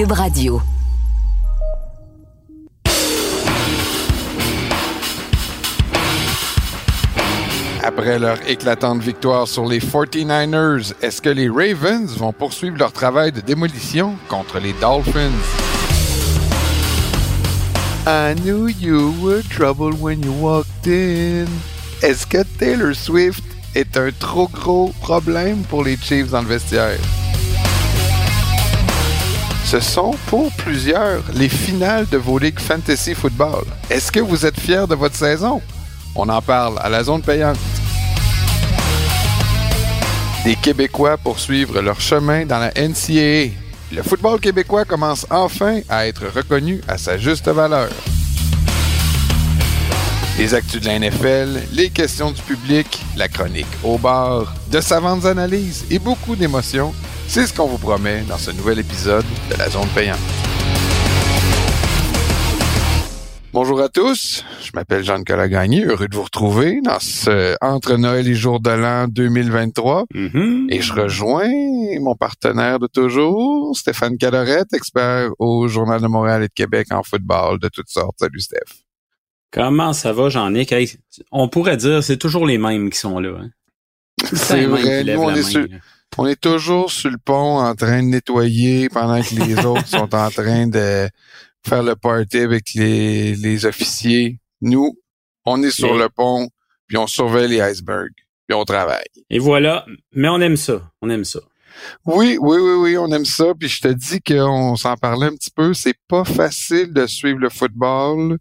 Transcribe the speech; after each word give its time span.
Cube 0.00 0.12
Radio. 0.12 0.62
Après 7.82 8.18
leur 8.18 8.38
éclatante 8.48 9.02
victoire 9.02 9.46
sur 9.46 9.66
les 9.66 9.78
49ers, 9.78 10.94
est-ce 11.02 11.20
que 11.20 11.28
les 11.28 11.50
Ravens 11.50 12.16
vont 12.16 12.32
poursuivre 12.32 12.78
leur 12.78 12.92
travail 12.92 13.30
de 13.30 13.42
démolition 13.42 14.16
contre 14.28 14.58
les 14.58 14.72
Dolphins? 14.80 15.28
I 18.06 18.34
knew 18.42 18.68
you 18.68 19.12
were 19.20 19.42
trouble 19.42 19.92
when 20.00 20.22
you 20.22 20.32
walked 20.40 20.86
in. 20.86 21.44
Est-ce 22.00 22.26
que 22.26 22.42
Taylor 22.58 22.94
Swift 22.94 23.44
est 23.74 23.98
un 23.98 24.12
trop 24.18 24.48
gros 24.48 24.94
problème 25.02 25.58
pour 25.68 25.84
les 25.84 25.98
Chiefs 25.98 26.30
dans 26.30 26.40
le 26.40 26.48
vestiaire? 26.48 26.98
Ce 29.64 29.78
sont 29.80 30.16
pour 30.26 30.50
plusieurs 30.52 31.22
les 31.34 31.48
finales 31.48 32.06
de 32.08 32.16
vos 32.16 32.38
ligues 32.38 32.58
fantasy 32.58 33.14
football. 33.14 33.64
Est-ce 33.88 34.10
que 34.10 34.20
vous 34.20 34.44
êtes 34.44 34.58
fiers 34.58 34.86
de 34.88 34.94
votre 34.94 35.14
saison? 35.14 35.60
On 36.16 36.28
en 36.28 36.42
parle 36.42 36.78
à 36.80 36.88
la 36.88 37.04
zone 37.04 37.22
payante. 37.22 37.58
Des 40.44 40.56
Québécois 40.56 41.18
poursuivent 41.18 41.78
leur 41.78 42.00
chemin 42.00 42.46
dans 42.46 42.58
la 42.58 42.72
NCAA. 42.72 43.52
Le 43.92 44.02
football 44.02 44.40
québécois 44.40 44.84
commence 44.84 45.26
enfin 45.30 45.80
à 45.88 46.06
être 46.06 46.26
reconnu 46.34 46.80
à 46.88 46.96
sa 46.96 47.18
juste 47.18 47.48
valeur. 47.48 47.90
Les 50.38 50.54
actus 50.54 50.80
de 50.80 50.86
la 50.86 50.98
NFL, 50.98 51.60
les 51.72 51.90
questions 51.90 52.30
du 52.30 52.40
public, 52.40 53.02
la 53.16 53.28
chronique 53.28 53.66
au 53.84 53.98
bar, 53.98 54.54
de 54.70 54.80
savantes 54.80 55.26
analyses 55.26 55.84
et 55.90 55.98
beaucoup 55.98 56.34
d'émotions, 56.34 56.94
c'est 57.30 57.46
ce 57.46 57.54
qu'on 57.54 57.66
vous 57.66 57.78
promet 57.78 58.22
dans 58.22 58.38
ce 58.38 58.50
nouvel 58.50 58.80
épisode 58.80 59.24
de 59.52 59.56
la 59.56 59.70
zone 59.70 59.86
payante. 59.94 60.18
Bonjour 63.52 63.80
à 63.80 63.88
tous, 63.88 64.44
je 64.60 64.72
m'appelle 64.74 65.04
Jean-Nicolas 65.04 65.46
Gagné, 65.46 65.84
heureux 65.84 66.08
de 66.08 66.16
vous 66.16 66.24
retrouver 66.24 66.80
dans 66.82 66.98
ce 66.98 67.54
Entre 67.60 67.96
Noël 67.98 68.26
et 68.26 68.34
Jour 68.34 68.58
de 68.58 68.70
l'An 68.70 69.06
2023. 69.06 70.06
Et 70.70 70.82
je 70.82 70.92
rejoins 70.92 71.48
mon 72.00 72.16
partenaire 72.16 72.80
de 72.80 72.88
toujours, 72.88 73.76
Stéphane 73.76 74.18
Calorette, 74.18 74.72
expert 74.72 75.30
au 75.38 75.68
Journal 75.68 76.00
de 76.00 76.08
Montréal 76.08 76.42
et 76.42 76.48
de 76.48 76.52
Québec 76.52 76.88
en 76.90 77.04
football 77.04 77.60
de 77.60 77.68
toutes 77.68 77.90
sortes. 77.90 78.16
Salut 78.18 78.40
Steph. 78.40 78.82
Comment 79.52 79.92
ça 79.92 80.12
va, 80.12 80.30
Jean-Nic? 80.30 80.74
On 81.30 81.48
pourrait 81.48 81.76
dire 81.76 82.02
c'est 82.02 82.18
toujours 82.18 82.44
les 82.44 82.58
mêmes 82.58 82.90
qui 82.90 82.98
sont 82.98 83.20
là. 83.20 83.38
Hein? 83.40 83.50
C'est 84.32 84.66
vrai, 84.66 85.04
nous 85.04 85.20
on 85.22 85.30
est, 85.32 85.42
sur, 85.42 85.64
on 86.18 86.26
est 86.26 86.40
toujours 86.40 86.90
sur 86.90 87.10
le 87.10 87.18
pont 87.18 87.58
en 87.58 87.74
train 87.74 88.02
de 88.02 88.08
nettoyer 88.08 88.88
pendant 88.88 89.20
que 89.22 89.34
les 89.34 89.58
autres 89.66 89.86
sont 89.86 90.14
en 90.14 90.30
train 90.30 90.66
de 90.66 91.08
faire 91.66 91.82
le 91.82 91.94
party 91.96 92.38
avec 92.38 92.72
les, 92.74 93.34
les 93.36 93.66
officiers. 93.66 94.38
Nous, 94.60 94.98
on 95.46 95.62
est 95.62 95.70
sur 95.70 95.94
Et- 95.94 95.98
le 95.98 96.08
pont, 96.08 96.48
puis 96.86 96.96
on 96.96 97.06
surveille 97.06 97.48
les 97.48 97.60
icebergs, 97.60 98.12
puis 98.46 98.54
on 98.56 98.64
travaille. 98.64 99.04
Et 99.30 99.38
voilà, 99.38 99.86
mais 100.12 100.28
on 100.28 100.40
aime 100.40 100.56
ça, 100.56 100.90
on 101.02 101.08
aime 101.10 101.24
ça. 101.24 101.40
Oui, 102.04 102.36
oui, 102.40 102.58
oui, 102.58 102.72
oui, 102.72 102.98
on 102.98 103.06
aime 103.12 103.24
ça. 103.24 103.54
Puis 103.58 103.68
je 103.68 103.80
te 103.80 103.88
dis 103.88 104.20
qu'on 104.20 104.76
s'en 104.76 104.96
parlait 104.96 105.26
un 105.28 105.34
petit 105.34 105.50
peu. 105.52 105.72
C'est 105.72 105.94
pas 106.08 106.24
facile 106.24 106.92
de 106.92 107.06
suivre 107.06 107.38
le 107.38 107.48
football 107.48 108.36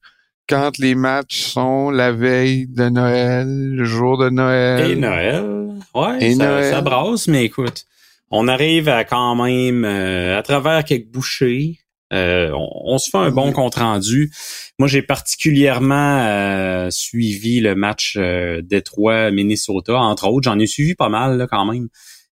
quand 0.50 0.78
les 0.80 0.95
matchs 0.95 1.42
sont 1.44 1.92
la 1.92 2.11
veille 2.11 2.66
de 2.67 2.89
Noël, 2.89 3.47
le 3.47 3.83
jour 3.86 4.17
de 4.17 4.30
Noël. 4.30 4.89
Et 4.92 4.95
Noël, 4.95 5.44
ouais, 5.94 6.17
Et 6.25 6.33
ça, 6.33 6.45
Noël. 6.47 6.72
ça 6.72 6.81
brasse, 6.81 7.28
mais 7.28 7.45
écoute, 7.45 7.86
on 8.31 8.47
arrive 8.47 8.89
à 8.89 9.03
quand 9.03 9.36
même, 9.36 9.86
euh, 9.86 10.38
à 10.38 10.42
travers 10.42 10.83
quelques 10.83 11.08
bouchées, 11.11 11.77
euh, 12.11 12.52
on, 12.53 12.67
on 12.94 12.97
se 12.97 13.11
fait 13.11 13.17
un 13.20 13.30
bon 13.30 13.52
compte 13.52 13.75
rendu. 13.75 14.31
Moi, 14.80 14.88
j'ai 14.88 15.03
particulièrement 15.03 16.20
euh, 16.25 16.89
suivi 16.89 17.59
le 17.59 17.76
match 17.76 18.15
euh, 18.17 18.61
Détroit-Minnesota, 18.64 19.95
entre 19.98 20.27
autres. 20.27 20.49
J'en 20.49 20.58
ai 20.58 20.65
suivi 20.65 20.95
pas 20.95 21.09
mal 21.09 21.38
là, 21.38 21.45
quand 21.45 21.71
même. 21.71 21.88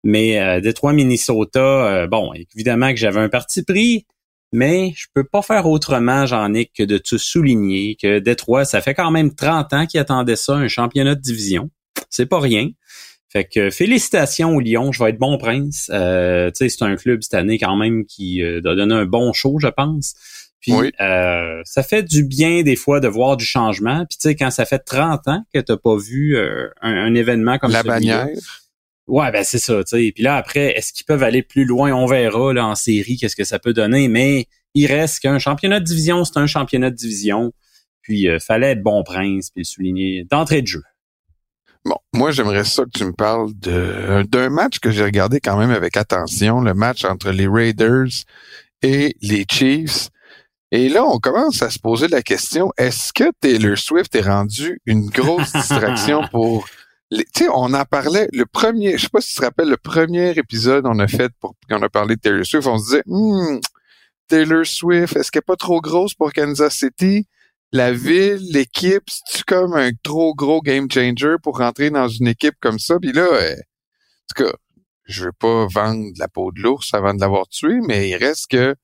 Mais 0.04 0.40
euh, 0.40 0.60
Détroit-Minnesota, 0.62 1.60
euh, 1.60 2.08
bon, 2.08 2.32
évidemment 2.56 2.92
que 2.92 2.98
j'avais 2.98 3.22
un 3.22 3.30
parti 3.30 3.64
pris, 3.64 4.06
mais 4.54 4.94
je 4.96 5.08
peux 5.14 5.24
pas 5.24 5.42
faire 5.42 5.66
autrement, 5.68 6.26
Jean-Nic, 6.26 6.72
que 6.78 6.84
de 6.84 6.98
te 6.98 7.18
souligner 7.18 7.98
que 8.02 8.20
Détroit, 8.20 8.64
ça 8.66 8.80
fait 8.82 8.94
quand 8.94 9.12
même 9.12 9.34
30 9.36 9.74
ans 9.74 9.86
qu'ils 9.86 10.00
attendaient 10.00 10.36
ça, 10.38 10.54
un 10.54 10.68
championnat 10.68 11.16
de 11.16 11.22
division. 11.22 11.70
C'est 12.10 12.28
pas 12.28 12.40
rien. 12.40 12.70
Fait 13.30 13.46
que 13.46 13.72
félicitations 13.72 14.56
au 14.56 14.60
Lyon, 14.60 14.92
je 14.92 15.04
vais 15.04 15.10
être 15.10 15.18
bon 15.18 15.38
prince. 15.40 15.90
Euh, 15.92 16.52
tu 16.52 16.58
sais, 16.58 16.70
c'est 16.70 16.86
un 16.86 16.96
club 16.96 17.24
cette 17.24 17.34
année 17.34 17.58
quand 17.58 17.76
même 17.76 18.06
qui 18.06 18.44
euh, 18.44 18.60
a 18.60 18.76
donné 18.76 18.94
un 18.94 19.06
bon 19.06 19.34
show, 19.34 19.58
je 19.60 19.68
pense. 19.68 20.14
Puis 20.62 20.72
Oui. 20.72 20.92
euh, 21.02 21.62
ça 21.66 21.82
fait 21.82 22.04
du 22.04 22.24
bien 22.24 22.62
des 22.62 22.76
fois 22.76 23.00
de 23.00 23.08
voir 23.08 23.36
du 23.36 23.44
changement. 23.44 24.06
Puis 24.08 24.18
tu 24.20 24.30
sais, 24.30 24.36
quand 24.36 24.52
ça 24.52 24.66
fait 24.66 24.80
30 24.80 25.28
ans 25.28 25.44
que 25.54 25.60
t'as 25.60 25.78
pas 25.78 25.98
vu 25.98 26.38
euh, 26.38 26.68
un, 26.82 26.94
un 26.94 27.16
événement 27.16 27.58
comme 27.58 27.72
la 27.72 27.82
bannière. 27.82 28.28
Ouais, 29.08 29.32
ben 29.32 29.44
c'est 29.44 29.60
ça, 29.60 29.84
tu 29.84 29.98
sais. 29.98 30.12
Puis 30.14 30.24
là, 30.24 30.38
après, 30.38 30.78
est-ce 30.78 30.94
qu'ils 30.94 31.06
peuvent 31.06 31.24
aller 31.24 31.44
plus 31.44 31.66
loin? 31.66 31.92
On 31.92 32.06
verra 32.06 32.54
là 32.54 32.68
en 32.68 32.76
série 32.76 33.18
qu'est-ce 33.18 33.36
que 33.36 33.44
ça 33.44 33.60
peut 33.60 33.74
donner. 33.74 34.08
Mais 34.08 34.48
il 34.74 34.88
reste 34.88 35.20
qu'un 35.20 35.40
championnat 35.40 35.80
de 35.80 35.86
division, 35.86 36.24
c'est 36.24 36.38
un 36.38 36.48
championnat 36.48 36.90
de 36.90 36.96
division. 36.96 37.52
Puis 38.02 38.28
euh, 38.28 38.40
fallait 38.40 38.72
être 38.72 38.84
bon 38.84 39.04
prince, 39.04 39.50
puis 39.50 39.62
le 39.62 39.66
souligner 39.66 40.26
d'entrée 40.30 40.62
de 40.62 40.68
jeu. 40.68 40.84
Bon, 41.86 41.98
moi 42.14 42.32
j'aimerais 42.32 42.64
ça 42.64 42.86
que 42.86 42.98
tu 42.98 43.04
me 43.04 43.12
parles 43.12 43.52
de 43.56 44.24
d'un 44.24 44.50
match 44.50 44.80
que 44.80 44.90
j'ai 44.90 45.04
regardé 45.04 45.42
quand 45.42 45.58
même 45.58 45.72
avec 45.72 45.98
attention, 45.98 46.62
le 46.62 46.74
match 46.74 47.04
entre 47.04 47.32
les 47.32 47.48
Raiders 47.48 48.08
et 48.82 49.16
les 49.22 49.46
Chiefs. 49.50 50.10
Et 50.72 50.90
là, 50.90 51.04
on 51.04 51.20
commence 51.20 51.62
à 51.62 51.70
se 51.70 51.78
poser 51.78 52.08
la 52.08 52.22
question 52.22 52.72
est-ce 52.78 53.14
que 53.14 53.26
Taylor 53.42 53.78
Swift 53.78 54.16
est 54.16 54.22
rendu 54.22 54.80
une 54.86 55.08
grosse 55.08 55.52
distraction 55.54 56.22
pour 56.32 56.66
tu 57.18 57.44
sais, 57.44 57.50
on 57.54 57.74
en 57.74 57.86
parlait 57.86 58.28
le 58.32 58.46
premier, 58.46 58.98
je 58.98 59.04
sais 59.04 59.10
pas 59.10 59.22
si 59.22 59.30
tu 59.30 59.36
te 59.36 59.46
rappelles 59.46 59.70
le 59.70 59.78
premier 59.78 60.32
épisode 60.32 60.86
on 60.88 61.00
a 61.00 61.08
fait 61.08 61.32
pour 61.40 61.56
qu'on 61.70 61.82
a 61.82 61.90
parlé 61.90 62.16
de 62.16 62.22
Taylor 62.22 62.46
Swift, 62.46 62.68
on 62.68 62.78
se 62.78 62.86
disait 62.86 63.04
Hmm, 63.06 63.60
Taylor 64.28 64.66
Swift, 64.66 65.16
est-ce 65.16 65.32
qu'elle 65.32 65.42
est 65.42 65.46
pas 65.46 65.56
trop 65.56 65.82
grosse 65.82 66.14
pour 66.14 66.32
Kansas 66.34 66.76
City? 66.76 67.28
La 67.72 67.92
ville, 67.92 68.40
l'équipe, 68.52 69.04
c'est 69.08 69.44
comme 69.44 69.74
un 69.74 69.92
trop 70.04 70.36
gros 70.36 70.62
game 70.62 70.90
changer 70.90 71.36
pour 71.42 71.58
rentrer 71.58 71.90
dans 71.90 72.08
une 72.08 72.28
équipe 72.28 72.56
comme 72.62 72.80
ça? 72.80 73.00
Puis 73.00 73.14
là, 73.14 73.24
euh, 73.24 73.56
en 73.56 74.36
tout 74.36 74.44
cas, 74.44 74.54
je 75.06 75.26
veux 75.26 75.32
pas 75.32 75.68
vendre 75.68 76.12
la 76.18 76.28
peau 76.28 76.52
de 76.52 76.62
l'ours 76.62 76.94
avant 76.94 77.14
de 77.14 77.20
l'avoir 77.20 77.48
tué, 77.48 77.80
mais 77.88 78.10
il 78.10 78.16
reste 78.16 78.48
que 78.52 78.76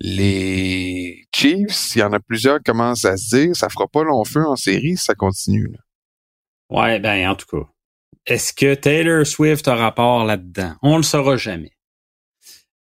les 0.00 1.26
Chiefs, 1.34 1.96
il 1.96 1.98
y 1.98 2.02
en 2.02 2.12
a 2.12 2.20
plusieurs 2.20 2.62
commencent 2.62 3.04
à 3.04 3.16
se 3.16 3.36
dire, 3.36 3.56
ça 3.56 3.68
fera 3.68 3.88
pas 3.88 4.04
long 4.04 4.24
feu 4.24 4.44
en 4.46 4.56
série 4.56 4.96
ça 4.96 5.14
continue. 5.14 5.68
là. 5.72 5.78
Ouais, 6.70 6.98
ben 7.00 7.28
en 7.28 7.34
tout 7.34 7.46
cas. 7.46 7.66
Est-ce 8.26 8.52
que 8.52 8.74
Taylor 8.74 9.26
Swift 9.26 9.68
a 9.68 9.74
rapport 9.74 10.24
là-dedans? 10.24 10.74
On 10.82 10.96
le 10.98 11.02
saura 11.02 11.36
jamais. 11.36 11.72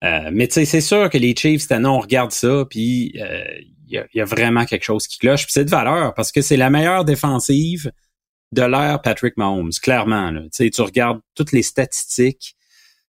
Euh, 0.04 0.30
mais 0.32 0.48
tu 0.48 0.56
sais, 0.56 0.66
c'est 0.66 0.82
sûr 0.82 1.10
que 1.10 1.18
les 1.18 1.36
Chiefs, 1.36 1.62
cette 1.62 1.72
année, 1.72 1.88
on 1.88 2.00
regarde 2.00 2.32
ça, 2.32 2.66
puis 2.70 3.14
euh, 3.20 3.46
il 3.88 3.94
y, 3.94 3.98
a, 3.98 4.06
y 4.14 4.22
a 4.22 4.26
vraiment 4.26 4.66
quelque 4.66 4.84
chose 4.84 5.08
qui 5.08 5.18
cloche. 5.18 5.44
Puis 5.44 5.54
c'est 5.54 5.66
de 5.66 5.70
valeur, 5.70 6.14
parce 6.14 6.32
que 6.32 6.42
c'est 6.42 6.58
la 6.58 6.70
meilleure 6.70 7.06
défensive 7.06 7.92
de 8.52 8.62
l'ère 8.62 9.02
Patrick 9.02 9.38
Mahomes, 9.38 9.72
clairement. 9.82 10.32
Là. 10.32 10.42
Tu 10.52 10.82
regardes 10.82 11.20
toutes 11.36 11.52
les 11.52 11.64
statistiques, 11.64 12.56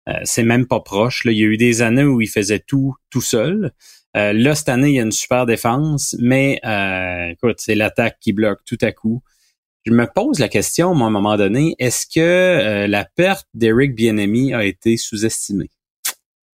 euh, 0.09 0.13
c'est 0.25 0.43
même 0.43 0.67
pas 0.67 0.81
proche. 0.81 1.23
Il 1.25 1.33
y 1.33 1.43
a 1.43 1.47
eu 1.47 1.57
des 1.57 1.83
années 1.83 2.05
où 2.05 2.21
il 2.21 2.29
faisait 2.29 2.61
tout 2.61 2.95
tout 3.11 3.21
seul. 3.21 3.73
Euh, 4.17 4.33
là, 4.33 4.55
cette 4.55 4.71
année, 4.71 4.89
il 4.89 4.95
y 4.95 5.01
a 5.01 5.03
une 5.03 5.13
super 5.13 5.45
défense, 5.45 6.17
mais 6.19 6.61
euh, 6.65 7.31
écoute, 7.31 7.57
c'est 7.59 7.75
l'attaque 7.75 8.19
qui 8.21 8.33
bloque 8.33 8.61
tout 8.65 8.79
à 8.81 8.93
coup. 8.93 9.23
Je 9.85 9.93
me 9.93 10.07
pose 10.07 10.39
la 10.39 10.49
question, 10.49 10.95
moi, 10.95 11.07
à 11.07 11.09
un 11.09 11.13
moment 11.13 11.37
donné, 11.37 11.75
est-ce 11.79 12.07
que 12.07 12.21
euh, 12.21 12.87
la 12.87 13.05
perte 13.05 13.47
d'Eric 13.55 13.95
Bienemy 13.95 14.53
a 14.53 14.65
été 14.65 14.97
sous-estimée? 14.97 15.71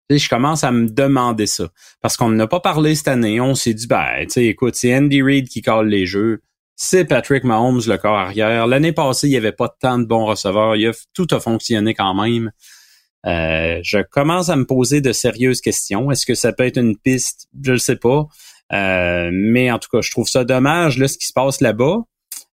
Tu 0.09 0.17
sais, 0.17 0.25
je 0.25 0.29
commence 0.29 0.63
à 0.63 0.71
me 0.71 0.87
demander 0.87 1.47
ça. 1.47 1.69
Parce 2.01 2.15
qu'on 2.15 2.29
n'a 2.29 2.47
pas 2.47 2.59
parlé 2.59 2.93
cette 2.93 3.07
année. 3.07 3.41
On 3.41 3.55
s'est 3.55 3.73
dit, 3.73 3.87
ben, 3.87 4.05
tu 4.21 4.29
sais, 4.29 4.45
écoute, 4.45 4.75
c'est 4.75 4.95
Andy 4.95 5.21
Reid 5.21 5.49
qui 5.49 5.61
colle 5.61 5.87
les 5.87 6.05
jeux. 6.05 6.41
C'est 6.75 7.05
Patrick 7.05 7.43
Mahomes, 7.43 7.81
le 7.87 7.97
corps 7.97 8.17
arrière. 8.17 8.67
L'année 8.67 8.91
passée, 8.91 9.27
il 9.27 9.31
n'y 9.31 9.37
avait 9.37 9.51
pas 9.51 9.69
tant 9.69 9.97
de 9.97 10.05
bons 10.05 10.25
receveurs. 10.25 10.75
Il 10.75 10.87
a, 10.87 10.91
tout 11.13 11.27
a 11.31 11.39
fonctionné 11.39 11.93
quand 11.93 12.13
même. 12.13 12.51
Euh, 13.25 13.79
je 13.81 13.99
commence 13.99 14.49
à 14.49 14.55
me 14.55 14.65
poser 14.65 15.01
de 15.01 15.11
sérieuses 15.11 15.61
questions. 15.61 16.11
Est-ce 16.11 16.25
que 16.25 16.35
ça 16.35 16.53
peut 16.53 16.65
être 16.65 16.77
une 16.77 16.97
piste? 16.97 17.47
Je 17.63 17.71
ne 17.71 17.77
sais 17.77 17.95
pas. 17.95 18.27
Euh, 18.73 19.29
mais 19.31 19.71
en 19.71 19.79
tout 19.79 19.89
cas, 19.91 20.01
je 20.01 20.11
trouve 20.11 20.27
ça 20.27 20.43
dommage, 20.43 20.97
là, 20.97 21.07
ce 21.07 21.17
qui 21.17 21.25
se 21.25 21.33
passe 21.33 21.61
là-bas. 21.61 21.99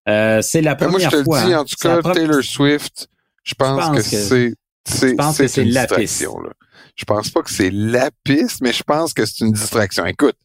Euh, 0.09 0.41
c'est 0.41 0.61
la 0.61 0.75
Ben, 0.75 0.87
moi, 0.89 0.93
première 0.99 1.09
je 1.11 1.15
te 1.15 1.19
le 1.19 1.23
fois. 1.25 1.43
dis, 1.45 1.53
hein. 1.53 1.59
en 1.61 1.65
tout 1.65 1.75
cas, 1.79 2.01
Taylor 2.13 2.43
Swift, 2.43 3.07
je 3.43 3.53
pense, 3.55 3.89
que, 3.89 3.95
que- 3.95 4.01
c'est 4.01 4.53
c'est 4.85 5.15
pense 5.15 5.37
que 5.37 5.47
c'est 5.47 5.63
une 5.63 5.71
la 5.71 5.85
distraction. 5.85 6.39
Là. 6.41 6.49
Je 6.95 7.05
pense 7.05 7.29
pas 7.29 7.41
que 7.41 7.49
c'est 7.51 7.71
la 7.71 8.09
piste, 8.23 8.59
mais 8.61 8.73
je 8.73 8.83
pense 8.83 9.13
que 9.13 9.25
c'est 9.25 9.45
une 9.45 9.53
distraction. 9.53 10.05
Écoute, 10.05 10.35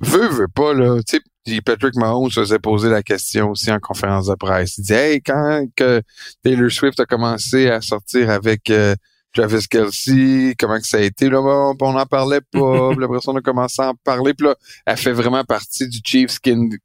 veut, 0.00 0.28
veut 0.28 0.48
pas, 0.48 0.72
là, 0.74 1.00
tu 1.06 1.18
sais, 1.46 1.60
Patrick 1.60 1.94
Mahomes 1.96 2.30
faisait 2.30 2.58
poser 2.60 2.88
la 2.88 3.02
question 3.02 3.50
aussi 3.50 3.70
en 3.72 3.80
conférence 3.80 4.28
de 4.28 4.34
presse. 4.36 4.78
Il 4.78 4.84
dit, 4.84 4.92
hey, 4.92 5.20
quand 5.20 5.66
que 5.76 6.00
Taylor 6.42 6.70
Swift 6.70 7.00
a 7.00 7.04
commencé 7.06 7.68
à 7.68 7.80
sortir 7.80 8.30
avec 8.30 8.70
euh, 8.70 8.94
Travis 9.34 9.66
Kelsey, 9.68 10.54
comment 10.58 10.78
que 10.78 10.86
ça 10.86 10.98
a 10.98 11.00
été, 11.00 11.28
là, 11.28 11.40
on 11.42 11.92
n'en 11.92 12.06
parlait 12.06 12.40
pas, 12.40 12.90
puis 12.94 13.04
après 13.04 13.18
on 13.26 13.36
a 13.36 13.40
commencé 13.42 13.82
à 13.82 13.88
en 13.90 13.94
parler, 14.04 14.32
puis 14.34 14.46
là, 14.46 14.54
elle 14.86 14.96
fait 14.96 15.12
vraiment 15.12 15.44
partie 15.44 15.88
du 15.88 15.98
Chiefs 16.04 16.38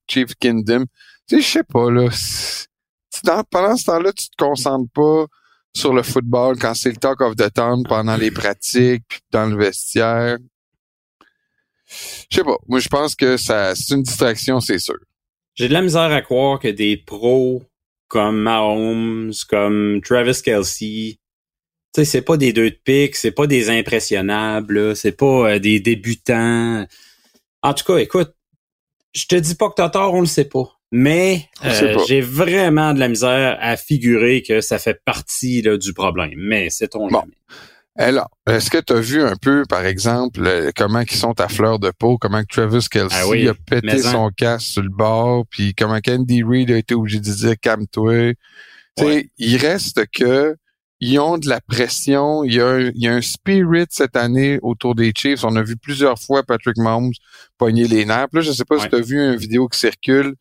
Chief 0.07 0.33
Kingdom. 0.39 0.85
Tu 1.29 1.35
sais, 1.35 1.41
je 1.41 1.47
sais 1.47 1.63
pas, 1.63 1.91
là, 1.91 2.09
pendant 3.51 3.77
ce 3.77 3.85
temps-là, 3.85 4.11
tu 4.13 4.29
te 4.29 4.35
concentres 4.35 4.91
pas 4.93 5.25
sur 5.75 5.93
le 5.93 6.01
football 6.01 6.57
quand 6.57 6.73
c'est 6.73 6.89
le 6.89 6.95
talk 6.95 7.21
of 7.21 7.35
the 7.35 7.53
town 7.53 7.83
pendant 7.87 8.17
les 8.17 8.31
pratiques, 8.31 9.03
puis 9.07 9.19
dans 9.29 9.45
le 9.45 9.55
vestiaire. 9.55 10.37
Je 11.85 12.37
sais 12.37 12.43
pas, 12.43 12.57
moi 12.67 12.79
je 12.79 12.87
pense 12.87 13.15
que 13.15 13.37
ça 13.37 13.75
c'est 13.75 13.93
une 13.93 14.03
distraction, 14.03 14.59
c'est 14.59 14.79
sûr. 14.79 14.97
J'ai 15.55 15.67
de 15.67 15.73
la 15.73 15.81
misère 15.81 16.11
à 16.11 16.21
croire 16.21 16.59
que 16.59 16.67
des 16.67 16.97
pros 16.97 17.63
comme 18.07 18.41
Mahomes, 18.41 19.31
comme 19.47 20.01
Travis 20.03 20.41
Kelsey, 20.43 21.19
tu 21.93 22.01
sais, 22.01 22.05
c'est 22.05 22.21
pas 22.21 22.37
des 22.37 22.53
deux 22.53 22.71
de 22.71 22.79
pique, 22.83 23.15
c'est 23.15 23.31
pas 23.31 23.47
des 23.47 23.69
impressionnables, 23.69 24.95
c'est 24.95 25.11
pas 25.11 25.51
euh, 25.51 25.59
des 25.59 25.79
débutants. 25.79 26.85
En 27.61 27.73
tout 27.73 27.83
cas, 27.83 27.97
écoute, 27.97 28.33
je 29.13 29.25
te 29.25 29.35
dis 29.35 29.55
pas 29.55 29.69
que 29.69 29.75
t'as 29.75 29.89
tort, 29.89 30.13
on 30.13 30.21
le 30.21 30.27
sait 30.27 30.45
pas. 30.45 30.78
Mais 30.91 31.45
euh, 31.63 31.97
j'ai 32.07 32.21
vraiment 32.21 32.93
de 32.93 32.99
la 32.99 33.07
misère 33.07 33.57
à 33.61 33.77
figurer 33.77 34.41
que 34.41 34.61
ça 34.61 34.79
fait 34.79 34.99
partie 35.05 35.61
du 35.61 35.93
problème. 35.93 36.33
Mais 36.35 36.69
c'est 36.69 36.89
ton 36.89 37.07
bon. 37.07 37.23
Alors, 37.95 38.29
est-ce 38.47 38.71
que 38.71 38.77
tu 38.77 38.93
as 38.93 38.99
vu 39.01 39.21
un 39.21 39.35
peu, 39.35 39.65
par 39.67 39.85
exemple, 39.85 40.71
comment 40.75 41.01
ils 41.01 41.11
sont 41.11 41.39
à 41.41 41.49
fleur 41.49 41.79
de 41.79 41.91
peau, 41.91 42.17
comment 42.17 42.41
Travis 42.49 42.87
Kelsey 42.89 43.47
ah 43.47 43.51
a 43.51 43.53
pété 43.53 43.97
son 44.01 44.29
casque 44.29 44.67
sur 44.67 44.81
le 44.81 44.89
bord, 44.89 45.45
puis 45.49 45.75
comment 45.75 45.99
Andy 46.07 46.41
Reid 46.41 46.71
a 46.71 46.77
été 46.77 46.95
obligé 46.95 47.19
de 47.19 47.25
dire 47.25 47.55
calme-toi. 47.61 48.33
Il 49.37 49.57
reste 49.57 50.05
que 50.13 50.55
ils 51.01 51.17
ont 51.19 51.37
de 51.37 51.47
la 51.47 51.61
pression. 51.61 52.43
Il 52.43 52.53
y, 52.53 52.59
a 52.59 52.67
un, 52.67 52.79
il 52.93 53.01
y 53.01 53.07
a 53.07 53.13
un 53.13 53.21
spirit 53.21 53.85
cette 53.89 54.17
année 54.17 54.59
autour 54.61 54.95
des 54.95 55.13
Chiefs. 55.15 55.43
On 55.45 55.55
a 55.55 55.63
vu 55.63 55.77
plusieurs 55.77 56.19
fois 56.19 56.43
Patrick 56.43 56.77
Mahomes 56.77 57.13
pogner 57.57 57.87
les 57.87 58.05
nerfs. 58.05 58.27
Là, 58.33 58.41
je 58.41 58.51
sais 58.51 58.65
pas 58.65 58.79
si 58.79 58.89
tu 58.89 58.95
as 58.95 59.01
vu 59.01 59.17
une 59.17 59.37
vidéo 59.37 59.67
qui 59.69 59.79
circule, 59.79 60.35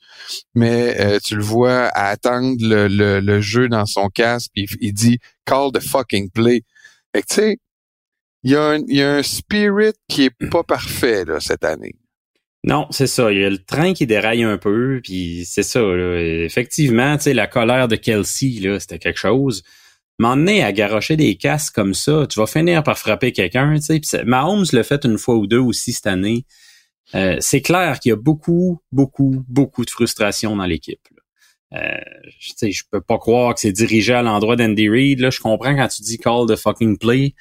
mais 0.55 0.97
euh, 1.01 1.19
tu 1.25 1.37
le 1.37 1.43
vois 1.43 1.87
à 1.87 2.09
attendre 2.09 2.57
le, 2.61 2.89
le, 3.21 3.41
jeu 3.41 3.69
dans 3.69 3.87
son 3.87 4.09
casque, 4.09 4.51
puis 4.53 4.67
il 4.81 4.93
dit 4.93 5.19
«Call 5.45 5.71
the 5.73 5.81
fucking 5.81 6.31
play». 6.31 6.63
Fait 7.15 7.23
tu 7.23 7.35
sais, 7.35 7.59
il 8.43 8.51
y, 8.51 8.57
a 8.57 8.63
un, 8.63 8.79
il 8.89 8.97
y 8.97 9.03
a 9.03 9.15
un 9.15 9.23
spirit 9.23 9.95
qui 10.09 10.25
est 10.25 10.49
pas 10.51 10.63
parfait 10.63 11.25
là, 11.25 11.41
cette 11.41 11.65
année. 11.65 11.95
Non, 12.65 12.87
c'est 12.91 13.07
ça. 13.07 13.31
Il 13.31 13.39
y 13.39 13.45
a 13.45 13.51
le 13.51 13.59
train 13.59 13.95
qui 13.95 14.07
déraille 14.07 14.43
un 14.43 14.59
peu, 14.59 15.01
puis 15.03 15.45
c'est 15.45 15.63
ça. 15.63 15.81
Là. 15.81 16.21
Effectivement, 16.45 17.17
tu 17.17 17.25
sais, 17.25 17.35
la 17.35 17.47
colère 17.47 17.87
de 17.87 17.97
Kelsey, 17.97 18.59
là, 18.61 18.81
c'était 18.81 18.99
quelque 18.99 19.19
chose 19.19 19.63
m'emmener 20.19 20.63
à 20.63 20.73
garocher 20.73 21.17
des 21.17 21.37
casques 21.37 21.75
comme 21.75 21.95
ça, 21.95 22.27
tu 22.29 22.39
vas 22.39 22.47
finir 22.47 22.83
par 22.83 22.99
frapper 22.99 23.33
quelqu'un. 23.33 23.79
Tu 23.79 24.01
sais. 24.03 24.25
Mahomes 24.25 24.67
l'a 24.73 24.83
fait 24.83 25.05
une 25.05 25.19
fois 25.19 25.37
ou 25.37 25.47
deux 25.47 25.59
aussi 25.59 25.93
cette 25.93 26.07
année. 26.07 26.45
Euh, 27.15 27.37
c'est 27.41 27.63
clair 27.63 28.01
qu'il 28.01 28.11
y 28.11 28.13
a 28.13 28.17
beaucoup, 28.17 28.81
beaucoup, 28.93 29.45
beaucoup 29.49 29.85
de 29.85 29.91
frustration 29.91 30.57
dans 30.57 30.67
l'équipe. 30.67 31.01
Euh, 31.75 31.79
je, 32.39 32.71
je 32.71 32.83
peux 32.91 33.01
pas 33.01 33.19
croire 33.19 33.55
que 33.55 33.61
c'est 33.61 33.73
dirigé 33.73 34.15
à 34.15 34.23
l'endroit 34.23 34.57
d'Andy 34.57 34.89
Reid. 34.89 35.31
Je 35.31 35.41
comprends 35.41 35.75
quand 35.75 35.89
tu 35.89 36.03
dis 36.03 36.19
call 36.19 36.47
the 36.47 36.57
fucking 36.57 36.99
play. 36.99 37.35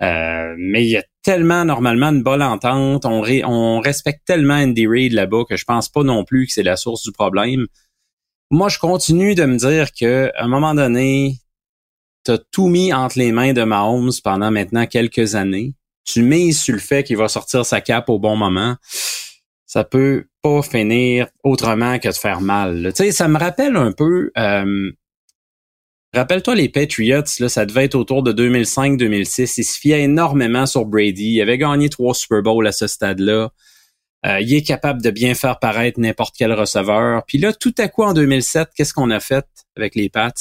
Euh, 0.00 0.54
mais 0.56 0.84
il 0.84 0.90
y 0.90 0.96
a 0.96 1.04
tellement 1.22 1.64
normalement 1.64 2.08
une 2.08 2.22
bonne 2.22 2.42
entente. 2.42 3.04
On, 3.04 3.22
on 3.44 3.80
respecte 3.80 4.24
tellement 4.24 4.54
Andy 4.54 4.86
Reid 4.86 5.12
là-bas 5.12 5.44
que 5.48 5.56
je 5.56 5.64
pense 5.64 5.88
pas 5.88 6.04
non 6.04 6.24
plus 6.24 6.46
que 6.46 6.52
c'est 6.52 6.62
la 6.62 6.76
source 6.76 7.02
du 7.02 7.12
problème. 7.12 7.66
Moi, 8.50 8.68
je 8.68 8.78
continue 8.78 9.34
de 9.34 9.44
me 9.44 9.56
dire 9.56 9.92
que 9.92 10.30
à 10.36 10.44
un 10.44 10.48
moment 10.48 10.74
donné, 10.74 11.34
t'as 12.28 12.38
tout 12.52 12.68
mis 12.68 12.92
entre 12.92 13.18
les 13.18 13.32
mains 13.32 13.54
de 13.54 13.62
Mahomes 13.62 14.12
pendant 14.22 14.50
maintenant 14.50 14.84
quelques 14.84 15.34
années. 15.34 15.72
Tu 16.04 16.22
mises 16.22 16.60
sur 16.60 16.74
le 16.74 16.80
fait 16.80 17.02
qu'il 17.02 17.16
va 17.16 17.26
sortir 17.26 17.64
sa 17.64 17.80
cape 17.80 18.10
au 18.10 18.18
bon 18.18 18.36
moment. 18.36 18.76
Ça 19.64 19.82
peut 19.82 20.26
pas 20.42 20.60
finir 20.60 21.28
autrement 21.42 21.98
que 21.98 22.08
de 22.08 22.14
faire 22.14 22.42
mal. 22.42 22.92
Tu 22.94 23.04
sais, 23.04 23.12
ça 23.12 23.28
me 23.28 23.38
rappelle 23.38 23.76
un 23.76 23.92
peu. 23.92 24.30
Euh, 24.36 24.90
Rappelle-toi 26.14 26.54
les 26.54 26.70
Patriots, 26.70 27.22
là, 27.38 27.48
ça 27.50 27.66
devait 27.66 27.84
être 27.84 27.94
autour 27.94 28.22
de 28.22 28.32
2005-2006. 28.32 29.54
Ils 29.58 29.64
se 29.64 29.78
fiaient 29.78 30.02
énormément 30.02 30.64
sur 30.64 30.86
Brady. 30.86 31.34
Il 31.34 31.40
avait 31.42 31.58
gagné 31.58 31.90
trois 31.90 32.14
Super 32.14 32.42
Bowls 32.42 32.66
à 32.66 32.72
ce 32.72 32.86
stade-là. 32.86 33.50
Euh, 34.26 34.40
il 34.40 34.52
est 34.54 34.62
capable 34.62 35.02
de 35.02 35.10
bien 35.10 35.34
faire 35.34 35.58
paraître 35.58 36.00
n'importe 36.00 36.34
quel 36.36 36.52
receveur. 36.52 37.24
Puis 37.26 37.38
là, 37.38 37.52
tout 37.52 37.74
à 37.78 37.88
coup, 37.88 38.04
en 38.04 38.14
2007, 38.14 38.70
qu'est-ce 38.74 38.94
qu'on 38.94 39.10
a 39.10 39.20
fait 39.20 39.46
avec 39.76 39.94
les 39.94 40.08
Pats? 40.08 40.32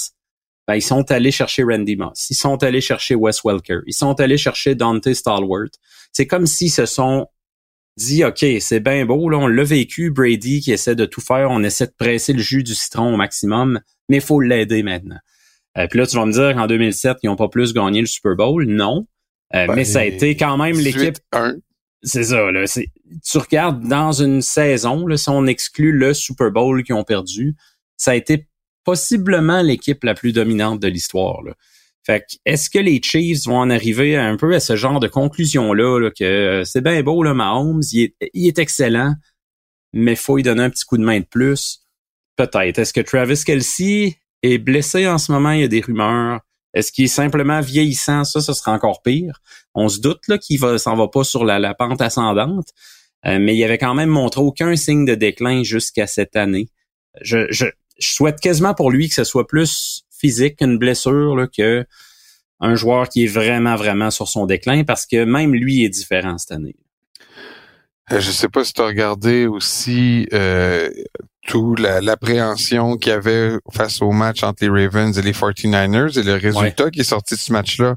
Ben, 0.68 0.76
ils 0.76 0.82
sont 0.82 1.10
allés 1.12 1.32
chercher 1.32 1.64
Randy 1.64 1.96
Moss, 1.96 2.30
ils 2.30 2.36
sont 2.36 2.62
allés 2.64 2.82
chercher 2.82 3.16
Wes 3.16 3.44
Welker, 3.44 3.80
ils 3.86 3.94
sont 3.94 4.20
allés 4.20 4.38
chercher 4.38 4.76
Dante 4.76 5.14
Stalwart. 5.14 5.70
C'est 6.12 6.28
comme 6.28 6.46
s'ils 6.46 6.72
se 6.72 6.86
sont 6.86 7.28
dit, 7.98 8.24
OK, 8.24 8.46
c'est 8.60 8.80
bien 8.80 9.06
beau, 9.06 9.30
là, 9.30 9.38
on 9.38 9.48
l'a 9.48 9.64
vécu, 9.64 10.12
Brady 10.12 10.62
qui 10.62 10.72
essaie 10.72 10.96
de 10.96 11.06
tout 11.06 11.22
faire, 11.22 11.50
on 11.52 11.64
essaie 11.64 11.88
de 11.88 11.94
presser 11.98 12.34
le 12.34 12.42
jus 12.42 12.64
du 12.64 12.76
citron 12.76 13.14
au 13.14 13.18
maximum, 13.18 13.80
mais 14.10 14.18
il 14.18 14.22
faut 14.22 14.40
l'aider 14.40 14.84
maintenant. 14.84 15.18
Euh, 15.78 15.88
puis 15.88 16.00
là, 16.00 16.08
tu 16.08 16.16
vas 16.16 16.26
me 16.26 16.32
dire 16.32 16.56
qu'en 16.56 16.68
2007, 16.68 17.18
ils 17.24 17.28
n'ont 17.28 17.36
pas 17.36 17.50
plus 17.50 17.74
gagné 17.74 18.02
le 18.02 18.08
Super 18.08 18.36
Bowl? 18.36 18.66
Non. 18.66 19.08
Euh, 19.56 19.68
ben, 19.68 19.76
mais 19.76 19.86
ça 19.86 20.00
a 20.00 20.04
été 20.04 20.36
quand 20.36 20.58
même 20.58 20.78
l'équipe. 20.78 21.18
C'est 22.04 22.26
ça, 22.26 22.52
là. 22.52 22.66
Tu 22.68 23.38
regardes 23.38 23.88
dans 23.88 24.12
une 24.12 24.42
saison, 24.42 25.08
là, 25.08 25.18
si 25.18 25.30
on 25.30 25.46
exclut 25.46 25.92
le 25.92 26.14
Super 26.14 26.52
Bowl 26.52 26.84
qu'ils 26.84 26.96
ont 26.96 27.04
perdu, 27.04 27.56
ça 27.96 28.12
a 28.12 28.16
été 28.16 28.48
possiblement 28.88 29.62
l'équipe 29.62 30.02
la 30.06 30.14
plus 30.14 30.32
dominante 30.32 30.80
de 30.80 30.88
l'histoire. 30.88 31.42
Fait 32.06 32.24
est-ce 32.46 32.70
que 32.70 32.80
les 32.80 33.02
Chiefs 33.04 33.46
vont 33.46 33.58
en 33.58 33.70
arriver 33.70 34.16
un 34.16 34.38
peu 34.38 34.56
à 34.56 34.62
ce 34.62 34.78
genre 34.78 35.02
de 35.02 35.10
conclusion-là, 35.10 36.10
que 36.18 36.24
euh, 36.24 36.64
c'est 36.64 36.80
bien 36.80 37.04
beau, 37.04 37.22
le 37.22 37.34
Mahomes, 37.34 37.82
il 37.92 38.04
est, 38.04 38.16
il 38.34 38.48
est 38.48 38.60
excellent, 38.60 39.14
mais 39.92 40.16
faut 40.16 40.38
lui 40.38 40.44
donner 40.44 40.64
un 40.64 40.70
petit 40.70 40.86
coup 40.86 40.98
de 40.98 41.04
main 41.04 41.20
de 41.20 41.26
plus? 41.26 41.82
Peut-être. 42.38 42.80
Est-ce 42.80 42.94
que 42.94 43.02
Travis 43.02 43.44
Kelsey 43.44 44.16
est 44.42 44.58
blessé 44.58 45.06
en 45.06 45.18
ce 45.18 45.34
moment? 45.34 45.52
Il 45.52 45.60
y 45.60 45.66
a 45.66 45.68
des 45.68 45.82
rumeurs. 45.82 46.40
Est-ce 46.74 46.94
qu'il 46.94 47.04
est 47.04 47.10
simplement 47.10 47.60
vieillissant? 47.60 48.24
Ça, 48.24 48.40
ce 48.40 48.54
sera 48.54 48.72
encore 48.72 49.02
pire. 49.02 49.42
On 49.76 49.90
se 49.90 50.00
doute 50.00 50.30
là 50.30 50.38
qu'il 50.38 50.62
va 50.62 50.78
s'en 50.78 50.96
va 50.96 51.10
pas 51.10 51.26
sur 51.26 51.44
la, 51.44 51.74
pente 51.74 52.02
ascendante, 52.02 52.70
euh, 53.26 53.38
mais 53.38 53.54
il 53.54 53.62
avait 53.66 53.80
quand 53.80 53.96
même 53.96 54.12
montré 54.12 54.40
aucun 54.40 54.78
signe 54.78 55.04
de 55.04 55.16
déclin 55.16 55.64
jusqu'à 55.64 56.08
cette 56.08 56.38
année. 56.38 56.70
Je, 57.20 57.48
je, 57.50 57.66
je 58.00 58.10
souhaite 58.10 58.40
quasiment 58.40 58.74
pour 58.74 58.92
lui 58.92 59.08
que 59.08 59.16
ce 59.16 59.24
soit 59.24 59.48
plus 59.48 60.04
physique 60.10 60.58
qu'une 60.58 60.78
blessure 60.78 61.36
là, 61.36 61.48
que 61.48 61.86
un 62.60 62.76
joueur 62.76 63.08
qui 63.10 63.26
est 63.26 63.28
vraiment, 63.28 63.76
vraiment 63.76 64.10
sur 64.10 64.28
son 64.28 64.46
déclin 64.46 64.84
parce 64.84 65.06
que 65.06 65.26
même 65.26 65.54
lui 65.54 65.84
est 65.84 65.90
différent 65.90 66.38
cette 66.38 66.52
année. 66.52 66.76
Euh, 68.12 68.22
je 68.22 68.32
sais 68.32 68.48
pas 68.48 68.64
si 68.64 68.74
tu 68.74 68.82
as 68.82 68.86
regardé 68.86 69.48
aussi 69.48 70.28
euh, 70.32 70.90
toute 71.46 71.80
l'appréhension 71.80 72.96
qu'il 72.96 73.12
y 73.12 73.16
avait 73.16 73.52
face 73.74 74.02
au 74.02 74.12
match 74.12 74.44
entre 74.44 74.64
les 74.64 74.70
Ravens 74.70 75.18
et 75.18 75.22
les 75.22 75.34
49ers 75.34 76.18
et 76.18 76.24
le 76.24 76.36
résultat 76.36 76.90
qui 76.90 77.02
est 77.02 77.04
sorti 77.04 77.36
de 77.36 77.40
ce 77.40 77.52
match-là, 77.52 77.96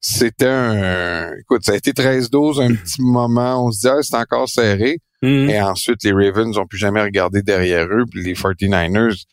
c'était 0.00 0.46
un... 0.46 1.30
Écoute, 1.40 1.64
ça 1.64 1.72
a 1.72 1.76
été 1.76 1.92
13-12 1.92 2.62
un 2.62 2.74
petit 2.74 3.02
moment. 3.02 3.66
On 3.66 3.70
se 3.70 3.80
disait, 3.80 3.90
ah, 3.90 4.02
c'est 4.02 4.16
encore 4.16 4.48
serré. 4.48 4.98
Mm-hmm. 5.22 5.50
Et 5.50 5.60
ensuite, 5.60 6.02
les 6.04 6.12
Ravens 6.12 6.56
n'ont 6.56 6.66
plus 6.66 6.78
jamais 6.78 7.02
regardé 7.02 7.42
derrière 7.42 7.86
eux. 7.86 8.04
Puis 8.10 8.22
les 8.22 8.34
49ers, 8.34 9.24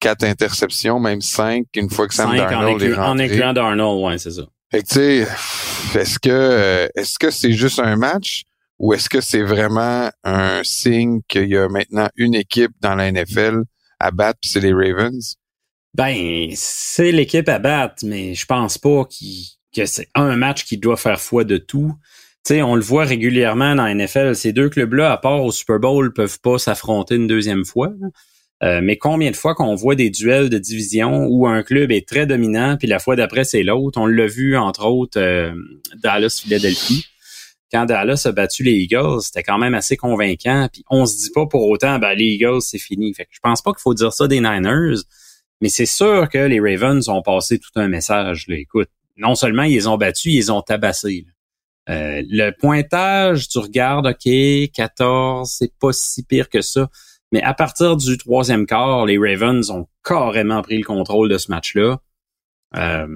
quatre 0.00 0.24
interceptions, 0.24 1.00
même 1.00 1.20
cinq, 1.20 1.66
une 1.74 1.90
fois 1.90 2.08
que 2.08 2.14
Sam 2.14 2.36
Darnold 2.36 2.82
est 2.82 2.94
rentré. 2.94 3.10
En 3.10 3.18
incluant 3.18 3.52
Darnold, 3.52 4.04
ouais, 4.04 4.18
c'est 4.18 4.32
ça. 4.32 4.42
Fait 4.70 4.82
que, 4.82 4.88
tu 4.88 4.94
sais, 4.94 5.98
est-ce 5.98 6.18
que, 6.18 6.88
est-ce 6.94 7.18
que 7.18 7.30
c'est 7.30 7.52
juste 7.52 7.78
un 7.78 7.96
match 7.96 8.42
ou 8.78 8.92
est-ce 8.92 9.08
que 9.08 9.20
c'est 9.20 9.42
vraiment 9.42 10.10
un 10.24 10.60
signe 10.62 11.20
qu'il 11.26 11.48
y 11.48 11.56
a 11.56 11.68
maintenant 11.68 12.08
une 12.16 12.34
équipe 12.34 12.72
dans 12.80 12.94
la 12.94 13.10
NFL 13.10 13.62
à 13.98 14.10
battre, 14.10 14.38
c'est 14.42 14.60
les 14.60 14.72
Ravens? 14.72 15.36
Ben, 15.94 16.50
c'est 16.54 17.10
l'équipe 17.10 17.48
à 17.48 17.58
battre, 17.58 18.04
mais 18.04 18.34
je 18.34 18.46
pense 18.46 18.78
pas 18.78 19.04
que 19.04 19.86
c'est 19.86 20.08
un 20.14 20.36
match 20.36 20.64
qui 20.64 20.78
doit 20.78 20.96
faire 20.96 21.20
foi 21.20 21.44
de 21.44 21.56
tout. 21.56 21.92
Tu 22.46 22.54
sais, 22.54 22.62
on 22.62 22.76
le 22.76 22.82
voit 22.82 23.04
régulièrement 23.04 23.74
dans 23.74 23.84
la 23.84 23.94
NFL. 23.94 24.36
Ces 24.36 24.52
deux 24.52 24.68
clubs-là, 24.68 25.12
à 25.12 25.16
part 25.16 25.42
au 25.42 25.50
Super 25.50 25.80
Bowl, 25.80 26.12
peuvent 26.12 26.38
pas 26.40 26.58
s'affronter 26.58 27.16
une 27.16 27.26
deuxième 27.26 27.64
fois. 27.64 27.90
Euh, 28.64 28.80
mais 28.82 28.96
combien 28.96 29.30
de 29.30 29.36
fois 29.36 29.54
qu'on 29.54 29.74
voit 29.76 29.94
des 29.94 30.10
duels 30.10 30.50
de 30.50 30.58
division 30.58 31.26
où 31.28 31.46
un 31.46 31.62
club 31.62 31.92
est 31.92 32.08
très 32.08 32.26
dominant, 32.26 32.76
puis 32.76 32.88
la 32.88 32.98
fois 32.98 33.14
d'après, 33.14 33.44
c'est 33.44 33.62
l'autre? 33.62 34.00
On 34.00 34.06
l'a 34.06 34.26
vu, 34.26 34.56
entre 34.56 34.84
autres, 34.86 35.20
euh, 35.20 35.52
Dallas-Philadelphie. 36.02 37.06
Quand 37.70 37.84
Dallas 37.84 38.22
a 38.24 38.32
battu 38.32 38.62
les 38.62 38.72
Eagles, 38.72 39.20
c'était 39.22 39.42
quand 39.42 39.58
même 39.58 39.74
assez 39.74 39.96
convaincant. 39.96 40.68
Puis 40.72 40.84
on 40.90 41.06
se 41.06 41.16
dit 41.18 41.30
pas 41.32 41.46
pour 41.46 41.68
autant, 41.68 41.98
ben, 41.98 42.14
les 42.14 42.24
Eagles, 42.24 42.62
c'est 42.62 42.78
fini. 42.78 43.14
Fait 43.14 43.24
que 43.24 43.30
je 43.32 43.40
pense 43.40 43.62
pas 43.62 43.72
qu'il 43.72 43.82
faut 43.82 43.94
dire 43.94 44.12
ça 44.12 44.26
des 44.26 44.40
Niners, 44.40 45.02
mais 45.60 45.68
c'est 45.68 45.86
sûr 45.86 46.28
que 46.28 46.38
les 46.38 46.60
Ravens 46.60 47.08
ont 47.08 47.22
passé 47.22 47.58
tout 47.58 47.70
un 47.76 47.88
message. 47.88 48.46
Là. 48.48 48.56
Écoute, 48.56 48.88
non 49.16 49.34
seulement 49.34 49.64
ils 49.64 49.88
ont 49.88 49.98
battus, 49.98 50.32
ils 50.32 50.50
ont 50.50 50.62
tabassés. 50.62 51.26
Euh, 51.90 52.22
le 52.28 52.50
pointage, 52.50 53.48
tu 53.48 53.58
regardes, 53.58 54.06
OK, 54.06 54.70
14, 54.72 55.50
c'est 55.50 55.72
pas 55.78 55.92
si 55.92 56.22
pire 56.22 56.48
que 56.48 56.60
ça. 56.60 56.88
Mais 57.32 57.42
à 57.42 57.54
partir 57.54 57.96
du 57.96 58.16
troisième 58.16 58.66
quart, 58.66 59.06
les 59.06 59.18
Ravens 59.18 59.70
ont 59.70 59.86
carrément 60.04 60.62
pris 60.62 60.78
le 60.78 60.84
contrôle 60.84 61.28
de 61.28 61.38
ce 61.38 61.50
match-là. 61.50 61.98
Euh, 62.76 63.06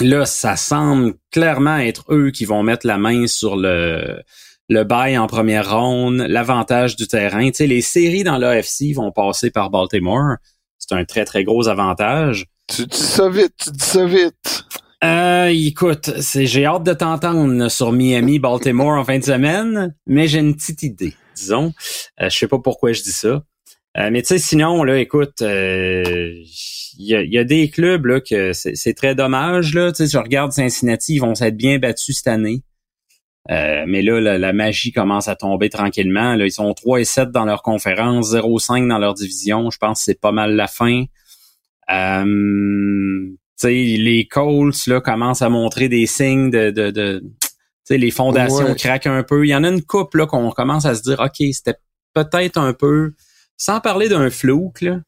là, 0.00 0.24
ça 0.26 0.56
semble 0.56 1.14
clairement 1.30 1.78
être 1.78 2.04
eux 2.12 2.30
qui 2.30 2.44
vont 2.44 2.62
mettre 2.62 2.86
la 2.86 2.98
main 2.98 3.26
sur 3.26 3.56
le 3.56 4.22
le 4.68 4.84
bail 4.84 5.16
en 5.16 5.26
première 5.26 5.70
ronde, 5.70 6.24
l'avantage 6.28 6.96
du 6.96 7.06
terrain. 7.06 7.46
Tu 7.46 7.54
sais, 7.54 7.66
les 7.66 7.80
séries 7.80 8.24
dans 8.24 8.36
l'AFC 8.36 8.92
vont 8.94 9.10
passer 9.10 9.50
par 9.50 9.70
Baltimore. 9.70 10.36
C'est 10.78 10.94
un 10.94 11.04
très, 11.04 11.24
très 11.24 11.44
gros 11.44 11.68
avantage. 11.68 12.46
Tu 12.66 12.86
dis 12.86 12.98
ça 12.98 13.28
vite, 13.30 13.54
tu 13.58 13.70
dis 13.70 13.84
ça 13.84 14.04
vite. 14.04 14.64
Euh, 15.02 15.46
écoute, 15.46 16.10
c'est, 16.20 16.46
j'ai 16.46 16.66
hâte 16.66 16.82
de 16.82 16.92
t'entendre 16.92 17.68
sur 17.68 17.92
Miami, 17.92 18.38
Baltimore 18.38 18.98
en 18.98 19.04
fin 19.04 19.18
de 19.18 19.24
semaine, 19.24 19.94
mais 20.06 20.26
j'ai 20.26 20.40
une 20.40 20.54
petite 20.54 20.82
idée, 20.82 21.14
disons. 21.38 21.72
Euh, 22.20 22.28
je 22.28 22.36
sais 22.36 22.48
pas 22.48 22.58
pourquoi 22.58 22.92
je 22.92 23.02
dis 23.02 23.12
ça. 23.12 23.42
Euh, 23.96 24.10
mais 24.12 24.22
tu 24.22 24.28
sais, 24.28 24.38
sinon, 24.38 24.84
là, 24.84 24.98
écoute, 24.98 25.42
euh, 25.42 26.32
il 26.98 27.06
y, 27.06 27.38
a, 27.38 27.44
des 27.44 27.70
clubs 27.70 28.06
là 28.06 28.20
que 28.20 28.52
c'est, 28.52 28.94
très 28.94 29.14
dommage. 29.14 29.74
Là. 29.74 29.92
Tu 29.92 30.06
sais, 30.06 30.12
je 30.12 30.18
regarde 30.18 30.52
Cincinnati, 30.52 31.14
ils 31.14 31.20
vont 31.20 31.34
s'être 31.34 31.56
bien 31.56 31.78
battus 31.78 32.18
cette 32.18 32.28
année. 32.28 32.62
Euh, 33.50 33.84
mais 33.86 34.02
là, 34.02 34.20
la, 34.20 34.52
magie 34.52 34.92
commence 34.92 35.28
à 35.28 35.36
tomber 35.36 35.70
tranquillement. 35.70 36.34
Là, 36.34 36.44
ils 36.44 36.52
sont 36.52 36.72
3 36.74 37.00
et 37.00 37.04
7 37.04 37.30
dans 37.30 37.44
leur 37.44 37.62
conférence, 37.62 38.34
0-5 38.34 38.86
dans 38.88 38.98
leur 38.98 39.14
division. 39.14 39.70
Je 39.70 39.78
pense 39.78 40.00
que 40.00 40.04
c'est 40.04 40.20
pas 40.20 40.32
mal 40.32 40.54
la 40.54 40.66
fin. 40.66 41.04
Euh, 41.90 43.30
les 43.64 44.28
Colts 44.30 44.86
là, 44.86 45.00
commencent 45.00 45.42
à 45.42 45.48
montrer 45.48 45.88
des 45.88 46.06
signes 46.06 46.50
de... 46.50 46.70
de, 46.70 46.90
de 46.90 47.24
les 47.90 48.10
fondations 48.10 48.74
craquent 48.74 49.06
un 49.06 49.22
peu. 49.22 49.46
Il 49.46 49.50
y 49.50 49.54
en 49.54 49.64
a 49.64 49.68
une 49.68 49.82
coupe 49.82 50.14
là 50.14 50.26
qu'on 50.26 50.50
commence 50.50 50.84
à 50.84 50.94
se 50.94 51.02
dire, 51.02 51.20
OK, 51.20 51.46
c'était 51.52 51.78
peut-être 52.14 52.58
un 52.58 52.72
peu... 52.72 53.12
Sans 53.60 53.80
parler 53.80 54.08
d'un 54.08 54.30
flou, 54.30 54.72
là, 54.82 55.00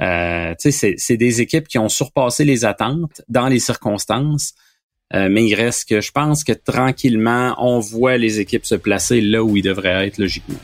euh, 0.00 0.54
c'est 0.58 1.16
des 1.16 1.40
équipes 1.40 1.66
qui 1.66 1.78
ont 1.78 1.88
surpassé 1.88 2.44
les 2.44 2.66
attentes 2.66 3.22
dans 3.28 3.48
les 3.48 3.58
circonstances. 3.58 4.52
Euh, 5.14 5.28
mais 5.30 5.46
il 5.46 5.54
reste 5.54 5.88
que 5.88 6.00
je 6.00 6.10
pense 6.10 6.42
que 6.42 6.52
tranquillement, 6.52 7.54
on 7.58 7.78
voit 7.78 8.16
les 8.16 8.40
équipes 8.40 8.66
se 8.66 8.74
placer 8.74 9.20
là 9.20 9.42
où 9.42 9.56
ils 9.56 9.62
devraient 9.62 10.06
être 10.06 10.18
logiquement. 10.18 10.58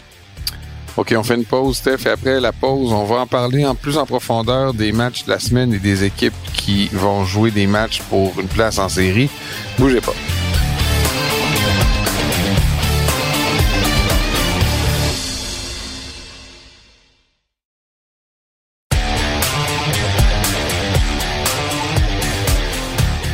OK, 0.97 1.15
on 1.17 1.23
fait 1.23 1.37
une 1.37 1.45
pause, 1.45 1.79
Steph, 1.79 2.07
et 2.07 2.11
après 2.11 2.39
la 2.41 2.53
pause, 2.53 2.93
on 2.93 3.05
va 3.05 3.21
en 3.21 3.27
parler 3.27 3.65
en 3.65 3.75
plus 3.75 3.97
en 3.97 4.05
profondeur 4.05 4.75
des 4.75 4.93
matchs 4.93 5.25
de 5.25 5.31
la 5.31 5.39
semaine 5.39 5.73
et 5.73 5.79
des 5.79 6.05
équipes 6.05 6.35
qui 6.53 6.89
vont 6.89 7.25
jouer 7.25 7.51
des 7.51 7.67
matchs 7.67 8.03
pour 8.03 8.39
une 8.39 8.49
place 8.49 8.79
en 8.79 8.91
série. 8.91 9.31
Bougez 9.79 10.03
pas. 10.03 10.13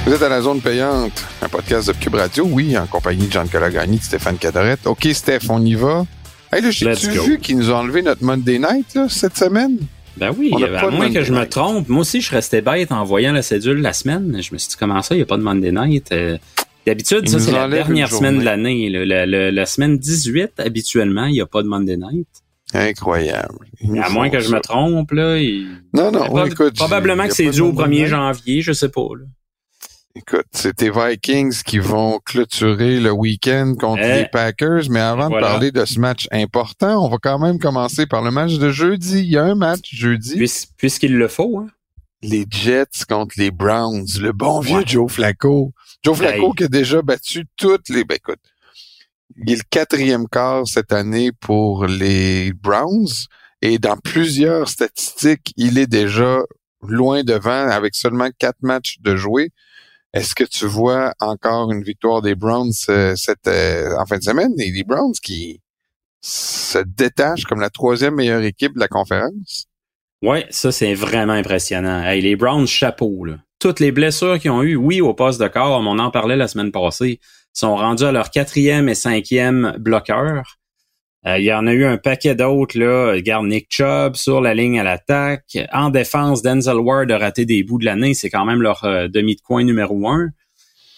Vous 0.08 0.14
êtes 0.14 0.22
à 0.22 0.30
la 0.30 0.40
zone 0.40 0.62
payante, 0.62 1.22
un 1.42 1.50
podcast 1.50 1.88
de 1.88 1.92
Cube 1.92 2.14
Radio, 2.14 2.46
oui, 2.50 2.78
en 2.78 2.86
compagnie 2.86 3.26
de 3.26 3.32
Jean 3.32 3.46
Colagani, 3.46 3.98
de 3.98 4.02
Stéphane 4.02 4.38
Cadorette. 4.38 4.86
OK, 4.86 5.06
Steph, 5.12 5.40
on 5.50 5.62
y 5.62 5.74
va. 5.74 6.06
Hey, 6.50 6.62
là, 6.62 6.70
j'ai-tu 6.70 7.10
vu 7.10 7.38
qu'ils 7.38 7.58
nous 7.58 7.70
ont 7.70 7.74
enlevé 7.74 8.00
notre 8.00 8.24
Monday 8.24 8.58
Night, 8.58 8.94
là, 8.94 9.06
cette 9.10 9.36
semaine? 9.36 9.76
Ben 10.16 10.34
oui, 10.34 10.50
à 10.64 10.88
moins 10.88 11.12
que 11.12 11.22
je 11.22 11.34
me 11.34 11.44
trompe. 11.44 11.90
Moi 11.90 12.00
aussi, 12.00 12.22
je 12.22 12.30
restais 12.30 12.62
bête 12.62 12.90
en 12.90 13.04
voyant 13.04 13.34
la 13.34 13.42
cédule 13.42 13.82
la 13.82 13.92
semaine. 13.92 14.30
Je 14.40 14.54
me 14.54 14.56
suis 14.56 14.70
dit, 14.70 14.76
comment 14.78 15.02
ça, 15.02 15.14
il 15.14 15.18
n'y 15.18 15.24
a 15.24 15.26
pas 15.26 15.36
de 15.36 15.42
Monday 15.42 15.72
Night? 15.72 16.10
Euh, 16.10 16.38
d'habitude, 16.86 17.28
ça, 17.28 17.38
c'est 17.38 17.52
la 17.52 17.68
dernière 17.68 18.10
semaine 18.10 18.38
de 18.38 18.44
l'année. 18.44 18.88
La, 18.88 19.66
semaine 19.66 19.98
18, 19.98 20.52
habituellement, 20.56 21.26
il 21.26 21.34
n'y 21.34 21.42
a 21.42 21.46
pas 21.46 21.62
de 21.62 21.68
Monday 21.68 21.98
Night. 21.98 22.28
Incroyable. 22.72 23.66
À 24.02 24.08
moins 24.08 24.30
que 24.30 24.40
je 24.40 24.50
me 24.50 24.60
trompe, 24.60 25.12
là. 25.12 25.38
Non, 25.92 26.10
non, 26.10 26.46
écoute. 26.46 26.76
Probablement 26.76 27.28
que 27.28 27.34
c'est 27.34 27.50
dû 27.50 27.60
au 27.60 27.74
1er 27.74 28.06
janvier, 28.06 28.62
je 28.62 28.72
sais 28.72 28.88
pas, 28.88 29.06
là. 29.14 29.26
Écoute, 30.18 30.46
c'est 30.50 30.74
tes 30.74 30.90
Vikings 30.90 31.62
qui 31.62 31.78
vont 31.78 32.18
clôturer 32.18 32.98
le 32.98 33.12
week-end 33.12 33.74
contre 33.78 34.02
eh. 34.02 34.22
les 34.22 34.28
Packers, 34.28 34.90
mais 34.90 34.98
avant 34.98 35.30
de 35.30 35.38
parler 35.38 35.70
de 35.70 35.84
ce 35.84 36.00
match 36.00 36.26
important, 36.32 37.04
on 37.04 37.08
va 37.08 37.18
quand 37.22 37.38
même 37.38 37.60
commencer 37.60 38.04
par 38.04 38.22
le 38.22 38.32
match 38.32 38.54
de 38.54 38.70
jeudi. 38.70 39.20
Il 39.20 39.30
y 39.30 39.36
a 39.36 39.44
un 39.44 39.54
match 39.54 39.94
jeudi. 39.94 40.34
Puisqu'il 40.76 41.16
le 41.16 41.28
faut, 41.28 41.58
hein? 41.58 41.68
Les 42.20 42.46
Jets 42.50 43.04
contre 43.08 43.36
les 43.38 43.52
Browns. 43.52 44.08
Le 44.20 44.32
bon 44.32 44.58
vieux 44.58 44.82
Joe 44.84 45.08
Flacco. 45.08 45.72
Joe 46.02 46.16
Flacco 46.16 46.52
qui 46.52 46.64
a 46.64 46.68
déjà 46.68 47.00
battu 47.00 47.46
toutes 47.56 47.88
les... 47.88 48.04
Ben 48.04 48.16
écoute, 48.16 48.40
il 49.36 49.52
est 49.52 49.56
le 49.56 49.62
quatrième 49.70 50.26
quart 50.26 50.66
cette 50.66 50.92
année 50.92 51.30
pour 51.30 51.86
les 51.86 52.52
Browns 52.54 53.06
et 53.62 53.78
dans 53.78 53.96
plusieurs 53.96 54.68
statistiques, 54.68 55.52
il 55.56 55.78
est 55.78 55.86
déjà 55.86 56.40
loin 56.82 57.22
devant 57.22 57.68
avec 57.68 57.94
seulement 57.94 58.30
quatre 58.36 58.62
matchs 58.62 58.96
de 59.00 59.14
jouer. 59.14 59.50
Est-ce 60.14 60.34
que 60.34 60.44
tu 60.44 60.66
vois 60.66 61.12
encore 61.20 61.70
une 61.70 61.82
victoire 61.82 62.22
des 62.22 62.34
Browns 62.34 62.72
euh, 62.88 63.14
cette 63.14 63.46
euh, 63.46 63.94
en 63.98 64.06
fin 64.06 64.18
de 64.18 64.22
semaine? 64.22 64.52
Les 64.56 64.84
Browns 64.84 65.14
qui 65.22 65.60
se 66.22 66.78
détachent 66.78 67.44
comme 67.44 67.60
la 67.60 67.70
troisième 67.70 68.14
meilleure 68.14 68.42
équipe 68.42 68.74
de 68.74 68.80
la 68.80 68.88
conférence? 68.88 69.66
Oui, 70.22 70.44
ça 70.50 70.72
c'est 70.72 70.94
vraiment 70.94 71.34
impressionnant. 71.34 72.02
Hey, 72.02 72.22
les 72.22 72.36
Browns, 72.36 72.66
chapeau. 72.66 73.24
Là. 73.24 73.36
Toutes 73.60 73.80
les 73.80 73.92
blessures 73.92 74.38
qu'ils 74.38 74.50
ont 74.50 74.62
eues, 74.62 74.76
oui, 74.76 75.00
au 75.00 75.14
poste 75.14 75.40
de 75.40 75.48
corps, 75.48 75.80
on 75.80 75.98
en 75.98 76.10
parlait 76.10 76.36
la 76.36 76.48
semaine 76.48 76.72
passée, 76.72 77.20
sont 77.52 77.76
rendus 77.76 78.04
à 78.04 78.12
leur 78.12 78.30
quatrième 78.30 78.88
et 78.88 78.94
cinquième 78.94 79.76
bloqueur. 79.78 80.58
Euh, 81.26 81.38
il 81.38 81.44
y 81.44 81.52
en 81.52 81.66
a 81.66 81.72
eu 81.72 81.84
un 81.84 81.98
paquet 81.98 82.34
d'autres, 82.34 82.78
là. 82.78 83.12
Regarde 83.12 83.46
Nick 83.46 83.66
Chubb 83.70 84.14
sur 84.14 84.40
la 84.40 84.54
ligne 84.54 84.78
à 84.78 84.84
l'attaque. 84.84 85.58
En 85.72 85.90
défense, 85.90 86.42
Denzel 86.42 86.76
Ward 86.76 87.10
a 87.10 87.18
raté 87.18 87.44
des 87.44 87.64
bouts 87.64 87.78
de 87.78 87.84
l'année. 87.84 88.14
C'est 88.14 88.30
quand 88.30 88.44
même 88.44 88.62
leur 88.62 88.84
euh, 88.84 89.08
demi 89.08 89.34
de 89.34 89.40
coin 89.40 89.64
numéro 89.64 90.08
un. 90.08 90.28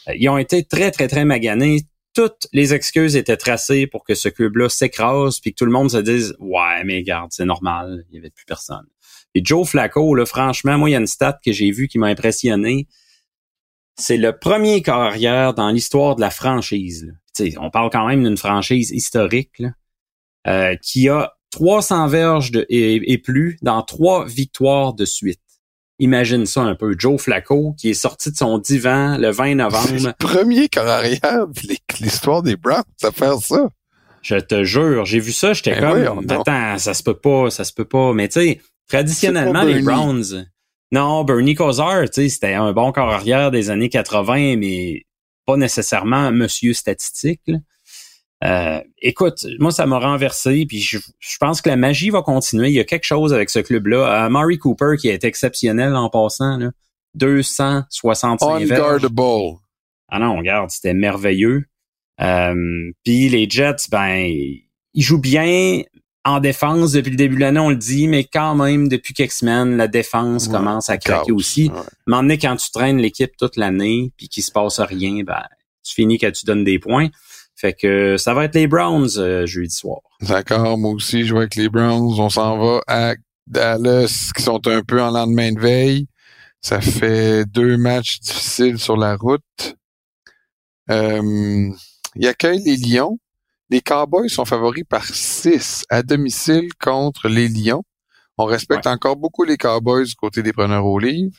Euh, 0.09 0.15
ils 0.17 0.29
ont 0.29 0.37
été 0.37 0.63
très, 0.63 0.91
très, 0.91 1.09
très 1.09 1.25
maganés. 1.25 1.83
Toutes 2.15 2.49
les 2.53 2.75
excuses 2.75 3.17
étaient 3.17 3.37
tracées 3.37 3.87
pour 3.87 4.05
que 4.05 4.15
ce 4.15 4.29
club-là 4.29 4.69
s'écrase 4.69 5.41
puis 5.41 5.53
que 5.53 5.57
tout 5.57 5.65
le 5.65 5.73
monde 5.73 5.91
se 5.91 5.97
dise 5.97 6.35
Ouais, 6.39 6.85
mais 6.85 6.99
regarde, 6.99 7.31
c'est 7.33 7.47
normal, 7.47 8.05
il 8.09 8.13
n'y 8.13 8.19
avait 8.19 8.31
plus 8.31 8.45
personne. 8.45 8.87
Et 9.35 9.43
Joe 9.45 9.67
Flacco, 9.67 10.15
là, 10.15 10.27
franchement, 10.27 10.77
moi, 10.77 10.91
il 10.91 10.93
y 10.93 10.97
a 10.97 10.99
une 10.99 11.07
stat 11.07 11.39
que 11.45 11.53
j'ai 11.53 11.71
vue 11.71 11.89
qui 11.89 11.99
m'a 11.99 12.09
impressionné. 12.09 12.89
C'est 13.97 14.17
le 14.17 14.37
premier 14.37 14.83
carrière 14.83 15.55
dans 15.55 15.71
l'histoire 15.71 16.17
de 16.17 16.21
la 16.21 16.31
franchise. 16.31 17.15
On 17.59 17.71
parle 17.71 17.91
quand 17.91 18.07
même 18.07 18.25
d'une 18.25 18.37
franchise 18.37 18.91
historique. 18.91 19.61
Là 19.61 19.71
euh, 20.47 20.75
qui 20.83 21.09
a 21.09 21.33
300 21.51 22.07
verges 22.09 22.51
de, 22.53 22.67
et, 22.69 23.19
plus 23.19 23.59
dans 23.63 23.83
trois 23.83 24.27
victoires 24.27 24.95
de 24.95 25.05
suite. 25.05 25.41
Imagine 25.99 26.47
ça 26.47 26.63
un 26.63 26.75
peu. 26.75 26.95
Joe 26.97 27.21
Flacco, 27.21 27.75
qui 27.79 27.91
est 27.91 27.95
sorti 27.95 28.31
de 28.31 28.37
son 28.37 28.59
divan 28.59 29.19
le 29.19 29.31
20 29.31 29.57
novembre. 29.57 29.89
C'est 29.89 30.07
le 30.07 30.13
premier 30.19 30.69
carrière 30.69 31.47
de 31.47 31.77
l'histoire 32.01 32.43
des 32.43 32.57
Browns 32.57 32.85
à 33.03 33.11
faire 33.11 33.37
ça. 33.39 33.69
Je 34.23 34.37
te 34.37 34.65
jure, 34.65 35.05
j'ai 35.05 35.19
vu 35.19 35.33
ça, 35.33 35.53
j'étais 35.53 35.79
ben 35.81 36.05
comme, 36.05 36.27
attends, 36.31 36.79
ça 36.79 36.95
se 36.95 37.03
peut 37.03 37.19
pas, 37.19 37.51
ça 37.51 37.65
se 37.65 37.73
peut 37.73 37.87
pas. 37.87 38.13
Mais 38.13 38.29
tu 38.29 38.41
sais, 38.41 38.61
traditionnellement, 38.87 39.63
les 39.63 39.81
Browns, 39.81 40.47
non, 40.93 41.25
Bernie 41.25 41.55
Kosar, 41.55 42.05
tu 42.11 42.23
sais, 42.23 42.29
c'était 42.29 42.55
un 42.55 42.73
bon 42.73 42.93
carrière 42.93 43.51
des 43.51 43.71
années 43.71 43.89
80, 43.89 44.57
mais 44.57 45.05
pas 45.47 45.57
nécessairement 45.57 46.33
monsieur 46.33 46.75
statistique. 46.75 47.41
Là. 47.47 47.59
Euh, 48.43 48.81
écoute, 49.03 49.47
moi, 49.59 49.71
ça 49.71 49.87
m'a 49.87 49.99
renversé, 49.99 50.65
puis 50.67 50.81
je, 50.81 50.99
pense 51.39 51.61
que 51.61 51.69
la 51.69 51.77
magie 51.77 52.11
va 52.11 52.23
continuer. 52.23 52.69
Il 52.69 52.75
y 52.75 52.81
a 52.81 52.85
quelque 52.85 53.05
chose 53.05 53.35
avec 53.35 53.51
ce 53.51 53.59
club-là. 53.59 54.27
Euh, 54.27 54.31
Murray 54.31 54.57
Cooper, 54.57 54.95
qui 54.99 55.09
est 55.09 55.25
exceptionnel 55.25 55.95
en 55.95 56.09
passant, 56.09 56.57
là, 56.57 56.71
265 57.15 58.41
Unguardable. 58.43 59.59
Ah 60.09 60.19
non, 60.19 60.37
regarde, 60.39 60.71
c'était 60.71 60.95
merveilleux. 60.95 61.65
Euh, 62.21 62.91
puis 63.05 63.29
les 63.29 63.49
Jets, 63.49 63.89
ben, 63.91 64.27
ils 64.95 65.03
jouent 65.03 65.21
bien 65.21 65.83
en 66.25 66.41
défense 66.41 66.93
depuis 66.93 67.11
le 67.11 67.17
début 67.17 67.37
de 67.37 67.41
l'année, 67.41 67.61
on 67.61 67.71
le 67.71 67.77
dit, 67.77 68.07
mais 68.07 68.25
quand 68.25 68.55
même, 68.55 68.89
depuis 68.89 69.15
quelques 69.15 69.33
semaines, 69.33 69.77
la 69.77 69.89
défense 69.89 70.49
commence 70.49 70.91
à 70.91 70.99
craquer 70.99 71.33
aussi. 71.33 71.71
Ouais. 72.07 72.39
quand 72.39 72.57
tu 72.57 72.71
traînes 72.71 72.99
l'équipe 72.99 73.35
toute 73.39 73.57
l'année, 73.57 74.13
puis 74.17 74.29
qu'il 74.29 74.43
se 74.43 74.53
passe 74.53 74.81
rien, 74.81 75.23
ben, 75.25 75.43
tu 75.83 75.95
finis 75.95 76.19
quand 76.19 76.31
tu 76.31 76.45
donnes 76.45 76.65
des 76.65 76.79
points. 76.79 77.09
Fait 77.61 77.75
que 77.75 78.17
ça 78.17 78.33
va 78.33 78.45
être 78.45 78.55
les 78.55 78.67
Browns 78.67 79.19
euh, 79.19 79.45
jeudi 79.45 79.75
soir. 79.75 80.01
D'accord, 80.23 80.79
moi 80.79 80.93
aussi 80.93 81.27
je 81.27 81.33
vois 81.33 81.43
avec 81.43 81.57
les 81.57 81.69
Browns. 81.69 82.19
On 82.19 82.31
s'en 82.31 82.57
va 82.57 82.81
à 82.87 83.15
Dallas 83.47 84.31
qui 84.35 84.43
sont 84.43 84.67
un 84.67 84.83
peu 84.83 85.03
en 85.03 85.11
lendemain 85.11 85.53
de 85.53 85.61
veille. 85.61 86.07
Ça 86.63 86.81
fait 86.81 87.45
deux 87.45 87.77
matchs 87.77 88.19
difficiles 88.21 88.79
sur 88.79 88.97
la 88.97 89.15
route. 89.15 89.77
Euh, 90.91 91.69
il 92.17 92.27
accueille 92.27 92.63
les 92.65 92.79
Lions. 92.79 93.19
Les 93.69 93.83
Cowboys 93.83 94.31
sont 94.31 94.47
favoris 94.47 94.85
par 94.89 95.05
six 95.05 95.85
à 95.91 96.03
domicile 96.03 96.71
contre 96.83 97.29
les 97.29 97.49
Lions. 97.49 97.85
On 98.39 98.47
respecte 98.47 98.87
encore 98.87 99.17
beaucoup 99.17 99.45
les 99.45 99.59
Cowboys 99.59 100.07
du 100.07 100.15
côté 100.15 100.43
des 100.43 100.55
preneurs 100.55 100.87
au 100.87 100.99
livre. 100.99 101.37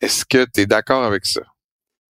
Est-ce 0.00 0.24
que 0.24 0.44
tu 0.52 0.62
es 0.62 0.66
d'accord 0.66 1.04
avec 1.04 1.24
ça? 1.24 1.42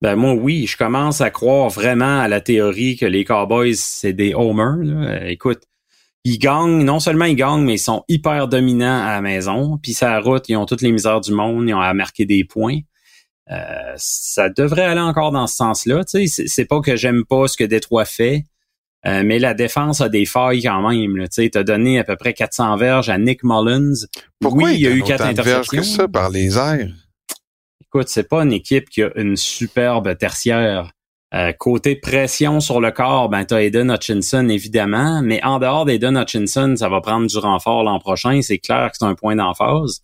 Ben 0.03 0.17
moi 0.17 0.33
oui, 0.33 0.67
je 0.67 0.77
commence 0.77 1.21
à 1.21 1.31
croire 1.31 1.69
vraiment 1.69 2.21
à 2.21 2.29
la 2.29 2.41
théorie 2.41 2.97
que 2.97 3.07
les 3.07 3.25
Cowboys 3.25 3.77
c'est 3.77 4.13
des 4.13 4.35
homers. 4.35 4.79
Là. 4.83 5.29
Écoute, 5.29 5.63
ils 6.25 6.39
gagnent, 6.39 6.85
non 6.85 7.01
seulement 7.01 7.25
ils 7.25 7.37
gagnent, 7.37 7.65
mais 7.65 7.75
ils 7.75 7.79
sont 7.79 8.05
hyper 8.09 8.49
dominants 8.49 9.03
à 9.03 9.13
la 9.13 9.21
maison. 9.21 9.79
Puis 9.83 9.95
ça 9.95 10.19
route, 10.21 10.49
ils 10.49 10.57
ont 10.57 10.67
toutes 10.67 10.83
les 10.83 10.93
misères 10.93 11.21
du 11.21 11.33
monde, 11.33 11.69
ils 11.69 11.75
ont 11.75 11.81
à 11.81 11.93
marquer 11.95 12.27
des 12.27 12.45
points. 12.45 12.79
Euh, 13.51 13.93
ça 13.97 14.49
devrait 14.49 14.85
aller 14.85 15.01
encore 15.01 15.33
dans 15.33 15.47
ce 15.47 15.57
sens-là. 15.57 16.05
Tu 16.05 16.29
sais, 16.29 16.47
c'est 16.47 16.67
pas 16.67 16.81
que 16.81 16.97
j'aime 16.97 17.25
pas 17.25 17.49
ce 17.49 17.57
que 17.57 17.65
Détroit 17.65 18.05
fait, 18.05 18.45
euh, 19.07 19.23
mais 19.25 19.39
la 19.39 19.55
défense 19.55 20.01
a 20.01 20.09
des 20.09 20.27
failles 20.27 20.63
quand 20.63 20.89
même. 20.89 21.27
Tu 21.29 21.29
sais, 21.31 21.57
as 21.57 21.65
donné 21.65 21.99
à 21.99 22.05
peu 22.05 22.17
près 22.17 22.35
400 22.35 22.77
verges 22.77 23.09
à 23.09 23.19
Nick 23.19 23.43
Mullins. 23.43 24.07
Pourquoi 24.41 24.69
oui, 24.69 24.75
il 24.75 24.81
y 24.81 24.87
a 24.87 24.91
eu 24.91 25.03
quatre 25.03 25.25
interceptions. 25.25 25.81
que 25.81 25.87
ça 25.87 26.07
par 26.07 26.31
les 26.31 26.59
airs? 26.59 26.93
Écoute, 27.93 28.09
c'est 28.09 28.29
pas 28.29 28.45
une 28.45 28.53
équipe 28.53 28.89
qui 28.89 29.03
a 29.03 29.11
une 29.17 29.35
superbe 29.35 30.17
tertiaire. 30.17 30.93
Euh, 31.35 31.53
côté 31.53 31.97
pression 31.97 32.61
sur 32.61 32.81
le 32.81 32.93
corps, 32.93 33.29
ben 33.29 33.45
t'as 33.45 33.63
Aiden 33.63 33.91
Hutchinson 33.91 34.49
évidemment, 34.49 35.23
mais 35.23 35.43
en 35.45 35.59
dehors 35.59 35.85
d'Aiden 35.85 36.17
Hutchinson, 36.17 36.75
ça 36.77 36.89
va 36.89 37.01
prendre 37.01 37.27
du 37.27 37.39
renfort 37.39 37.83
l'an 37.83 37.99
prochain. 37.99 38.43
C'est 38.43 38.59
clair 38.59 38.91
que 38.91 38.97
c'est 38.99 39.05
un 39.05 39.15
point 39.17 39.35
d'emphase. 39.35 40.03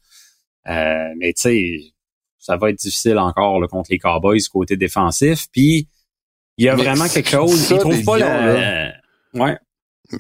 Euh, 0.69 1.09
mais 1.19 1.33
tu 1.33 1.43
sais, 1.43 1.79
ça 2.39 2.57
va 2.57 2.71
être 2.71 2.79
difficile 2.79 3.19
encore 3.19 3.61
là, 3.61 3.69
contre 3.69 3.91
les 3.93 3.99
Cowboys 3.99 4.43
côté 4.53 4.77
défensif. 4.77 5.47
Puis 5.53 5.89
il 6.59 6.65
y 6.65 6.69
a 6.69 6.75
vraiment 6.75 7.09
quelque 7.09 7.31
chose. 7.31 7.71
Ils 7.71 7.79
trouvent 7.79 8.05
pas 8.05 8.19
la. 8.19 8.93
Ouais. 9.35 9.57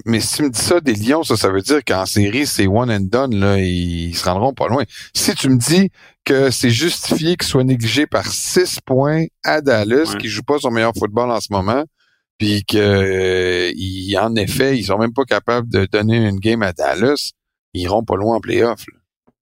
Mais 0.04 0.20
si 0.20 0.36
tu 0.36 0.42
me 0.42 0.50
dis 0.50 0.60
ça 0.60 0.80
des 0.80 0.94
Lions, 0.94 1.22
ça, 1.22 1.36
ça 1.36 1.50
veut 1.50 1.62
dire 1.62 1.84
qu'en 1.84 2.06
série, 2.06 2.46
c'est 2.46 2.66
one 2.66 2.90
and 2.90 3.08
done, 3.10 3.34
là, 3.34 3.58
ils 3.58 4.14
se 4.14 4.24
rendront 4.24 4.52
pas 4.52 4.68
loin. 4.68 4.84
Si 5.14 5.34
tu 5.34 5.48
me 5.48 5.56
dis 5.56 5.90
que 6.24 6.50
c'est 6.50 6.70
justifié 6.70 7.36
qu'ils 7.36 7.48
soient 7.48 7.64
négligés 7.64 8.06
par 8.06 8.26
six 8.26 8.78
points 8.84 9.26
à 9.44 9.60
Dallas, 9.60 10.16
qui 10.18 10.28
joue 10.28 10.42
pas 10.42 10.58
son 10.58 10.70
meilleur 10.70 10.92
football 10.98 11.30
en 11.30 11.40
ce 11.40 11.48
moment, 11.52 11.84
puis 12.38 12.64
que 12.64 12.76
euh, 12.76 14.20
en 14.20 14.34
effet, 14.36 14.76
ils 14.76 14.84
sont 14.84 14.98
même 14.98 15.14
pas 15.14 15.24
capables 15.24 15.68
de 15.68 15.86
donner 15.86 16.16
une 16.16 16.38
game 16.38 16.62
à 16.62 16.72
Dallas, 16.72 17.32
ils 17.74 17.82
iront 17.82 18.04
pas 18.04 18.16
loin 18.16 18.36
en 18.36 18.40
playoff. 18.40 18.84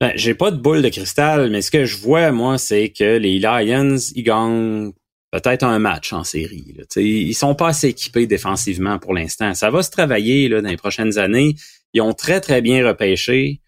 Ben, 0.01 0.13
j'ai 0.17 0.35
pas 0.35 0.51
de 0.51 0.57
boule 0.57 0.83
de 0.83 0.89
cristal, 0.89 1.51
mais 1.51 1.63
ce 1.63 1.71
que 1.71 1.85
je 1.85 1.97
vois, 1.97 2.33
moi, 2.33 2.59
c'est 2.59 2.91
que 2.91 3.17
les 3.17 3.39
Lions, 3.39 3.97
ils 4.15 4.23
gagnent 4.23 4.93
peut-être 5.41 5.64
un 5.64 5.81
match 5.81 6.12
en 6.12 6.23
série. 6.23 6.75
Là. 6.76 6.85
Ils 6.97 7.35
sont 7.35 7.55
pas 7.55 7.69
assez 7.69 7.88
équipés 7.88 8.26
défensivement 8.26 8.99
pour 8.99 9.14
l'instant. 9.14 9.53
Ça 9.55 9.71
va 9.71 9.83
se 9.83 9.91
travailler 9.91 10.49
dans 10.49 10.64
les 10.64 10.76
prochaines 10.76 11.19
années. 11.19 11.57
Ils 11.93 12.03
ont 12.03 12.12
très, 12.12 12.41
très 12.41 12.62
bien 12.62 12.87
repêché, 12.87 13.61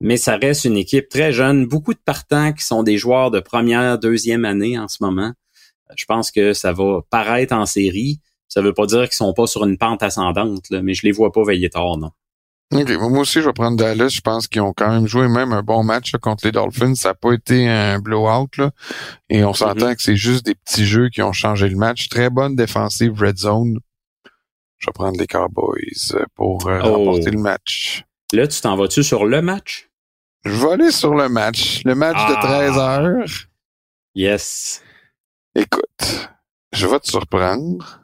mais 0.00 0.16
ça 0.16 0.36
reste 0.36 0.64
une 0.64 0.78
équipe 0.78 1.08
très 1.10 1.32
jeune. 1.32 1.66
Beaucoup 1.66 1.92
de 1.92 2.00
partants 2.02 2.52
qui 2.54 2.64
sont 2.64 2.82
des 2.82 2.96
joueurs 2.96 3.30
de 3.30 3.40
première, 3.40 3.98
deuxième 3.98 4.46
année 4.46 4.78
en 4.78 4.88
ce 4.88 5.02
moment. 5.02 5.32
Je 5.94 6.04
pense 6.06 6.30
que 6.30 6.54
ça 6.54 6.72
va 6.72 7.00
paraître 7.10 7.54
en 7.54 7.66
série. 7.66 8.20
Ça 8.48 8.62
veut 8.62 8.74
pas 8.74 8.86
dire 8.86 9.04
qu'ils 9.04 9.12
sont 9.12 9.34
pas 9.34 9.46
sur 9.46 9.64
une 9.64 9.76
pente 9.76 10.02
ascendante, 10.02 10.70
mais 10.70 10.94
je 10.94 11.04
les 11.04 11.12
vois 11.12 11.32
pas 11.32 11.44
veiller 11.44 11.68
tard, 11.68 11.98
non. 11.98 12.10
OK. 12.72 12.88
Moi 12.88 13.20
aussi, 13.20 13.40
je 13.40 13.46
vais 13.46 13.52
prendre 13.52 13.76
Dallas. 13.76 14.08
Je 14.08 14.20
pense 14.20 14.46
qu'ils 14.46 14.60
ont 14.60 14.72
quand 14.72 14.90
même 14.90 15.06
joué 15.06 15.28
même 15.28 15.52
un 15.52 15.62
bon 15.62 15.82
match 15.82 16.12
contre 16.20 16.46
les 16.46 16.52
Dolphins. 16.52 16.94
Ça 16.94 17.10
n'a 17.10 17.14
pas 17.14 17.32
été 17.32 17.68
un 17.68 17.98
blowout. 17.98 18.48
Là. 18.58 18.70
Et 19.28 19.44
on 19.44 19.52
s'entend 19.52 19.86
mm-hmm. 19.86 19.96
que 19.96 20.02
c'est 20.02 20.16
juste 20.16 20.46
des 20.46 20.54
petits 20.54 20.86
jeux 20.86 21.08
qui 21.08 21.20
ont 21.22 21.32
changé 21.32 21.68
le 21.68 21.76
match. 21.76 22.08
Très 22.08 22.30
bonne 22.30 22.54
défensive 22.54 23.20
red 23.20 23.38
zone. 23.38 23.80
Je 24.78 24.86
vais 24.86 24.92
prendre 24.92 25.18
les 25.18 25.26
Cowboys 25.26 26.16
pour 26.36 26.66
euh, 26.68 26.80
oh. 26.84 26.96
remporter 26.96 27.30
le 27.30 27.40
match. 27.40 28.04
Là, 28.32 28.46
tu 28.46 28.60
t'en 28.60 28.76
vas-tu 28.76 29.02
sur 29.02 29.26
le 29.26 29.42
match? 29.42 29.90
Je 30.44 30.52
vais 30.52 30.72
aller 30.72 30.90
sur 30.90 31.14
le 31.14 31.28
match. 31.28 31.82
Le 31.84 31.94
match 31.94 32.16
de 32.28 32.34
13 32.40 32.72
ah. 32.76 33.00
heures. 33.00 33.28
Yes. 34.14 34.82
Écoute, 35.54 36.30
je 36.72 36.86
vais 36.86 37.00
te 37.00 37.08
surprendre. 37.08 38.00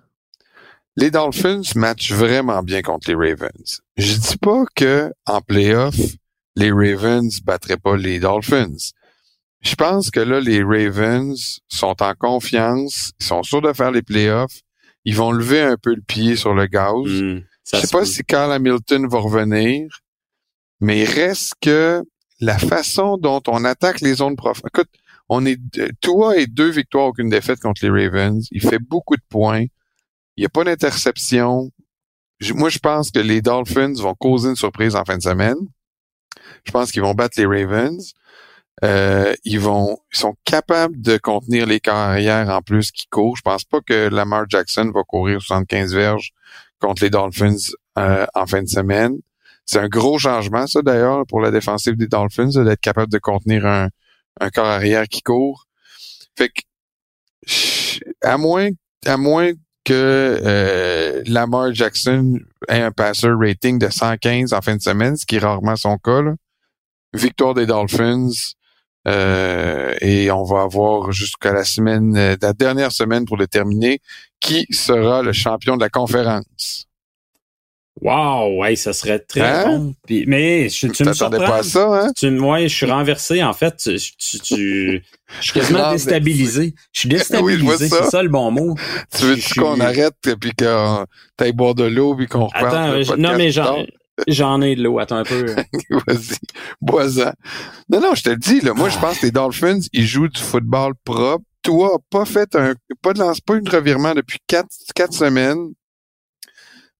Les 0.98 1.10
Dolphins 1.10 1.62
matchent 1.74 2.12
vraiment 2.12 2.62
bien 2.62 2.80
contre 2.80 3.10
les 3.10 3.14
Ravens. 3.14 3.82
Je 3.98 4.14
dis 4.14 4.38
pas 4.38 4.64
que 4.74 5.12
en 5.26 5.42
playoff, 5.42 5.94
les 6.56 6.72
Ravens 6.72 7.40
battraient 7.42 7.76
pas 7.76 7.96
les 7.96 8.18
Dolphins. 8.18 8.92
Je 9.60 9.74
pense 9.74 10.10
que 10.10 10.20
là, 10.20 10.40
les 10.40 10.62
Ravens 10.62 11.60
sont 11.68 12.02
en 12.02 12.14
confiance, 12.14 13.12
ils 13.20 13.26
sont 13.26 13.42
sûrs 13.42 13.60
de 13.60 13.74
faire 13.74 13.90
les 13.90 14.00
playoffs, 14.00 14.60
ils 15.04 15.14
vont 15.14 15.32
lever 15.32 15.60
un 15.60 15.76
peu 15.76 15.94
le 15.94 16.00
pied 16.00 16.34
sur 16.34 16.54
le 16.54 16.66
gaz. 16.66 16.94
Hmm, 17.04 17.40
je 17.72 17.78
sais 17.78 17.88
pas 17.88 18.06
si 18.06 18.22
Carl 18.24 18.50
Hamilton 18.52 19.06
va 19.06 19.18
revenir, 19.18 19.86
mais 20.80 21.02
il 21.02 21.10
reste 21.10 21.54
que 21.60 22.02
la 22.40 22.58
façon 22.58 23.18
dont 23.18 23.42
on 23.48 23.64
attaque 23.64 24.00
les 24.00 24.14
zones 24.14 24.36
profondes. 24.36 24.70
Écoute, 24.72 24.90
on 25.28 25.44
est 25.44 25.58
toi 26.00 26.38
et 26.38 26.46
deux 26.46 26.70
victoires, 26.70 27.06
aucune 27.06 27.28
défaite 27.28 27.60
contre 27.60 27.84
les 27.84 27.90
Ravens. 27.90 28.46
Il 28.50 28.62
fait 28.62 28.78
beaucoup 28.78 29.16
de 29.16 29.22
points. 29.28 29.66
Il 30.36 30.42
n'y 30.42 30.46
a 30.46 30.50
pas 30.50 30.64
d'interception. 30.64 31.70
Moi, 32.50 32.68
je 32.68 32.78
pense 32.78 33.10
que 33.10 33.18
les 33.18 33.40
Dolphins 33.40 33.94
vont 33.94 34.14
causer 34.14 34.50
une 34.50 34.56
surprise 34.56 34.94
en 34.94 35.04
fin 35.04 35.16
de 35.16 35.22
semaine. 35.22 35.56
Je 36.64 36.72
pense 36.72 36.92
qu'ils 36.92 37.02
vont 37.02 37.14
battre 37.14 37.40
les 37.40 37.46
Ravens. 37.46 38.12
Euh, 38.84 39.34
ils 39.44 39.58
vont, 39.58 39.98
ils 40.12 40.18
sont 40.18 40.36
capables 40.44 41.00
de 41.00 41.16
contenir 41.16 41.64
les 41.64 41.80
carrières 41.80 42.50
en 42.50 42.60
plus 42.60 42.90
qui 42.90 43.06
courent. 43.06 43.36
Je 43.36 43.42
pense 43.42 43.64
pas 43.64 43.80
que 43.80 44.08
Lamar 44.08 44.44
Jackson 44.48 44.90
va 44.94 45.02
courir 45.02 45.40
75 45.40 45.94
verges 45.94 46.32
contre 46.78 47.02
les 47.02 47.10
Dolphins 47.10 47.72
euh, 47.98 48.26
en 48.34 48.46
fin 48.46 48.62
de 48.62 48.68
semaine. 48.68 49.16
C'est 49.64 49.78
un 49.78 49.88
gros 49.88 50.18
changement, 50.18 50.66
ça 50.66 50.82
d'ailleurs, 50.82 51.26
pour 51.26 51.40
la 51.40 51.50
défensive 51.50 51.96
des 51.96 52.06
Dolphins, 52.06 52.50
d'être 52.62 52.80
capable 52.80 53.10
de 53.10 53.18
contenir 53.18 53.66
un, 53.66 53.88
un 54.40 54.50
corps 54.50 54.66
arrière 54.66 55.08
qui 55.08 55.22
court. 55.22 55.66
Fait 56.36 56.50
que, 56.50 56.60
à 58.22 58.36
moins, 58.36 58.68
à 59.06 59.16
moins 59.16 59.52
que 59.86 60.40
euh, 60.44 61.22
Lamar 61.26 61.72
Jackson 61.72 62.40
ait 62.68 62.82
un 62.82 62.90
passer 62.90 63.28
rating 63.28 63.78
de 63.78 63.88
115 63.88 64.52
en 64.52 64.60
fin 64.60 64.76
de 64.76 64.82
semaine, 64.82 65.16
ce 65.16 65.24
qui 65.24 65.36
est 65.36 65.38
rarement 65.38 65.76
son 65.76 65.96
cas. 65.96 66.22
Victoire 67.14 67.54
des 67.54 67.66
Dolphins. 67.66 68.30
Euh, 69.06 69.94
et 70.00 70.32
on 70.32 70.42
va 70.42 70.62
avoir 70.62 71.12
jusqu'à 71.12 71.52
la 71.52 71.62
semaine, 71.62 72.16
euh, 72.16 72.36
la 72.42 72.52
dernière 72.52 72.90
semaine 72.90 73.24
pour 73.24 73.36
déterminer 73.36 74.00
qui 74.40 74.66
sera 74.70 75.22
le 75.22 75.32
champion 75.32 75.76
de 75.76 75.82
la 75.82 75.88
conférence. 75.88 76.85
Wow, 78.02 78.60
ouais, 78.60 78.76
ça 78.76 78.92
serait 78.92 79.20
très 79.20 79.40
hein? 79.40 79.64
bon. 79.66 79.94
mais 80.26 80.68
je, 80.68 80.86
tu 80.88 81.02
me 81.02 81.14
surprends. 81.14 81.38
pas 81.38 81.56
à 81.56 81.62
ça, 81.62 81.86
hein? 81.86 82.12
Tu, 82.14 82.30
moi, 82.30 82.60
je 82.62 82.74
suis 82.74 82.84
renversé, 82.84 83.42
en 83.42 83.54
fait. 83.54 83.76
Tu, 83.78 84.40
tu, 84.40 85.02
je 85.40 85.42
suis 85.42 85.52
quasiment 85.52 85.92
déstabilisé. 85.92 86.74
Je 86.92 87.00
suis 87.00 87.08
déstabilisé, 87.10 87.88
c'est 87.88 88.04
ça 88.04 88.22
le 88.22 88.28
bon 88.28 88.50
mot. 88.50 88.74
Tu 89.16 89.24
veux 89.24 89.36
qu'on 89.58 89.80
arrête 89.80 90.14
puis 90.22 90.52
qu'on 90.58 91.06
t'aille 91.38 91.52
boire 91.52 91.74
de 91.74 91.84
l'eau 91.84 92.14
puis 92.14 92.26
qu'on 92.26 92.46
reparte? 92.46 92.66
Attends, 92.66 93.16
non, 93.16 93.34
mais 93.36 93.50
j'en, 93.50 94.60
ai 94.60 94.76
de 94.76 94.82
l'eau. 94.82 94.98
Attends 94.98 95.16
un 95.16 95.24
peu. 95.24 95.46
Vas-y, 96.06 96.36
bois-en. 96.82 97.32
Non, 97.88 98.00
non, 98.00 98.14
je 98.14 98.24
te 98.24 98.30
le 98.30 98.36
dis, 98.36 98.60
là, 98.60 98.74
moi, 98.74 98.90
je 98.90 98.98
pense 98.98 99.20
que 99.20 99.26
les 99.26 99.32
Dolphins, 99.32 99.80
ils 99.94 100.06
jouent 100.06 100.28
du 100.28 100.40
football 100.40 100.92
propre. 101.02 101.44
Toi, 101.62 101.98
pas 102.10 102.26
fait 102.26 102.54
un, 102.56 102.74
pas 103.00 103.14
de 103.14 103.20
lance, 103.20 103.40
pas 103.40 103.56
une 103.56 103.68
revirement 103.68 104.14
depuis 104.14 104.38
quatre, 104.46 104.68
quatre 104.94 105.14
semaines. 105.14 105.72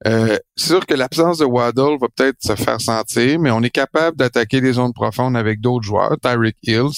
Euh, 0.06 0.36
sûr 0.56 0.84
que 0.84 0.94
l'absence 0.94 1.38
de 1.38 1.46
Waddle 1.46 1.96
va 1.98 2.08
peut-être 2.14 2.42
se 2.42 2.54
faire 2.54 2.80
sentir, 2.80 3.38
mais 3.40 3.50
on 3.50 3.62
est 3.62 3.70
capable 3.70 4.16
d'attaquer 4.16 4.60
les 4.60 4.74
zones 4.74 4.92
profondes 4.92 5.36
avec 5.36 5.60
d'autres 5.60 5.84
joueurs. 5.84 6.16
Tyreek 6.20 6.56
Hill, 6.62 6.90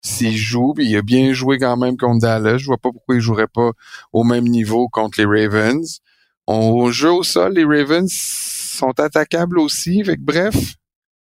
s'il 0.00 0.36
joue, 0.36 0.72
puis 0.74 0.86
il 0.86 0.96
a 0.96 1.02
bien 1.02 1.32
joué 1.32 1.58
quand 1.58 1.76
même 1.76 1.96
contre 1.96 2.20
Dallas, 2.20 2.58
je 2.58 2.66
vois 2.66 2.78
pas 2.78 2.90
pourquoi 2.90 3.14
il 3.14 3.20
jouerait 3.20 3.46
pas 3.46 3.72
au 4.12 4.24
même 4.24 4.44
niveau 4.44 4.88
contre 4.88 5.20
les 5.20 5.26
Ravens. 5.26 6.00
On 6.46 6.90
joue 6.90 7.08
au 7.08 7.22
sol, 7.22 7.54
les 7.54 7.64
Ravens 7.64 8.10
sont 8.10 8.98
attaquables 8.98 9.58
aussi. 9.58 10.02
Fait 10.04 10.16
bref, 10.16 10.74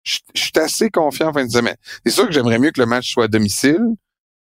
je 0.05 0.19
suis 0.35 0.53
assez 0.57 0.91
confiant 0.91 1.29
en 1.29 1.33
fin 1.33 1.45
de 1.47 1.51
semaine. 1.51 1.77
C'est 2.05 2.13
sûr 2.13 2.27
que 2.27 2.33
j'aimerais 2.33 2.59
mieux 2.59 2.71
que 2.71 2.81
le 2.81 2.87
match 2.87 3.13
soit 3.13 3.25
à 3.25 3.29
domicile, 3.29 3.83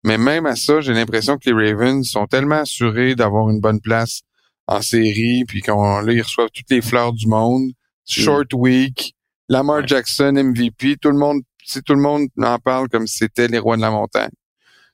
mais 0.04 0.18
même 0.18 0.46
à 0.46 0.56
ça, 0.56 0.82
j'ai 0.82 0.94
l'impression 0.94 1.38
que 1.38 1.50
les 1.50 1.74
Ravens 1.74 2.08
sont 2.08 2.28
tellement 2.28 2.62
assurés 2.62 3.16
d'avoir 3.16 3.50
une 3.50 3.60
bonne 3.60 3.82
place 3.82 4.22
en 4.68 4.82
série, 4.82 5.46
puis 5.48 5.62
qu'on 5.62 6.02
là, 6.02 6.14
ils 6.14 6.22
reçoivent 6.22 6.50
toutes 6.54 6.70
les 6.70 6.82
fleurs 6.82 7.14
du 7.14 7.28
monde. 7.28 7.72
Short 8.06 8.54
week, 8.54 9.16
Lamar 9.50 9.86
Jackson 9.88 10.34
MVP, 10.34 10.98
tout 11.02 11.12
le 11.12 11.18
monde, 11.18 11.42
si 11.64 11.82
tout 11.82 11.94
le 11.94 12.02
monde 12.02 12.28
en 12.42 12.60
parle 12.60 12.90
comme 12.90 13.08
si 13.08 13.18
c'était 13.18 13.48
les 13.48 13.60
rois 13.60 13.78
de 13.78 13.82
la 13.82 13.92
montagne. 13.92 14.30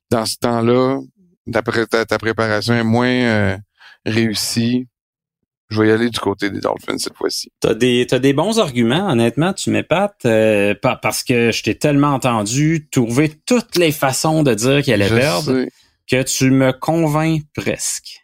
Dans 0.10 0.26
ce 0.26 0.38
temps-là, 0.38 1.00
d'après 1.48 1.86
ta, 1.86 2.06
préparation 2.18 2.74
est 2.74 2.84
moins 2.84 3.08
euh, 3.08 3.58
réussie. 4.06 4.88
Je 5.70 5.82
vais 5.82 5.88
y 5.88 5.92
aller 5.92 6.10
du 6.10 6.20
côté 6.20 6.52
des 6.52 6.60
Dolphins 6.60 7.00
cette 7.00 7.18
fois-ci. 7.18 7.52
T'as 7.60 7.74
des 7.74 8.06
t'as 8.08 8.20
des 8.20 8.34
bons 8.34 8.60
arguments, 8.60 9.10
honnêtement, 9.10 9.54
tu 9.54 9.72
m'épates 9.72 10.26
euh, 10.26 10.76
parce 10.82 11.24
que 11.24 11.52
je 11.52 11.64
t'ai 11.64 11.76
tellement 11.76 12.14
entendu 12.14 12.88
trouver 12.92 13.32
toutes 13.48 13.76
les 13.78 13.92
façons 13.92 14.44
de 14.44 14.54
dire 14.54 14.84
qu'il 14.84 14.94
allait 14.94 15.10
perdre 15.10 15.66
que 16.08 16.22
tu 16.22 16.52
me 16.52 16.74
convaincs 16.74 17.42
presque. 17.56 18.23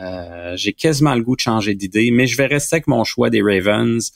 Euh, 0.00 0.56
j'ai 0.56 0.72
quasiment 0.72 1.14
le 1.14 1.22
goût 1.22 1.36
de 1.36 1.40
changer 1.40 1.74
d'idée, 1.74 2.10
mais 2.10 2.26
je 2.26 2.36
vais 2.36 2.46
rester 2.46 2.76
avec 2.76 2.86
mon 2.86 3.04
choix 3.04 3.30
des 3.30 3.42
Ravens. 3.42 4.12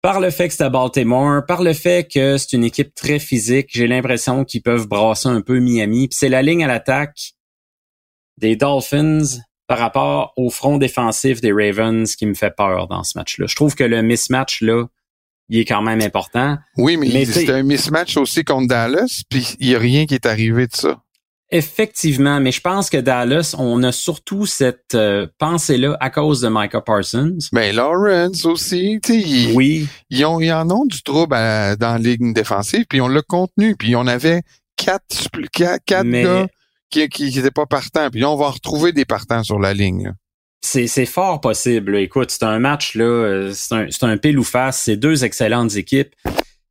Par 0.00 0.20
le 0.20 0.30
fait 0.30 0.48
que 0.48 0.54
c'est 0.54 0.62
à 0.62 0.70
Baltimore, 0.70 1.44
par 1.44 1.62
le 1.62 1.72
fait 1.72 2.10
que 2.10 2.38
c'est 2.38 2.52
une 2.56 2.64
équipe 2.64 2.94
très 2.94 3.18
physique, 3.18 3.68
j'ai 3.70 3.88
l'impression 3.88 4.44
qu'ils 4.44 4.62
peuvent 4.62 4.86
brasser 4.86 5.28
un 5.28 5.40
peu 5.40 5.58
Miami. 5.58 6.08
Puis 6.08 6.16
c'est 6.18 6.28
la 6.28 6.42
ligne 6.42 6.64
à 6.64 6.68
l'attaque 6.68 7.32
des 8.38 8.54
Dolphins 8.54 9.40
par 9.66 9.78
rapport 9.78 10.32
au 10.36 10.50
front 10.50 10.78
défensif 10.78 11.40
des 11.40 11.52
Ravens 11.52 12.14
qui 12.16 12.26
me 12.26 12.34
fait 12.34 12.54
peur 12.54 12.86
dans 12.86 13.02
ce 13.02 13.18
match-là. 13.18 13.46
Je 13.46 13.56
trouve 13.56 13.74
que 13.74 13.84
le 13.84 14.02
mismatch 14.02 14.62
là, 14.62 14.86
il 15.48 15.58
est 15.58 15.64
quand 15.64 15.82
même 15.82 16.00
important. 16.00 16.58
Oui, 16.76 16.96
mais, 16.96 17.08
mais 17.12 17.24
c'est 17.24 17.50
un 17.50 17.62
mismatch 17.62 18.16
aussi 18.16 18.44
contre 18.44 18.68
Dallas, 18.68 19.22
puis 19.28 19.56
il 19.60 19.68
y 19.68 19.74
a 19.74 19.78
rien 19.78 20.06
qui 20.06 20.14
est 20.14 20.26
arrivé 20.26 20.66
de 20.66 20.74
ça. 20.74 21.02
Effectivement, 21.50 22.40
mais 22.40 22.52
je 22.52 22.60
pense 22.60 22.90
que 22.90 22.98
Dallas, 22.98 23.54
on 23.58 23.82
a 23.82 23.90
surtout 23.90 24.44
cette 24.44 24.94
euh, 24.94 25.26
pensée-là 25.38 25.96
à 25.98 26.10
cause 26.10 26.42
de 26.42 26.48
Micah 26.50 26.82
Parsons. 26.82 27.38
Ben 27.52 27.74
Lawrence 27.74 28.44
aussi, 28.44 29.00
tu 29.02 29.22
sais, 29.22 29.52
oui. 29.54 29.88
Ils, 30.10 30.26
ont, 30.26 30.40
ils 30.40 30.52
en 30.52 30.70
ont 30.70 30.84
du 30.84 31.02
trouble 31.02 31.34
dans 31.34 31.76
la 31.80 31.98
ligne 31.98 32.34
défensive, 32.34 32.84
puis 32.86 33.00
on 33.00 33.08
l'a 33.08 33.22
contenu, 33.22 33.76
puis 33.76 33.96
on 33.96 34.06
avait 34.06 34.42
quatre, 34.76 35.28
quatre, 35.50 35.82
quatre 35.86 36.10
gars 36.10 36.46
qui 36.90 37.08
qui 37.08 37.34
n'étaient 37.34 37.50
pas 37.50 37.66
partants, 37.66 38.10
puis 38.10 38.24
on 38.24 38.36
va 38.36 38.50
retrouver 38.50 38.92
des 38.92 39.06
partants 39.06 39.42
sur 39.42 39.58
la 39.58 39.72
ligne. 39.72 40.12
C'est 40.60 41.06
fort 41.06 41.40
possible. 41.40 41.96
Écoute, 41.96 42.30
c'est 42.30 42.42
un 42.42 42.58
match 42.58 42.94
là, 42.94 43.04
euh, 43.04 43.52
c'est 43.54 43.74
un, 43.74 43.88
un 44.02 44.16
pile 44.18 44.38
ou 44.38 44.44
face. 44.44 44.82
C'est 44.82 44.96
deux 44.96 45.24
excellentes 45.24 45.76
équipes. 45.76 46.14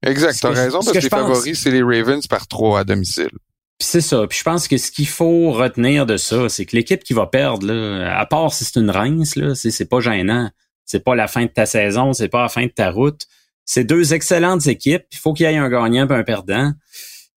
Exact, 0.06 0.38
t'as 0.40 0.50
raison, 0.50 0.80
parce 0.80 0.92
que, 0.92 1.00
les 1.00 1.10
favoris, 1.10 1.60
c'est 1.60 1.72
les 1.72 1.82
Ravens 1.82 2.28
par 2.28 2.48
trois 2.48 2.82
à 2.82 2.84
domicile. 2.84 3.32
Puis 3.80 3.88
c'est 3.88 4.02
ça. 4.02 4.26
Puis 4.28 4.40
je 4.40 4.44
pense 4.44 4.68
que 4.68 4.78
ce 4.78 4.92
qu'il 4.92 5.08
faut 5.08 5.52
retenir 5.52 6.06
de 6.06 6.18
ça, 6.18 6.50
c'est 6.50 6.66
que 6.66 6.76
l'équipe 6.76 7.04
qui 7.04 7.14
va 7.14 7.28
perdre, 7.28 7.68
là, 7.68 8.18
à 8.18 8.26
part 8.26 8.52
si 8.52 8.66
c'est 8.66 8.80
une 8.80 8.90
rince, 8.90 9.36
là, 9.36 9.54
c'est 9.54 9.90
pas 9.90 10.00
gênant. 10.00 10.50
C'est 10.86 11.04
pas 11.04 11.16
la 11.16 11.28
fin 11.28 11.44
de 11.44 11.52
ta 11.52 11.66
saison, 11.66 12.14
c'est 12.14 12.30
pas 12.30 12.42
la 12.42 12.50
fin 12.50 12.66
de 12.66 12.72
ta 12.72 12.90
route. 12.90 13.28
C'est 13.66 13.84
deux 13.84 14.14
excellentes 14.14 14.66
équipes. 14.68 15.04
Il 15.12 15.18
faut 15.18 15.34
qu'il 15.34 15.46
y 15.46 15.54
ait 15.54 15.58
un 15.58 15.70
gagnant 15.70 16.08
et 16.08 16.14
un 16.14 16.24
perdant. 16.24 16.72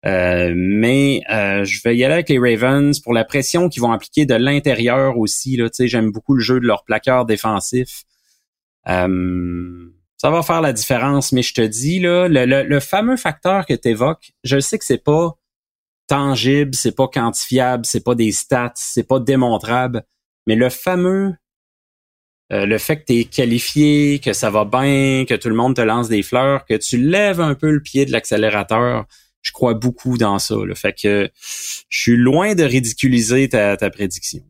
Euh, 0.07 0.55
mais 0.57 1.21
euh, 1.31 1.65
je 1.65 1.83
vais 1.83 1.97
y 1.97 2.05
aller 2.05 2.15
avec 2.15 2.31
les 2.31 2.39
Ravens 2.39 2.99
pour 3.01 3.13
la 3.13 3.25
pression 3.25 3.69
qu'ils 3.69 3.83
vont 3.83 3.93
appliquer 3.93 4.25
de 4.25 4.35
l'intérieur 4.35 5.19
aussi. 5.19 5.57
Là, 5.57 5.69
j'aime 5.79 6.11
beaucoup 6.11 6.35
le 6.35 6.41
jeu 6.41 6.61
de 6.61 6.67
leur 6.67 6.85
plaqueur 6.85 7.27
défensif. 7.27 8.05
Euh, 8.89 9.91
ça 10.17 10.31
va 10.31 10.43
faire 10.43 10.61
la 10.61 10.73
différence, 10.73 11.33
mais 11.33 11.43
je 11.43 11.53
te 11.53 11.61
dis, 11.61 11.99
là, 11.99 12.29
le, 12.29 12.63
le 12.63 12.81
fameux 12.81 13.17
facteur 13.17 13.67
que 13.67 13.75
tu 13.75 13.89
évoques, 13.89 14.33
je 14.45 14.61
sais 14.61 14.79
que 14.79 14.85
c'est 14.85 15.03
pas 15.03 15.37
tangible, 16.11 16.75
c'est 16.75 16.97
pas 16.97 17.07
quantifiable, 17.07 17.87
c'est 17.87 18.03
pas 18.03 18.17
des 18.17 18.33
stats, 18.33 18.73
c'est 18.75 19.07
pas 19.07 19.21
démontrable, 19.21 20.03
mais 20.49 20.57
le 20.57 20.69
fameux 20.69 21.35
euh, 22.53 22.67
le 22.67 22.79
fait 22.79 22.97
que 22.97 23.13
tu 23.13 23.25
qualifié, 23.27 24.19
que 24.19 24.33
ça 24.33 24.51
va 24.51 24.65
bien, 24.65 25.25
que 25.25 25.35
tout 25.35 25.49
le 25.49 25.55
monde 25.55 25.77
te 25.77 25.81
lance 25.81 26.09
des 26.09 26.25
fleurs, 26.25 26.65
que 26.67 26.75
tu 26.75 26.97
lèves 26.97 27.41
un 27.41 27.55
peu 27.55 27.71
le 27.71 27.81
pied 27.81 28.07
de 28.07 28.11
l'accélérateur, 28.11 29.07
je 29.41 29.53
crois 29.53 29.75
beaucoup 29.75 30.19
dans 30.19 30.41
ça. 30.41 30.57
Le 30.57 30.75
fait 30.75 30.93
que 31.01 31.31
je 31.89 32.01
suis 32.01 32.17
loin 32.17 32.57
de 32.57 32.65
ridiculiser 32.65 33.49
ta, 33.49 33.77
ta 33.77 33.89
prédiction. 33.89 34.43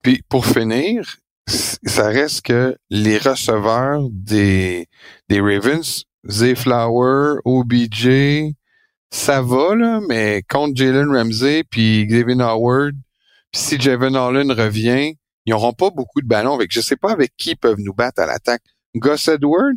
Puis 0.00 0.22
pour 0.30 0.46
finir, 0.46 1.18
ça 1.46 2.08
reste 2.08 2.46
que 2.46 2.78
les 2.88 3.18
receveurs 3.18 4.08
des, 4.10 4.86
des 5.28 5.40
Ravens, 5.42 6.04
Zay 6.26 6.54
Flower, 6.54 7.40
OBJ, 7.44 8.54
ça 9.14 9.40
va, 9.40 9.76
là, 9.76 10.00
mais 10.08 10.42
contre 10.48 10.76
Jalen 10.76 11.08
Ramsey 11.08 11.62
puis 11.70 12.04
Gavin 12.06 12.40
Howard, 12.40 12.94
puis 13.52 13.60
si 13.60 13.80
Javon 13.80 14.14
Holland 14.14 14.50
revient, 14.50 15.14
ils 15.46 15.50
n'auront 15.50 15.72
pas 15.72 15.90
beaucoup 15.90 16.20
de 16.20 16.26
ballons 16.26 16.54
avec. 16.54 16.72
Je 16.72 16.80
sais 16.80 16.96
pas 16.96 17.12
avec 17.12 17.32
qui 17.36 17.50
ils 17.50 17.56
peuvent 17.56 17.78
nous 17.78 17.94
battre 17.94 18.20
à 18.20 18.26
l'attaque. 18.26 18.62
Gus 18.96 19.28
Edward? 19.28 19.76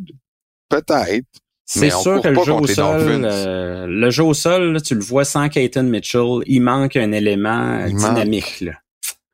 Peut-être. 0.69 1.28
C'est 1.65 1.91
sûr 1.91 2.21
que 2.21 2.30
le 2.30 2.43
jeu, 2.43 2.54
au 2.54 2.65
sol, 2.65 3.26
euh, 3.26 3.86
le 3.88 4.10
jeu 4.10 4.23
au 4.23 4.34
sol, 4.34 4.82
tu 4.82 4.95
le 4.95 5.02
vois 5.02 5.26
sans 5.26 5.50
Keaton 5.50 5.84
Mitchell, 5.84 6.39
il 6.45 6.62
manque 6.62 6.95
un 6.95 7.12
élément 7.12 7.86
dynamique. 7.86 8.62
Là. 8.62 8.71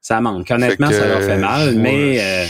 Ça 0.01 0.19
manque. 0.19 0.51
Honnêtement, 0.51 0.91
ça 0.91 1.07
leur 1.07 1.21
fait 1.21 1.37
mal, 1.37 1.75
mais 1.75 2.19
euh, 2.19 2.45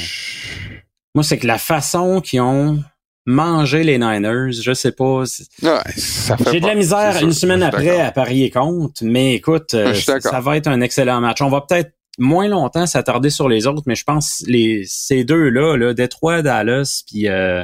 moi, 1.13 1.23
c'est 1.23 1.37
que 1.37 1.45
la 1.45 1.59
façon 1.59 2.19
qu'ils 2.21 2.41
ont 2.41 2.83
manger 3.25 3.83
les 3.83 3.97
Niners, 3.97 4.51
je 4.51 4.73
sais 4.73 4.91
pas. 4.91 5.23
J'ai 6.51 6.59
de 6.59 6.67
la 6.67 6.75
misère 6.75 7.21
une 7.21 7.33
semaine 7.33 7.63
après 7.63 7.99
à 7.99 8.11
parier 8.11 8.49
contre, 8.49 9.03
mais 9.03 9.35
écoute, 9.35 9.73
euh, 9.73 9.93
ça 9.93 10.39
va 10.39 10.57
être 10.57 10.67
un 10.67 10.81
excellent 10.81 11.21
match. 11.21 11.41
On 11.41 11.49
va 11.49 11.61
peut-être 11.61 11.93
moins 12.17 12.47
longtemps 12.47 12.85
s'attarder 12.85 13.29
sur 13.29 13.49
les 13.49 13.65
autres, 13.67 13.83
mais 13.85 13.95
je 13.95 14.03
pense 14.03 14.43
les 14.47 14.83
ces 14.85 15.23
deux 15.23 15.49
là, 15.49 15.93
Détroit, 15.93 16.41
Dallas, 16.41 17.03
puis 17.07 17.27
euh, 17.27 17.63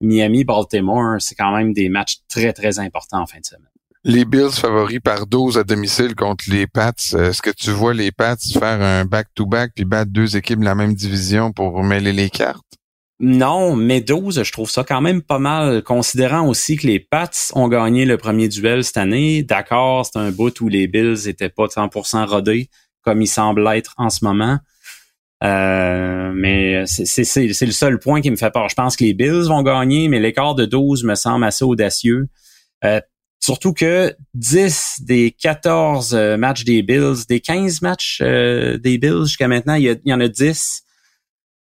Miami, 0.00 0.44
Baltimore, 0.44 1.16
c'est 1.20 1.34
quand 1.34 1.56
même 1.56 1.72
des 1.72 1.88
matchs 1.88 2.18
très 2.28 2.52
très 2.52 2.78
importants 2.78 3.22
en 3.22 3.26
fin 3.26 3.40
de 3.40 3.46
semaine. 3.46 3.64
Les 4.04 4.24
Bills 4.24 4.52
favoris 4.52 5.00
par 5.00 5.26
12 5.26 5.58
à 5.58 5.64
domicile 5.64 6.14
contre 6.14 6.44
les 6.48 6.66
Pats. 6.66 6.92
Est-ce 6.96 7.42
que 7.42 7.50
tu 7.50 7.70
vois 7.70 7.92
les 7.92 8.12
Pats 8.12 8.36
faire 8.36 8.80
un 8.80 9.04
back-to-back 9.04 9.72
puis 9.74 9.84
battre 9.84 10.12
deux 10.12 10.36
équipes 10.36 10.60
de 10.60 10.64
la 10.64 10.76
même 10.76 10.94
division 10.94 11.52
pour 11.52 11.82
mêler 11.82 12.12
les 12.12 12.30
cartes? 12.30 12.77
Non, 13.20 13.74
mais 13.74 14.00
12, 14.00 14.44
je 14.44 14.52
trouve 14.52 14.70
ça 14.70 14.84
quand 14.84 15.00
même 15.00 15.22
pas 15.22 15.40
mal, 15.40 15.82
considérant 15.82 16.46
aussi 16.46 16.76
que 16.76 16.86
les 16.86 17.00
Pats 17.00 17.30
ont 17.54 17.66
gagné 17.66 18.04
le 18.04 18.16
premier 18.16 18.48
duel 18.48 18.84
cette 18.84 18.96
année. 18.96 19.42
D'accord, 19.42 20.06
c'est 20.06 20.18
un 20.20 20.30
bout 20.30 20.60
où 20.60 20.68
les 20.68 20.86
Bills 20.86 21.28
étaient 21.28 21.48
pas 21.48 21.66
100% 21.66 22.26
rodés, 22.26 22.70
comme 23.02 23.20
ils 23.20 23.26
semblent 23.26 23.66
être 23.74 23.94
en 23.96 24.08
ce 24.08 24.24
moment. 24.24 24.58
Euh, 25.42 26.32
mais 26.32 26.84
c'est 26.86 27.46
le 27.46 27.72
seul 27.72 27.98
point 27.98 28.20
qui 28.20 28.30
me 28.30 28.36
fait 28.36 28.50
peur. 28.52 28.68
Je 28.68 28.76
pense 28.76 28.96
que 28.96 29.02
les 29.02 29.14
Bills 29.14 29.48
vont 29.48 29.62
gagner, 29.62 30.06
mais 30.08 30.20
l'écart 30.20 30.54
de 30.54 30.64
12 30.64 31.02
me 31.02 31.16
semble 31.16 31.44
assez 31.44 31.64
audacieux. 31.64 32.28
Euh, 32.84 33.00
surtout 33.40 33.72
que 33.72 34.14
10 34.34 35.00
des 35.02 35.32
14 35.32 36.14
euh, 36.14 36.36
matchs 36.36 36.62
des 36.64 36.82
Bills, 36.82 37.26
des 37.28 37.40
15 37.40 37.82
matchs 37.82 38.20
des 38.20 38.98
Bills 38.98 39.24
jusqu'à 39.24 39.48
maintenant, 39.48 39.74
il 39.74 40.00
y 40.04 40.12
en 40.12 40.20
a 40.20 40.28
10 40.28 40.84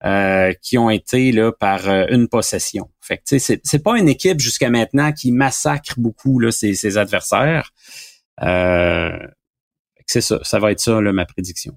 euh, 0.06 0.54
qui 0.62 0.78
ont 0.78 0.90
été 0.90 1.32
là 1.32 1.52
par 1.52 1.90
euh, 1.90 2.06
une 2.10 2.28
possession. 2.28 2.90
Fait 3.02 3.18
que 3.18 3.40
c'est 3.40 3.60
c'est 3.64 3.84
pas 3.84 3.98
une 3.98 4.08
équipe 4.08 4.40
jusqu'à 4.40 4.70
maintenant 4.70 5.12
qui 5.12 5.32
massacre 5.32 5.96
beaucoup 5.98 6.40
là 6.40 6.52
ses, 6.52 6.76
ses 6.76 6.98
adversaires. 6.98 7.72
Euh, 8.44 9.18
c'est 10.06 10.22
ça, 10.22 10.40
ça 10.44 10.60
va 10.60 10.72
être 10.72 10.80
ça 10.80 11.02
là, 11.02 11.12
ma 11.12 11.26
prédiction. 11.26 11.76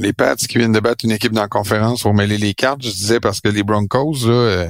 les 0.00 0.12
Pats 0.12 0.36
qui 0.36 0.58
viennent 0.58 0.72
de 0.72 0.80
battre 0.80 1.04
une 1.04 1.10
équipe 1.10 1.32
dans 1.32 1.42
la 1.42 1.48
conférence 1.48 2.02
pour 2.02 2.14
mêler 2.14 2.38
les 2.38 2.54
cartes, 2.54 2.82
je 2.82 2.90
disais 2.90 3.20
parce 3.20 3.40
que 3.40 3.48
les 3.48 3.62
Broncos 3.62 4.26
là, 4.26 4.32
euh, 4.32 4.68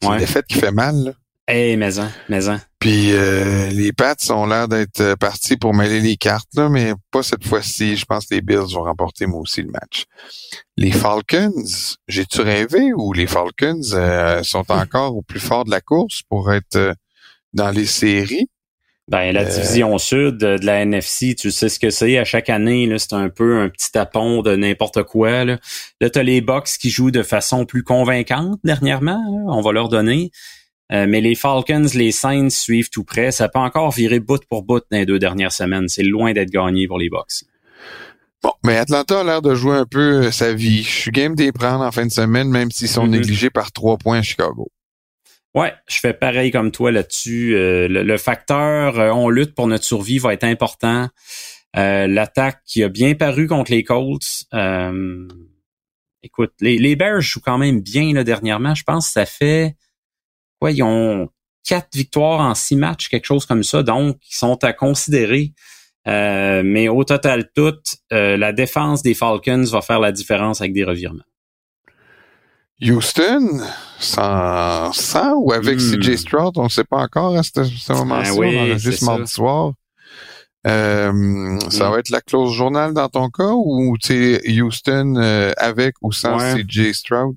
c'est 0.00 0.08
une 0.08 0.16
défaite 0.16 0.46
qui 0.46 0.58
fait 0.58 0.72
mal. 0.72 0.96
Là. 0.96 1.12
Eh, 1.52 1.76
maison, 1.76 2.08
maison. 2.28 2.60
Puis 2.78 3.12
euh, 3.12 3.68
les 3.70 3.92
Pats 3.92 4.14
ont 4.30 4.46
l'air 4.46 4.68
d'être 4.68 5.00
euh, 5.00 5.16
partis 5.16 5.56
pour 5.56 5.74
mêler 5.74 6.00
les 6.00 6.16
cartes, 6.16 6.48
là, 6.54 6.68
mais 6.68 6.92
pas 7.10 7.22
cette 7.22 7.44
fois-ci. 7.44 7.96
Je 7.96 8.04
pense 8.04 8.26
que 8.26 8.36
les 8.36 8.40
Bills 8.40 8.72
vont 8.72 8.84
remporter 8.84 9.26
moi 9.26 9.40
aussi 9.40 9.62
le 9.62 9.70
match. 9.70 10.04
Les 10.76 10.92
Falcons, 10.92 11.52
j'ai-tu 12.08 12.40
rêvé 12.40 12.92
ou 12.94 13.12
les 13.12 13.26
Falcons 13.26 13.80
euh, 13.94 14.42
sont 14.44 14.70
encore 14.70 15.16
au 15.16 15.22
plus 15.22 15.40
fort 15.40 15.64
de 15.64 15.70
la 15.70 15.80
course 15.80 16.22
pour 16.28 16.52
être 16.52 16.94
dans 17.52 17.70
les 17.70 17.86
séries? 17.86 18.48
Ben, 19.08 19.32
la 19.32 19.44
division 19.44 19.98
sud 19.98 20.36
de 20.38 20.64
la 20.64 20.82
NFC, 20.82 21.34
tu 21.34 21.50
sais 21.50 21.68
ce 21.68 21.80
que 21.80 21.90
c'est. 21.90 22.16
À 22.16 22.24
chaque 22.24 22.48
année, 22.48 22.88
c'est 22.96 23.14
un 23.14 23.28
peu 23.28 23.58
un 23.58 23.68
petit 23.68 23.90
tapon 23.90 24.40
de 24.42 24.54
n'importe 24.54 25.02
quoi. 25.02 25.44
Là, 25.44 25.58
là 26.00 26.10
tu 26.10 26.18
as 26.20 26.22
les 26.22 26.40
Bucks 26.40 26.78
qui 26.80 26.90
jouent 26.90 27.10
de 27.10 27.24
façon 27.24 27.66
plus 27.66 27.82
convaincante 27.82 28.60
dernièrement. 28.62 29.20
on 29.48 29.60
va 29.62 29.72
leur 29.72 29.88
donner. 29.88 30.30
Euh, 30.92 31.06
mais 31.08 31.20
les 31.20 31.34
Falcons, 31.34 31.86
les 31.94 32.10
Saints 32.10 32.50
suivent 32.50 32.90
tout 32.90 33.04
près. 33.04 33.30
Ça 33.30 33.48
peut 33.48 33.58
encore 33.58 33.92
virer 33.92 34.18
bout 34.18 34.42
pour 34.48 34.62
bout 34.62 34.82
dans 34.90 34.98
les 34.98 35.06
deux 35.06 35.18
dernières 35.18 35.52
semaines. 35.52 35.88
C'est 35.88 36.02
loin 36.02 36.32
d'être 36.32 36.50
gagné 36.50 36.88
pour 36.88 36.98
les 36.98 37.08
Bucks. 37.08 37.44
Bon, 38.42 38.52
mais 38.64 38.76
Atlanta 38.76 39.20
a 39.20 39.24
l'air 39.24 39.42
de 39.42 39.54
jouer 39.54 39.76
un 39.76 39.86
peu 39.86 40.24
euh, 40.24 40.30
sa 40.30 40.52
vie. 40.52 40.82
Je 40.82 40.88
suis 40.88 41.10
game 41.10 41.34
d'y 41.34 41.52
prendre 41.52 41.84
en 41.84 41.92
fin 41.92 42.06
de 42.06 42.10
semaine, 42.10 42.48
même 42.48 42.70
s'ils 42.70 42.88
sont 42.88 43.06
mm-hmm. 43.06 43.10
négligés 43.10 43.50
par 43.50 43.70
trois 43.70 43.98
points 43.98 44.18
à 44.18 44.22
Chicago. 44.22 44.68
Ouais, 45.54 45.72
je 45.88 45.98
fais 45.98 46.14
pareil 46.14 46.50
comme 46.50 46.70
toi 46.70 46.90
là-dessus. 46.90 47.54
Euh, 47.54 47.86
le, 47.88 48.16
facteur 48.16 48.94
on 49.16 49.28
lutte 49.28 49.54
pour 49.54 49.66
notre 49.66 49.84
survie 49.84 50.18
va 50.18 50.32
être 50.32 50.44
important. 50.44 51.08
L'attaque 51.74 52.62
qui 52.64 52.82
a 52.82 52.88
bien 52.88 53.14
paru 53.14 53.46
contre 53.46 53.70
les 53.70 53.84
Colts. 53.84 54.44
écoute, 56.22 56.52
les, 56.60 56.78
les 56.78 56.96
Bears 56.96 57.20
jouent 57.20 57.40
quand 57.40 57.58
même 57.58 57.80
bien 57.80 58.12
là, 58.12 58.24
dernièrement. 58.24 58.74
Je 58.74 58.84
pense 58.84 59.06
que 59.06 59.12
ça 59.12 59.26
fait 59.26 59.74
ouais, 60.60 60.74
ils 60.74 60.82
ont 60.82 61.28
quatre 61.66 61.94
victoires 61.94 62.40
en 62.40 62.54
six 62.54 62.76
matchs, 62.76 63.08
quelque 63.08 63.26
chose 63.26 63.46
comme 63.46 63.62
ça, 63.62 63.82
donc 63.82 64.16
ils 64.30 64.34
sont 64.34 64.62
à 64.64 64.72
considérer. 64.72 65.52
Euh, 66.08 66.62
mais 66.64 66.88
au 66.88 67.04
total 67.04 67.50
tout, 67.54 67.74
euh, 68.12 68.36
la 68.36 68.52
défense 68.52 69.02
des 69.02 69.14
Falcons 69.14 69.64
va 69.64 69.82
faire 69.82 70.00
la 70.00 70.12
différence 70.12 70.60
avec 70.60 70.72
des 70.72 70.84
revirements. 70.84 71.24
Houston, 72.82 73.60
sans, 73.98 74.90
sans 74.92 75.34
ou 75.34 75.52
avec 75.52 75.76
hmm. 75.76 76.00
CJ 76.00 76.16
Stroud, 76.16 76.54
on 76.56 76.64
ne 76.64 76.68
sait 76.70 76.84
pas 76.84 77.02
encore 77.02 77.36
à 77.36 77.42
ce, 77.42 77.92
moment-ci, 77.92 78.40
ben 78.40 78.72
on 78.72 78.78
juste 78.78 79.02
mardi 79.02 79.30
soir. 79.30 79.74
Euh, 80.66 81.58
ça 81.68 81.88
hmm. 81.88 81.92
va 81.92 81.98
être 81.98 82.08
la 82.08 82.22
clause 82.22 82.54
journal 82.54 82.94
dans 82.94 83.08
ton 83.08 83.28
cas 83.28 83.52
ou 83.52 83.96
tu 83.98 84.40
Houston 84.60 85.16
avec 85.58 85.96
ou 86.00 86.10
sans 86.12 86.38
CJ 86.38 86.92
Stroud? 86.92 87.36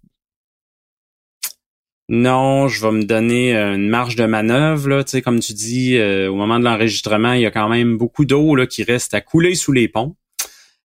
Non, 2.10 2.68
je 2.68 2.86
vais 2.86 2.92
me 2.92 3.04
donner 3.04 3.56
euh, 3.56 3.76
une 3.76 3.88
marge 3.88 4.16
de 4.16 4.26
manœuvre. 4.26 4.90
Là. 4.90 5.04
Comme 5.24 5.40
tu 5.40 5.54
dis, 5.54 5.98
euh, 5.98 6.30
au 6.30 6.36
moment 6.36 6.60
de 6.60 6.66
l'enregistrement, 6.66 7.34
il 7.34 7.42
y 7.42 7.46
a 7.46 7.52
quand 7.52 7.70
même 7.70 7.98
beaucoup 7.98 8.26
d'eau 8.26 8.56
là, 8.56 8.68
qui 8.68 8.84
reste 8.84 9.14
à 9.14 9.22
couler 9.22 9.56
sous 9.56 9.72
les 9.72 9.88
ponts. 9.88 10.16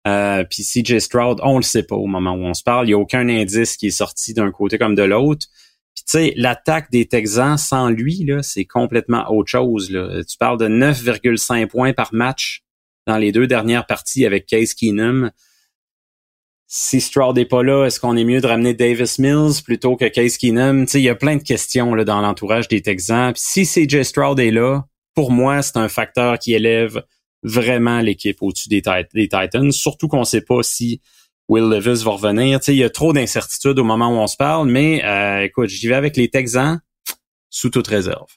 Euh, 0.08 0.44
puis 0.44 0.64
CJ 0.64 1.00
Stroud, 1.00 1.40
on 1.42 1.58
le 1.58 1.64
sait 1.64 1.84
pas 1.84 1.96
au 1.96 2.06
moment 2.06 2.34
où 2.34 2.44
on 2.44 2.54
se 2.54 2.64
parle. 2.64 2.86
Il 2.86 2.90
n'y 2.90 2.94
a 2.94 2.98
aucun 2.98 3.28
indice 3.30 3.78
qui 3.78 3.88
est 3.88 3.92
sorti 3.92 4.34
d'un 4.34 4.52
côté 4.52 4.78
comme 4.78 4.94
de 4.94 5.04
l'autre. 5.04 5.48
Puis 5.96 6.04
tu 6.04 6.12
sais, 6.12 6.34
l'attaque 6.36 6.92
des 6.92 7.06
Texans 7.06 7.58
sans 7.58 7.90
lui, 7.90 8.30
c'est 8.42 8.66
complètement 8.66 9.32
autre 9.32 9.50
chose. 9.50 9.90
Là. 9.90 10.22
Tu 10.24 10.38
parles 10.38 10.60
de 10.60 10.68
9,5 10.68 11.68
points 11.68 11.94
par 11.94 12.14
match 12.14 12.64
dans 13.08 13.18
les 13.18 13.32
deux 13.32 13.48
dernières 13.48 13.86
parties 13.86 14.26
avec 14.26 14.46
Case 14.46 14.74
Keenum. 14.74 15.32
Si 16.68 17.00
Stroud 17.00 17.36
n'est 17.36 17.46
pas 17.46 17.62
là, 17.62 17.86
est-ce 17.86 18.00
qu'on 18.00 18.18
est 18.18 18.24
mieux 18.24 18.42
de 18.42 18.48
ramener 18.48 18.74
Davis 18.74 19.20
Mills 19.20 19.62
plutôt 19.64 19.96
que 19.96 20.06
Case 20.06 20.38
Keenum? 20.38 20.86
Il 20.94 21.02
y 21.02 21.10
a 21.10 21.16
plein 21.16 21.36
de 21.36 21.44
questions 21.44 21.94
là, 21.94 22.04
dans 22.04 22.22
l'entourage 22.22 22.68
des 22.68 22.82
Texans. 22.82 23.34
si 23.36 23.66
CJ 23.66 24.02
Stroud 24.02 24.40
est 24.40 24.52
là, 24.52 24.86
pour 25.14 25.32
moi, 25.32 25.62
c'est 25.62 25.78
un 25.78 25.88
facteur 25.88 26.40
qui 26.40 26.54
élève 26.54 27.04
vraiment 27.44 28.02
l'équipe 28.02 28.38
au-dessus 28.42 28.70
des, 28.70 28.82
des, 29.14 29.30
Titans, 29.30 29.72
surtout 29.72 30.08
qu'on 30.08 30.22
ne 30.22 30.26
sait 30.26 30.42
pas 30.42 30.64
si 30.64 31.02
Will 31.48 31.70
Levis 31.70 32.04
va 32.04 32.12
revenir. 32.12 32.60
il 32.68 32.76
y 32.76 32.84
a 32.84 32.90
trop 32.90 33.14
d'incertitudes 33.14 33.78
au 33.78 33.84
moment 33.84 34.10
où 34.10 34.20
on 34.20 34.28
se 34.28 34.36
parle, 34.36 34.68
mais 34.68 35.06
euh, 35.06 35.44
écoute, 35.44 35.70
j'y 35.70 35.88
vais 35.88 35.94
avec 35.94 36.18
les 36.18 36.30
Texans 36.30 36.80
sous 37.52 37.70
toute 37.70 37.88
réserve. 37.88 38.28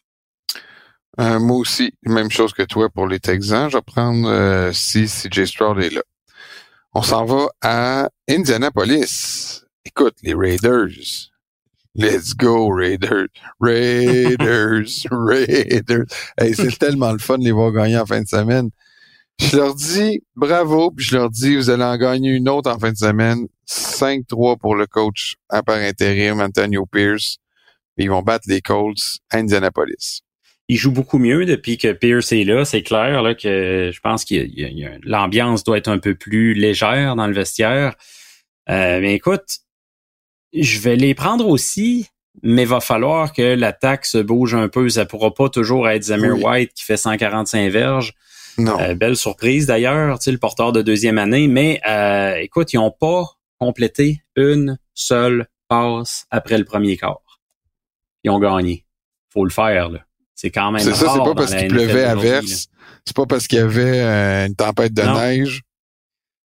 Euh, 1.19 1.41
moi 1.41 1.57
aussi, 1.57 1.93
même 2.05 2.31
chose 2.31 2.53
que 2.53 2.63
toi 2.63 2.91
pour 2.91 3.09
les 3.09 3.19
Texans. 3.19 3.71
Je 3.71 3.79
vais 3.79 3.83
prendre 3.83 4.29
euh, 4.29 4.73
si 4.73 5.07
CJ 5.07 5.47
Stroud 5.47 5.83
est 5.83 5.91
là. 5.91 6.03
On 6.99 7.03
s'en 7.03 7.25
va 7.27 7.47
à 7.63 8.11
Indianapolis. 8.29 9.63
Écoute, 9.85 10.17
les 10.25 10.35
Raiders. 10.35 11.31
Let's 11.95 12.35
go, 12.35 12.71
Raiders. 12.75 13.29
Raiders, 13.61 15.07
Raiders. 15.13 16.07
Hey, 16.37 16.57
c'est 16.57 16.77
tellement 16.77 17.13
le 17.13 17.21
fun 17.21 17.39
de 17.39 17.45
les 17.45 17.53
voir 17.53 17.71
gagner 17.71 17.99
en 17.99 18.05
fin 18.05 18.21
de 18.21 18.27
semaine. 18.27 18.71
Je 19.39 19.57
leur 19.57 19.77
dis 19.77 20.25
bravo, 20.35 20.91
puis 20.91 21.07
je 21.07 21.17
leur 21.17 21.31
dis 21.31 21.55
vous 21.55 21.71
allez 21.71 21.85
en 21.85 21.97
gagner 21.97 22.31
une 22.31 22.49
autre 22.49 22.69
en 22.69 22.81
fin 22.81 22.91
de 22.91 22.97
semaine. 22.97 23.47
5-3 23.69 24.59
pour 24.59 24.75
le 24.75 24.89
coach 24.89 25.37
à 25.49 25.63
part 25.63 25.79
intérim, 25.79 26.41
Antonio 26.41 26.85
Pierce. 26.85 27.37
Ils 27.97 28.11
vont 28.11 28.23
battre 28.23 28.47
les 28.49 28.61
Colts 28.61 29.21
à 29.31 29.37
Indianapolis 29.37 30.25
il 30.69 30.77
joue 30.77 30.93
beaucoup 30.93 31.19
mieux 31.19 31.47
depuis 31.47 31.79
que 31.79 31.93
Pierce 31.93 32.33
est 32.33 32.45
là. 32.45 32.65
C'est 32.65 32.83
clair 32.83 33.23
là, 33.23 33.35
que 33.35 33.91
je 33.93 34.01
pense 34.01 34.25
que 34.25 34.35
l'ambiance 35.03 35.65
doit 35.65 35.79
être 35.79 35.89
un 35.89 35.99
peu 35.99 36.15
plus 36.15 36.53
légère 36.53 37.17
dans 37.17 37.27
le 37.27 37.33
vestiaire. 37.33 37.95
Euh, 38.69 39.01
mais 39.01 39.15
écoute, 39.15 39.61
je 40.53 40.79
vais 40.81 40.97
les 40.97 41.15
prendre 41.15 41.49
aussi, 41.49 42.09
mais 42.43 42.67
va 42.67 42.81
falloir 42.81 43.33
que 43.33 43.55
l'attaque 43.55 44.05
se 44.05 44.19
bouge 44.19 44.55
un 44.55 44.69
peu. 44.69 44.91
Ça 44.91 45.07
pourra 45.07 45.33
pas 45.33 45.49
toujours 45.49 45.89
être 45.89 46.05
Zamir 46.05 46.43
White 46.43 46.75
qui 46.75 46.85
fait 46.85 46.99
145 46.99 47.71
verges. 47.71 48.13
Non. 48.59 48.79
Euh, 48.81 48.95
belle 48.95 49.17
surprise 49.17 49.67
d'ailleurs, 49.67 50.19
tu 50.19 50.25
sais, 50.25 50.33
le 50.33 50.39
porteur 50.39 50.73
de 50.73 50.83
deuxième 50.83 51.17
année. 51.17 51.49
Mais 51.49 51.81
euh, 51.89 52.35
écoute, 52.37 52.75
ils 52.75 52.79
ont 52.79 52.91
pas 52.91 53.25
complété 53.59 54.23
une 54.37 54.79
seule 54.95 55.47
passe 55.69 56.27
après 56.31 56.59
le 56.59 56.65
premier 56.65 56.99
quart. 56.99 57.41
Ils 58.23 58.31
ont 58.31 58.39
gagné. 58.39 58.85
Faut 59.33 59.45
le 59.45 59.51
faire, 59.51 59.89
là. 59.91 60.01
C'est 60.39 60.53
quand 60.53 60.71
même 60.71 60.81
C'est 60.81 60.95
ça, 60.95 61.13
c'est 61.13 61.19
pas 61.19 61.35
parce 61.35 61.53
qu'il 61.53 61.67
pleuvait 61.67 62.05
à 62.05 62.15
verse. 62.15 62.69
C'est 63.05 63.17
pas 63.17 63.27
parce 63.27 63.49
qu'il 63.49 63.59
y 63.59 63.61
avait 63.61 63.99
euh, 63.99 64.47
une 64.47 64.55
tempête 64.55 64.95
de 64.95 65.03
neige. 65.03 65.63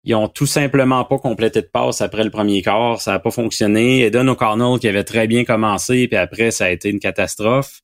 Ils 0.05 0.15
ont 0.15 0.27
tout 0.27 0.47
simplement 0.47 1.05
pas 1.05 1.19
complété 1.19 1.61
de 1.61 1.67
passe 1.67 2.01
après 2.01 2.25
le 2.25 2.31
premier 2.31 2.63
quart. 2.63 3.03
Ça 3.03 3.13
a 3.13 3.19
pas 3.19 3.31
fonctionné. 3.31 4.07
Eden 4.07 4.31
O'Connell 4.31 4.79
qui 4.79 4.89
avait 4.89 5.05
très 5.05 5.27
bien 5.27 5.45
commencé, 5.45 6.09
puis 6.09 6.17
après, 6.17 6.51
ça 6.51 6.65
a 6.65 6.71
été 6.71 6.89
une 6.89 6.99
catastrophe. 6.99 7.83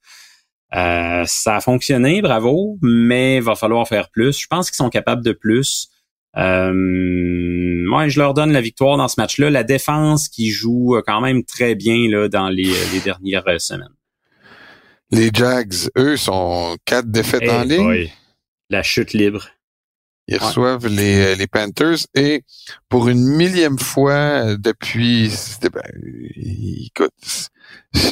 Euh, 0.75 1.25
ça 1.27 1.57
a 1.57 1.61
fonctionné, 1.61 2.23
bravo, 2.23 2.79
mais 2.81 3.37
il 3.37 3.43
va 3.43 3.55
falloir 3.55 3.87
faire 3.87 4.09
plus. 4.09 4.41
Je 4.41 4.47
pense 4.47 4.71
qu'ils 4.71 4.77
sont 4.77 4.89
capables 4.89 5.23
de 5.23 5.33
plus. 5.33 5.91
Euh, 6.39 6.73
moi, 6.73 8.09
je 8.09 8.19
leur 8.19 8.33
donne 8.33 8.53
la 8.53 8.63
victoire 8.63 8.97
dans 8.97 9.09
ce 9.09 9.21
match-là. 9.21 9.51
La 9.51 9.65
défense 9.65 10.31
qui 10.31 10.49
joue 10.49 10.99
quand 11.07 11.21
même 11.21 11.45
très 11.45 11.75
bien 11.75 12.09
là, 12.09 12.29
dans 12.29 12.49
les, 12.49 12.73
les 12.95 13.01
dernières 13.05 13.61
semaines. 13.61 13.95
Les 15.11 15.31
Jags, 15.33 15.75
eux, 15.97 16.17
sont 16.17 16.77
quatre 16.85 17.11
défaites 17.11 17.49
en 17.49 17.63
ligne. 17.63 18.09
La 18.69 18.83
chute 18.83 19.13
libre. 19.13 19.49
Ils 20.29 20.39
reçoivent 20.39 20.87
les, 20.87 21.35
les 21.35 21.47
Panthers 21.49 21.99
et 22.15 22.43
pour 22.89 23.09
une 23.09 23.27
millième 23.27 23.81
fois 23.81 24.57
depuis, 24.57 25.33
ben, 25.61 25.83
écoute, 26.87 27.51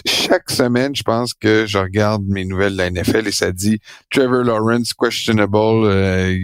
chaque 0.05 0.51
semaine, 0.51 0.97
je 0.97 1.05
pense 1.05 1.33
que 1.33 1.65
je 1.67 1.79
regarde 1.79 2.25
mes 2.27 2.45
nouvelles 2.45 2.73
de 2.73 2.79
la 2.79 2.91
NFL 2.91 3.29
et 3.29 3.33
ça 3.33 3.53
dit 3.53 3.79
Trevor 4.11 4.43
Lawrence 4.43 4.95
questionable, 4.95 5.57
euh, 5.57 6.37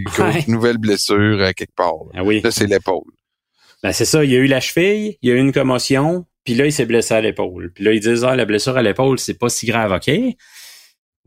nouvelle 0.47 0.77
blessure 0.77 1.43
à 1.43 1.53
quelque 1.53 1.75
part. 1.75 1.93
Ah 2.13 2.23
oui. 2.23 2.39
Là, 2.41 2.51
c'est 2.51 2.67
l'épaule. 2.67 3.11
Ben, 3.83 3.91
c'est 3.91 4.05
ça. 4.05 4.23
Il 4.23 4.31
y 4.31 4.35
a 4.35 4.39
eu 4.39 4.47
la 4.47 4.61
cheville, 4.61 5.17
il 5.21 5.29
y 5.29 5.31
a 5.33 5.35
eu 5.35 5.39
une 5.39 5.51
commotion, 5.51 6.25
puis 6.45 6.53
là, 6.53 6.65
il 6.65 6.71
s'est 6.71 6.85
blessé 6.85 7.13
à 7.13 7.21
l'épaule. 7.21 7.71
Puis 7.73 7.83
là, 7.83 7.91
ils 7.91 7.99
disent, 7.99 8.23
ah, 8.23 8.35
la 8.35 8.45
blessure 8.45 8.77
à 8.77 8.83
l'épaule, 8.83 9.19
c'est 9.19 9.37
pas 9.37 9.49
si 9.49 9.65
grave, 9.65 9.91
OK? 9.91 10.11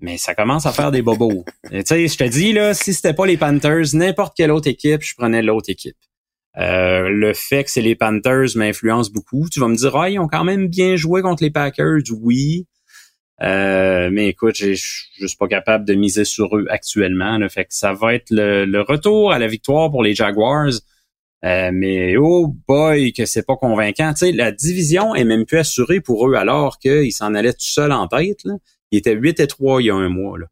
Mais 0.00 0.16
ça 0.16 0.35
commence 0.35 0.64
à 0.64 0.72
faire 0.72 0.92
des 0.92 1.02
bobos. 1.02 1.44
tu 1.70 1.83
sais, 1.85 2.09
je 2.09 2.16
te 2.16 2.24
dis, 2.24 2.52
là, 2.52 2.72
si 2.72 2.94
c'était 2.94 3.14
pas 3.14 3.26
les 3.26 3.37
Panthers, 3.37 3.87
n'importe 3.94 4.35
quelle 4.37 4.52
autre 4.52 4.68
équipe, 4.68 5.02
je 5.02 5.14
prenais 5.16 5.42
l'autre 5.42 5.70
équipe. 5.70 5.96
Euh, 6.57 7.09
le 7.09 7.35
fait 7.35 7.64
que 7.64 7.70
c'est 7.70 7.83
les 7.83 7.94
Panthers 7.94 8.57
m'influence 8.57 9.11
beaucoup. 9.11 9.48
Tu 9.50 9.61
vas 9.61 9.68
me 9.68 9.76
dire, 9.76 9.94
ah, 9.96 10.09
ils 10.09 10.18
ont 10.18 10.28
quand 10.28 10.44
même 10.44 10.68
bien 10.68 10.96
joué 10.96 11.20
contre 11.20 11.42
les 11.42 11.50
Packers, 11.50 12.02
oui. 12.20 12.66
Euh, 13.42 14.11
mais 14.12 14.28
écoute, 14.28 14.57
je 14.57 14.74
suis 14.74 15.09
juste 15.18 15.38
pas 15.38 15.46
capable 15.46 15.85
de 15.85 15.94
miser 15.94 16.24
sur 16.24 16.57
eux 16.57 16.66
actuellement. 16.70 17.38
Là. 17.38 17.48
Fait 17.48 17.64
que 17.64 17.74
ça 17.74 17.92
va 17.92 18.14
être 18.14 18.31
le, 18.31 18.81
retour 18.81 19.33
à 19.33 19.38
la 19.38 19.46
victoire 19.46 19.90
pour 19.90 20.02
les 20.02 20.14
Jaguars. 20.14 20.72
Euh, 21.44 21.70
mais 21.72 22.16
oh 22.16 22.55
boy, 22.66 23.12
que 23.12 23.24
c'est 23.24 23.46
pas 23.46 23.57
convaincant. 23.57 24.12
Tu 24.14 24.33
la 24.33 24.51
division 24.51 25.14
est 25.14 25.24
même 25.24 25.44
plus 25.44 25.59
assurée 25.59 26.01
pour 26.01 26.29
eux 26.29 26.35
alors 26.35 26.79
qu'ils 26.79 27.12
s'en 27.12 27.35
allaient 27.35 27.53
tout 27.53 27.61
seuls 27.61 27.92
en 27.92 28.09
tête. 28.09 28.42
Là. 28.44 28.55
Ils 28.90 28.98
étaient 28.98 29.14
8 29.14 29.40
et 29.40 29.46
3 29.46 29.83
il 29.83 29.87
y 29.87 29.90
a 29.90 29.94
un 29.94 30.09
mois. 30.09 30.38
Là, 30.38 30.46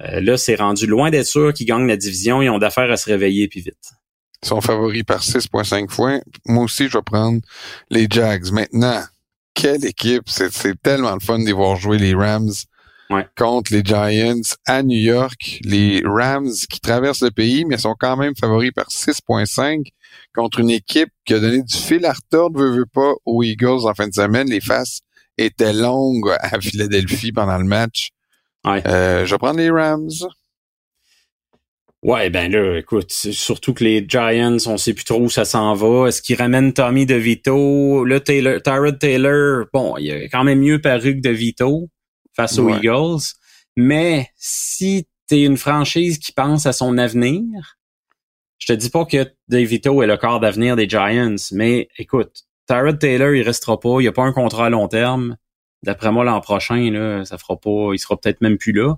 euh, 0.00 0.36
c'est 0.36 0.54
rendu 0.54 0.86
loin 0.86 1.10
d'être 1.10 1.26
sûr 1.26 1.52
qu'ils 1.52 1.66
gagnent 1.66 1.86
la 1.86 1.96
division. 1.96 2.40
Ils 2.40 2.48
ont 2.48 2.58
d'affaires 2.58 2.90
à 2.90 2.96
se 2.96 3.06
réveiller 3.06 3.48
puis 3.48 3.60
vite. 3.60 3.92
Ils 4.42 4.48
sont 4.48 4.60
favoris 4.60 5.02
par 5.04 5.22
6,5 5.22 5.88
points. 5.94 6.20
Moi 6.46 6.64
aussi, 6.64 6.88
je 6.88 6.96
vais 6.96 7.02
prendre 7.02 7.40
les 7.90 8.06
Jags. 8.08 8.50
Maintenant, 8.52 9.02
quelle 9.54 9.84
équipe! 9.84 10.24
C'est 10.26 10.80
tellement 10.82 11.14
le 11.14 11.20
fun 11.20 11.38
de 11.38 11.52
voir 11.52 11.76
jouer 11.76 11.98
les 11.98 12.14
Rams 12.14 12.52
contre 13.36 13.72
les 13.72 13.82
Giants 13.84 14.56
à 14.66 14.82
New 14.82 14.98
York. 14.98 15.60
Les 15.64 16.02
Rams 16.04 16.52
qui 16.68 16.80
traversent 16.80 17.22
le 17.22 17.30
pays, 17.30 17.64
mais 17.64 17.78
sont 17.78 17.94
quand 17.98 18.16
même 18.16 18.34
favoris 18.38 18.72
par 18.72 18.88
6.5 18.88 19.86
contre 20.34 20.60
une 20.60 20.70
équipe 20.70 21.10
qui 21.24 21.34
a 21.34 21.40
donné 21.40 21.62
du 21.62 21.76
fil 21.76 22.04
à 22.04 22.12
retordre, 22.12 22.60
veut, 22.60 22.70
veut 22.70 22.86
pas, 22.86 23.12
aux 23.24 23.42
Eagles 23.42 23.86
en 23.86 23.94
fin 23.94 24.08
de 24.08 24.14
semaine. 24.14 24.48
Les 24.48 24.60
faces 24.60 25.00
étaient 25.38 25.72
longues 25.72 26.34
à 26.40 26.60
Philadelphie 26.60 27.32
pendant 27.32 27.58
le 27.58 27.64
match. 27.64 28.10
Euh, 28.66 29.24
je 29.24 29.30
vais 29.30 29.38
prendre 29.38 29.58
les 29.58 29.70
Rams. 29.70 30.10
Ouais, 32.02 32.30
ben 32.30 32.52
là, 32.52 32.78
écoute, 32.78 33.10
surtout 33.10 33.74
que 33.74 33.82
les 33.82 34.04
Giants, 34.06 34.58
on 34.66 34.76
sait 34.76 34.92
plus 34.94 35.04
trop 35.04 35.20
où 35.20 35.30
ça 35.30 35.44
s'en 35.44 35.74
va. 35.74 36.08
Est-ce 36.08 36.22
qu'ils 36.22 36.36
ramènent 36.36 36.72
Tommy 36.72 37.06
DeVito? 37.06 38.04
Là, 38.04 38.20
Taylor, 38.20 38.60
Tyrod 38.62 38.98
Taylor, 38.98 39.64
bon, 39.72 39.96
il 39.98 40.10
a 40.12 40.28
quand 40.28 40.44
même 40.44 40.60
mieux 40.60 40.80
paru 40.80 41.16
que 41.16 41.20
DeVito 41.20 41.88
face 42.36 42.58
aux 42.58 42.68
Eagles. 42.68 43.22
Mais 43.76 44.30
si 44.36 45.06
tu 45.28 45.36
es 45.36 45.44
une 45.44 45.56
franchise 45.56 46.18
qui 46.18 46.32
pense 46.32 46.66
à 46.66 46.72
son 46.72 46.98
avenir, 46.98 47.78
je 48.58 48.66
te 48.66 48.72
dis 48.72 48.90
pas 48.90 49.04
que 49.04 49.26
DeVito 49.48 50.02
est 50.02 50.06
le 50.06 50.16
corps 50.16 50.40
d'avenir 50.40 50.76
des 50.76 50.88
Giants, 50.88 51.36
mais 51.52 51.88
écoute, 51.98 52.44
Tyrod 52.68 52.98
Taylor, 52.98 53.34
il 53.34 53.42
restera 53.42 53.78
pas, 53.78 54.00
il 54.00 54.08
a 54.08 54.12
pas 54.12 54.22
un 54.22 54.32
contrat 54.32 54.66
à 54.66 54.70
long 54.70 54.88
terme. 54.88 55.36
D'après 55.82 56.10
moi, 56.10 56.24
l'an 56.24 56.40
prochain, 56.40 56.90
là, 56.90 57.24
ça 57.24 57.38
fera 57.38 57.56
pas, 57.58 57.92
il 57.92 57.98
sera 57.98 58.16
peut-être 58.16 58.40
même 58.40 58.58
plus 58.58 58.72
là. 58.72 58.96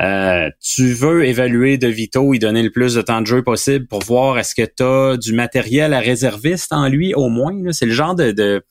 Euh, 0.00 0.50
tu 0.60 0.94
veux 0.94 1.26
évaluer 1.26 1.76
De 1.76 1.86
Vito, 1.86 2.32
y 2.32 2.38
donner 2.38 2.62
le 2.62 2.70
plus 2.70 2.94
de 2.94 3.02
temps 3.02 3.20
de 3.20 3.26
jeu 3.26 3.42
possible 3.42 3.86
pour 3.86 4.02
voir 4.02 4.38
est-ce 4.38 4.54
que 4.54 4.62
tu 4.62 4.82
as 4.82 5.16
du 5.18 5.34
matériel 5.34 5.92
à 5.92 6.00
réserviste 6.00 6.72
en 6.72 6.88
lui 6.88 7.14
au 7.14 7.28
moins. 7.28 7.72
C'est 7.72 7.86
le 7.86 7.92
genre 7.92 8.14
de, 8.14 8.32
de, 8.32 8.64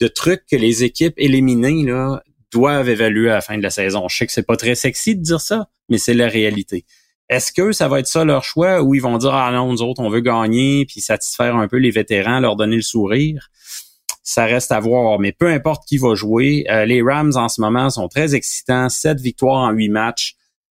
de 0.00 0.06
truc 0.06 0.42
que 0.50 0.56
les 0.56 0.84
équipes 0.84 1.14
éliminées 1.16 1.82
là, 1.82 2.22
doivent 2.52 2.88
évaluer 2.88 3.30
à 3.30 3.34
la 3.34 3.40
fin 3.40 3.56
de 3.58 3.62
la 3.62 3.70
saison. 3.70 4.08
Je 4.08 4.16
sais 4.16 4.26
que 4.26 4.32
c'est 4.32 4.46
pas 4.46 4.56
très 4.56 4.74
sexy 4.74 5.16
de 5.16 5.22
dire 5.22 5.40
ça, 5.40 5.68
mais 5.88 5.98
c'est 5.98 6.14
la 6.14 6.28
réalité. 6.28 6.84
Est-ce 7.28 7.52
que 7.52 7.72
ça 7.72 7.88
va 7.88 7.98
être 8.00 8.06
ça 8.06 8.24
leur 8.24 8.44
choix 8.44 8.82
ou 8.82 8.94
ils 8.94 9.02
vont 9.02 9.18
dire 9.18 9.34
ah 9.34 9.50
non 9.50 9.72
nous 9.72 9.82
autres 9.82 10.00
on 10.00 10.08
veut 10.08 10.20
gagner 10.20 10.86
puis 10.86 11.00
satisfaire 11.00 11.56
un 11.56 11.66
peu 11.66 11.78
les 11.78 11.90
vétérans, 11.90 12.38
leur 12.40 12.56
donner 12.56 12.76
le 12.76 12.82
sourire? 12.82 13.48
Ça 14.22 14.44
reste 14.44 14.72
à 14.72 14.80
voir, 14.80 15.18
mais 15.18 15.32
peu 15.32 15.48
importe 15.48 15.86
qui 15.86 15.98
va 15.98 16.14
jouer, 16.14 16.66
euh, 16.68 16.84
les 16.84 17.02
Rams 17.02 17.32
en 17.36 17.48
ce 17.48 17.60
moment 17.60 17.90
sont 17.90 18.08
très 18.08 18.34
excitants, 18.34 18.88
sept 18.88 19.20
victoires 19.20 19.68
en 19.68 19.70
huit 19.70 19.88
matchs. 19.88 20.36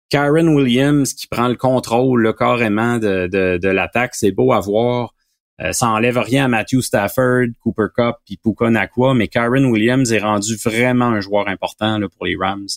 Karen 0.09 0.47
Williams 0.49 1.13
qui 1.13 1.27
prend 1.27 1.49
le 1.49 1.55
contrôle 1.55 2.21
le 2.21 2.33
carrément 2.33 2.97
de, 2.97 3.27
de, 3.27 3.57
de 3.57 3.69
l'attaque, 3.69 4.15
c'est 4.15 4.31
beau 4.31 4.53
à 4.53 4.59
voir. 4.61 5.13
Euh, 5.61 5.71
ça 5.71 5.87
enlève 5.89 6.17
rien 6.17 6.45
à 6.45 6.47
Matthew 6.47 6.81
Stafford, 6.81 7.47
Cooper 7.61 7.87
Cup 7.95 8.17
puis 8.25 8.37
Puka 8.37 8.69
Nakua, 8.69 9.13
mais 9.13 9.27
Karen 9.27 9.65
Williams 9.65 10.11
est 10.11 10.19
rendu 10.19 10.55
vraiment 10.55 11.05
un 11.05 11.21
joueur 11.21 11.47
important 11.47 11.97
là, 11.97 12.07
pour 12.09 12.25
les 12.25 12.35
Rams. 12.39 12.67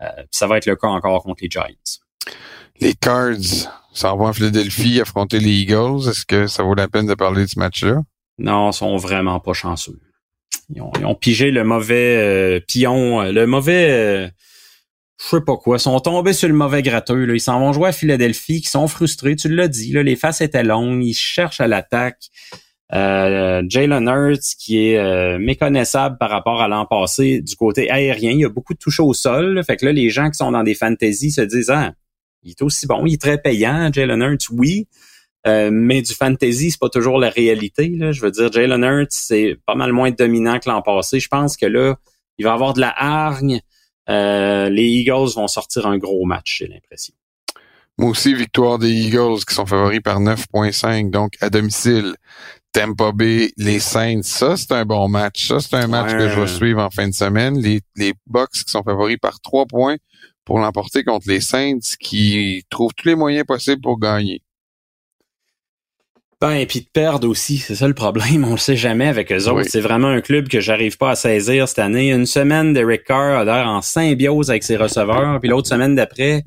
Euh, 0.00 0.06
ça 0.30 0.46
va 0.46 0.58
être 0.58 0.66
le 0.66 0.76
cas 0.76 0.88
encore 0.88 1.22
contre 1.22 1.42
les 1.42 1.50
Giants. 1.50 1.64
Les 2.80 2.94
Cards 2.94 3.70
s'en 3.92 4.16
vont 4.16 4.26
à 4.26 4.32
Philadelphie 4.32 5.00
affronter 5.00 5.40
les 5.40 5.50
Eagles. 5.50 6.08
Est-ce 6.08 6.24
que 6.24 6.46
ça 6.46 6.62
vaut 6.62 6.74
la 6.74 6.88
peine 6.88 7.06
de 7.06 7.14
parler 7.14 7.42
de 7.42 7.50
ce 7.50 7.58
match-là? 7.58 8.02
Non, 8.38 8.70
ils 8.70 8.74
sont 8.74 8.96
vraiment 8.96 9.40
pas 9.40 9.52
chanceux. 9.52 10.00
Ils 10.74 10.80
ont, 10.80 11.14
pigé 11.14 11.50
le 11.50 11.64
mauvais 11.64 12.16
euh, 12.16 12.60
pion, 12.66 13.20
le 13.22 13.46
mauvais 13.46 14.32
je 15.22 15.36
sais 15.36 15.42
pas 15.42 15.56
quoi, 15.56 15.78
sont 15.78 16.00
tombés 16.00 16.32
sur 16.32 16.48
le 16.48 16.54
mauvais 16.54 16.82
gratteux. 16.82 17.24
Là. 17.24 17.34
Ils 17.34 17.40
s'en 17.40 17.60
vont 17.60 17.72
jouer 17.72 17.88
à 17.88 17.92
Philadelphie, 17.92 18.60
qui 18.60 18.68
sont 18.68 18.88
frustrés, 18.88 19.36
tu 19.36 19.48
l'as 19.48 19.68
dit. 19.68 19.92
Là, 19.92 20.02
les 20.02 20.16
faces 20.16 20.40
étaient 20.40 20.64
longues, 20.64 21.04
ils 21.04 21.14
cherchent 21.14 21.60
à 21.60 21.68
l'attaque. 21.68 22.24
Euh, 22.92 23.62
Jalen 23.68 24.06
Hurts, 24.06 24.56
qui 24.58 24.88
est 24.88 24.98
euh, 24.98 25.38
méconnaissable 25.38 26.18
par 26.18 26.28
rapport 26.28 26.60
à 26.60 26.68
l'an 26.68 26.84
passé 26.84 27.40
du 27.40 27.56
côté 27.56 27.90
aérien. 27.90 28.32
Il 28.32 28.40
y 28.40 28.44
a 28.44 28.50
beaucoup 28.50 28.74
de 28.74 28.78
touches 28.78 29.00
au 29.00 29.14
sol. 29.14 29.62
fait 29.64 29.76
que 29.76 29.86
là, 29.86 29.92
les 29.92 30.10
gens 30.10 30.28
qui 30.28 30.36
sont 30.36 30.52
dans 30.52 30.62
des 30.62 30.74
fantaisies 30.74 31.30
se 31.30 31.40
disent 31.40 31.70
Ah, 31.70 31.92
il 32.42 32.50
est 32.50 32.62
aussi 32.62 32.86
bon, 32.86 33.06
il 33.06 33.14
est 33.14 33.20
très 33.20 33.38
payant, 33.38 33.90
Jalen 33.92 34.20
Hurts, 34.20 34.50
oui. 34.50 34.88
Euh, 35.46 35.70
mais 35.72 36.02
du 36.02 36.12
fantasy, 36.12 36.70
c'est 36.70 36.80
pas 36.80 36.88
toujours 36.88 37.18
la 37.18 37.30
réalité. 37.30 37.88
Là. 37.96 38.12
Je 38.12 38.20
veux 38.20 38.30
dire, 38.30 38.52
Jalen 38.52 38.84
Hurts, 38.84 39.10
c'est 39.10 39.56
pas 39.66 39.74
mal 39.74 39.92
moins 39.92 40.10
dominant 40.10 40.58
que 40.58 40.68
l'an 40.68 40.82
passé. 40.82 41.18
Je 41.18 41.28
pense 41.28 41.56
que 41.56 41.66
là, 41.66 41.96
il 42.38 42.44
va 42.44 42.52
avoir 42.52 42.74
de 42.74 42.80
la 42.80 42.94
hargne. 42.96 43.60
Euh, 44.08 44.68
les 44.68 44.84
Eagles 44.84 45.32
vont 45.34 45.48
sortir 45.48 45.86
un 45.86 45.98
gros 45.98 46.24
match, 46.24 46.58
j'ai 46.58 46.68
l'impression. 46.68 47.14
Moi 47.98 48.10
aussi, 48.10 48.34
victoire 48.34 48.78
des 48.78 48.90
Eagles 48.90 49.44
qui 49.46 49.54
sont 49.54 49.66
favoris 49.66 50.00
par 50.00 50.20
9.5, 50.20 51.10
donc 51.10 51.34
à 51.40 51.50
domicile. 51.50 52.16
Tampa 52.72 53.12
Bay, 53.12 53.52
les 53.58 53.80
Saints, 53.80 54.22
ça 54.22 54.56
c'est 54.56 54.72
un 54.72 54.86
bon 54.86 55.06
match. 55.06 55.48
Ça 55.48 55.60
c'est 55.60 55.76
un 55.76 55.88
match 55.88 56.12
que 56.12 56.30
je 56.30 56.40
vais 56.40 56.46
suivre 56.46 56.82
en 56.82 56.88
fin 56.88 57.06
de 57.06 57.12
semaine. 57.12 57.58
Les, 57.58 57.82
les 57.96 58.14
Bucks 58.26 58.50
qui 58.50 58.70
sont 58.70 58.82
favoris 58.82 59.18
par 59.20 59.40
3 59.40 59.66
points 59.66 59.96
pour 60.46 60.58
l'emporter 60.58 61.04
contre 61.04 61.28
les 61.28 61.42
Saints 61.42 61.80
qui 62.00 62.64
trouvent 62.70 62.94
tous 62.96 63.08
les 63.08 63.14
moyens 63.14 63.44
possibles 63.46 63.82
pour 63.82 64.00
gagner. 64.00 64.42
Ben, 66.42 66.54
et 66.54 66.66
puis 66.66 66.80
de 66.80 66.88
perdre 66.92 67.28
aussi, 67.28 67.58
c'est 67.58 67.76
ça 67.76 67.86
le 67.86 67.94
problème, 67.94 68.44
on 68.48 68.50
le 68.50 68.56
sait 68.56 68.74
jamais 68.74 69.06
avec 69.06 69.30
eux 69.30 69.48
autres. 69.48 69.68
C'est 69.70 69.80
vraiment 69.80 70.08
un 70.08 70.20
club 70.20 70.48
que 70.48 70.58
j'arrive 70.58 70.98
pas 70.98 71.10
à 71.10 71.14
saisir 71.14 71.68
cette 71.68 71.78
année. 71.78 72.10
Une 72.10 72.26
semaine, 72.26 72.72
Derek 72.72 73.04
Carr 73.04 73.38
a 73.38 73.44
l'air 73.44 73.68
en 73.68 73.80
symbiose 73.80 74.50
avec 74.50 74.64
ses 74.64 74.76
receveurs, 74.76 75.38
puis 75.38 75.48
l'autre 75.48 75.68
semaine 75.68 75.94
d'après, 75.94 76.42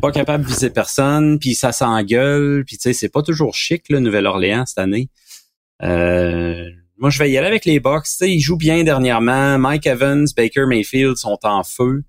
pas 0.00 0.12
capable 0.12 0.44
de 0.44 0.48
viser 0.48 0.70
personne, 0.70 1.40
puis 1.40 1.56
ça 1.56 1.72
s'engueule, 1.72 2.62
puis 2.64 2.76
tu 2.76 2.82
sais, 2.82 2.92
c'est 2.92 3.08
pas 3.08 3.22
toujours 3.22 3.56
chic, 3.56 3.88
le 3.88 3.98
Nouvelle-Orléans 3.98 4.64
cette 4.64 4.78
année. 4.78 5.08
Euh, 5.82 6.62
moi, 6.96 7.10
je 7.10 7.18
vais 7.18 7.28
y 7.28 7.36
aller 7.36 7.48
avec 7.48 7.64
les 7.64 7.80
Bucks. 7.80 8.04
Tu 8.04 8.12
sais, 8.12 8.30
ils 8.30 8.40
jouent 8.40 8.56
bien 8.56 8.84
dernièrement. 8.84 9.58
Mike 9.58 9.88
Evans, 9.88 10.28
Baker 10.36 10.66
Mayfield 10.68 11.16
sont 11.16 11.38
en 11.42 11.64
feu. 11.64 12.04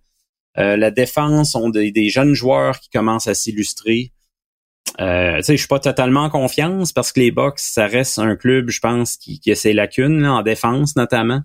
Euh, 0.60 0.78
la 0.78 0.92
défense 0.92 1.56
ont 1.56 1.70
des 1.70 2.10
jeunes 2.10 2.36
joueurs 2.36 2.80
qui 2.80 2.90
commencent 2.90 3.28
à 3.28 3.34
s'illustrer. 3.34 4.12
Euh, 5.00 5.42
je 5.46 5.56
suis 5.56 5.68
pas 5.68 5.80
totalement 5.80 6.24
en 6.24 6.30
confiance 6.30 6.92
parce 6.92 7.12
que 7.12 7.20
les 7.20 7.32
Bucks, 7.32 7.60
ça 7.60 7.86
reste 7.86 8.20
un 8.20 8.36
club, 8.36 8.70
je 8.70 8.80
pense, 8.80 9.18
qui, 9.18 9.40
qui 9.40 9.52
a 9.52 9.56
ses 9.56 9.74
lacunes 9.74 10.26
en 10.26 10.42
défense 10.42 10.96
notamment. 10.96 11.42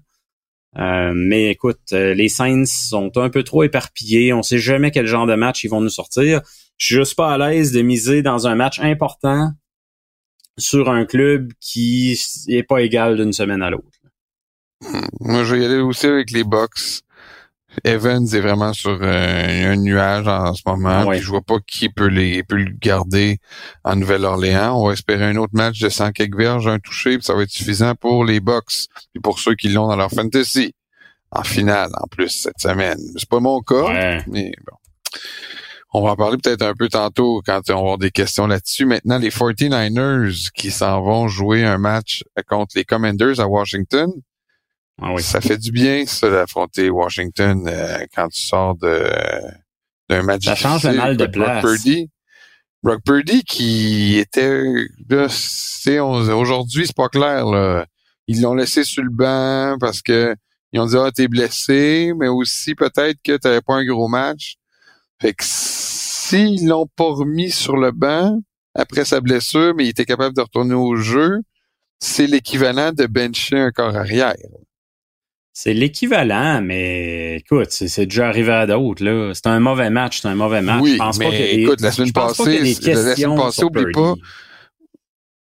Euh, 0.79 1.13
mais 1.15 1.51
écoute, 1.51 1.81
euh, 1.93 2.15
les 2.15 2.29
Saints 2.29 2.65
sont 2.65 3.13
un 3.17 3.29
peu 3.29 3.43
trop 3.43 3.63
éparpillés. 3.63 4.33
On 4.33 4.43
sait 4.43 4.59
jamais 4.59 4.91
quel 4.91 5.07
genre 5.07 5.27
de 5.27 5.35
match 5.35 5.65
ils 5.65 5.69
vont 5.69 5.83
nous 5.83 5.91
sortir. 5.91 6.41
Je 6.79 6.87
suis 6.87 6.95
juste 6.95 7.15
pas 7.15 7.35
à 7.35 7.39
l'aise 7.39 7.73
de 7.73 7.83
miser 7.83 8.23
dans 8.23 8.47
un 8.47 8.55
match 8.55 8.81
important 8.81 9.51
sur 10.59 10.91
un 10.91 11.05
club 11.05 11.53
qui 11.61 12.19
est 12.49 12.63
pas 12.63 12.81
égal 12.81 13.17
d'une 13.17 13.33
semaine 13.33 13.63
à 13.63 13.71
l'autre. 13.71 13.87
Moi, 15.21 15.45
je 15.45 15.55
vais 15.55 15.63
y 15.63 15.65
aller 15.65 15.81
aussi 15.81 16.07
avec 16.07 16.31
les 16.31 16.45
Bucks. 16.45 17.03
Evans 17.85 18.27
est 18.33 18.41
vraiment 18.41 18.73
sur 18.73 18.99
euh, 19.03 19.73
un 19.73 19.77
nuage 19.77 20.27
en, 20.29 20.55
ce 20.55 20.63
moment. 20.67 21.13
Je 21.13 21.27
vois 21.29 21.43
pas 21.43 21.59
qui 21.67 21.89
peut, 21.89 22.07
les, 22.07 22.43
peut 22.43 22.57
le 22.57 22.73
garder 22.81 23.39
en 23.85 23.97
Nouvelle-Orléans. 23.97 24.79
On 24.79 24.87
va 24.87 24.93
espérer 24.93 25.25
un 25.25 25.37
autre 25.37 25.55
match 25.55 25.81
de 25.81 25.89
100 25.89 26.13
quelques 26.13 26.37
verges, 26.37 26.69
un 26.69 26.79
touché, 26.79 27.17
puis 27.17 27.25
ça 27.25 27.35
va 27.35 27.43
être 27.43 27.51
suffisant 27.51 27.95
pour 27.95 28.25
les 28.25 28.41
Bucks 28.41 28.89
et 29.15 29.21
pour 29.21 29.39
ceux 29.39 29.55
qui 29.55 29.69
l'ont 29.69 29.89
dans 29.89 29.97
leur 29.97 30.11
fantasy. 30.11 30.75
En 31.35 31.45
finale, 31.45 31.91
en 31.99 32.07
plus, 32.09 32.29
cette 32.29 32.61
semaine. 32.61 32.99
C'est 33.17 33.29
pas 33.29 33.41
mon 33.41 33.63
cas, 33.63 34.23
mais 34.27 34.53
bon. 34.67 34.77
On 35.95 36.03
va 36.03 36.13
en 36.13 36.17
parler 36.17 36.39
peut-être 36.39 36.63
un 36.63 36.75
peu 36.75 36.89
tantôt 36.89 37.43
quand 37.45 37.69
on 37.69 37.75
va 37.75 37.79
avoir 37.79 37.99
des 37.99 38.11
questions 38.11 38.47
là-dessus. 38.47 38.87
Maintenant, 38.87 39.19
les 39.19 39.31
49ers 39.31 40.51
qui 40.53 40.71
s'en 40.71 41.03
vont 41.03 41.29
jouer 41.29 41.65
un 41.65 41.77
match 41.77 42.25
contre 42.49 42.77
les 42.77 42.85
Commanders 42.85 43.41
à 43.41 43.47
Washington. 43.47 44.11
Ah 45.01 45.15
ça 45.19 45.41
fait 45.41 45.57
du 45.57 45.73
bien, 45.73 46.05
ça, 46.07 46.31
d'affronter 46.31 46.91
Washington 46.91 47.65
euh, 47.67 48.05
quand 48.15 48.29
tu 48.29 48.41
sors 48.41 48.77
de 48.77 49.05
d'un 50.09 50.23
match. 50.23 50.45
Ça 50.45 50.55
change 50.55 50.85
le 50.85 50.95
mal 50.95 51.17
de 51.17 51.27
place. 51.27 51.63
Brock 51.63 51.75
Purdy, 51.75 52.11
Brock 52.83 53.03
Purdy 53.05 53.43
qui 53.45 54.19
était 54.19 54.63
aujourd'hui, 56.33 56.87
c'est 56.87 56.97
pas 56.97 57.09
clair. 57.09 57.47
Là. 57.47 57.87
Ils 58.29 58.41
l'ont 58.43 58.55
laissé 58.55 58.85
sur 58.85 59.03
le 59.03 59.11
banc 59.11 59.77
parce 59.81 60.03
que 60.03 60.35
ils 60.73 60.81
ont 60.81 60.87
dit 60.87 60.97
Ah, 60.97 61.11
t'es 61.15 61.29
blessé, 61.29 62.13
mais 62.17 62.29
aussi 62.29 62.75
peut-être 62.75 63.19
que 63.23 63.37
t'avais 63.37 63.61
pas 63.61 63.75
un 63.75 63.85
gros 63.85 64.09
match. 64.09 64.57
Fait 65.21 65.33
que 65.33 65.45
s'ils 65.47 66.67
l'ont 66.67 66.89
pas 66.97 67.13
remis 67.13 67.51
sur 67.51 67.77
le 67.77 67.93
banc 67.93 68.41
après 68.75 69.05
sa 69.05 69.21
blessure, 69.21 69.75
mais 69.77 69.85
il 69.85 69.91
était 69.91 70.05
capable 70.05 70.35
de 70.35 70.41
retourner 70.41 70.75
au 70.75 70.97
jeu, 70.97 71.41
c'est 72.01 72.27
l'équivalent 72.27 72.93
de 72.93 73.07
bencher 73.07 73.59
un 73.59 73.71
corps 73.71 73.97
arrière. 73.97 74.35
C'est 75.55 75.75
l'équivalent, 75.75 76.63
mais 76.63 77.37
écoute, 77.37 77.73
c'est 77.73 78.07
déjà 78.07 78.29
arrivé 78.29 78.53
à 78.53 78.67
d'autres. 78.67 79.05
là. 79.05 79.33
C'est 79.35 79.47
un 79.49 79.61
mauvais 79.61 79.91
match, 79.91 80.23
c'est 80.23 80.29
un 80.29 80.35
mauvais 80.35 80.63
match. 80.63 80.81
Oui, 80.83 80.93
je 80.93 80.99
pense 80.99 81.19
mais 81.19 81.27
pas 81.27 81.31
que 81.33 81.43
écoute, 81.43 81.81
la 81.83 81.93
semaine 81.93 82.13
passée, 82.13 82.59
la 82.59 83.17
semaine 83.17 83.37
passée, 83.37 83.65
oublie 83.65 83.93
pas. 83.93 84.15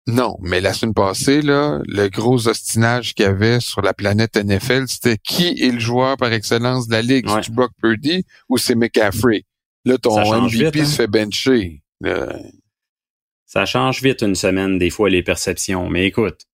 Non, 0.09 0.37
mais 0.41 0.61
la 0.61 0.73
semaine 0.73 0.95
passée, 0.95 1.43
là, 1.43 1.81
le 1.87 2.09
gros 2.09 2.49
ostinage 2.49 3.15
qu'il 3.15 3.25
y 3.25 3.29
avait 3.29 3.61
sur 3.61 3.83
la 3.83 3.95
planète 3.95 4.37
NFL, 4.37 4.89
c'était 4.89 5.19
qui 5.19 5.63
est 5.63 5.71
le 5.71 5.79
joueur 5.79 6.17
par 6.17 6.33
excellence 6.33 6.89
de 6.89 6.93
la 6.93 7.03
ligue? 7.03 7.29
Ouais. 7.29 7.43
C'est 7.45 7.55
Brock 7.55 7.71
Purdy 7.81 8.25
ou 8.49 8.59
c'est 8.59 8.75
McCaffrey? 8.75 9.45
Là, 9.85 9.99
ton 9.99 10.19
MVP 10.43 10.79
se 10.79 10.81
hein. 10.81 10.85
fait 10.87 11.07
bencher. 11.07 11.83
Ça 13.47 13.65
change 13.67 14.03
vite 14.03 14.23
une 14.23 14.35
semaine, 14.35 14.79
des 14.79 14.91
fois, 14.91 15.09
les 15.09 15.23
perceptions. 15.23 15.89
Mais 15.89 16.07
écoute, 16.07 16.47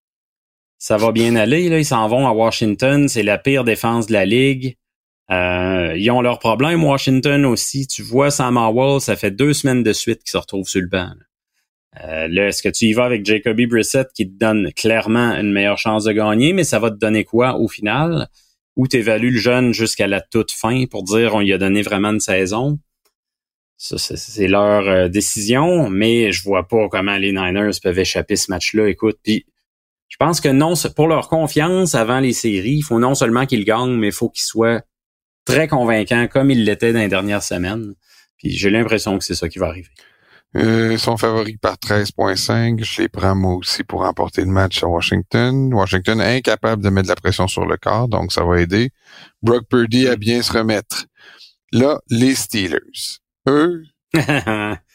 ça 0.77 0.97
va 0.97 1.11
bien 1.11 1.35
aller. 1.35 1.69
Là. 1.69 1.79
Ils 1.79 1.85
s'en 1.85 2.07
vont 2.07 2.27
à 2.27 2.31
Washington. 2.31 3.07
C'est 3.07 3.23
la 3.23 3.37
pire 3.37 3.63
défense 3.63 4.07
de 4.07 4.13
la 4.13 4.25
ligue. 4.25 4.75
Euh, 5.29 5.93
ils 5.97 6.09
ont 6.11 6.21
leurs 6.21 6.39
problèmes. 6.39 6.83
Washington 6.83 7.45
aussi. 7.45 7.87
Tu 7.87 8.01
vois, 8.01 8.31
Sam 8.31 8.57
Howell, 8.57 9.01
ça 9.01 9.15
fait 9.15 9.31
deux 9.31 9.53
semaines 9.53 9.83
de 9.83 9.93
suite 9.93 10.23
qu'il 10.23 10.31
se 10.31 10.37
retrouve 10.37 10.67
sur 10.67 10.81
le 10.81 10.87
banc. 10.87 11.09
Là. 11.09 11.27
Euh, 12.03 12.47
est-ce 12.47 12.61
que 12.61 12.69
tu 12.69 12.85
y 12.85 12.93
vas 12.93 13.05
avec 13.05 13.25
Jacoby 13.25 13.65
Brissett 13.65 14.07
qui 14.13 14.27
te 14.27 14.37
donne 14.37 14.71
clairement 14.73 15.33
une 15.33 15.51
meilleure 15.51 15.77
chance 15.79 16.03
de 16.03 16.11
gagner, 16.11 16.53
mais 16.53 16.63
ça 16.63 16.79
va 16.79 16.91
te 16.91 16.97
donner 16.97 17.23
quoi 17.23 17.57
au 17.57 17.67
final? 17.67 18.27
Ou 18.75 18.87
tu 18.87 18.97
évalues 18.97 19.31
le 19.31 19.39
jeune 19.39 19.73
jusqu'à 19.73 20.05
la 20.05 20.21
toute 20.21 20.51
fin 20.51 20.85
pour 20.85 21.03
dire 21.03 21.33
on 21.33 21.39
lui 21.39 21.53
a 21.53 21.57
donné 21.57 21.81
vraiment 21.81 22.09
une 22.09 22.19
saison? 22.19 22.77
C'est 23.77 24.47
leur 24.47 24.87
euh, 24.87 25.07
décision, 25.07 25.89
mais 25.89 26.31
je 26.31 26.43
vois 26.43 26.67
pas 26.67 26.87
comment 26.89 27.17
les 27.17 27.31
Niners 27.31 27.79
peuvent 27.81 27.99
échapper 27.99 28.35
ce 28.35 28.51
match-là. 28.51 28.87
Écoute, 28.87 29.17
puis 29.23 29.45
je 30.07 30.15
pense 30.17 30.41
que 30.41 30.49
non, 30.49 30.73
pour 30.95 31.07
leur 31.07 31.27
confiance 31.27 31.95
avant 31.95 32.19
les 32.19 32.33
séries, 32.33 32.77
il 32.77 32.81
faut 32.81 32.99
non 32.99 33.15
seulement 33.15 33.45
qu'ils 33.45 33.65
gagnent, 33.65 33.97
mais 33.97 34.07
il 34.07 34.13
faut 34.13 34.29
qu'ils 34.29 34.45
soient 34.45 34.81
très 35.45 35.67
convaincants 35.67 36.27
comme 36.27 36.51
ils 36.51 36.63
l'étaient 36.63 36.93
dans 36.93 36.99
les 36.99 37.07
dernières 37.07 37.43
semaines. 37.43 37.93
Puis 38.37 38.51
j'ai 38.51 38.69
l'impression 38.69 39.17
que 39.17 39.23
c'est 39.23 39.35
ça 39.35 39.49
qui 39.49 39.59
va 39.59 39.67
arriver. 39.67 39.89
Euh, 40.55 40.93
ils 40.93 40.99
sont 40.99 41.17
favoris 41.17 41.57
par 41.61 41.75
13.5. 41.75 42.83
Je 42.83 43.01
les 43.01 43.09
prends 43.09 43.35
moi 43.35 43.55
aussi 43.55 43.83
pour 43.83 44.01
remporter 44.01 44.41
le 44.41 44.47
match 44.47 44.83
à 44.83 44.87
Washington. 44.87 45.73
Washington 45.73 46.21
est 46.21 46.37
incapable 46.37 46.81
de 46.81 46.89
mettre 46.89 47.07
de 47.07 47.11
la 47.11 47.15
pression 47.15 47.47
sur 47.47 47.65
le 47.65 47.77
corps, 47.77 48.07
donc 48.07 48.31
ça 48.31 48.43
va 48.43 48.61
aider. 48.61 48.91
Brock 49.41 49.65
Purdy 49.69 50.07
à 50.07 50.15
bien 50.15 50.41
se 50.41 50.53
remettre. 50.53 51.05
Là, 51.73 51.99
les 52.09 52.33
Steelers. 52.33 53.19
Eux, 53.47 53.83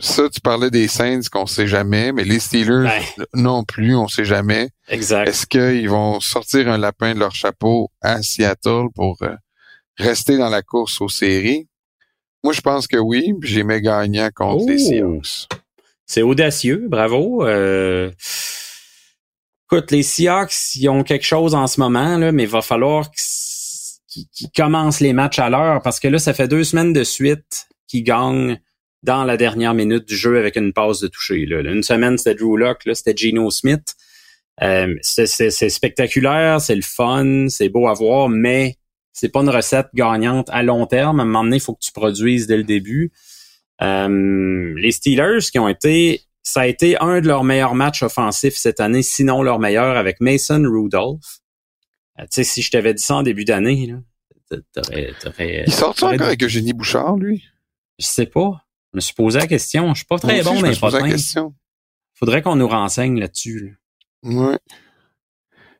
ça, 0.00 0.28
tu 0.30 0.40
parlais 0.40 0.70
des 0.70 0.88
Saints 0.88 1.20
qu'on 1.30 1.46
sait 1.46 1.66
jamais, 1.66 2.12
mais 2.12 2.24
les 2.24 2.40
Steelers 2.40 2.88
ben. 3.16 3.26
non 3.34 3.64
plus, 3.64 3.94
on 3.94 4.08
sait 4.08 4.24
jamais. 4.24 4.70
Exact. 4.88 5.28
Est-ce 5.28 5.46
qu'ils 5.46 5.90
vont 5.90 6.20
sortir 6.20 6.68
un 6.68 6.78
lapin 6.78 7.14
de 7.14 7.20
leur 7.20 7.34
chapeau 7.34 7.90
à 8.00 8.22
Seattle 8.22 8.86
pour 8.94 9.18
euh, 9.22 9.34
rester 9.98 10.38
dans 10.38 10.48
la 10.48 10.62
course 10.62 11.00
aux 11.00 11.08
séries? 11.08 11.68
Moi, 12.42 12.54
je 12.54 12.62
pense 12.62 12.86
que 12.86 12.96
oui. 12.96 13.34
J'ai 13.42 13.62
mes 13.62 13.82
gagnants 13.82 14.30
contre 14.34 14.66
les! 14.68 14.78
Seahawks. 14.78 15.48
C'est 16.06 16.22
audacieux, 16.22 16.86
bravo. 16.88 17.46
Euh... 17.46 18.10
Écoute, 19.66 19.90
les 19.90 20.02
Seahawks, 20.02 20.76
ils 20.76 20.88
ont 20.88 21.04
quelque 21.04 21.26
chose 21.26 21.54
en 21.54 21.66
ce 21.66 21.78
moment, 21.78 22.16
là, 22.16 22.32
mais 22.32 22.44
il 22.44 22.48
va 22.48 22.62
falloir 22.62 23.10
qu'ils 24.08 24.50
commencent 24.56 25.00
les 25.00 25.12
matchs 25.12 25.38
à 25.38 25.50
l'heure 25.50 25.82
parce 25.82 26.00
que 26.00 26.08
là, 26.08 26.18
ça 26.18 26.32
fait 26.32 26.48
deux 26.48 26.64
semaines 26.64 26.92
de 26.92 27.04
suite 27.04 27.68
qu'ils 27.86 28.02
gagnent 28.02 28.58
dans 29.02 29.24
la 29.24 29.36
dernière 29.36 29.74
minute 29.74 30.06
du 30.06 30.16
jeu 30.16 30.38
avec 30.38 30.56
une 30.56 30.72
passe 30.72 31.00
de 31.00 31.08
toucher. 31.08 31.46
Là. 31.46 31.60
Une 31.60 31.82
semaine, 31.82 32.18
c'était 32.18 32.34
Drew 32.34 32.56
Locke, 32.56 32.84
là, 32.84 32.94
c'était 32.94 33.16
Geno 33.16 33.50
Smith. 33.50 33.94
Euh, 34.62 34.94
c'est 35.02 35.50
spectaculaire, 35.70 36.60
c'est 36.60 36.74
le 36.74 36.82
fun, 36.82 37.48
c'est 37.48 37.70
beau 37.70 37.88
à 37.88 37.94
voir, 37.94 38.28
mais 38.28 38.76
c'est 39.12 39.30
pas 39.30 39.40
une 39.40 39.48
recette 39.48 39.88
gagnante 39.94 40.48
à 40.50 40.62
long 40.62 40.86
terme. 40.86 41.20
À 41.20 41.22
un 41.22 41.26
moment 41.26 41.44
donné, 41.44 41.56
il 41.56 41.60
faut 41.60 41.74
que 41.74 41.80
tu 41.80 41.92
produises 41.92 42.46
dès 42.46 42.58
le 42.58 42.64
début. 42.64 43.10
Euh, 43.80 44.74
les 44.76 44.92
Steelers 44.92 45.50
qui 45.50 45.58
ont 45.58 45.68
été, 45.68 46.20
ça 46.42 46.62
a 46.62 46.66
été 46.66 46.98
un 47.00 47.20
de 47.20 47.26
leurs 47.26 47.44
meilleurs 47.44 47.74
matchs 47.74 48.02
offensifs 48.02 48.56
cette 48.56 48.80
année, 48.80 49.02
sinon 49.02 49.42
leur 49.42 49.58
meilleur 49.58 49.96
avec 49.96 50.20
Mason 50.20 50.62
Rudolph. 50.62 51.40
Euh, 52.18 52.24
tu 52.24 52.28
sais, 52.32 52.44
si 52.44 52.60
je 52.60 52.70
t'avais 52.70 52.92
dit 52.92 53.02
ça 53.02 53.16
en 53.16 53.22
début 53.22 53.46
d'année, 53.46 53.94
Il 55.38 55.72
sort 55.72 55.90
encore 55.90 56.10
avec 56.10 56.42
Eugénie 56.42 56.74
Bouchard, 56.74 57.16
lui? 57.16 57.44
Je 57.98 58.06
sais 58.06 58.26
pas. 58.26 58.66
Je 58.92 58.96
me 58.96 59.00
suis 59.00 59.14
posé 59.14 59.38
la 59.38 59.46
question. 59.46 59.94
Je 59.94 59.98
suis 59.98 60.06
pas 60.06 60.18
très 60.18 60.42
bon 60.42 60.60
mais 60.60 60.74
pas 60.76 60.90
la 60.90 61.08
question. 61.08 61.54
Faudrait 62.14 62.42
qu'on 62.42 62.56
nous 62.56 62.68
renseigne 62.68 63.18
là-dessus. 63.18 63.78
Ouais. 64.22 64.58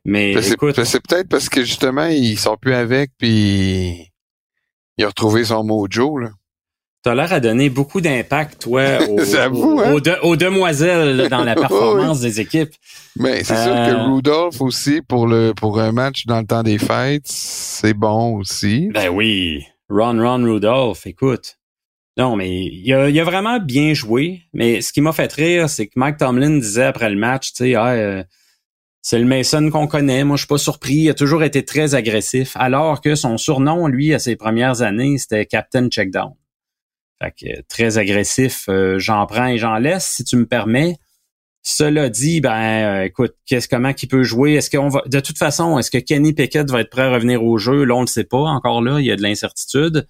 Mais 0.03 0.33
écoute, 0.51 0.83
c'est 0.83 0.99
peut-être 1.05 1.29
parce 1.29 1.49
que 1.49 1.63
justement 1.63 2.05
ils 2.05 2.37
sont 2.37 2.57
plus 2.57 2.73
avec 2.73 3.11
puis 3.17 4.11
il 4.97 5.03
a 5.03 5.07
retrouvé 5.07 5.45
son 5.45 5.63
mojo 5.63 6.17
là. 6.17 6.31
T'as 7.03 7.15
l'air 7.15 7.33
à 7.33 7.39
donner 7.39 7.71
beaucoup 7.71 7.99
d'impact, 7.99 8.61
toi, 8.61 8.83
aux, 9.09 9.35
hein? 9.35 10.17
aux, 10.21 10.35
demoiselles 10.35 11.29
dans 11.29 11.43
la 11.43 11.55
performance 11.55 12.19
des 12.19 12.39
équipes. 12.39 12.73
Mais 13.15 13.43
c'est 13.43 13.55
sûr 13.55 13.73
que 13.73 13.89
euh, 13.89 14.13
Rudolph 14.13 14.61
aussi, 14.61 15.01
pour 15.01 15.25
le 15.25 15.53
pour 15.53 15.79
un 15.79 15.91
match 15.91 16.27
dans 16.27 16.39
le 16.39 16.45
temps 16.45 16.61
des 16.61 16.77
fêtes, 16.77 17.25
c'est 17.25 17.95
bon 17.95 18.35
aussi. 18.37 18.89
Ben 18.93 19.09
oui. 19.09 19.65
Ron 19.89 20.21
Ron 20.21 20.43
Rudolph, 20.43 21.07
écoute. 21.07 21.57
Non, 22.17 22.35
mais 22.35 22.65
il 22.65 22.93
a, 22.93 23.05
a 23.05 23.23
vraiment 23.23 23.59
bien 23.59 23.93
joué. 23.93 24.41
Mais 24.53 24.81
ce 24.81 24.91
qui 24.91 25.01
m'a 25.01 25.13
fait 25.13 25.31
rire, 25.31 25.69
c'est 25.69 25.87
que 25.87 25.93
Mike 25.95 26.17
Tomlin 26.17 26.57
disait 26.57 26.83
après 26.83 27.09
le 27.09 27.15
match, 27.15 27.53
tu 27.53 27.63
sais, 27.63 27.75
ah, 27.75 27.93
euh, 27.93 28.23
c'est 29.01 29.17
le 29.17 29.25
Mason 29.25 29.69
qu'on 29.69 29.87
connaît. 29.87 30.23
Moi, 30.23 30.35
je 30.35 30.41
suis 30.41 30.47
pas 30.47 30.57
surpris. 30.57 30.95
Il 30.95 31.09
a 31.09 31.13
toujours 31.13 31.43
été 31.43 31.63
très 31.63 31.95
agressif. 31.95 32.51
Alors 32.55 33.01
que 33.01 33.15
son 33.15 33.37
surnom, 33.37 33.87
lui, 33.87 34.13
à 34.13 34.19
ses 34.19 34.35
premières 34.35 34.81
années, 34.81 35.17
c'était 35.17 35.45
Captain 35.45 35.89
Checkdown. 35.89 36.33
Fait 37.21 37.31
que 37.31 37.61
très 37.67 37.97
agressif. 37.97 38.65
Euh, 38.67 38.99
j'en 38.99 39.25
prends 39.25 39.47
et 39.47 39.57
j'en 39.57 39.77
laisse, 39.77 40.05
si 40.05 40.23
tu 40.23 40.35
me 40.35 40.45
permets. 40.45 40.97
Cela 41.63 42.09
dit, 42.09 42.41
ben, 42.41 42.51
euh, 42.51 43.03
écoute, 43.03 43.35
qu'est-ce 43.45 43.67
comment 43.67 43.93
qu'il 43.93 44.09
peut 44.09 44.23
jouer? 44.23 44.55
Est-ce 44.55 44.69
qu'on 44.69 44.89
va, 44.89 45.03
de 45.05 45.19
toute 45.19 45.37
façon, 45.37 45.77
est-ce 45.77 45.91
que 45.91 45.99
Kenny 45.99 46.33
Pickett 46.33 46.69
va 46.71 46.81
être 46.81 46.89
prêt 46.89 47.03
à 47.03 47.11
revenir 47.11 47.43
au 47.43 47.57
jeu? 47.59 47.83
Là, 47.83 47.95
on 47.95 48.01
le 48.01 48.07
sait 48.07 48.23
pas. 48.23 48.39
Encore 48.39 48.81
là, 48.81 48.99
il 48.99 49.05
y 49.05 49.11
a 49.11 49.15
de 49.15 49.21
l'incertitude. 49.21 50.07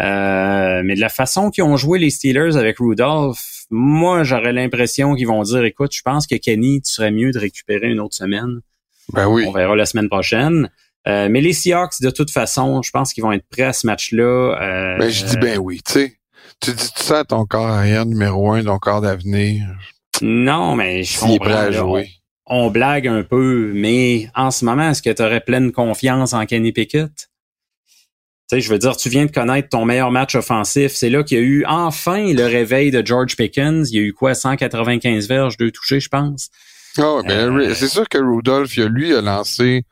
Euh, 0.00 0.82
mais 0.84 0.94
de 0.94 1.00
la 1.00 1.08
façon 1.08 1.50
qu'ils 1.50 1.64
ont 1.64 1.76
joué 1.76 1.98
les 1.98 2.10
Steelers 2.10 2.56
avec 2.56 2.78
Rudolph, 2.78 3.66
moi, 3.70 4.22
j'aurais 4.22 4.52
l'impression 4.52 5.14
qu'ils 5.14 5.26
vont 5.26 5.42
dire, 5.42 5.64
écoute, 5.64 5.92
je 5.94 6.02
pense 6.02 6.26
que 6.26 6.34
Kenny, 6.34 6.80
tu 6.82 6.92
serais 6.92 7.10
mieux 7.10 7.30
de 7.30 7.38
récupérer 7.38 7.88
une 7.88 8.00
autre 8.00 8.14
semaine. 8.14 8.60
Ben 9.12 9.26
oui. 9.26 9.44
On 9.46 9.52
verra 9.52 9.76
la 9.76 9.86
semaine 9.86 10.08
prochaine. 10.08 10.70
Euh, 11.08 11.28
mais 11.30 11.40
les 11.40 11.52
Seahawks, 11.52 12.00
de 12.00 12.10
toute 12.10 12.30
façon, 12.30 12.82
je 12.82 12.90
pense 12.90 13.12
qu'ils 13.12 13.24
vont 13.24 13.32
être 13.32 13.46
prêts 13.50 13.62
à 13.62 13.72
ce 13.72 13.86
match-là. 13.86 14.22
Euh, 14.22 14.98
ben, 14.98 15.10
je 15.10 15.24
dis 15.24 15.36
ben 15.36 15.58
oui, 15.58 15.80
tu 15.84 15.92
sais. 15.92 16.16
Tu 16.60 16.72
dis 16.72 16.90
ça 16.94 17.20
à 17.20 17.24
ton 17.24 17.44
corps 17.44 17.66
arrière 17.66 18.06
numéro 18.06 18.52
un, 18.52 18.62
ton 18.62 18.78
corps 18.78 19.00
d'avenir. 19.00 19.66
Non, 20.20 20.76
mais 20.76 21.02
je 21.02 21.18
comprends. 21.18 21.38
Prêt 21.38 21.54
à 21.54 21.70
jouer. 21.72 22.10
On, 22.46 22.66
on, 22.66 22.70
blague 22.70 23.08
un 23.08 23.24
peu, 23.24 23.72
mais 23.74 24.28
en 24.36 24.52
ce 24.52 24.64
moment, 24.64 24.90
est-ce 24.90 25.02
que 25.02 25.10
tu 25.10 25.22
aurais 25.22 25.40
pleine 25.40 25.72
confiance 25.72 26.34
en 26.34 26.46
Kenny 26.46 26.70
Pickett? 26.70 27.31
Je 28.60 28.68
veux 28.68 28.78
dire, 28.78 28.96
tu 28.96 29.08
viens 29.08 29.26
de 29.26 29.30
connaître 29.30 29.68
ton 29.68 29.84
meilleur 29.84 30.10
match 30.10 30.34
offensif. 30.34 30.92
C'est 30.92 31.10
là 31.10 31.22
qu'il 31.22 31.38
y 31.38 31.40
a 31.40 31.44
eu 31.44 31.64
enfin 31.66 32.32
le 32.32 32.44
réveil 32.44 32.90
de 32.90 33.04
George 33.04 33.36
Pickens. 33.36 33.90
Il 33.90 33.96
y 33.96 33.98
a 33.98 34.02
eu 34.02 34.12
quoi, 34.12 34.34
195 34.34 35.28
verges, 35.28 35.56
deux 35.56 35.70
touchés, 35.70 36.00
je 36.00 36.08
pense. 36.08 36.50
Ah 36.98 37.20
ben, 37.26 37.58
euh, 37.58 37.74
c'est 37.74 37.88
sûr 37.88 38.08
que 38.08 38.18
Rudolph, 38.18 38.76
lui, 38.76 39.14
a 39.14 39.20
lancé 39.20 39.84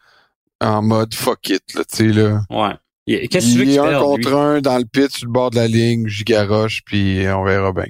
en 0.61 0.83
mode 0.83 1.15
fuck 1.15 1.49
it, 1.49 1.63
là, 1.75 1.83
tu 1.85 1.97
sais, 1.97 2.13
là. 2.13 2.43
Ouais. 2.51 3.29
Qu'est-ce 3.29 3.47
que 3.47 3.53
tu 3.53 3.59
veux 3.59 3.65
Il 3.65 3.75
est 3.75 3.79
un 3.79 3.99
contre 3.99 4.35
un 4.35 4.61
dans 4.61 4.79
le 4.79 4.85
pit 4.85 5.11
sur 5.11 5.27
le 5.27 5.33
bord 5.33 5.51
de 5.51 5.57
la 5.57 5.67
ligne, 5.67 6.07
j'y 6.07 6.25
garoche, 6.25 6.83
puis 6.85 7.25
on 7.29 7.45
verra 7.45 7.73
bien 7.73 7.87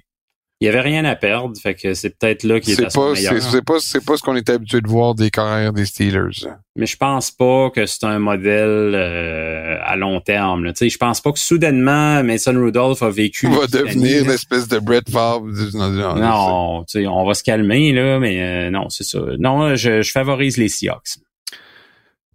il 0.60 0.66
y 0.66 0.68
avait 0.68 0.82
rien 0.82 1.06
à 1.06 1.16
perdre, 1.16 1.56
fait 1.58 1.74
que 1.74 1.94
c'est 1.94 2.10
peut-être 2.10 2.44
là 2.44 2.60
qu'il 2.60 2.78
est, 2.78 2.90
son 2.90 3.12
meilleur. 3.12 3.40
C'est 3.40 3.64
pas, 3.64 3.78
c'est 3.80 4.04
pas 4.04 4.18
ce 4.18 4.22
qu'on 4.22 4.36
est 4.36 4.50
habitué 4.50 4.82
de 4.82 4.88
voir 4.88 5.14
des 5.14 5.30
carrières 5.30 5.72
des 5.72 5.86
Steelers. 5.86 6.46
Mais 6.76 6.84
je 6.84 6.98
pense 6.98 7.30
pas 7.30 7.70
que 7.70 7.86
c'est 7.86 8.04
un 8.04 8.18
modèle 8.18 8.92
euh, 8.94 9.78
à 9.82 9.96
long 9.96 10.20
terme. 10.20 10.66
Tu 10.68 10.76
sais, 10.76 10.88
je 10.90 10.98
pense 10.98 11.22
pas 11.22 11.32
que 11.32 11.38
soudainement 11.38 12.22
Mason 12.22 12.52
Rudolph 12.52 13.02
a 13.02 13.08
vécu. 13.08 13.46
Il 13.46 13.56
va 13.56 13.66
devenir 13.66 14.24
une 14.24 14.30
espèce 14.30 14.68
de 14.68 14.78
Brett 14.78 15.08
Favre. 15.08 15.46
Non, 15.74 16.84
tu 16.84 17.00
sais, 17.00 17.06
on 17.06 17.24
va 17.24 17.32
se 17.32 17.42
calmer 17.42 17.92
là, 17.92 18.18
mais 18.18 18.42
euh, 18.42 18.70
non, 18.70 18.90
c'est 18.90 19.04
ça. 19.04 19.20
Non, 19.38 19.76
je, 19.76 20.02
je 20.02 20.12
favorise 20.12 20.58
les 20.58 20.68
Seahawks 20.68 21.20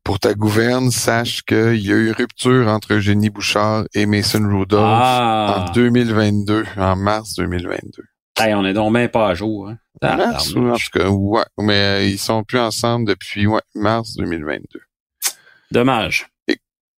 pour 0.03 0.19
ta 0.19 0.35
gouverne, 0.35 0.91
sache 0.91 1.41
qu'il 1.41 1.83
y 1.83 1.91
a 1.91 1.95
eu 1.95 2.11
rupture 2.11 2.67
entre 2.67 2.93
Eugénie 2.93 3.31
Bouchard 3.31 3.85
et 3.95 4.05
Mason 4.05 4.47
Rudolph 4.47 4.83
ah. 4.83 5.65
en 5.67 5.71
2022, 5.73 6.63
en 6.77 6.95
mars 6.95 7.33
2022. 7.33 8.03
Hey, 8.37 8.53
on 8.53 8.65
est 8.65 8.73
donc 8.73 8.91
même 8.91 9.09
pas 9.09 9.29
à 9.29 9.33
jour. 9.33 9.69
Hein? 9.69 9.77
Mars, 10.01 10.53
en 10.55 10.73
tout 10.73 10.99
cas, 10.99 11.07
ouais, 11.07 11.45
mais 11.57 11.73
euh, 11.73 12.03
ils 12.03 12.19
sont 12.19 12.43
plus 12.43 12.59
ensemble 12.59 13.07
depuis 13.07 13.47
ouais, 13.47 13.61
mars 13.75 14.15
2022. 14.17 14.81
Dommage. 15.71 16.27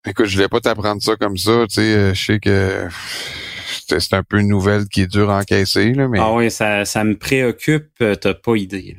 écoute, 0.06 0.26
je 0.26 0.36
voulais 0.36 0.48
pas 0.48 0.60
t'apprendre 0.60 1.02
ça 1.02 1.16
comme 1.16 1.38
ça, 1.38 1.66
tu 1.70 1.76
sais, 1.76 1.82
euh, 1.82 2.14
je 2.16 2.26
sais 2.26 2.40
que 2.40 2.88
c'est 3.88 4.14
un 4.14 4.24
peu 4.24 4.40
une 4.40 4.48
nouvelle 4.48 4.88
qui 4.88 5.02
est 5.02 5.08
dure 5.08 5.30
à 5.30 5.40
encaisser, 5.40 5.94
là, 5.94 6.08
mais... 6.08 6.20
Ah 6.20 6.34
oui, 6.34 6.50
ça, 6.50 6.86
ça 6.86 7.04
me 7.04 7.16
préoccupe, 7.16 7.92
euh, 8.02 8.16
t'as 8.16 8.34
pas 8.34 8.56
idée. 8.56 8.98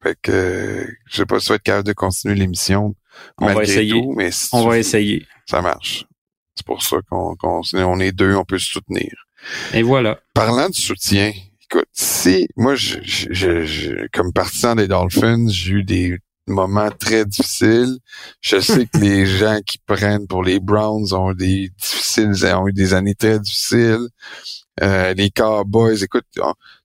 Fait 0.00 0.16
que 0.22 0.86
je 1.06 1.16
sais 1.16 1.26
pas 1.26 1.40
si 1.40 1.46
tu 1.46 1.52
vas 1.52 1.56
être 1.56 1.62
capable 1.62 1.88
de 1.88 1.92
continuer 1.92 2.36
l'émission. 2.36 2.94
On 3.38 3.52
va 3.52 3.64
essayer. 3.64 4.00
mais 4.14 4.30
on 4.52 4.68
va 4.68 4.78
essayer. 4.78 5.26
Ça 5.46 5.60
marche. 5.60 6.06
C'est 6.54 6.64
pour 6.64 6.82
ça 6.82 6.98
qu'on 7.10 7.36
on 7.42 8.00
est 8.00 8.12
deux, 8.12 8.36
on 8.36 8.44
peut 8.44 8.58
se 8.58 8.70
soutenir. 8.70 9.27
Et 9.74 9.82
voilà. 9.82 10.18
Parlant 10.34 10.68
de 10.68 10.74
soutien, 10.74 11.32
écoute, 11.70 11.88
si 11.92 12.48
moi, 12.56 12.74
je, 12.74 12.98
je, 13.02 13.64
je, 13.64 14.06
comme 14.12 14.32
partisan 14.32 14.74
des 14.74 14.88
Dolphins, 14.88 15.48
j'ai 15.48 15.72
eu 15.72 15.84
des 15.84 16.18
moments 16.48 16.90
très 16.90 17.24
difficiles. 17.24 17.98
Je 18.40 18.60
sais 18.60 18.86
que 18.86 18.98
les 18.98 19.26
gens 19.38 19.60
qui 19.66 19.78
prennent 19.78 20.26
pour 20.26 20.42
les 20.42 20.60
Browns 20.60 21.12
ont 21.12 21.32
des 21.32 21.70
difficiles, 21.78 22.32
ont 22.54 22.68
eu 22.68 22.72
des 22.72 22.94
années 22.94 23.14
très 23.14 23.38
difficiles. 23.38 24.08
Euh, 24.82 25.14
les 25.14 25.30
Cowboys, 25.30 26.02
écoute, 26.02 26.24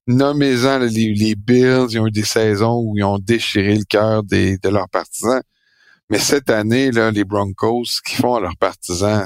nommez-en 0.07 0.79
les, 0.79 1.13
les, 1.13 1.35
Bills, 1.35 1.87
ils 1.89 1.99
ont 1.99 2.07
eu 2.07 2.11
des 2.11 2.23
saisons 2.23 2.81
où 2.83 2.97
ils 2.97 3.03
ont 3.03 3.19
déchiré 3.19 3.75
le 3.75 3.85
cœur 3.85 4.23
des, 4.23 4.57
de 4.57 4.69
leurs 4.69 4.89
partisans. 4.89 5.41
Mais 6.09 6.19
cette 6.19 6.49
année, 6.49 6.91
là, 6.91 7.11
les 7.11 7.23
Broncos, 7.23 7.85
ce 7.85 8.01
qu'ils 8.01 8.17
font 8.17 8.35
à 8.35 8.39
leurs 8.39 8.57
partisans, 8.57 9.25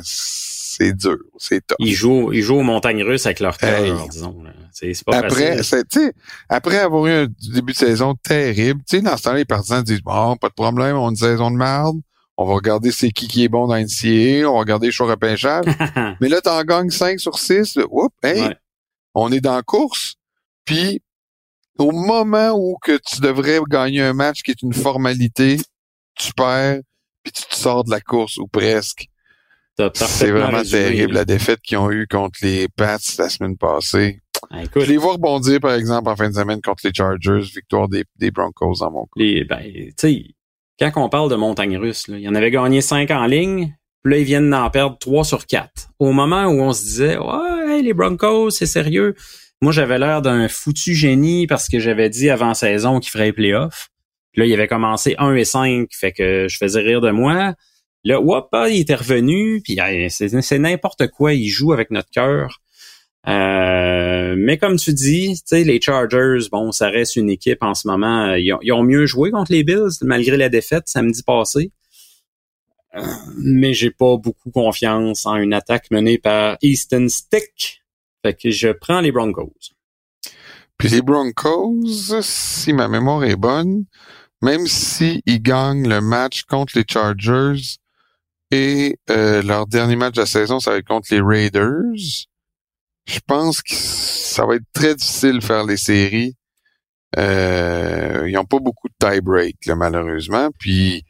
c'est 0.77 0.93
dur, 0.93 1.17
c'est 1.39 1.65
top. 1.65 1.77
Ils 1.79 1.95
jouent, 1.95 2.31
ils 2.31 2.43
jouent 2.43 2.57
aux 2.57 2.63
montagnes 2.63 3.01
russes 3.01 3.25
avec 3.25 3.39
leur 3.39 3.57
cœur, 3.57 4.07
disons. 4.09 4.43
C'est 4.71 4.93
pas 5.03 5.17
après, 5.17 5.63
facile. 5.63 6.11
après 6.49 6.77
avoir 6.77 7.07
eu 7.07 7.11
un 7.11 7.27
début 7.51 7.73
de 7.73 7.77
saison 7.77 8.13
terrible, 8.13 8.81
dans 9.01 9.17
ce 9.17 9.23
temps-là, 9.23 9.37
les 9.37 9.45
partisans 9.45 9.81
disent, 9.81 10.01
bon, 10.01 10.35
pas 10.35 10.49
de 10.49 10.53
problème, 10.53 10.95
on 10.95 11.07
a 11.07 11.09
une 11.09 11.15
saison 11.15 11.49
de 11.49 11.55
merde. 11.55 11.97
On 12.39 12.45
va 12.45 12.53
regarder 12.53 12.91
c'est 12.91 13.09
qui 13.09 13.27
qui 13.27 13.43
est 13.43 13.47
bon 13.47 13.65
dans 13.65 13.75
NCAA, 13.75 14.47
on 14.47 14.53
va 14.53 14.59
regarder 14.59 14.87
les 14.87 14.91
choix 14.91 15.07
repêchage. 15.07 15.65
Mais 16.21 16.29
là, 16.29 16.41
t'en 16.41 16.61
gagnes 16.63 16.91
5 16.91 17.19
sur 17.19 17.39
6. 17.39 17.79
Oups, 17.89 18.15
hey, 18.21 18.53
on 19.15 19.31
est 19.31 19.41
dans 19.41 19.55
la 19.55 19.63
course. 19.63 20.17
Puis, 20.63 21.01
au 21.79 21.91
moment 21.91 22.51
où 22.51 22.77
que 22.83 22.99
tu 23.03 23.21
devrais 23.21 23.59
gagner 23.67 24.03
un 24.03 24.13
match 24.13 24.43
qui 24.43 24.51
est 24.51 24.61
une 24.61 24.73
formalité, 24.73 25.57
tu 26.13 26.31
perds, 26.33 26.81
puis 27.23 27.31
tu 27.31 27.41
te 27.43 27.55
sors 27.55 27.83
de 27.83 27.89
la 27.89 27.99
course, 27.99 28.37
ou 28.37 28.45
presque. 28.45 29.07
C'est 29.93 30.31
vraiment 30.31 30.63
terrible, 30.63 31.13
la 31.13 31.25
défaite 31.25 31.61
qu'ils 31.61 31.77
ont 31.77 31.91
eue 31.91 32.07
contre 32.07 32.39
les 32.41 32.67
Pats 32.67 32.97
la 33.19 33.29
semaine 33.29 33.57
passée. 33.57 34.19
Ah, 34.51 34.63
je 34.75 34.85
les 34.85 34.97
vois 34.97 35.13
rebondir, 35.13 35.59
par 35.59 35.73
exemple, 35.73 36.09
en 36.09 36.15
fin 36.15 36.29
de 36.29 36.35
semaine 36.35 36.61
contre 36.61 36.85
les 36.85 36.93
Chargers, 36.93 37.41
victoire 37.53 37.87
des, 37.87 38.31
Broncos 38.31 38.75
dans 38.79 38.91
mon 38.91 39.03
cas. 39.03 39.11
Les, 39.15 39.43
ben, 39.43 39.61
quand 40.79 40.91
on 40.95 41.09
parle 41.09 41.29
de 41.29 41.35
montagne 41.35 41.77
russe, 41.77 42.05
il 42.07 42.19
y 42.19 42.29
en 42.29 42.35
avait 42.35 42.51
gagné 42.51 42.81
cinq 42.81 43.11
en 43.11 43.25
ligne, 43.25 43.75
puis 44.03 44.13
là, 44.13 44.19
ils 44.19 44.25
viennent 44.25 44.49
d'en 44.49 44.69
perdre 44.69 44.97
trois 44.99 45.23
sur 45.23 45.45
quatre. 45.45 45.89
Au 45.99 46.11
moment 46.11 46.45
où 46.45 46.61
on 46.61 46.71
se 46.71 46.83
disait, 46.83 47.17
ouais, 47.17 47.81
les 47.81 47.93
Broncos, 47.93 48.51
c'est 48.51 48.67
sérieux. 48.67 49.15
Moi, 49.61 49.71
j'avais 49.71 49.97
l'air 49.97 50.21
d'un 50.21 50.47
foutu 50.47 50.93
génie 50.93 51.47
parce 51.47 51.67
que 51.67 51.79
j'avais 51.79 52.09
dit 52.09 52.29
avant 52.29 52.53
saison 52.53 52.99
qu'il 52.99 53.11
ferait 53.11 53.25
les 53.25 53.33
playoffs. 53.33 53.89
Là, 54.35 54.45
il 54.45 54.53
avait 54.53 54.67
commencé 54.67 55.15
1 55.17 55.33
et 55.33 55.45
5, 55.45 55.87
fait 55.91 56.11
que 56.11 56.47
je 56.47 56.57
faisais 56.57 56.81
rire 56.81 57.01
de 57.01 57.09
moi. 57.09 57.55
Là, 58.03 58.21
hop, 58.21 58.49
il 58.69 58.79
était 58.79 58.95
revenu, 58.95 59.61
puis 59.61 59.77
c'est 60.09 60.59
n'importe 60.59 61.07
quoi, 61.07 61.33
il 61.33 61.47
joue 61.47 61.73
avec 61.73 61.91
notre 61.91 62.09
cœur. 62.09 62.61
Euh, 63.27 64.35
mais 64.37 64.57
comme 64.57 64.77
tu 64.77 64.93
dis, 64.93 65.41
les 65.51 65.81
Chargers, 65.81 66.47
bon, 66.49 66.71
ça 66.71 66.89
reste 66.89 67.17
une 67.17 67.29
équipe 67.29 67.61
en 67.61 67.73
ce 67.73 67.87
moment. 67.87 68.33
Ils 68.35 68.71
ont, 68.71 68.83
mieux 68.83 69.05
joué 69.05 69.31
contre 69.31 69.51
les 69.51 69.63
Bills 69.63 69.97
malgré 70.03 70.37
la 70.37 70.49
défaite 70.49 70.87
samedi 70.87 71.23
passé. 71.23 71.71
Euh, 72.95 73.01
mais 73.37 73.73
j'ai 73.73 73.91
pas 73.91 74.15
beaucoup 74.15 74.49
confiance 74.49 75.25
en 75.25 75.35
une 75.35 75.53
attaque 75.53 75.91
menée 75.91 76.17
par 76.17 76.57
Easton 76.61 77.07
Stick. 77.09 77.83
Fait 78.23 78.33
que 78.33 78.49
je 78.49 78.69
prends 78.69 79.01
les 79.01 79.11
Broncos. 79.11 79.53
Puis 80.77 80.89
les 80.89 81.01
Broncos, 81.01 82.21
si 82.21 82.71
ma 82.71 82.87
mémoire 82.87 83.25
est 83.25 83.35
bonne, 83.35 83.85
même 84.41 84.67
s'ils 84.67 85.21
gagnent 85.41 85.89
le 85.89 85.99
match 85.99 86.43
contre 86.43 86.77
les 86.77 86.85
Chargers 86.89 87.77
et 88.51 88.97
euh, 89.09 89.41
leur 89.41 89.67
dernier 89.67 89.95
match 89.95 90.15
de 90.15 90.21
la 90.21 90.25
saison, 90.25 90.59
ça 90.59 90.71
va 90.71 90.77
être 90.77 90.87
contre 90.87 91.07
les 91.11 91.21
Raiders, 91.21 92.27
je 93.05 93.19
pense 93.25 93.61
que 93.61 93.73
ça 93.73 94.45
va 94.45 94.55
être 94.55 94.65
très 94.73 94.95
difficile 94.95 95.39
de 95.39 95.43
faire 95.43 95.65
les 95.65 95.77
séries. 95.77 96.35
Euh, 97.17 98.25
ils 98.27 98.33
n'ont 98.33 98.45
pas 98.45 98.59
beaucoup 98.59 98.89
de 98.89 98.95
tie-break, 98.99 99.67
malheureusement. 99.67 100.49
Puis 100.59 101.03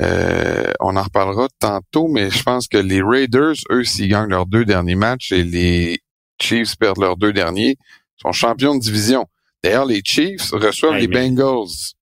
Euh, 0.00 0.72
on 0.80 0.96
en 0.96 1.02
reparlera 1.02 1.48
tantôt, 1.58 2.08
mais 2.08 2.30
je 2.30 2.42
pense 2.42 2.66
que 2.66 2.78
les 2.78 3.02
Raiders, 3.02 3.56
eux, 3.70 3.84
s'ils 3.84 4.08
gagnent 4.08 4.30
leurs 4.30 4.46
deux 4.46 4.64
derniers 4.64 4.94
matchs 4.94 5.32
et 5.32 5.44
les 5.44 6.00
Chiefs 6.40 6.76
perdent 6.78 7.00
leurs 7.00 7.18
deux 7.18 7.34
derniers, 7.34 7.76
sont 8.16 8.32
champions 8.32 8.74
de 8.74 8.80
division. 8.80 9.26
D'ailleurs, 9.62 9.84
les 9.84 10.00
Chiefs 10.02 10.50
reçoivent 10.52 10.96
les 10.96 11.08
Bengals. 11.08 11.92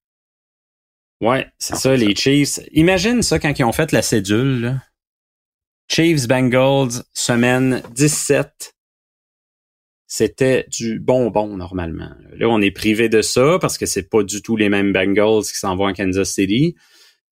Ouais, 1.20 1.46
c'est 1.58 1.76
ça, 1.76 1.94
les 1.96 2.14
Chiefs. 2.14 2.60
Imagine 2.72 3.22
ça 3.22 3.38
quand 3.38 3.58
ils 3.58 3.64
ont 3.64 3.72
fait 3.72 3.92
la 3.92 4.00
cédule. 4.00 4.80
Chiefs 5.88 6.26
Bengals, 6.26 7.02
semaine 7.12 7.82
17. 7.94 8.74
C'était 10.06 10.64
du 10.70 10.98
bonbon 10.98 11.56
normalement. 11.56 12.10
Là, 12.32 12.48
on 12.48 12.60
est 12.60 12.70
privé 12.70 13.08
de 13.08 13.22
ça 13.22 13.58
parce 13.60 13.76
que 13.76 13.86
c'est 13.86 14.08
pas 14.08 14.22
du 14.22 14.40
tout 14.40 14.56
les 14.56 14.68
mêmes 14.68 14.92
Bengals 14.92 15.44
qui 15.44 15.58
s'en 15.58 15.76
vont 15.76 15.86
à 15.86 15.92
Kansas 15.92 16.30
City. 16.30 16.74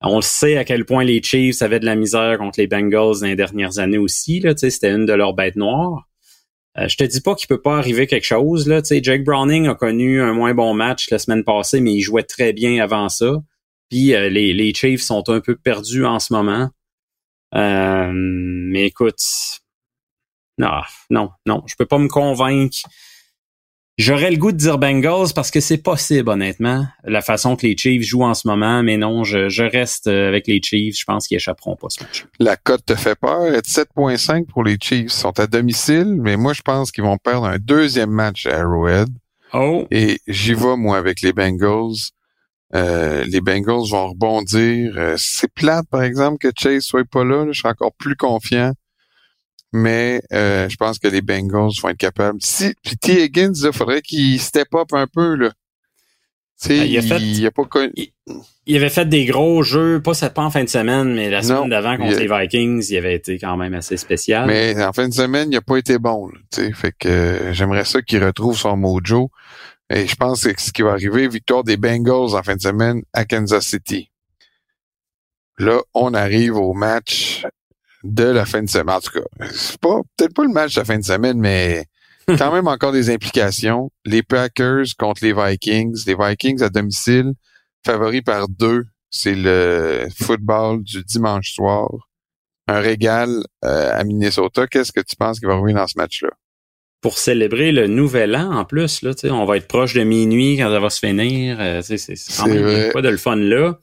On 0.03 0.21
sait 0.21 0.57
à 0.57 0.65
quel 0.65 0.85
point 0.85 1.05
les 1.05 1.23
Chiefs 1.23 1.63
avaient 1.63 1.81
de 1.81 1.87
la 1.87 1.95
misère 1.95 2.39
contre 2.39 2.61
les 2.61 2.67
Bengals 2.67 3.21
dans 3.21 3.27
les 3.27 3.37
dernières 3.37 3.79
années 3.79 3.99
aussi. 3.99 4.41
Là, 4.41 4.55
c'était 4.57 4.91
une 4.91 5.07
de 5.07 5.13
leurs 5.13 5.35
bêtes 5.35 5.57
noires. 5.57 6.09
Euh, 6.79 6.89
je 6.89 6.97
te 6.97 7.05
dis 7.05 7.21
pas 7.21 7.35
qu'il 7.35 7.49
peut 7.49 7.63
pas 7.63 7.79
arriver 7.79 8.07
quelque 8.07 8.27
chose. 8.27 8.69
Là. 8.69 8.83
Jake 8.83 9.25
Browning 9.25 9.69
a 9.69 9.75
connu 9.75 10.21
un 10.21 10.35
moins 10.35 10.55
bon 10.55 10.75
match 10.75 11.09
la 11.11 11.19
semaine 11.19 11.45
passée, 11.45 11.81
mais 11.81 11.95
il 11.95 12.01
jouait 12.01 12.25
très 12.25 12.53
bien 12.53 12.83
avant 12.83 13.09
ça. 13.09 13.43
Puis 13.91 14.15
euh, 14.15 14.29
les, 14.29 14.53
les 14.53 14.75
Chiefs 14.75 15.03
sont 15.03 15.29
un 15.29 15.41
peu 15.41 15.57
perdus 15.57 16.05
en 16.05 16.19
ce 16.19 16.33
moment. 16.33 16.71
Euh, 17.55 18.11
mais 18.13 18.87
écoute, 18.87 19.21
non, 20.59 20.81
non, 21.11 21.31
non, 21.47 21.63
je 21.67 21.75
peux 21.77 21.87
pas 21.87 21.99
me 21.99 22.09
convaincre 22.09 22.79
J'aurais 23.99 24.31
le 24.31 24.37
goût 24.37 24.53
de 24.53 24.59
dire 24.59 24.77
Bengals 24.77 25.33
parce 25.35 25.51
que 25.51 25.61
c'est 25.61 25.79
possible, 25.79 26.29
honnêtement, 26.29 26.87
la 27.05 27.23
façon 27.23 27.57
que 27.57 27.67
les 27.67 27.75
Chiefs 27.79 28.03
jouent 28.03 28.25
en 28.25 28.35
ce 28.35 28.47
moment, 28.47 28.83
mais 28.83 28.99
non, 28.99 29.25
je, 29.25 29.63
reste 29.63 30.07
euh, 30.07 30.29
avec 30.29 30.47
les 30.47 30.61
Chiefs. 30.63 30.99
Je 30.99 31.05
pense 31.07 31.27
qu'ils 31.27 31.37
échapperont 31.37 31.77
pas 31.77 31.87
ce 31.89 32.05
match. 32.05 32.27
La 32.39 32.57
cote 32.59 32.85
te 32.85 32.95
fait 32.95 33.19
peur. 33.19 33.51
7.5 33.53 34.45
pour 34.45 34.65
les 34.65 34.77
Chiefs. 34.79 35.05
Ils 35.05 35.11
sont 35.11 35.41
à 35.41 35.47
domicile, 35.47 36.19
mais 36.21 36.37
moi, 36.37 36.53
je 36.53 36.61
pense 36.61 36.93
qu'ils 36.93 37.05
vont 37.05 37.17
perdre 37.17 37.47
un 37.47 37.57
deuxième 37.59 38.11
match 38.11 38.45
à 38.47 38.59
Arrowhead. 38.61 39.09
Oh. 39.55 39.87
Et 39.91 40.21
j'y 40.29 40.53
vais, 40.53 40.77
moi, 40.77 40.99
avec 40.99 41.23
les 41.23 41.33
Bengals. 41.33 42.11
Euh, 42.75 43.25
les 43.25 43.41
Bengals 43.41 43.91
vont 43.91 44.09
rebondir. 44.09 44.95
Euh, 44.97 45.15
c'est 45.17 45.53
plate, 45.53 45.87
par 45.91 46.03
exemple, 46.03 46.39
que 46.39 46.51
Chase 46.59 46.83
soit 46.83 47.05
pas 47.05 47.25
là. 47.25 47.47
Je 47.51 47.59
serais 47.61 47.71
encore 47.71 47.95
plus 47.95 48.17
confiant 48.17 48.73
mais 49.73 50.23
euh, 50.33 50.69
je 50.69 50.77
pense 50.77 50.99
que 50.99 51.09
les 51.09 51.23
Bengals 51.23 51.71
vont 51.83 51.89
être 51.91 51.99
capables. 51.99 52.39
Si, 52.41 52.75
puis 52.83 52.97
T. 52.97 53.25
Higgins, 53.25 53.53
il 53.55 53.73
faudrait 53.73 54.03
qu'il 54.03 54.41
step 54.41 54.69
up 54.75 54.89
un 54.93 55.07
peu. 55.07 55.35
Là. 55.35 55.53
Ah, 56.65 56.73
il, 56.73 56.97
a 56.97 57.03
fait, 57.03 57.21
il, 57.21 57.47
a 57.47 57.51
pas 57.51 57.65
il, 58.67 58.77
avait 58.77 58.89
fait 58.89 59.07
des 59.07 59.27
gros 59.27 59.63
jeux, 59.63 60.01
pas, 60.01 60.15
pas 60.31 60.43
en 60.43 60.51
fin 60.51 60.65
de 60.65 60.71
semaine, 60.71 61.15
mais 61.15 61.29
la 61.29 61.43
semaine 61.43 61.69
d'avant 61.69 61.99
contre 61.99 62.19
les 62.19 62.27
Vikings, 62.27 62.83
il 62.89 62.97
avait 62.97 63.15
été 63.15 63.39
quand 63.39 63.59
même 63.59 63.75
assez 63.75 63.99
spécial. 63.99 64.47
Mais 64.47 64.83
en 64.83 64.93
fin 64.95 65.07
de 65.07 65.13
semaine, 65.13 65.53
il 65.53 65.57
a 65.57 65.61
pas 65.61 65.77
été 65.77 65.99
bon. 65.99 66.29
Là, 66.29 66.71
fait 66.73 66.93
que 66.99 67.51
j'aimerais 67.53 67.85
ça 67.85 68.01
qu'il 68.01 68.25
retrouve 68.25 68.57
son 68.57 68.75
mojo. 68.79 69.31
Et 69.89 70.07
je 70.07 70.17
pense 70.17 70.43
que 70.43 70.61
ce 70.61 70.73
qui 70.73 70.83
va 70.83 70.93
arriver, 70.93 71.29
victoire 71.29 71.63
des 71.63 71.77
Bengals 71.77 72.35
en 72.35 72.43
fin 72.43 72.57
de 72.57 72.61
semaine 72.61 73.03
à 73.13 73.25
Kansas 73.25 73.67
City. 73.67 74.11
Là, 75.59 75.81
on 75.95 76.13
arrive 76.13 76.57
au 76.57 76.75
match 76.75 77.47
de 78.03 78.25
la 78.25 78.45
fin 78.45 78.63
de 78.63 78.69
semaine. 78.69 78.97
En 78.97 79.01
tout 79.01 79.13
cas, 79.13 79.47
c'est 79.53 79.81
pas 79.81 80.01
peut-être 80.17 80.35
pas 80.35 80.43
le 80.43 80.53
match 80.53 80.75
de 80.75 80.81
la 80.81 80.85
fin 80.85 80.99
de 80.99 81.05
semaine, 81.05 81.39
mais 81.39 81.87
quand 82.39 82.53
même 82.53 82.67
encore 82.67 82.93
des 82.93 83.11
implications. 83.11 83.91
Les 84.05 84.23
Packers 84.23 84.87
contre 84.99 85.25
les 85.25 85.33
Vikings. 85.33 86.05
Les 86.07 86.17
Vikings 86.19 86.63
à 86.63 86.69
domicile, 86.69 87.33
favoris 87.85 88.23
par 88.23 88.49
deux. 88.49 88.85
C'est 89.09 89.37
le 89.37 90.09
football 90.19 90.83
du 90.83 91.03
dimanche 91.05 91.55
soir. 91.55 91.89
Un 92.67 92.81
régal 92.81 93.45
euh, 93.65 93.99
à 93.99 94.03
Minnesota. 94.03 94.67
Qu'est-ce 94.67 94.93
que 94.93 95.01
tu 95.01 95.15
penses 95.15 95.39
qu'il 95.39 95.47
va 95.47 95.55
arriver 95.55 95.73
dans 95.73 95.87
ce 95.87 95.97
match-là? 95.97 96.31
Pour 97.01 97.19
célébrer 97.19 97.73
le 97.73 97.87
nouvel 97.87 98.35
an, 98.35 98.53
en 98.53 98.65
plus, 98.65 99.03
là, 99.03 99.13
on 99.31 99.45
va 99.45 99.59
être 99.59 99.69
proche 99.69 99.95
de 99.95 100.03
minuit 100.03 100.57
quand 100.57 100.71
ça 100.71 100.81
va 100.81 100.91
se 100.91 100.99
finir. 100.99 101.59
Euh, 101.61 101.81
c'est 101.83 102.15
quand 102.37 102.49
même 102.49 102.93
pas 102.93 103.03
de 103.03 103.09
le 103.09 103.17
fun 103.17 103.37
là. 103.37 103.79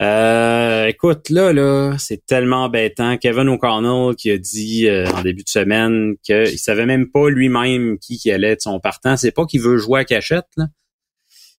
Euh, 0.00 0.86
écoute, 0.86 1.28
là, 1.28 1.52
là, 1.52 1.96
c'est 1.98 2.24
tellement 2.24 2.64
embêtant. 2.64 3.16
Kevin 3.16 3.48
O'Connell 3.48 4.14
qui 4.14 4.30
a 4.30 4.38
dit 4.38 4.86
euh, 4.86 5.10
en 5.10 5.22
début 5.22 5.42
de 5.42 5.48
semaine 5.48 6.14
qu'il 6.22 6.58
savait 6.58 6.86
même 6.86 7.10
pas 7.10 7.28
lui-même 7.28 7.98
qui, 7.98 8.16
qui 8.16 8.30
allait 8.30 8.50
être 8.50 8.62
son 8.62 8.78
partant. 8.78 9.16
C'est 9.16 9.32
pas 9.32 9.44
qu'il 9.44 9.60
veut 9.60 9.76
jouer 9.76 10.00
à 10.00 10.04
cachette. 10.04 10.46
Là. 10.56 10.66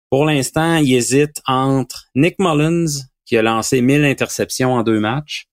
Pour 0.09 0.25
l'instant, 0.25 0.77
il 0.77 0.93
hésite 0.93 1.41
entre 1.45 2.05
Nick 2.15 2.35
Mullins, 2.39 2.87
qui 3.25 3.37
a 3.37 3.41
lancé 3.41 3.81
1000 3.81 4.05
interceptions 4.05 4.73
en 4.73 4.83
deux 4.83 4.99
matchs, 4.99 5.47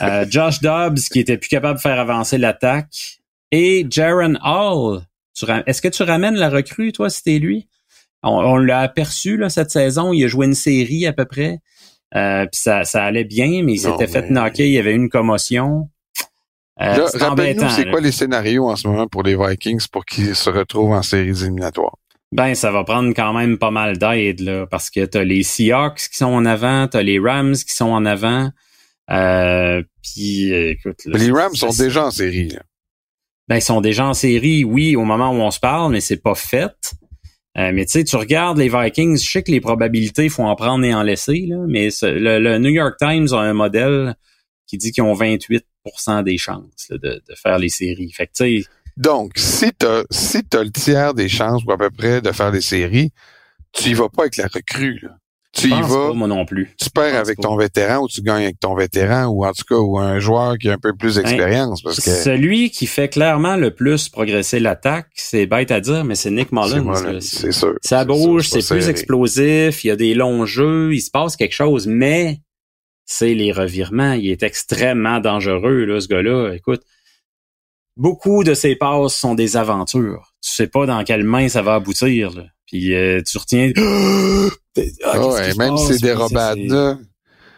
euh, 0.00 0.24
Josh 0.28 0.60
Dobbs, 0.60 1.00
qui 1.10 1.20
était 1.20 1.38
plus 1.38 1.48
capable 1.48 1.78
de 1.78 1.82
faire 1.82 1.98
avancer 1.98 2.38
l'attaque, 2.38 3.19
et 3.52 3.86
Jaron 3.88 4.34
Hall. 4.42 5.02
Est-ce 5.66 5.80
que 5.80 5.88
tu 5.88 6.02
ramènes 6.02 6.34
la 6.34 6.50
recrue, 6.50 6.92
toi, 6.92 7.10
c'était 7.10 7.38
lui? 7.38 7.68
On, 8.22 8.58
l'a 8.58 8.80
aperçu 8.80 9.36
là, 9.36 9.48
cette 9.48 9.70
saison. 9.70 10.12
Il 10.12 10.24
a 10.24 10.28
joué 10.28 10.46
une 10.46 10.54
série 10.54 11.06
à 11.06 11.12
peu 11.12 11.24
près. 11.24 11.58
Euh, 12.14 12.44
puis 12.46 12.60
ça, 12.60 12.84
ça 12.84 13.04
allait 13.04 13.24
bien, 13.24 13.62
mais 13.62 13.74
il 13.74 13.78
s'était 13.78 14.06
fait 14.06 14.30
knocker, 14.30 14.66
il 14.66 14.72
y 14.72 14.78
avait 14.78 14.94
une 14.94 15.08
commotion. 15.08 15.88
Euh, 16.82 17.06
Rappelle-nous, 17.14 17.68
c'est 17.70 17.88
quoi 17.88 18.00
les 18.00 18.12
scénarios 18.12 18.68
en 18.68 18.76
ce 18.76 18.88
moment 18.88 19.06
pour 19.06 19.22
les 19.22 19.36
Vikings 19.36 19.86
pour 19.92 20.04
qu'ils 20.04 20.34
se 20.34 20.50
retrouvent 20.50 20.92
en 20.92 21.02
séries 21.02 21.42
éliminatoires? 21.42 21.96
Ben, 22.32 22.54
ça 22.54 22.70
va 22.70 22.84
prendre 22.84 23.12
quand 23.14 23.32
même 23.32 23.58
pas 23.58 23.70
mal 23.70 23.98
d'aide, 23.98 24.40
là, 24.40 24.66
parce 24.66 24.88
que 24.90 25.04
t'as 25.04 25.24
les 25.24 25.42
Seahawks 25.42 26.08
qui 26.10 26.16
sont 26.16 26.26
en 26.26 26.46
avant, 26.46 26.88
t'as 26.88 27.02
les 27.02 27.18
Rams 27.18 27.54
qui 27.54 27.74
sont 27.74 27.90
en 27.90 28.04
avant. 28.06 28.50
Euh, 29.10 29.82
puis, 30.02 30.52
écoute... 30.52 30.98
les 31.06 31.30
Rams 31.32 31.54
sont 31.54 31.70
déjà 31.70 32.06
en 32.06 32.10
série, 32.10 32.50
là. 32.50 32.60
Ben, 33.50 33.56
ils 33.56 33.62
sont 33.62 33.80
déjà 33.80 34.06
en 34.06 34.14
série, 34.14 34.62
oui, 34.62 34.94
au 34.94 35.02
moment 35.02 35.30
où 35.30 35.40
on 35.40 35.50
se 35.50 35.58
parle, 35.58 35.90
mais 35.90 36.00
c'est 36.00 36.22
pas 36.22 36.36
fait. 36.36 36.94
Euh, 37.58 37.72
mais 37.74 37.84
tu 37.84 37.90
sais, 37.90 38.04
tu 38.04 38.14
regardes 38.14 38.58
les 38.58 38.68
Vikings, 38.68 39.18
je 39.18 39.28
sais 39.28 39.42
que 39.42 39.50
les 39.50 39.60
probabilités, 39.60 40.22
il 40.22 40.30
faut 40.30 40.44
en 40.44 40.54
prendre 40.54 40.84
et 40.84 40.94
en 40.94 41.02
laisser, 41.02 41.46
là, 41.48 41.56
mais 41.66 41.88
le, 42.00 42.58
New 42.58 42.70
York 42.70 42.94
Times 42.96 43.26
a 43.32 43.38
un 43.38 43.52
modèle 43.52 44.14
qui 44.68 44.78
dit 44.78 44.92
qu'ils 44.92 45.02
ont 45.02 45.14
28% 45.14 45.62
des 46.22 46.38
chances 46.38 46.90
de, 46.90 47.20
faire 47.42 47.58
les 47.58 47.70
séries. 47.70 48.12
Fait. 48.12 48.30
Donc, 48.96 49.32
si 49.34 49.72
tu 49.76 49.84
as, 49.84 50.04
si 50.12 50.44
as 50.54 50.62
le 50.62 50.70
tiers 50.70 51.12
des 51.12 51.28
chances 51.28 51.64
ou 51.64 51.72
à 51.72 51.76
peu 51.76 51.90
près 51.90 52.20
de 52.20 52.30
faire 52.30 52.52
les 52.52 52.60
séries, 52.60 53.10
tu 53.72 53.88
y 53.88 53.94
vas 53.94 54.08
pas 54.08 54.22
avec 54.22 54.36
la 54.36 54.46
recrue. 54.46 55.00
Là 55.02 55.19
tu 55.52 55.66
y 55.66 55.82
vas. 55.82 56.12
moi 56.12 56.28
non 56.28 56.44
plus. 56.44 56.74
Tu 56.78 56.90
perds 56.90 57.16
avec 57.16 57.38
ton 57.38 57.56
vétéran 57.56 58.04
ou 58.04 58.08
tu 58.08 58.22
gagnes 58.22 58.44
avec 58.44 58.60
ton 58.60 58.74
vétéran 58.74 59.26
ou 59.26 59.44
en 59.44 59.52
tout 59.52 59.64
cas 59.68 59.76
ou 59.76 59.98
un 59.98 60.20
joueur 60.20 60.56
qui 60.58 60.68
a 60.68 60.74
un 60.74 60.78
peu 60.78 60.94
plus 60.94 61.16
ben, 61.16 61.22
d'expérience. 61.22 61.82
parce 61.82 62.00
que 62.00 62.10
celui 62.10 62.70
qui 62.70 62.86
fait 62.86 63.08
clairement 63.08 63.56
le 63.56 63.72
plus 63.74 64.08
progresser 64.08 64.60
l'attaque, 64.60 65.08
c'est 65.14 65.46
bête 65.46 65.70
à 65.70 65.80
dire, 65.80 66.04
mais 66.04 66.14
c'est 66.14 66.30
Nick 66.30 66.52
Mullins. 66.52 67.20
C'est 67.20 67.52
sûr. 67.52 67.74
Ça 67.82 68.04
bouge, 68.04 68.48
c'est 68.48 68.66
plus 68.66 68.88
explosif, 68.88 69.84
il 69.84 69.88
y 69.88 69.90
a 69.90 69.96
des 69.96 70.14
longs 70.14 70.46
jeux, 70.46 70.94
il 70.94 71.00
se 71.00 71.10
passe 71.10 71.36
quelque 71.36 71.54
chose, 71.54 71.86
mais 71.86 72.40
c'est 73.04 73.34
les 73.34 73.50
revirements. 73.50 74.12
Il 74.12 74.30
est 74.30 74.44
extrêmement 74.44 75.18
dangereux, 75.18 75.84
là, 75.84 76.00
ce 76.00 76.06
gars-là. 76.06 76.52
Écoute, 76.54 76.82
beaucoup 77.96 78.44
de 78.44 78.54
ses 78.54 78.76
passes 78.76 79.16
sont 79.16 79.34
des 79.34 79.56
aventures. 79.56 80.32
Tu 80.42 80.52
sais 80.52 80.68
pas 80.68 80.86
dans 80.86 81.02
quelle 81.02 81.24
main 81.24 81.48
ça 81.48 81.60
va 81.60 81.74
aboutir. 81.74 82.30
Là. 82.30 82.44
Puis 82.70 82.94
euh, 82.94 83.20
tu 83.22 83.38
retiens. 83.38 83.72
Ah, 85.02 85.26
ouais, 85.26 85.52
même 85.56 85.76
si 85.76 85.94
c'est 85.94 86.02
des 86.02 86.12
robades. 86.12 86.96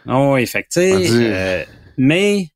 Oh, 0.07 0.35
effectivement. 0.35 0.99
Euh, 0.99 1.63
mais 1.95 2.49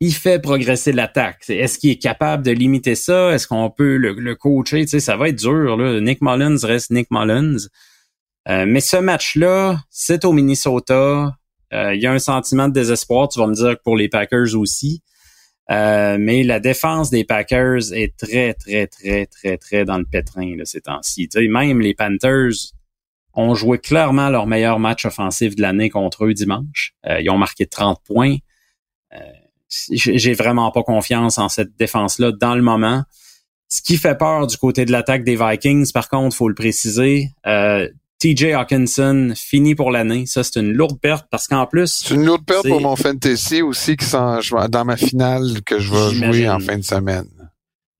il 0.00 0.14
fait 0.14 0.40
progresser 0.40 0.92
l'attaque. 0.92 1.44
Est-ce 1.50 1.78
qu'il 1.78 1.90
est 1.90 1.98
capable 1.98 2.42
de 2.42 2.50
limiter 2.50 2.94
ça? 2.94 3.32
Est-ce 3.32 3.46
qu'on 3.46 3.70
peut 3.70 3.96
le, 3.96 4.34
coacher? 4.34 4.80
Tu 4.86 4.88
sais, 4.88 5.00
ça 5.00 5.16
va 5.16 5.28
être 5.28 5.38
dur. 5.38 5.76
Là. 5.76 6.00
Nick 6.00 6.22
Mullins 6.22 6.56
reste 6.64 6.90
Nick 6.90 7.08
Mullins. 7.10 7.58
Euh, 8.48 8.64
mais 8.66 8.80
ce 8.80 8.96
match-là, 8.96 9.78
c'est 9.90 10.24
au 10.24 10.32
Minnesota. 10.32 11.36
Il 11.70 12.00
y 12.00 12.06
a 12.06 12.12
un 12.12 12.18
sentiment 12.18 12.66
de 12.66 12.72
désespoir. 12.72 13.28
Tu 13.28 13.38
vas 13.38 13.46
me 13.46 13.54
dire 13.54 13.76
que 13.76 13.82
pour 13.84 13.96
les 13.96 14.08
Packers 14.08 14.56
aussi. 14.56 15.02
Euh, 15.70 16.18
mais 16.20 16.42
la 16.42 16.60
défense 16.60 17.10
des 17.10 17.24
Packers 17.24 17.92
est 17.92 18.16
très, 18.16 18.54
très, 18.54 18.86
très, 18.86 19.26
très, 19.26 19.56
très 19.56 19.84
dans 19.84 19.98
le 19.98 20.04
pétrin 20.04 20.56
ces 20.64 20.82
temps-ci. 20.82 21.28
Même 21.34 21.80
les 21.80 21.94
Panthers 21.94 22.72
ont 23.32 23.54
joué 23.54 23.78
clairement 23.78 24.28
leur 24.28 24.46
meilleur 24.46 24.78
match 24.78 25.06
offensif 25.06 25.56
de 25.56 25.62
l'année 25.62 25.90
contre 25.90 26.26
eux 26.26 26.34
dimanche. 26.34 26.94
Euh, 27.06 27.20
ils 27.20 27.30
ont 27.30 27.38
marqué 27.38 27.66
30 27.66 28.00
points. 28.04 28.36
Euh, 29.12 29.18
j'ai 29.68 30.34
vraiment 30.34 30.70
pas 30.70 30.82
confiance 30.82 31.38
en 31.38 31.48
cette 31.48 31.76
défense-là 31.76 32.32
dans 32.32 32.54
le 32.54 32.62
moment. 32.62 33.02
Ce 33.68 33.82
qui 33.82 33.96
fait 33.96 34.16
peur 34.16 34.46
du 34.46 34.56
côté 34.56 34.84
de 34.84 34.92
l'attaque 34.92 35.24
des 35.24 35.36
Vikings, 35.36 35.90
par 35.92 36.08
contre, 36.08 36.36
faut 36.36 36.48
le 36.48 36.54
préciser, 36.54 37.30
euh, 37.46 37.88
TJ 38.24 38.54
Hawkinson 38.54 39.34
fini 39.36 39.74
pour 39.74 39.90
l'année. 39.90 40.24
Ça, 40.24 40.42
c'est 40.42 40.58
une 40.58 40.72
lourde 40.72 40.98
perte 40.98 41.26
parce 41.30 41.46
qu'en 41.46 41.66
plus. 41.66 42.04
C'est 42.06 42.14
une 42.14 42.24
lourde 42.24 42.46
perte 42.46 42.66
pour 42.66 42.80
mon 42.80 42.96
fantasy 42.96 43.60
aussi 43.60 43.98
qui 43.98 44.06
dans 44.10 44.84
ma 44.86 44.96
finale 44.96 45.60
que 45.66 45.78
je 45.78 45.92
vais 45.92 46.32
jouer 46.32 46.48
en 46.48 46.58
fin 46.58 46.78
de 46.78 46.84
semaine. 46.84 47.28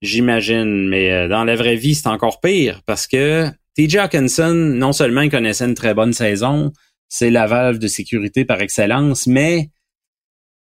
J'imagine, 0.01 0.89
mais 0.89 1.11
euh, 1.11 1.27
dans 1.27 1.43
la 1.43 1.55
vraie 1.55 1.75
vie, 1.75 1.93
c'est 1.93 2.07
encore 2.07 2.41
pire 2.41 2.81
parce 2.87 3.05
que 3.05 3.47
TJ 3.77 3.97
Hawkinson, 3.97 4.55
non 4.55 4.93
seulement 4.93 5.21
il 5.21 5.29
connaissait 5.29 5.65
une 5.65 5.75
très 5.75 5.93
bonne 5.93 6.13
saison, 6.13 6.73
c'est 7.07 7.29
la 7.29 7.45
valve 7.45 7.77
de 7.77 7.87
sécurité 7.87 8.45
par 8.45 8.61
excellence, 8.61 9.27
mais 9.27 9.69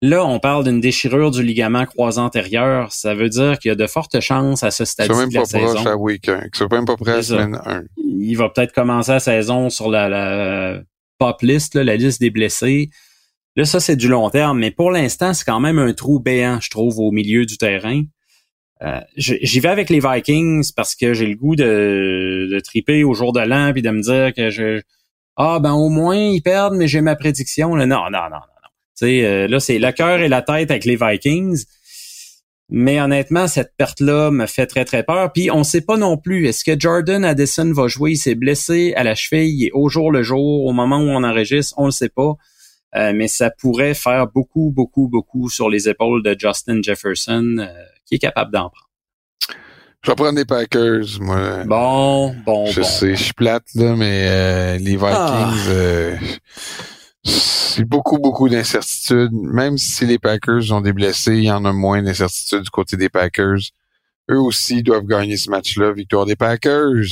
là, 0.02 0.24
on 0.24 0.38
parle 0.38 0.64
d'une 0.64 0.80
déchirure 0.80 1.32
du 1.32 1.42
ligament 1.42 1.84
croisé 1.84 2.20
antérieur. 2.20 2.92
Ça 2.92 3.14
veut 3.14 3.28
dire 3.28 3.58
qu'il 3.58 3.70
y 3.70 3.72
a 3.72 3.74
de 3.74 3.86
fortes 3.88 4.20
chances 4.20 4.62
à 4.62 4.70
ce 4.70 4.84
stade 4.84 5.08
de 5.08 5.34
la 5.34 5.44
saison. 5.44 5.44
C'est 5.44 5.58
même 5.58 5.66
pas 5.66 5.74
proche 5.74 5.86
à 5.86 5.96
week 5.96 6.28
1. 6.28 6.42
C'est 6.52 6.70
même 6.70 6.84
pas 6.84 6.96
prêt 6.96 7.12
à 7.12 7.22
semaine 7.22 7.60
1. 7.64 7.82
Il 8.08 8.34
va 8.34 8.48
peut-être 8.48 8.72
commencer 8.72 9.12
la 9.12 9.20
saison 9.20 9.70
sur 9.70 9.90
la, 9.90 10.08
la 10.08 10.80
pop 11.18 11.42
list, 11.42 11.74
la 11.74 11.96
liste 11.96 12.20
des 12.20 12.30
blessés. 12.30 12.90
Là, 13.56 13.64
ça, 13.64 13.80
c'est 13.80 13.96
du 13.96 14.08
long 14.08 14.30
terme, 14.30 14.58
mais 14.58 14.70
pour 14.70 14.90
l'instant, 14.90 15.34
c'est 15.34 15.44
quand 15.44 15.60
même 15.60 15.78
un 15.78 15.92
trou 15.92 16.20
béant, 16.20 16.60
je 16.60 16.70
trouve, 16.70 16.98
au 17.00 17.10
milieu 17.10 17.44
du 17.44 17.58
terrain. 17.58 18.02
Euh, 18.82 19.00
j'y 19.16 19.58
vais 19.58 19.68
avec 19.68 19.90
les 19.90 19.98
Vikings 19.98 20.70
parce 20.76 20.94
que 20.94 21.12
j'ai 21.12 21.26
le 21.26 21.34
goût 21.34 21.56
de, 21.56 22.60
triper 22.62 23.02
au 23.02 23.12
jour 23.12 23.32
de 23.32 23.40
l'an 23.40 23.72
puis 23.72 23.82
de 23.82 23.90
me 23.90 24.00
dire 24.00 24.32
que 24.32 24.50
je 24.50 24.82
ah 25.36 25.58
ben 25.60 25.72
au 25.72 25.88
moins 25.88 26.16
ils 26.16 26.42
perdent 26.42 26.76
mais 26.76 26.86
j'ai 26.86 27.00
ma 27.00 27.16
prédiction 27.16 27.74
là. 27.74 27.86
non 27.86 28.04
non 28.04 28.20
non 28.20 28.30
non 28.30 28.38
non 28.38 28.70
tu 28.96 29.24
euh, 29.24 29.48
là 29.48 29.58
c'est 29.58 29.80
le 29.80 29.90
cœur 29.90 30.20
et 30.20 30.28
la 30.28 30.42
tête 30.42 30.70
avec 30.70 30.84
les 30.84 30.94
Vikings 30.94 31.64
mais 32.70 33.00
honnêtement 33.00 33.48
cette 33.48 33.72
perte 33.76 34.00
là 34.00 34.30
me 34.30 34.46
fait 34.46 34.66
très 34.66 34.84
très 34.84 35.02
peur 35.02 35.32
puis 35.32 35.50
on 35.50 35.64
sait 35.64 35.80
pas 35.80 35.96
non 35.96 36.16
plus 36.16 36.46
est-ce 36.46 36.64
que 36.64 36.78
Jordan 36.78 37.24
Addison 37.24 37.72
va 37.72 37.88
jouer? 37.88 38.12
Il 38.12 38.16
s'est 38.16 38.34
blessé 38.34 38.92
à 38.96 39.04
la 39.04 39.14
cheville 39.14 39.64
et 39.64 39.70
au 39.72 39.88
jour 39.88 40.12
le 40.12 40.22
jour 40.22 40.64
au 40.64 40.72
moment 40.72 40.98
où 40.98 41.08
on 41.08 41.24
enregistre 41.24 41.74
on 41.78 41.86
le 41.86 41.90
sait 41.90 42.10
pas 42.10 42.36
euh, 42.96 43.12
mais 43.14 43.28
ça 43.28 43.50
pourrait 43.50 43.94
faire 43.94 44.26
beaucoup 44.26 44.72
beaucoup 44.74 45.08
beaucoup 45.08 45.48
sur 45.48 45.68
les 45.68 45.88
épaules 45.88 46.22
de 46.22 46.36
Justin 46.38 46.80
Jefferson 46.82 47.68
qui 48.08 48.16
est 48.16 48.18
capable 48.18 48.52
d'en 48.52 48.70
prendre. 48.70 48.88
Je 50.02 50.10
vais 50.12 50.14
prendre 50.14 50.38
les 50.38 50.44
Packers, 50.44 51.20
moi. 51.20 51.64
Bon, 51.64 52.34
bon, 52.46 52.66
je 52.66 52.80
bon. 52.80 52.86
sais, 52.86 53.16
je 53.16 53.24
suis 53.24 53.32
plate, 53.32 53.64
là, 53.74 53.96
mais 53.96 54.26
euh, 54.28 54.78
les 54.78 54.96
Vikings, 54.96 55.02
ah. 55.04 56.14
Euh, 57.28 57.32
c'est 57.32 57.84
beaucoup, 57.84 58.18
beaucoup 58.18 58.48
d'incertitudes. 58.48 59.32
Même 59.32 59.78
si 59.78 60.06
les 60.06 60.18
Packers 60.18 60.72
ont 60.72 60.80
des 60.80 60.92
blessés, 60.92 61.36
il 61.36 61.44
y 61.44 61.50
en 61.50 61.64
a 61.64 61.72
moins 61.72 62.02
d'incertitudes 62.02 62.62
du 62.62 62.70
côté 62.70 62.96
des 62.96 63.08
Packers. 63.08 63.58
Eux 64.30 64.40
aussi 64.40 64.82
doivent 64.82 65.06
gagner 65.06 65.36
ce 65.36 65.50
match-là. 65.50 65.92
Victoire 65.92 66.26
des 66.26 66.36
Packers. 66.36 67.04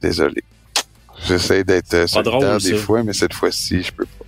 Désolé. 0.00 0.44
J'essaie 1.26 1.64
d'être 1.64 2.08
solidaire 2.08 2.58
des 2.58 2.76
fois, 2.76 3.02
mais 3.02 3.12
cette 3.12 3.32
fois-ci, 3.32 3.82
je 3.82 3.92
peux 3.92 4.04
pas. 4.04 4.24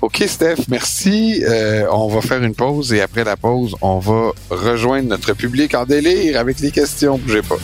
OK, 0.00 0.22
Steph, 0.28 0.68
merci. 0.68 1.42
Euh, 1.44 1.86
on 1.90 2.06
va 2.06 2.20
faire 2.20 2.42
une 2.42 2.54
pause 2.54 2.92
et 2.92 3.00
après 3.00 3.24
la 3.24 3.36
pause, 3.36 3.74
on 3.82 3.98
va 3.98 4.30
rejoindre 4.48 5.08
notre 5.08 5.32
public 5.32 5.74
en 5.74 5.84
délire 5.84 6.38
avec 6.38 6.60
les 6.60 6.70
questions. 6.70 7.18
Bougez 7.18 7.42
pas. 7.42 7.58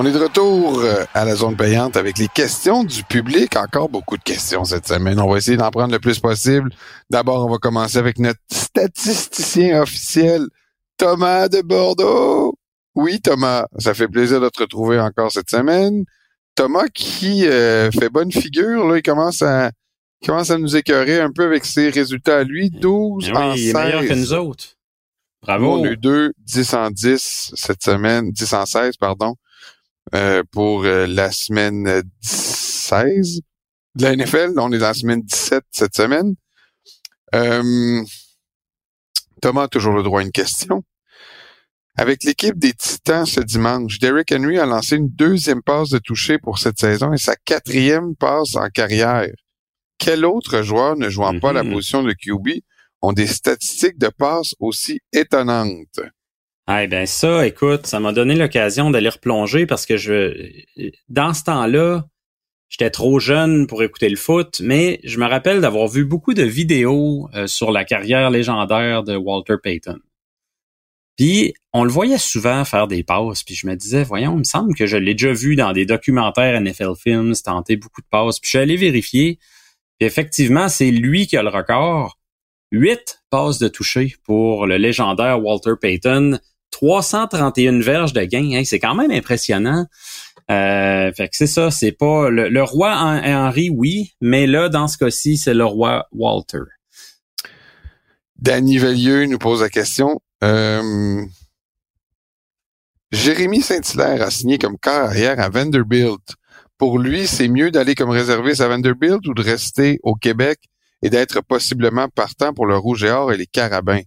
On 0.00 0.06
est 0.06 0.12
de 0.12 0.18
retour 0.20 0.78
euh, 0.78 1.04
à 1.12 1.24
la 1.24 1.34
zone 1.34 1.56
payante 1.56 1.96
avec 1.96 2.18
les 2.18 2.28
questions 2.28 2.84
du 2.84 3.02
public. 3.02 3.56
Encore 3.56 3.88
beaucoup 3.88 4.16
de 4.16 4.22
questions 4.22 4.62
cette 4.62 4.86
semaine. 4.86 5.18
On 5.18 5.28
va 5.28 5.38
essayer 5.38 5.56
d'en 5.56 5.72
prendre 5.72 5.92
le 5.92 5.98
plus 5.98 6.20
possible. 6.20 6.70
D'abord, 7.10 7.44
on 7.44 7.50
va 7.50 7.58
commencer 7.58 7.98
avec 7.98 8.20
notre 8.20 8.38
statisticien 8.48 9.82
officiel, 9.82 10.46
Thomas 10.98 11.48
de 11.48 11.62
Bordeaux. 11.62 12.54
Oui, 12.94 13.20
Thomas, 13.20 13.66
ça 13.76 13.92
fait 13.92 14.06
plaisir 14.06 14.40
de 14.40 14.48
te 14.48 14.60
retrouver 14.60 15.00
encore 15.00 15.32
cette 15.32 15.50
semaine. 15.50 16.04
Thomas 16.54 16.86
qui 16.94 17.48
euh, 17.48 17.90
fait 17.90 18.08
bonne 18.08 18.30
figure, 18.30 18.86
là, 18.86 18.98
il 18.98 19.02
commence 19.02 19.42
à 19.42 19.72
commence 20.24 20.50
à 20.50 20.58
nous 20.58 20.76
écœurer 20.76 21.20
un 21.20 21.32
peu 21.32 21.44
avec 21.44 21.64
ses 21.64 21.90
résultats 21.90 22.38
à 22.38 22.44
lui. 22.44 22.70
12 22.70 23.32
en 23.34 23.52
il 23.54 23.70
est 23.70 23.72
meilleur 23.72 24.02
que 24.02 24.14
nous 24.14 24.32
autres. 24.32 24.76
Bravo. 25.42 25.80
On 25.80 25.84
a 25.84 25.88
eu 25.88 25.96
2, 25.96 26.34
10 26.38 26.74
en 26.74 26.90
10 26.92 27.50
cette 27.56 27.82
semaine, 27.82 28.30
10 28.30 28.52
en 28.52 28.64
16, 28.64 28.96
pardon. 28.96 29.34
Euh, 30.14 30.42
pour 30.52 30.84
euh, 30.84 31.06
la 31.06 31.30
semaine 31.30 32.02
16 32.22 33.40
de 33.94 34.02
la 34.02 34.16
NFL. 34.16 34.54
On 34.56 34.72
est 34.72 34.78
dans 34.78 34.86
la 34.86 34.94
semaine 34.94 35.20
17 35.20 35.64
cette 35.70 35.94
semaine. 35.94 36.34
Euh, 37.34 38.02
Thomas 39.42 39.64
a 39.64 39.68
toujours 39.68 39.92
le 39.92 40.02
droit 40.02 40.20
à 40.20 40.22
une 40.22 40.32
question. 40.32 40.82
Avec 41.96 42.24
l'équipe 42.24 42.58
des 42.58 42.72
Titans 42.72 43.26
ce 43.26 43.40
dimanche, 43.40 43.98
Derrick 43.98 44.32
Henry 44.32 44.58
a 44.58 44.64
lancé 44.64 44.96
une 44.96 45.10
deuxième 45.10 45.62
passe 45.62 45.90
de 45.90 45.98
toucher 45.98 46.38
pour 46.38 46.58
cette 46.58 46.78
saison 46.78 47.12
et 47.12 47.18
sa 47.18 47.36
quatrième 47.36 48.16
passe 48.16 48.54
en 48.54 48.68
carrière. 48.68 49.28
Quel 49.98 50.24
autre 50.24 50.62
joueur 50.62 50.96
ne 50.96 51.10
jouant 51.10 51.38
pas 51.38 51.52
la 51.52 51.64
mm-hmm. 51.64 51.72
position 51.72 52.02
de 52.02 52.12
QB 52.12 52.62
ont 53.02 53.12
des 53.12 53.26
statistiques 53.26 53.98
de 53.98 54.08
passe 54.08 54.54
aussi 54.58 55.00
étonnantes? 55.12 56.00
Ah 56.70 56.86
ben 56.86 57.06
ça, 57.06 57.46
écoute, 57.46 57.86
ça 57.86 57.98
m'a 57.98 58.12
donné 58.12 58.34
l'occasion 58.34 58.90
d'aller 58.90 59.08
replonger 59.08 59.64
parce 59.64 59.86
que 59.86 59.96
je, 59.96 60.52
dans 61.08 61.32
ce 61.32 61.44
temps-là, 61.44 62.04
j'étais 62.68 62.90
trop 62.90 63.18
jeune 63.18 63.66
pour 63.66 63.82
écouter 63.82 64.10
le 64.10 64.16
foot, 64.16 64.60
mais 64.62 65.00
je 65.02 65.18
me 65.18 65.24
rappelle 65.24 65.62
d'avoir 65.62 65.88
vu 65.88 66.04
beaucoup 66.04 66.34
de 66.34 66.42
vidéos 66.42 67.30
euh, 67.34 67.46
sur 67.46 67.72
la 67.72 67.86
carrière 67.86 68.28
légendaire 68.28 69.02
de 69.02 69.16
Walter 69.16 69.54
Payton. 69.62 69.98
Puis 71.16 71.54
on 71.72 71.84
le 71.84 71.90
voyait 71.90 72.18
souvent 72.18 72.66
faire 72.66 72.86
des 72.86 73.02
passes, 73.02 73.44
puis 73.44 73.54
je 73.54 73.66
me 73.66 73.74
disais, 73.74 74.04
voyons, 74.04 74.34
il 74.34 74.40
me 74.40 74.44
semble 74.44 74.74
que 74.74 74.86
je 74.86 74.98
l'ai 74.98 75.14
déjà 75.14 75.32
vu 75.32 75.56
dans 75.56 75.72
des 75.72 75.86
documentaires 75.86 76.60
NFL 76.60 76.96
Films, 77.02 77.32
tenter 77.42 77.76
beaucoup 77.76 78.02
de 78.02 78.08
passes. 78.10 78.40
Puis 78.40 78.48
je 78.48 78.50
suis 78.50 78.58
allé 78.58 78.76
vérifier, 78.76 79.38
puis 79.98 80.06
effectivement, 80.06 80.68
c'est 80.68 80.90
lui 80.90 81.26
qui 81.26 81.38
a 81.38 81.42
le 81.42 81.48
record. 81.48 82.18
Huit 82.72 83.22
passes 83.30 83.58
de 83.58 83.68
toucher 83.68 84.16
pour 84.24 84.66
le 84.66 84.76
légendaire 84.76 85.42
Walter 85.42 85.72
Payton 85.80 86.38
331 86.70 87.80
verges 87.80 88.12
de 88.12 88.22
gain, 88.22 88.62
c'est 88.64 88.78
quand 88.78 88.94
même 88.94 89.10
impressionnant. 89.10 89.86
Euh, 90.50 91.12
fait 91.12 91.28
que 91.28 91.36
c'est 91.36 91.46
ça, 91.46 91.70
c'est 91.70 91.92
pas 91.92 92.30
le, 92.30 92.62
roi 92.62 92.94
Henri, 92.94 93.70
oui, 93.70 94.14
mais 94.20 94.46
là, 94.46 94.68
dans 94.68 94.88
ce 94.88 94.96
cas-ci, 94.96 95.36
c'est 95.36 95.54
le 95.54 95.64
roi 95.64 96.06
Walter. 96.12 96.62
Danny 98.38 98.78
Vellieux 98.78 99.26
nous 99.26 99.38
pose 99.38 99.62
la 99.62 99.68
question. 99.68 100.20
Euh, 100.44 101.22
Jérémy 103.10 103.60
Saint-Hilaire 103.60 104.22
a 104.22 104.30
signé 104.30 104.58
comme 104.58 104.78
carrière 104.78 105.40
à 105.40 105.48
Vanderbilt. 105.48 106.36
Pour 106.78 106.98
lui, 106.98 107.26
c'est 107.26 107.48
mieux 107.48 107.70
d'aller 107.70 107.94
comme 107.94 108.10
réserviste 108.10 108.60
à 108.60 108.68
Vanderbilt 108.68 109.26
ou 109.26 109.34
de 109.34 109.42
rester 109.42 109.98
au 110.02 110.14
Québec 110.14 110.60
et 111.02 111.10
d'être 111.10 111.40
possiblement 111.42 112.08
partant 112.08 112.54
pour 112.54 112.66
le 112.66 112.76
Rouge 112.76 113.04
et 113.04 113.10
Or 113.10 113.32
et 113.32 113.36
les 113.36 113.46
Carabins? 113.46 114.02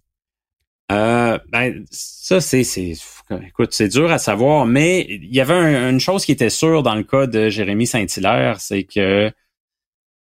Euh, 0.92 1.38
ben, 1.50 1.86
ça, 1.89 2.42
c'est, 2.42 2.64
c'est, 2.64 2.94
écoute, 3.48 3.70
c'est 3.72 3.88
dur 3.88 4.12
à 4.12 4.18
savoir, 4.18 4.66
mais 4.66 5.06
il 5.10 5.34
y 5.34 5.39
avait 5.39 5.54
une 5.89 6.00
chose 6.00 6.26
qui 6.26 6.34
était 6.34 6.50
sûre 6.50 6.84
dans 6.84 6.96
le 6.96 7.04
cas 7.04 7.28
de 7.28 7.50
Jérémy 7.50 7.88
Saint-Hilaire, 7.88 8.60
c'est 8.60 8.84
que 8.84 9.32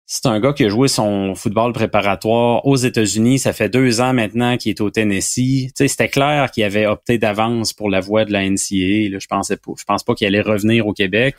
c'est 0.05 0.25
un 0.25 0.39
gars 0.39 0.53
qui 0.53 0.65
a 0.65 0.69
joué 0.69 0.87
son 0.87 1.35
football 1.35 1.71
préparatoire 1.71 2.65
aux 2.65 2.75
États-Unis. 2.75 3.37
Ça 3.37 3.53
fait 3.53 3.69
deux 3.69 4.01
ans 4.01 4.11
maintenant 4.11 4.57
qu'il 4.57 4.71
est 4.71 4.81
au 4.81 4.89
Tennessee. 4.89 5.67
Tu 5.67 5.71
sais, 5.75 5.87
c'était 5.87 6.09
clair 6.09 6.49
qu'il 6.49 6.63
avait 6.63 6.87
opté 6.87 7.19
d'avance 7.19 7.73
pour 7.73 7.91
la 7.91 7.99
voie 7.99 8.25
de 8.25 8.33
la 8.33 8.49
NCA. 8.49 9.11
Là, 9.11 9.19
je 9.19 9.27
pensais 9.27 9.55
pas, 9.55 9.71
je 9.77 9.83
pense 9.83 10.03
pas 10.03 10.15
qu'il 10.15 10.25
allait 10.25 10.41
revenir 10.41 10.87
au 10.87 10.93
Québec. 10.93 11.35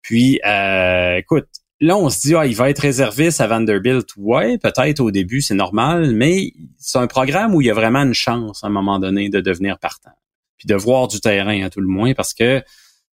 Puis, 0.00 0.40
euh, 0.46 1.18
écoute, 1.18 1.48
là, 1.80 1.96
on 1.96 2.10
se 2.10 2.20
dit, 2.20 2.34
ah, 2.34 2.46
il 2.46 2.54
va 2.54 2.70
être 2.70 2.80
réserviste 2.80 3.40
à 3.40 3.46
Vanderbilt. 3.46 4.08
Ouais, 4.16 4.58
peut-être 4.58 5.00
au 5.00 5.10
début, 5.10 5.40
c'est 5.40 5.54
normal, 5.54 6.14
mais 6.14 6.52
c'est 6.78 6.98
un 6.98 7.06
programme 7.06 7.54
où 7.54 7.60
il 7.60 7.66
y 7.66 7.70
a 7.70 7.74
vraiment 7.74 8.02
une 8.02 8.14
chance 8.14 8.62
à 8.62 8.66
un 8.66 8.70
moment 8.70 8.98
donné 8.98 9.28
de 9.28 9.40
devenir 9.40 9.78
partant. 9.78 10.12
Puis 10.58 10.66
de 10.66 10.74
voir 10.74 11.08
du 11.08 11.20
terrain 11.20 11.64
à 11.64 11.70
tout 11.70 11.80
le 11.80 11.86
moins, 11.86 12.12
parce 12.12 12.34
que 12.34 12.62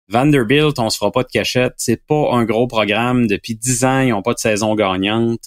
Vanderbilt, 0.08 0.80
on 0.80 0.90
se 0.90 0.98
fera 0.98 1.12
pas 1.12 1.24
de 1.24 1.30
cachette. 1.30 1.74
C'est 1.78 2.06
pas 2.06 2.32
un 2.32 2.46
gros 2.46 2.68
programme. 2.68 3.28
Depuis 3.28 3.56
dix 3.56 3.84
ans, 3.84 4.02
ils 4.02 4.10
n'ont 4.10 4.22
pas 4.22 4.34
de 4.34 4.40
saison 4.40 4.76
gagnante. 4.76 5.42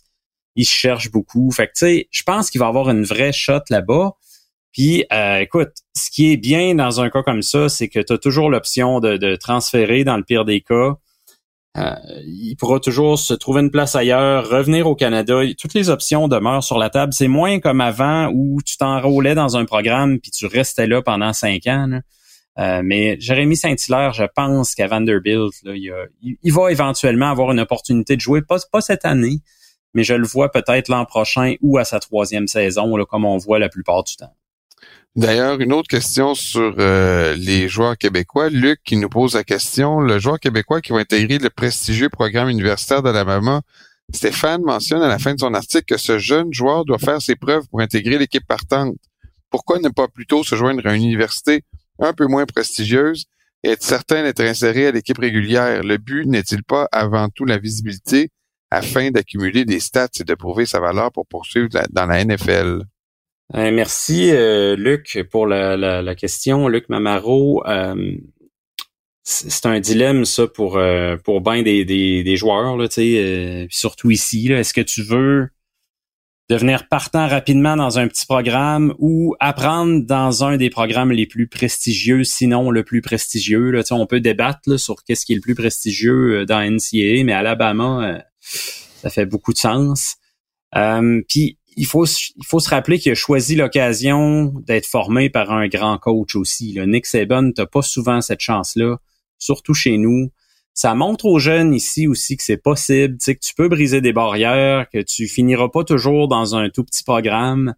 Ils 0.56 0.66
cherchent 0.66 1.10
beaucoup. 1.10 1.50
Fait 1.50 1.66
que, 1.66 1.72
tu 1.72 1.86
sais, 1.86 2.08
je 2.10 2.22
pense 2.22 2.50
qu'il 2.50 2.58
va 2.58 2.66
avoir 2.66 2.90
une 2.90 3.04
vraie 3.04 3.32
shot 3.32 3.60
là-bas. 3.70 4.12
Puis, 4.72 5.04
euh, 5.12 5.38
écoute, 5.38 5.72
ce 5.94 6.10
qui 6.10 6.32
est 6.32 6.36
bien 6.36 6.74
dans 6.74 7.00
un 7.00 7.10
cas 7.10 7.22
comme 7.22 7.42
ça, 7.42 7.68
c'est 7.68 7.88
que 7.88 8.00
tu 8.00 8.12
as 8.12 8.18
toujours 8.18 8.50
l'option 8.50 9.00
de, 9.00 9.16
de 9.16 9.36
transférer 9.36 10.04
dans 10.04 10.16
le 10.16 10.22
pire 10.22 10.44
des 10.44 10.60
cas 10.60 10.96
euh, 11.76 11.94
il 12.24 12.56
pourra 12.56 12.80
toujours 12.80 13.18
se 13.18 13.34
trouver 13.34 13.60
une 13.60 13.70
place 13.70 13.94
ailleurs, 13.94 14.48
revenir 14.48 14.86
au 14.86 14.94
Canada. 14.94 15.42
Toutes 15.58 15.74
les 15.74 15.90
options 15.90 16.26
demeurent 16.26 16.64
sur 16.64 16.78
la 16.78 16.88
table. 16.88 17.12
C'est 17.12 17.28
moins 17.28 17.60
comme 17.60 17.80
avant 17.80 18.30
où 18.32 18.62
tu 18.62 18.76
t'enrôlais 18.78 19.34
dans 19.34 19.56
un 19.56 19.64
programme 19.64 20.18
puis 20.18 20.30
tu 20.30 20.46
restais 20.46 20.86
là 20.86 21.02
pendant 21.02 21.32
cinq 21.32 21.66
ans. 21.66 22.00
Euh, 22.58 22.80
mais 22.82 23.20
Jérémy 23.20 23.56
Saint-Hilaire, 23.56 24.14
je 24.14 24.24
pense 24.34 24.74
qu'à 24.74 24.86
Vanderbilt, 24.86 25.52
il, 25.64 26.52
va 26.52 26.70
éventuellement 26.70 27.30
avoir 27.30 27.52
une 27.52 27.60
opportunité 27.60 28.16
de 28.16 28.20
jouer, 28.22 28.40
pas, 28.40 28.56
pas 28.72 28.80
cette 28.80 29.04
année, 29.04 29.40
mais 29.92 30.04
je 30.04 30.14
le 30.14 30.26
vois 30.26 30.50
peut-être 30.50 30.88
l'an 30.88 31.04
prochain 31.04 31.56
ou 31.60 31.76
à 31.76 31.84
sa 31.84 32.00
troisième 32.00 32.48
saison, 32.48 32.96
là, 32.96 33.04
comme 33.04 33.26
on 33.26 33.36
voit 33.36 33.58
la 33.58 33.68
plupart 33.68 34.04
du 34.04 34.16
temps. 34.16 34.34
D'ailleurs, 35.16 35.58
une 35.62 35.72
autre 35.72 35.88
question 35.88 36.34
sur 36.34 36.74
euh, 36.78 37.34
les 37.36 37.68
joueurs 37.68 37.96
québécois. 37.96 38.50
Luc 38.50 38.80
qui 38.84 38.96
nous 38.96 39.08
pose 39.08 39.34
la 39.34 39.44
question, 39.44 39.98
le 39.98 40.18
joueur 40.18 40.38
québécois 40.38 40.82
qui 40.82 40.92
va 40.92 40.98
intégrer 40.98 41.38
le 41.38 41.48
prestigieux 41.48 42.10
programme 42.10 42.50
universitaire 42.50 43.02
d'Alabama 43.02 43.62
Stéphane 44.12 44.62
mentionne 44.62 45.02
à 45.02 45.08
la 45.08 45.18
fin 45.18 45.34
de 45.34 45.40
son 45.40 45.54
article 45.54 45.86
que 45.86 45.96
ce 45.96 46.18
jeune 46.18 46.52
joueur 46.52 46.84
doit 46.84 46.98
faire 46.98 47.20
ses 47.22 47.34
preuves 47.34 47.66
pour 47.68 47.80
intégrer 47.80 48.18
l'équipe 48.18 48.46
partante. 48.46 48.94
Pourquoi 49.48 49.78
ne 49.78 49.88
pas 49.88 50.06
plutôt 50.06 50.44
se 50.44 50.54
joindre 50.54 50.86
à 50.86 50.94
une 50.94 51.02
université 51.02 51.64
un 51.98 52.12
peu 52.12 52.26
moins 52.26 52.44
prestigieuse 52.44 53.24
et 53.64 53.70
être 53.70 53.82
certain 53.82 54.22
d'être 54.22 54.40
inséré 54.40 54.86
à 54.86 54.92
l'équipe 54.92 55.18
régulière? 55.18 55.82
Le 55.82 55.96
but 55.96 56.26
n'est-il 56.26 56.62
pas 56.62 56.88
avant 56.92 57.30
tout 57.30 57.46
la 57.46 57.56
visibilité 57.56 58.28
afin 58.70 59.10
d'accumuler 59.10 59.64
des 59.64 59.80
stats 59.80 60.08
et 60.20 60.24
de 60.24 60.34
prouver 60.34 60.66
sa 60.66 60.78
valeur 60.78 61.10
pour 61.10 61.26
poursuivre 61.26 61.70
dans 61.90 62.06
la 62.06 62.22
NFL? 62.22 62.82
Euh, 63.54 63.70
merci, 63.70 64.30
euh, 64.32 64.74
Luc, 64.76 65.24
pour 65.30 65.46
la, 65.46 66.14
question. 66.14 66.68
Luc 66.68 66.88
Mamaro. 66.88 67.64
Euh, 67.66 68.16
c'est 69.22 69.66
un 69.66 69.80
dilemme, 69.80 70.24
ça, 70.24 70.46
pour, 70.46 70.78
pour 71.24 71.40
bien 71.40 71.62
des, 71.62 71.84
des, 71.84 72.36
joueurs, 72.36 72.76
là, 72.76 72.86
surtout 73.70 74.10
ici. 74.12 74.52
Est-ce 74.52 74.72
que 74.72 74.80
tu 74.80 75.02
veux 75.02 75.48
devenir 76.48 76.86
partant 76.88 77.26
rapidement 77.26 77.76
dans 77.76 77.98
un 77.98 78.06
petit 78.06 78.24
programme 78.24 78.94
ou 79.00 79.34
apprendre 79.40 80.06
dans 80.06 80.44
un 80.44 80.56
des 80.56 80.70
programmes 80.70 81.10
les 81.10 81.26
plus 81.26 81.48
prestigieux, 81.48 82.22
sinon 82.22 82.70
le 82.70 82.84
plus 82.84 83.00
prestigieux. 83.00 83.72
Là, 83.72 83.82
on 83.90 84.06
peut 84.06 84.20
débattre 84.20 84.78
sur 84.78 85.02
qu'est-ce 85.02 85.26
qui 85.26 85.32
est 85.32 85.36
le 85.36 85.40
plus 85.40 85.56
prestigieux 85.56 86.46
dans 86.46 86.60
NCAA, 86.60 87.24
mais 87.24 87.32
Alabama, 87.32 88.22
ça 88.40 89.10
fait 89.10 89.26
beaucoup 89.26 89.52
de 89.52 89.58
sens. 89.58 90.18
Puis 91.28 91.58
il 91.76 91.86
faut, 91.86 92.06
il 92.06 92.46
faut 92.46 92.58
se 92.58 92.70
rappeler 92.70 92.98
qu'il 92.98 93.12
a 93.12 93.14
choisi 93.14 93.54
l'occasion 93.54 94.52
d'être 94.66 94.86
formé 94.86 95.28
par 95.28 95.52
un 95.52 95.68
grand 95.68 95.98
coach 95.98 96.34
aussi. 96.34 96.72
Là. 96.72 96.86
Nick 96.86 97.06
Saban, 97.06 97.52
t'as 97.52 97.66
pas 97.66 97.82
souvent 97.82 98.20
cette 98.22 98.40
chance-là, 98.40 98.96
surtout 99.38 99.74
chez 99.74 99.98
nous. 99.98 100.30
Ça 100.72 100.94
montre 100.94 101.26
aux 101.26 101.38
jeunes 101.38 101.74
ici 101.74 102.06
aussi 102.06 102.36
que 102.36 102.42
c'est 102.42 102.56
possible, 102.56 103.16
que 103.18 103.32
tu 103.32 103.54
peux 103.54 103.68
briser 103.68 104.00
des 104.00 104.12
barrières, 104.12 104.88
que 104.90 105.00
tu 105.00 105.28
finiras 105.28 105.68
pas 105.68 105.84
toujours 105.84 106.28
dans 106.28 106.54
un 106.54 106.70
tout 106.70 106.84
petit 106.84 107.04
programme. 107.04 107.74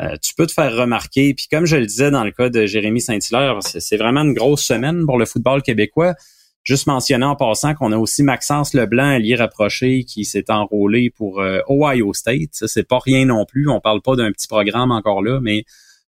Euh, 0.00 0.16
tu 0.22 0.34
peux 0.34 0.46
te 0.46 0.52
faire 0.52 0.74
remarquer. 0.74 1.34
Puis 1.34 1.48
comme 1.50 1.66
je 1.66 1.76
le 1.76 1.86
disais 1.86 2.10
dans 2.10 2.24
le 2.24 2.30
cas 2.30 2.48
de 2.48 2.64
Jérémy 2.66 3.00
Saint-Hilaire, 3.00 3.58
c'est 3.62 3.96
vraiment 3.96 4.22
une 4.22 4.32
grosse 4.34 4.64
semaine 4.64 5.04
pour 5.04 5.18
le 5.18 5.26
football 5.26 5.62
québécois. 5.62 6.14
Juste 6.62 6.86
mentionner 6.86 7.24
en 7.24 7.36
passant 7.36 7.74
qu'on 7.74 7.90
a 7.92 7.96
aussi 7.96 8.22
Maxence 8.22 8.74
Leblanc, 8.74 9.08
allié 9.08 9.34
rapproché, 9.34 10.04
qui 10.04 10.24
s'est 10.24 10.50
enrôlé 10.50 11.10
pour 11.10 11.40
euh, 11.40 11.60
Ohio 11.68 12.12
State. 12.12 12.50
Ça, 12.52 12.68
c'est 12.68 12.86
pas 12.86 12.98
rien 12.98 13.24
non 13.24 13.46
plus. 13.46 13.68
On 13.68 13.80
parle 13.80 14.02
pas 14.02 14.14
d'un 14.14 14.30
petit 14.30 14.46
programme 14.46 14.90
encore 14.90 15.22
là, 15.22 15.40
mais 15.40 15.64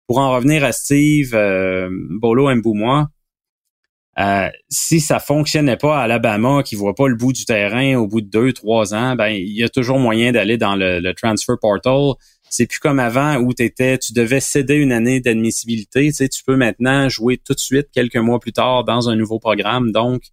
pour 0.07 0.17
en 0.17 0.33
revenir 0.33 0.63
à 0.63 0.71
Steve 0.71 1.35
euh, 1.35 1.89
Bolo 1.91 2.53
Mboumois, 2.55 3.09
euh, 4.19 4.49
si 4.67 4.99
ça 4.99 5.19
fonctionnait 5.19 5.77
pas 5.77 5.99
à 5.99 6.01
Alabama, 6.01 6.61
qui 6.63 6.75
voit 6.75 6.95
pas 6.95 7.07
le 7.07 7.15
bout 7.15 7.31
du 7.31 7.45
terrain 7.45 7.95
au 7.95 8.05
bout 8.05 8.19
de 8.19 8.29
deux, 8.29 8.51
trois 8.51 8.93
ans, 8.93 9.15
ben 9.15 9.29
il 9.29 9.55
y 9.55 9.63
a 9.63 9.69
toujours 9.69 9.97
moyen 9.97 10.33
d'aller 10.33 10.57
dans 10.57 10.75
le, 10.75 11.13
transfer 11.13 11.55
portal. 11.61 12.13
C'est 12.49 12.65
plus 12.65 12.79
comme 12.79 12.99
avant 12.99 13.37
où 13.37 13.51
étais, 13.57 13.97
tu 13.97 14.13
devais 14.13 14.39
céder 14.39 14.75
une 14.75 14.91
année 14.91 15.19
d'admissibilité. 15.19 16.07
Tu, 16.07 16.13
sais, 16.13 16.29
tu 16.29 16.43
peux 16.43 16.55
maintenant 16.55 17.07
jouer 17.09 17.37
tout 17.37 17.53
de 17.53 17.59
suite 17.59 17.89
quelques 17.93 18.17
mois 18.17 18.39
plus 18.39 18.53
tard 18.53 18.83
dans 18.83 19.09
un 19.09 19.15
nouveau 19.15 19.39
programme. 19.39 19.91
Donc, 19.91 20.23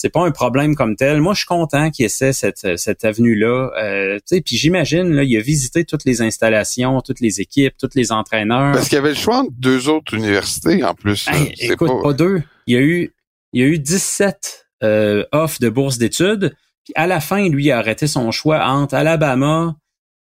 c'est 0.00 0.10
pas 0.10 0.24
un 0.24 0.30
problème 0.30 0.76
comme 0.76 0.94
tel. 0.94 1.20
Moi, 1.20 1.34
je 1.34 1.38
suis 1.38 1.46
content 1.46 1.90
qu'il 1.90 2.04
essaie 2.04 2.32
cette, 2.32 2.78
cette 2.78 3.04
avenue-là. 3.04 3.72
Euh, 3.82 4.18
puis 4.30 4.56
j'imagine, 4.56 5.12
là, 5.12 5.24
il 5.24 5.36
a 5.36 5.40
visité 5.40 5.84
toutes 5.84 6.04
les 6.04 6.22
installations, 6.22 7.00
toutes 7.00 7.18
les 7.18 7.40
équipes, 7.40 7.74
tous 7.76 7.90
les 7.96 8.12
entraîneurs. 8.12 8.74
Parce 8.74 8.88
qu'il 8.88 8.94
y 8.94 9.00
avait 9.00 9.08
le 9.08 9.16
choix 9.16 9.38
entre 9.38 9.50
deux 9.58 9.88
autres 9.88 10.14
universités 10.14 10.84
en 10.84 10.94
plus. 10.94 11.26
écoute, 11.58 11.90
pas... 12.00 12.12
deux. 12.12 12.42
Il 12.68 12.74
y 12.74 12.76
a 12.76 12.80
eu, 12.80 13.12
il 13.52 13.60
y 13.60 13.64
a 13.64 13.66
eu 13.66 13.80
17 13.80 14.68
euh, 14.84 15.24
offres 15.32 15.58
de 15.60 15.68
bourse 15.68 15.98
d'études. 15.98 16.54
Puis 16.84 16.92
à 16.94 17.08
la 17.08 17.18
fin, 17.18 17.48
lui, 17.48 17.64
il 17.64 17.72
a 17.72 17.78
arrêté 17.78 18.06
son 18.06 18.30
choix 18.30 18.64
entre 18.66 18.94
Alabama, 18.94 19.74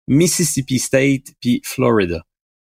Mississippi 0.08 0.80
State 0.80 1.34
puis 1.39 1.62
Florida. 1.64 2.24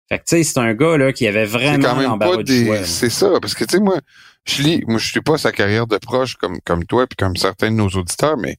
Fait 0.09 0.19
que 0.19 0.25
tu 0.25 0.37
sais, 0.37 0.43
c'est 0.45 0.59
un 0.59 0.75
gars 0.75 0.97
là 0.97 1.13
qui 1.13 1.27
avait 1.27 1.47
vraiment 1.47 2.01
l'embarras 2.01 2.43
du 2.43 2.65
choix. 2.65 2.85
C'est 2.85 3.11
ça, 3.11 3.41
parce 3.41 3.55
que 3.55 3.65
tu 3.65 3.77
sais, 3.77 3.81
moi, 3.81 3.99
je 4.45 4.63
lis, 4.63 4.83
moi, 4.87 4.99
je 4.99 5.11
suis 5.11 5.21
pas 5.21 5.37
sa 5.37 5.51
carrière 5.51 5.87
de 5.87 5.99
proche 5.99 6.37
comme, 6.37 6.61
comme 6.61 6.85
toi 6.85 7.07
puis 7.07 7.17
comme 7.17 7.37
certains 7.37 7.71
de 7.71 7.77
nos 7.77 7.89
auditeurs, 7.89 8.37
mais 8.37 8.57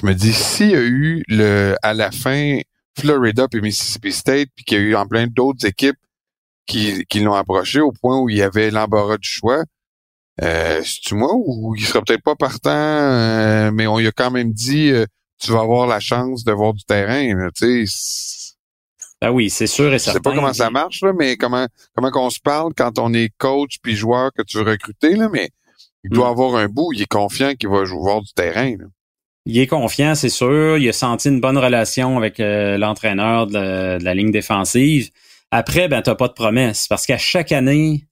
je 0.00 0.06
me 0.06 0.14
dis, 0.14 0.32
s'il 0.32 0.70
y 0.70 0.74
a 0.74 0.82
eu 0.82 1.22
le, 1.28 1.76
à 1.82 1.94
la 1.94 2.10
fin, 2.10 2.58
Florida 2.98 3.48
puis 3.48 3.62
Mississippi 3.62 4.12
State, 4.12 4.48
puis 4.54 4.64
qu'il 4.64 4.78
y 4.78 4.80
a 4.80 4.84
eu 4.84 4.94
en 4.94 5.06
plein 5.06 5.26
d'autres 5.26 5.66
équipes 5.66 5.96
qui, 6.66 7.04
qui 7.06 7.20
l'ont 7.20 7.34
approché 7.34 7.80
au 7.80 7.92
point 7.92 8.20
où 8.20 8.28
il 8.28 8.36
y 8.36 8.42
avait 8.42 8.70
l'embarras 8.70 9.16
du 9.16 9.28
choix, 9.28 9.64
euh, 10.42 10.82
c'est-tu 10.84 11.14
moi 11.14 11.32
ou 11.34 11.74
il 11.74 11.84
sera 11.84 12.02
peut-être 12.02 12.22
pas 12.22 12.36
partant, 12.36 12.70
euh, 12.70 13.70
mais 13.72 13.86
on 13.86 13.98
lui 13.98 14.06
a 14.06 14.12
quand 14.12 14.30
même 14.30 14.52
dit, 14.52 14.90
euh, 14.90 15.06
tu 15.42 15.52
vas 15.52 15.60
avoir 15.60 15.86
la 15.86 16.00
chance 16.00 16.44
de 16.44 16.52
voir 16.52 16.72
du 16.72 16.84
terrain, 16.84 17.48
tu 17.54 17.86
sais 17.86 18.42
ben 19.22 19.30
oui, 19.30 19.50
c'est 19.50 19.68
sûr 19.68 19.94
et 19.94 20.00
certain. 20.00 20.18
Je 20.18 20.18
sais 20.18 20.20
pas 20.20 20.34
comment 20.34 20.52
ça 20.52 20.68
marche, 20.68 21.00
là, 21.02 21.12
mais 21.16 21.36
comment 21.36 21.68
comment 21.94 22.10
qu'on 22.10 22.28
se 22.28 22.40
parle 22.40 22.72
quand 22.76 22.98
on 22.98 23.14
est 23.14 23.30
coach 23.38 23.76
puis 23.80 23.94
joueur 23.94 24.32
que 24.36 24.42
tu 24.42 24.56
veux 24.56 24.64
recruter, 24.64 25.14
là, 25.14 25.28
mais 25.32 25.50
il 26.02 26.10
doit 26.10 26.26
hmm. 26.26 26.32
avoir 26.32 26.56
un 26.56 26.66
bout, 26.66 26.92
il 26.92 27.02
est 27.02 27.06
confiant 27.06 27.54
qu'il 27.54 27.68
va 27.68 27.84
jouer 27.84 28.20
du 28.20 28.32
terrain. 28.34 28.74
Il 29.46 29.58
est 29.58 29.68
confiant, 29.68 30.16
c'est 30.16 30.28
sûr. 30.28 30.78
Il 30.78 30.88
a 30.88 30.92
senti 30.92 31.28
une 31.28 31.40
bonne 31.40 31.58
relation 31.58 32.16
avec 32.16 32.40
euh, 32.40 32.78
l'entraîneur 32.78 33.46
de, 33.46 34.02
la 34.02 34.14
ligne 34.14 34.32
défensive. 34.32 35.10
Après, 35.52 35.86
ben 35.86 36.02
t'as 36.02 36.16
pas 36.16 36.28
de 36.28 36.32
promesse 36.32 36.88
parce 36.88 37.06
qu'à 37.06 37.18
chaque 37.18 37.52
année, 37.52 38.08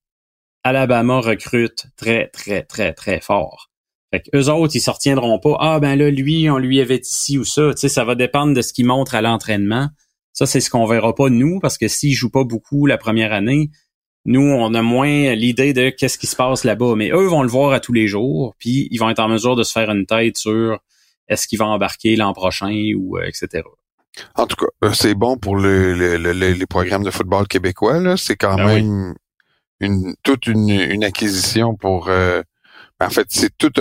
Alabama 0.63 1.21
recrute 1.21 1.87
très, 1.97 2.29
très, 2.29 2.63
très, 2.63 2.93
très 2.93 3.21
fort. 3.21 3.70
Fait 4.13 4.25
eux 4.35 4.51
autres, 4.51 4.75
ils 4.75 4.81
se 4.81 4.91
retiendront 4.91 5.39
pas. 5.39 5.57
Ah 5.61 5.81
ben 5.81 5.97
là, 5.97 6.11
lui, 6.11 6.51
on 6.51 6.59
lui 6.59 6.81
avait 6.81 6.99
ici 6.99 7.39
ou 7.39 7.45
ça. 7.45 7.71
Tu 7.75 7.83
sais, 7.83 7.89
ça 7.89 8.05
va 8.05 8.15
dépendre 8.15 8.55
de 8.55 8.63
ce 8.63 8.73
qu'il 8.73 8.87
montre 8.87 9.15
à 9.15 9.23
l'entraînement. 9.23 9.89
Ça, 10.33 10.47
c'est 10.47 10.61
ce 10.61 10.71
qu'on 10.71 10.87
verra 10.87 11.15
pas 11.15 11.29
nous, 11.29 11.61
parce 11.61 11.79
que 11.79 11.89
s'ils 11.89 12.15
jouent 12.15 12.31
pas 12.31 12.45
beaucoup 12.45 12.87
la 12.87 12.99
première 12.99 13.33
année, 13.33 13.71
nous, 14.25 14.43
on 14.43 14.75
a 14.75 14.83
moins 14.83 15.35
l'idée 15.35 15.73
de 15.73 15.91
qu'est-ce 15.91 16.19
qui 16.19 16.27
se 16.27 16.37
passe 16.37 16.65
là-bas. 16.65 16.95
Mais 16.97 17.11
eux 17.11 17.27
vont 17.27 17.43
le 17.43 17.49
voir 17.49 17.73
à 17.73 17.81
tous 17.81 17.93
les 17.93 18.07
jours, 18.07 18.55
puis 18.59 18.89
ils 18.91 18.99
vont 18.99 19.11
être 19.11 19.21
en 19.21 19.29
mesure 19.29 19.57
de 19.57 19.63
se 19.63 19.73
faire 19.73 19.91
une 19.91 20.07
tête 20.07 20.37
sur 20.37 20.79
est-ce 21.29 21.47
qu'ils 21.47 21.59
vont 21.59 21.67
embarquer 21.67 22.17
l'an 22.17 22.33
prochain 22.33 22.93
ou 22.97 23.17
euh, 23.17 23.25
etc. 23.25 23.63
En 24.35 24.47
tout 24.47 24.57
cas, 24.57 24.67
euh, 24.85 24.93
c'est 24.93 25.15
bon 25.15 25.37
pour 25.37 25.57
les 25.57 26.67
programmes 26.69 27.05
de 27.05 27.11
football 27.11 27.47
québécois. 27.47 28.17
C'est 28.17 28.37
quand 28.37 28.57
ben 28.57 28.67
même 28.67 29.15
une 29.81 30.15
toute 30.23 30.47
une, 30.47 31.05
acquisition 31.05 31.75
pour 31.75 32.09
euh, 32.09 32.43
en 33.03 33.09
fait, 33.09 33.27
c'est 33.31 33.57
toute 33.57 33.79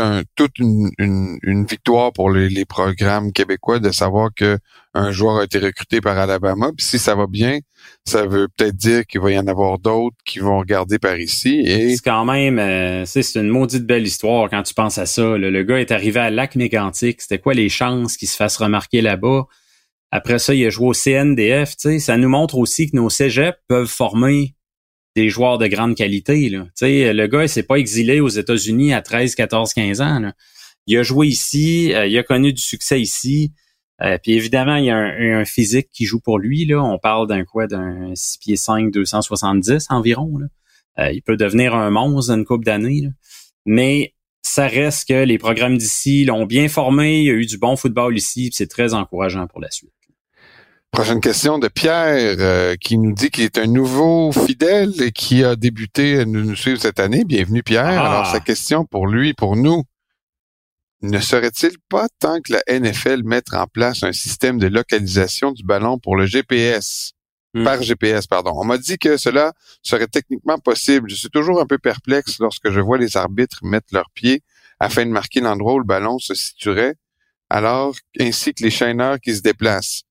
une, 0.59 1.65
victoire 1.65 2.13
pour 2.13 2.31
les, 2.31 2.65
programmes 2.65 3.33
québécois 3.33 3.79
de 3.79 3.91
savoir 3.91 4.29
que 4.33 4.57
un 4.93 5.11
joueur 5.11 5.39
a 5.39 5.43
été 5.43 5.59
recruté 5.59 5.99
par 5.99 6.17
Alabama. 6.17 6.71
Puis 6.75 6.85
si 6.85 6.99
ça 6.99 7.15
va 7.15 7.27
bien, 7.27 7.59
ça 8.05 8.25
veut 8.25 8.47
peut-être 8.55 8.75
dire 8.75 9.05
qu'il 9.05 9.19
va 9.19 9.31
y 9.31 9.37
en 9.37 9.47
avoir 9.47 9.77
d'autres 9.77 10.15
qui 10.25 10.39
vont 10.39 10.59
regarder 10.59 10.99
par 10.99 11.19
ici. 11.19 11.63
C'est 11.65 12.03
quand 12.03 12.23
même, 12.25 12.59
euh, 12.59 13.05
c'est 13.05 13.35
une 13.35 13.49
maudite 13.49 13.85
belle 13.85 14.07
histoire 14.07 14.49
quand 14.49 14.63
tu 14.63 14.73
penses 14.73 14.97
à 14.97 15.05
ça. 15.05 15.37
Le 15.37 15.63
gars 15.63 15.79
est 15.79 15.91
arrivé 15.91 16.19
à 16.21 16.29
Lac 16.29 16.55
Mégantic. 16.55 17.21
C'était 17.21 17.39
quoi 17.39 17.53
les 17.53 17.69
chances 17.69 18.15
qu'il 18.15 18.29
se 18.29 18.37
fasse 18.37 18.55
remarquer 18.57 19.01
là-bas? 19.01 19.47
Après 20.11 20.39
ça, 20.39 20.53
il 20.53 20.65
a 20.65 20.69
joué 20.69 20.87
au 20.87 20.93
CNDF. 20.93 21.75
Ça 21.77 22.17
nous 22.17 22.29
montre 22.29 22.57
aussi 22.57 22.89
que 22.89 22.95
nos 22.95 23.09
cégeps 23.09 23.57
peuvent 23.67 23.87
former 23.87 24.55
des 25.15 25.29
joueurs 25.29 25.57
de 25.57 25.67
grande 25.67 25.95
qualité. 25.95 26.49
Là. 26.49 26.67
le 26.81 27.27
gars, 27.27 27.43
il 27.43 27.49
s'est 27.49 27.63
pas 27.63 27.75
exilé 27.75 28.19
aux 28.19 28.29
États-Unis 28.29 28.93
à 28.93 29.01
13, 29.01 29.35
14, 29.35 29.73
15 29.73 30.01
ans. 30.01 30.31
Il 30.87 30.97
a 30.97 31.03
joué 31.03 31.27
ici, 31.27 31.93
euh, 31.93 32.07
il 32.07 32.17
a 32.17 32.23
connu 32.23 32.53
du 32.53 32.61
succès 32.61 32.99
ici. 32.99 33.53
Euh, 34.01 34.17
puis 34.21 34.33
évidemment, 34.33 34.77
il 34.77 34.85
y 34.85 34.89
a 34.89 34.97
un, 34.97 35.45
physique 35.45 35.89
qui 35.91 36.05
joue 36.05 36.19
pour 36.19 36.39
lui. 36.39 36.65
Là. 36.65 36.81
On 36.81 36.97
parle 36.97 37.27
d'un 37.27 37.43
quoi, 37.43 37.67
d'un 37.67 38.11
6 38.15 38.37
pieds 38.37 38.55
5, 38.55 38.91
270 38.91 39.87
environ. 39.89 40.37
Là. 40.37 40.47
Euh, 40.99 41.11
il 41.11 41.21
peut 41.21 41.37
devenir 41.37 41.75
un 41.75 41.89
monstre 41.89 42.31
dans 42.31 42.39
une 42.39 42.45
couple 42.45 42.65
d'années. 42.65 43.03
Mais 43.65 44.15
ça 44.41 44.67
reste 44.67 45.09
que 45.09 45.23
les 45.25 45.37
programmes 45.37 45.77
d'ici 45.77 46.25
l'ont 46.25 46.45
bien 46.45 46.69
formé. 46.69 47.19
Il 47.19 47.25
y 47.25 47.29
a 47.29 47.33
eu 47.33 47.45
du 47.45 47.57
bon 47.57 47.75
football 47.75 48.17
ici. 48.17 48.49
C'est 48.53 48.67
très 48.67 48.93
encourageant 48.93 49.47
pour 49.47 49.59
la 49.59 49.69
suite. 49.69 49.91
Prochaine 50.91 51.21
question 51.21 51.59
de 51.59 51.67
Pierre 51.67 52.35
euh, 52.39 52.75
qui 52.75 52.97
nous 52.97 53.13
dit 53.13 53.29
qu'il 53.29 53.43
est 53.43 53.59
un 53.59 53.67
nouveau 53.67 54.31
fidèle 54.31 55.01
et 55.01 55.11
qui 55.11 55.43
a 55.43 55.55
débuté 55.55 56.19
à 56.19 56.25
nous 56.25 56.55
suivre 56.55 56.81
cette 56.81 56.99
année. 56.99 57.23
Bienvenue 57.25 57.61
Pierre. 57.61 58.01
Ah. 58.01 58.09
Alors 58.09 58.25
sa 58.25 58.39
question 58.39 58.85
pour 58.85 59.07
lui, 59.07 59.33
pour 59.33 59.55
nous, 59.55 59.83
ne 61.01 61.19
serait-il 61.19 61.77
pas 61.89 62.07
temps 62.19 62.41
que 62.41 62.53
la 62.53 62.79
NFL 62.79 63.23
mette 63.23 63.53
en 63.53 63.67
place 63.67 64.03
un 64.03 64.11
système 64.11 64.57
de 64.57 64.67
localisation 64.67 65.51
du 65.51 65.63
ballon 65.63 65.99
pour 65.99 66.17
le 66.17 66.25
GPS 66.25 67.13
hmm. 67.53 67.63
par 67.63 67.81
GPS, 67.81 68.25
pardon. 68.27 68.53
On 68.55 68.65
m'a 68.65 68.79
dit 68.79 68.97
que 68.97 69.15
cela 69.15 69.53
serait 69.83 70.07
techniquement 70.07 70.57
possible. 70.57 71.09
Je 71.09 71.15
suis 71.15 71.29
toujours 71.29 71.61
un 71.61 71.67
peu 71.67 71.77
perplexe 71.77 72.39
lorsque 72.39 72.71
je 72.71 72.79
vois 72.79 72.97
les 72.97 73.15
arbitres 73.15 73.59
mettre 73.63 73.93
leurs 73.93 74.09
pieds 74.13 74.41
afin 74.79 75.05
de 75.05 75.11
marquer 75.11 75.39
l'endroit 75.39 75.75
où 75.75 75.79
le 75.79 75.85
ballon 75.85 76.19
se 76.19 76.33
situerait, 76.33 76.95
alors 77.49 77.95
ainsi 78.19 78.53
que 78.53 78.63
les 78.63 78.71
chaîneurs 78.71 79.19
qui 79.19 79.35
se 79.35 79.41
déplacent. 79.41 80.03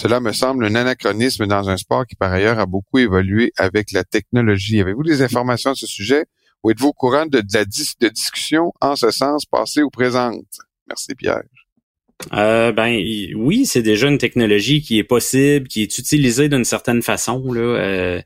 Cela 0.00 0.20
me 0.20 0.32
semble 0.32 0.64
un 0.64 0.74
anachronisme 0.74 1.46
dans 1.46 1.68
un 1.68 1.76
sport 1.76 2.06
qui 2.06 2.16
par 2.16 2.32
ailleurs 2.32 2.58
a 2.58 2.66
beaucoup 2.66 2.98
évolué 2.98 3.52
avec 3.56 3.92
la 3.92 4.04
technologie. 4.04 4.80
Avez-vous 4.80 5.02
des 5.02 5.22
informations 5.22 5.70
à 5.70 5.74
ce 5.74 5.86
sujet? 5.86 6.26
Ou 6.62 6.70
êtes-vous 6.70 6.88
au 6.88 6.92
courant 6.92 7.26
de, 7.26 7.42
la 7.52 8.10
discussion 8.10 8.72
en 8.80 8.96
ce 8.96 9.10
sens 9.10 9.44
passée 9.44 9.82
ou 9.82 9.90
présente? 9.90 10.46
Merci 10.88 11.14
Pierre. 11.14 11.42
Euh, 12.32 12.72
ben 12.72 13.02
oui, 13.34 13.66
c'est 13.66 13.82
déjà 13.82 14.08
une 14.08 14.18
technologie 14.18 14.80
qui 14.80 14.98
est 14.98 15.04
possible, 15.04 15.66
qui 15.66 15.82
est 15.82 15.98
utilisée 15.98 16.48
d'une 16.48 16.64
certaine 16.64 17.02
façon. 17.02 17.42
Euh, 17.56 18.20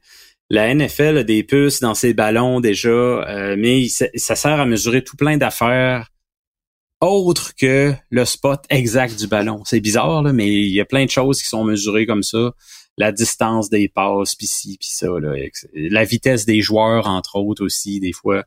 la 0.51 0.75
NFL 0.75 1.19
a 1.19 1.25
des 1.25 1.43
puces 1.43 1.81
dans 1.81 1.95
ses 1.95 2.12
ballons 2.12 2.61
déjà, 2.61 2.89
euh, 2.91 3.57
mais 3.59 3.89
ça, 3.89 4.37
sert 4.37 4.61
à 4.61 4.67
mesurer 4.67 5.03
tout 5.03 5.17
plein 5.17 5.39
d'affaires 5.39 6.11
autres 7.01 7.55
que 7.55 7.92
le 8.11 8.24
spot 8.24 8.64
exact 8.70 9.18
du 9.18 9.26
ballon. 9.26 9.62
C'est 9.64 9.80
bizarre, 9.80 10.22
là, 10.22 10.32
mais 10.32 10.49
il 10.49 10.72
y 10.72 10.80
a 10.80 10.84
plein 10.84 11.05
de 11.05 11.11
choses 11.11 11.42
qui 11.42 11.49
sont 11.49 11.64
mesurées 11.64 12.07
comme 12.07 12.22
ça. 12.22 12.53
La 12.99 13.12
distance 13.12 13.68
des 13.68 13.88
passes, 13.88 14.34
puis 14.34 14.47
ci, 14.47 14.78
puis 14.80 14.88
ça. 14.88 15.09
Là, 15.20 15.34
la 15.74 16.05
vitesse 16.05 16.47
des 16.47 16.61
joueurs, 16.61 17.07
entre 17.09 17.36
autres, 17.36 17.64
aussi, 17.64 18.01
des 18.01 18.12
fois. 18.12 18.44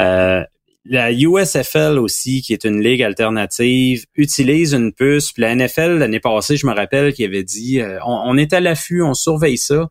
Euh, 0.00 0.44
la 0.84 1.12
USFL 1.12 1.98
aussi, 1.98 2.42
qui 2.42 2.52
est 2.52 2.64
une 2.64 2.80
ligue 2.80 3.02
alternative, 3.02 4.04
utilise 4.16 4.72
une 4.72 4.92
puce. 4.92 5.32
Puis 5.32 5.42
la 5.42 5.54
NFL, 5.54 5.98
l'année 5.98 6.20
passée, 6.20 6.56
je 6.56 6.66
me 6.66 6.72
rappelle 6.72 7.12
qu'il 7.12 7.24
avait 7.24 7.44
dit 7.44 7.80
euh, 7.80 7.98
on, 8.04 8.36
est 8.36 8.52
à 8.52 8.60
l'affût, 8.60 9.02
on 9.02 9.14
surveille 9.14 9.58
ça. 9.58 9.90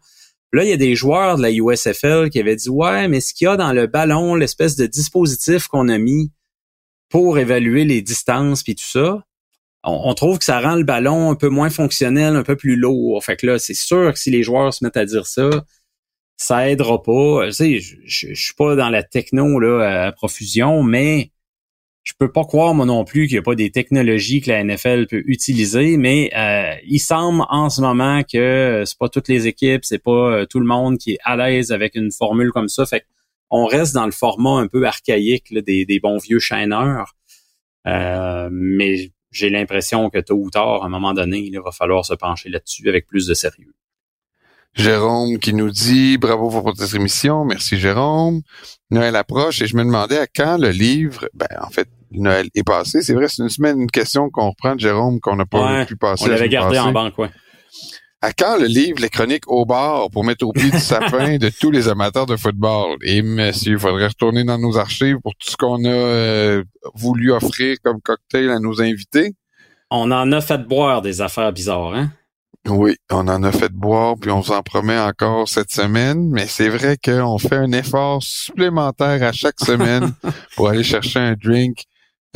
là, 0.52 0.64
il 0.64 0.70
y 0.70 0.74
a 0.74 0.78
des 0.78 0.96
joueurs 0.96 1.38
de 1.38 1.42
la 1.42 1.52
USFL 1.52 2.30
qui 2.30 2.40
avaient 2.40 2.58
dit 2.58 2.70
Ouais, 2.70 3.08
mais 3.08 3.22
ce 3.22 3.34
qu'il 3.34 3.46
y 3.46 3.48
a 3.48 3.56
dans 3.56 3.72
le 3.72 3.88
ballon, 3.88 4.36
l'espèce 4.36 4.76
de 4.76 4.86
dispositif 4.86 5.68
qu'on 5.68 5.88
a 5.88 5.98
mis 5.98 6.32
pour 7.12 7.38
évaluer 7.38 7.86
les 7.86 8.02
distances 8.02 8.64
puis 8.64 8.76
tout 8.76 8.84
ça, 8.84 9.24
on, 9.84 10.14
trouve 10.14 10.38
que 10.40 10.46
ça 10.46 10.60
rend 10.60 10.76
le 10.76 10.84
ballon 10.84 11.32
un 11.32 11.36
peu 11.36 11.50
moins 11.50 11.70
fonctionnel, 11.70 12.36
un 12.36 12.44
peu 12.44 12.56
plus 12.56 12.76
lourd. 12.76 13.24
Fait 13.24 13.36
que 13.36 13.48
là, 13.48 13.60
c'est 13.60 13.74
sûr 13.74 14.14
que 14.14 14.20
si 14.20 14.30
les 14.30 14.44
joueurs 14.44 14.74
se 14.74 14.84
mettent 14.84 14.98
à 14.98 15.06
dire 15.06 15.26
ça, 15.26 15.50
ça 16.38 16.70
aidera 16.70 17.02
pas. 17.02 17.48
Tu 17.48 17.54
sais, 17.54 17.80
je, 17.80 17.96
je, 18.06 18.34
suis 18.34 18.54
pas 18.54 18.76
dans 18.76 18.90
la 18.90 19.04
techno 19.04 19.60
là 19.60 20.06
à 20.08 20.12
profusion, 20.12 20.84
mais 20.84 21.32
je 22.04 22.14
peux 22.18 22.32
pas 22.32 22.44
croire 22.46 22.74
moi 22.74 22.86
non 22.86 23.04
plus 23.06 23.28
qu'il 23.28 23.36
n'y 23.36 23.40
a 23.40 23.44
pas 23.44 23.56
des 23.56 23.72
technologies 23.72 24.42
que 24.42 24.50
la 24.50 24.64
NFL 24.64 25.08
peut 25.08 25.24
utiliser, 25.26 25.98
mais 25.98 26.32
euh, 26.36 26.76
il 26.86 27.00
semble 27.00 27.44
en 27.50 27.70
ce 27.70 27.82
moment 27.82 28.24
que 28.24 28.84
c'est 28.86 28.98
pas 28.98 29.10
toutes 29.10 29.28
les 29.28 29.48
équipes, 29.48 29.86
c'est 29.86 30.02
pas 30.02 30.12
euh, 30.12 30.46
tout 30.46 30.60
le 30.60 30.66
monde 30.66 30.98
qui 30.98 31.14
est 31.14 31.20
à 31.24 31.36
l'aise 31.36 31.72
avec 31.72 31.96
une 31.96 32.12
formule 32.12 32.52
comme 32.52 32.70
ça. 32.70 32.86
Fait 32.86 33.06
on 33.52 33.66
reste 33.66 33.94
dans 33.94 34.06
le 34.06 34.12
format 34.12 34.60
un 34.60 34.68
peu 34.68 34.86
archaïque 34.86 35.54
des, 35.54 35.86
des, 35.86 36.00
bons 36.00 36.18
vieux 36.18 36.40
chaîneurs. 36.40 37.16
Euh, 37.86 38.50
mais 38.52 39.12
j'ai 39.30 39.50
l'impression 39.50 40.10
que 40.10 40.20
tôt 40.20 40.36
ou 40.36 40.50
tard, 40.50 40.84
à 40.84 40.86
un 40.86 40.90
moment 40.90 41.14
donné, 41.14 41.40
il 41.40 41.60
va 41.60 41.72
falloir 41.72 42.06
se 42.06 42.14
pencher 42.14 42.50
là-dessus 42.50 42.88
avec 42.88 43.08
plus 43.08 43.28
de 43.28 43.34
sérieux. 43.34 43.74
Jérôme 44.74 45.38
qui 45.38 45.54
nous 45.54 45.70
dit 45.70 46.18
bravo 46.18 46.50
pour 46.50 46.62
votre 46.62 46.96
émission, 46.96 47.44
merci 47.44 47.78
Jérôme. 47.78 48.42
Noël 48.90 49.18
approche 49.18 49.62
et 49.62 49.68
je 49.68 49.76
me 49.76 49.84
demandais 49.84 50.18
à 50.18 50.28
quand 50.28 50.58
le 50.58 50.70
livre, 50.70 51.28
ben 51.34 51.50
en 51.62 51.70
fait 51.70 51.90
Noël 52.12 52.48
est 52.56 52.64
passé. 52.64 53.02
C'est 53.02 53.14
vrai, 53.14 53.28
c'est 53.28 53.44
une 53.44 53.50
semaine, 53.50 53.82
une 53.82 53.92
question 53.92 54.30
qu'on 54.30 54.50
reprend 54.50 54.76
de 54.76 54.80
Jérôme 54.80 55.20
qu'on 55.20 55.36
n'a 55.36 55.46
pas 55.46 55.86
pu 55.86 55.98
passer. 55.98 56.24
On 56.24 56.28
l'avait 56.28 56.48
gardé 56.48 56.80
en 56.80 56.94
banque, 56.94 57.18
ouais. 57.18 57.30
À 58.24 58.34
quand 58.34 58.60
le 58.60 58.68
livre 58.68 59.00
Les 59.02 59.10
Chroniques 59.10 59.48
au 59.48 59.66
bar 59.66 60.12
pour 60.12 60.24
mettre 60.24 60.46
au 60.46 60.52
pied 60.52 60.70
du 60.70 60.80
sapin 60.80 61.38
de 61.38 61.50
tous 61.50 61.72
les 61.72 61.88
amateurs 61.88 62.28
de 62.28 62.36
football? 62.36 62.98
Et 63.02 63.24
monsieur, 63.24 63.74
il 63.74 63.80
faudrait 63.80 64.08
retourner 64.08 64.44
dans 64.44 64.60
nos 64.60 64.78
archives 64.78 65.18
pour 65.24 65.34
tout 65.34 65.50
ce 65.50 65.58
qu'on 65.58 65.84
a 65.86 65.90
euh, 65.90 66.64
voulu 66.94 67.32
offrir 67.32 67.78
comme 67.84 68.00
cocktail 68.00 68.52
à 68.52 68.60
nos 68.60 68.80
invités. 68.80 69.34
On 69.90 70.12
en 70.12 70.32
a 70.32 70.40
fait 70.40 70.60
boire 70.60 71.02
des 71.02 71.22
affaires 71.22 71.52
bizarres, 71.52 71.96
hein? 71.96 72.12
Oui, 72.70 72.96
on 73.10 73.28
en 73.28 73.42
a 73.42 73.52
fait 73.52 73.72
boire, 73.72 74.16
puis 74.22 74.30
on 74.30 74.40
vous 74.40 74.52
en 74.52 74.62
promet 74.62 75.00
encore 75.00 75.50
cette 75.50 75.72
semaine, 75.72 76.30
mais 76.30 76.46
c'est 76.46 76.70
vrai 76.70 76.96
qu'on 77.04 77.40
fait 77.40 77.56
un 77.56 77.72
effort 77.72 78.22
supplémentaire 78.22 79.24
à 79.24 79.32
chaque 79.32 79.60
semaine 79.60 80.14
pour 80.56 80.70
aller 80.70 80.84
chercher 80.84 81.18
un 81.18 81.34
drink 81.34 81.86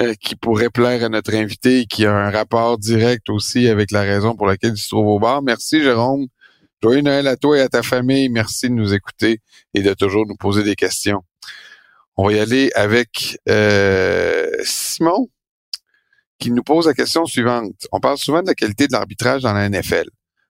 euh, 0.01 0.13
qui 0.15 0.35
pourrait 0.35 0.69
plaire 0.69 1.03
à 1.03 1.09
notre 1.09 1.33
invité 1.33 1.79
et 1.81 1.85
qui 1.85 2.05
a 2.05 2.13
un 2.13 2.29
rapport 2.29 2.77
direct 2.77 3.29
aussi 3.29 3.69
avec 3.69 3.91
la 3.91 4.01
raison 4.01 4.35
pour 4.35 4.45
laquelle 4.45 4.73
il 4.73 4.77
se 4.77 4.89
trouve 4.89 5.07
au 5.07 5.19
bar. 5.19 5.41
Merci 5.41 5.81
Jérôme. 5.81 6.27
Joyeux 6.83 7.01
Noël 7.01 7.27
à 7.27 7.37
toi 7.37 7.57
et 7.57 7.61
à 7.61 7.69
ta 7.69 7.81
famille. 7.81 8.27
Merci 8.29 8.69
de 8.69 8.73
nous 8.73 8.93
écouter 8.93 9.39
et 9.73 9.81
de 9.81 9.93
toujours 9.93 10.27
nous 10.27 10.35
poser 10.35 10.63
des 10.63 10.75
questions. 10.75 11.23
On 12.17 12.27
va 12.27 12.33
y 12.33 12.39
aller 12.39 12.71
avec 12.75 13.37
euh, 13.49 14.49
Simon 14.63 15.29
qui 16.39 16.51
nous 16.51 16.63
pose 16.63 16.87
la 16.87 16.93
question 16.93 17.25
suivante. 17.25 17.87
On 17.91 17.99
parle 17.99 18.17
souvent 18.17 18.41
de 18.41 18.47
la 18.47 18.53
qualité 18.53 18.87
de 18.87 18.91
l'arbitrage 18.91 19.43
dans 19.43 19.53
la 19.53 19.69
NFL. 19.69 20.09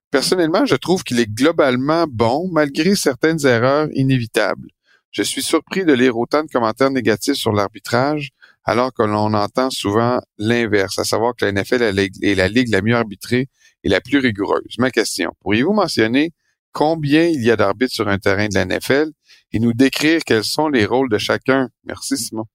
Personnellement, 0.10 0.66
je 0.66 0.76
trouve 0.76 1.04
qu'il 1.04 1.20
est 1.20 1.32
globalement 1.32 2.06
bon 2.10 2.50
malgré 2.52 2.96
certaines 2.96 3.46
erreurs 3.46 3.89
inévitables. 3.93 4.70
Je 5.12 5.22
suis 5.22 5.43
surpris 5.43 5.86
de 5.86 5.93
lire 5.93 6.18
autant 6.18 6.43
de 6.43 6.50
commentaires 6.50 6.91
négatifs 6.91 7.36
sur 7.36 7.54
l'arbitrage 7.54 8.32
alors 8.66 8.93
que 8.93 9.03
l'on 9.03 9.34
entend 9.34 9.70
souvent 9.70 10.20
l'inverse, 10.38 10.99
à 10.99 11.03
savoir 11.03 11.36
que 11.36 11.45
la 11.45 11.51
NFL 11.51 11.84
est 11.84 12.36
la 12.36 12.47
ligue 12.47 12.70
la 12.70 12.82
mieux 12.82 12.95
arbitrée 12.95 13.47
et 13.84 13.89
la 13.89 14.01
plus 14.01 14.18
rigoureuse. 14.18 14.76
Ma 14.80 14.91
question, 14.91 15.32
pourriez-vous 15.41 15.74
mentionner 15.74 16.34
combien 16.72 17.26
il 17.26 17.43
y 17.43 17.51
a 17.51 17.55
d'arbitres 17.55 17.93
sur 17.93 18.07
un 18.07 18.18
terrain 18.18 18.47
de 18.47 18.55
la 18.55 18.66
NFL 18.66 19.11
et 19.53 19.59
nous 19.59 19.74
décrire 19.74 20.22
quels 20.26 20.43
sont 20.43 20.68
les 20.68 20.86
rôles 20.86 21.09
de 21.09 21.18
chacun? 21.18 21.70
Merci 21.86 22.18
Simon. 22.18 22.45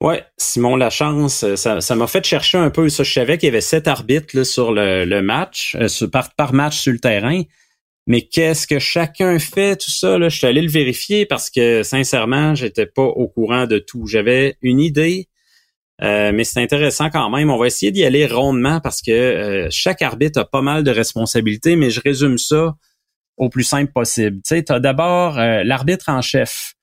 Ouais, 0.00 0.24
Simon 0.36 0.76
Lachance, 0.76 1.42
euh, 1.42 1.56
ça, 1.56 1.94
m'a 1.96 2.06
fait 2.06 2.24
chercher 2.24 2.56
un 2.56 2.70
peu. 2.70 2.88
Ça, 2.88 3.02
je 3.02 3.12
savais 3.12 3.36
qu'il 3.36 3.48
y 3.48 3.50
avait 3.50 3.60
sept 3.60 3.88
arbitres 3.88 4.44
sur 4.44 4.72
le, 4.72 5.20
match, 5.22 5.76
euh, 5.76 6.06
par 6.36 6.52
match 6.52 6.78
sur 6.78 6.92
le 6.92 7.00
terrain. 7.00 7.42
Mais 8.08 8.22
qu'est-ce 8.22 8.66
que 8.66 8.80
chacun 8.80 9.38
fait, 9.38 9.76
tout 9.76 9.90
ça, 9.90 10.18
là, 10.18 10.28
je 10.28 10.38
suis 10.38 10.46
allé 10.46 10.62
le 10.62 10.70
vérifier 10.70 11.26
parce 11.26 11.50
que 11.50 11.84
sincèrement, 11.84 12.56
j'étais 12.56 12.86
pas 12.86 13.04
au 13.04 13.28
courant 13.28 13.66
de 13.66 13.78
tout. 13.78 14.06
J'avais 14.06 14.56
une 14.62 14.80
idée, 14.80 15.28
euh, 16.02 16.32
mais 16.34 16.42
c'est 16.42 16.60
intéressant 16.60 17.10
quand 17.10 17.30
même. 17.30 17.50
On 17.50 17.58
va 17.58 17.66
essayer 17.66 17.92
d'y 17.92 18.04
aller 18.04 18.26
rondement 18.26 18.80
parce 18.80 19.02
que 19.02 19.68
chaque 19.70 20.02
arbitre 20.02 20.40
a 20.40 20.44
pas 20.44 20.62
mal 20.62 20.82
de 20.82 20.90
responsabilités, 20.90 21.76
mais 21.76 21.90
je 21.90 22.00
résume 22.00 22.38
ça 22.38 22.74
au 23.36 23.48
plus 23.50 23.62
simple 23.62 23.92
possible. 23.92 24.38
Tu 24.38 24.56
sais, 24.56 24.72
as 24.72 24.80
d'abord 24.80 25.36
l'arbitre 25.36 26.08
en 26.08 26.22
chef. 26.22 26.74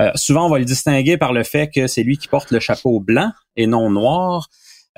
Euh, 0.00 0.10
souvent, 0.16 0.46
on 0.46 0.50
va 0.50 0.58
le 0.58 0.64
distinguer 0.64 1.16
par 1.16 1.32
le 1.32 1.44
fait 1.44 1.70
que 1.70 1.86
c'est 1.86 2.02
lui 2.02 2.18
qui 2.18 2.28
porte 2.28 2.50
le 2.50 2.60
chapeau 2.60 3.00
blanc 3.00 3.32
et 3.56 3.66
non 3.66 3.90
noir. 3.90 4.48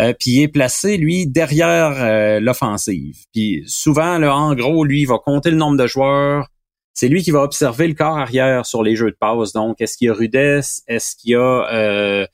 Euh, 0.00 0.12
puis 0.18 0.32
il 0.32 0.42
est 0.42 0.48
placé, 0.48 0.96
lui, 0.98 1.26
derrière 1.26 1.94
euh, 2.02 2.40
l'offensive. 2.40 3.16
Puis 3.32 3.64
souvent, 3.66 4.18
là, 4.18 4.36
en 4.36 4.54
gros, 4.54 4.84
lui, 4.84 5.02
il 5.02 5.06
va 5.06 5.18
compter 5.18 5.50
le 5.50 5.56
nombre 5.56 5.78
de 5.78 5.86
joueurs. 5.86 6.48
C'est 6.92 7.08
lui 7.08 7.22
qui 7.22 7.30
va 7.30 7.42
observer 7.42 7.88
le 7.88 7.94
corps 7.94 8.18
arrière 8.18 8.66
sur 8.66 8.82
les 8.82 8.96
jeux 8.96 9.10
de 9.10 9.16
passe. 9.18 9.52
Donc, 9.52 9.80
est-ce 9.80 9.96
qu'il 9.96 10.08
y 10.08 10.10
a 10.10 10.14
rudesse? 10.14 10.82
Est-ce 10.86 11.16
qu'il 11.16 11.32
y 11.32 11.34
a, 11.34 11.68
euh, 11.72 12.26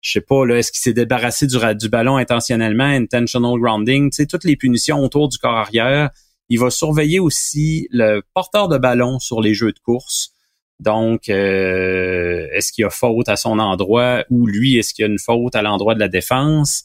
je 0.00 0.12
sais 0.12 0.20
pas, 0.20 0.44
là, 0.46 0.58
est-ce 0.58 0.70
qu'il 0.70 0.80
s'est 0.80 0.92
débarrassé 0.92 1.46
du, 1.46 1.56
du 1.76 1.88
ballon 1.88 2.16
intentionnellement, 2.16 2.84
intentional 2.84 3.58
grounding? 3.60 4.10
Tu 4.10 4.16
sais, 4.16 4.26
toutes 4.26 4.44
les 4.44 4.56
punitions 4.56 4.98
autour 5.00 5.28
du 5.28 5.38
corps 5.38 5.56
arrière. 5.56 6.10
Il 6.48 6.58
va 6.58 6.70
surveiller 6.70 7.20
aussi 7.20 7.88
le 7.90 8.22
porteur 8.32 8.68
de 8.68 8.78
ballon 8.78 9.18
sur 9.18 9.40
les 9.40 9.54
jeux 9.54 9.72
de 9.72 9.78
course. 9.80 10.32
Donc, 10.80 11.28
euh, 11.28 12.46
est-ce 12.52 12.72
qu'il 12.72 12.82
y 12.82 12.84
a 12.86 12.90
faute 12.90 13.28
à 13.28 13.36
son 13.36 13.58
endroit 13.58 14.24
ou 14.30 14.46
lui, 14.46 14.78
est-ce 14.78 14.94
qu'il 14.94 15.04
y 15.04 15.08
a 15.08 15.10
une 15.10 15.18
faute 15.18 15.56
à 15.56 15.62
l'endroit 15.62 15.94
de 15.94 16.00
la 16.00 16.08
défense? 16.08 16.84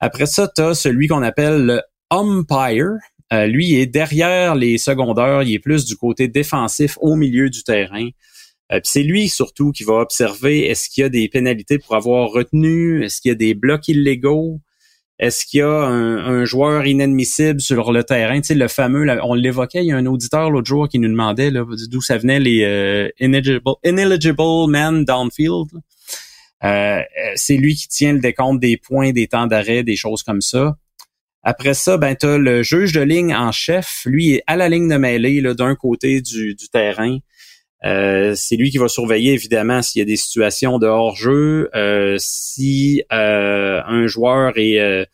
Après 0.00 0.26
ça, 0.26 0.50
tu 0.54 0.62
as 0.62 0.74
celui 0.74 1.08
qu'on 1.08 1.22
appelle 1.22 1.66
le 1.66 1.82
umpire. 2.10 2.92
Euh, 3.32 3.46
lui, 3.46 3.74
est 3.74 3.86
derrière 3.86 4.54
les 4.54 4.78
secondaires, 4.78 5.42
il 5.42 5.52
est 5.52 5.58
plus 5.58 5.84
du 5.84 5.96
côté 5.96 6.28
défensif 6.28 6.96
au 7.00 7.14
milieu 7.14 7.50
du 7.50 7.62
terrain. 7.62 8.08
Euh, 8.72 8.80
c'est 8.84 9.02
lui 9.02 9.28
surtout 9.28 9.70
qui 9.72 9.84
va 9.84 9.94
observer 9.94 10.66
est-ce 10.66 10.88
qu'il 10.88 11.02
y 11.02 11.04
a 11.04 11.08
des 11.08 11.28
pénalités 11.28 11.78
pour 11.78 11.94
avoir 11.94 12.30
retenu, 12.30 13.04
est-ce 13.04 13.20
qu'il 13.20 13.30
y 13.30 13.32
a 13.32 13.34
des 13.34 13.54
blocs 13.54 13.88
illégaux, 13.88 14.60
est-ce 15.18 15.44
qu'il 15.44 15.58
y 15.58 15.62
a 15.62 15.68
un, 15.68 16.44
joueur 16.44 16.86
inadmissible 16.86 17.60
sur 17.60 17.92
le 17.92 18.04
terrain? 18.04 18.40
Tu 18.40 18.48
sais, 18.48 18.54
le 18.54 18.68
fameux, 18.68 19.04
on 19.24 19.34
l'évoquait, 19.34 19.82
il 19.84 19.88
y 19.88 19.92
a 19.92 19.96
un 19.96 20.06
auditeur 20.06 20.50
l'autre 20.50 20.68
jour 20.68 20.88
qui 20.88 20.98
nous 20.98 21.08
demandait 21.08 21.50
d'où 21.50 22.00
ça 22.00 22.18
venait 22.18 22.38
les 22.38 22.62
euh, 22.62 23.08
ineligible, 23.18 23.62
ineligible 23.84 24.68
men 24.68 25.04
downfield. 25.04 25.68
Euh, 26.64 27.02
c'est 27.36 27.56
lui 27.56 27.74
qui 27.74 27.88
tient 27.88 28.12
le 28.12 28.18
décompte 28.18 28.60
des 28.60 28.76
points, 28.76 29.12
des 29.12 29.28
temps 29.28 29.46
d'arrêt, 29.46 29.82
des 29.82 29.96
choses 29.96 30.22
comme 30.22 30.40
ça. 30.40 30.76
Après 31.42 31.74
ça, 31.74 31.96
ben 31.96 32.16
tu 32.16 32.38
le 32.38 32.62
juge 32.62 32.92
de 32.92 33.00
ligne 33.00 33.34
en 33.34 33.52
chef. 33.52 34.02
Lui 34.04 34.34
est 34.34 34.42
à 34.46 34.56
la 34.56 34.68
ligne 34.68 34.88
de 34.88 34.96
mêlée 34.96 35.40
d'un 35.54 35.76
côté 35.76 36.20
du, 36.20 36.56
terrain. 36.70 37.18
Euh, 37.84 38.34
c'est 38.34 38.56
lui 38.56 38.70
qui 38.70 38.78
va 38.78 38.88
surveiller 38.88 39.34
évidemment 39.34 39.82
s'il 39.82 40.00
y 40.00 40.02
a 40.02 40.04
des 40.04 40.16
situations 40.16 40.80
de 40.80 40.88
hors-jeu, 40.88 41.70
euh, 41.76 42.16
si 42.18 43.04
euh, 43.12 43.80
un 43.86 44.08
joueur 44.08 44.54
est 44.56 45.06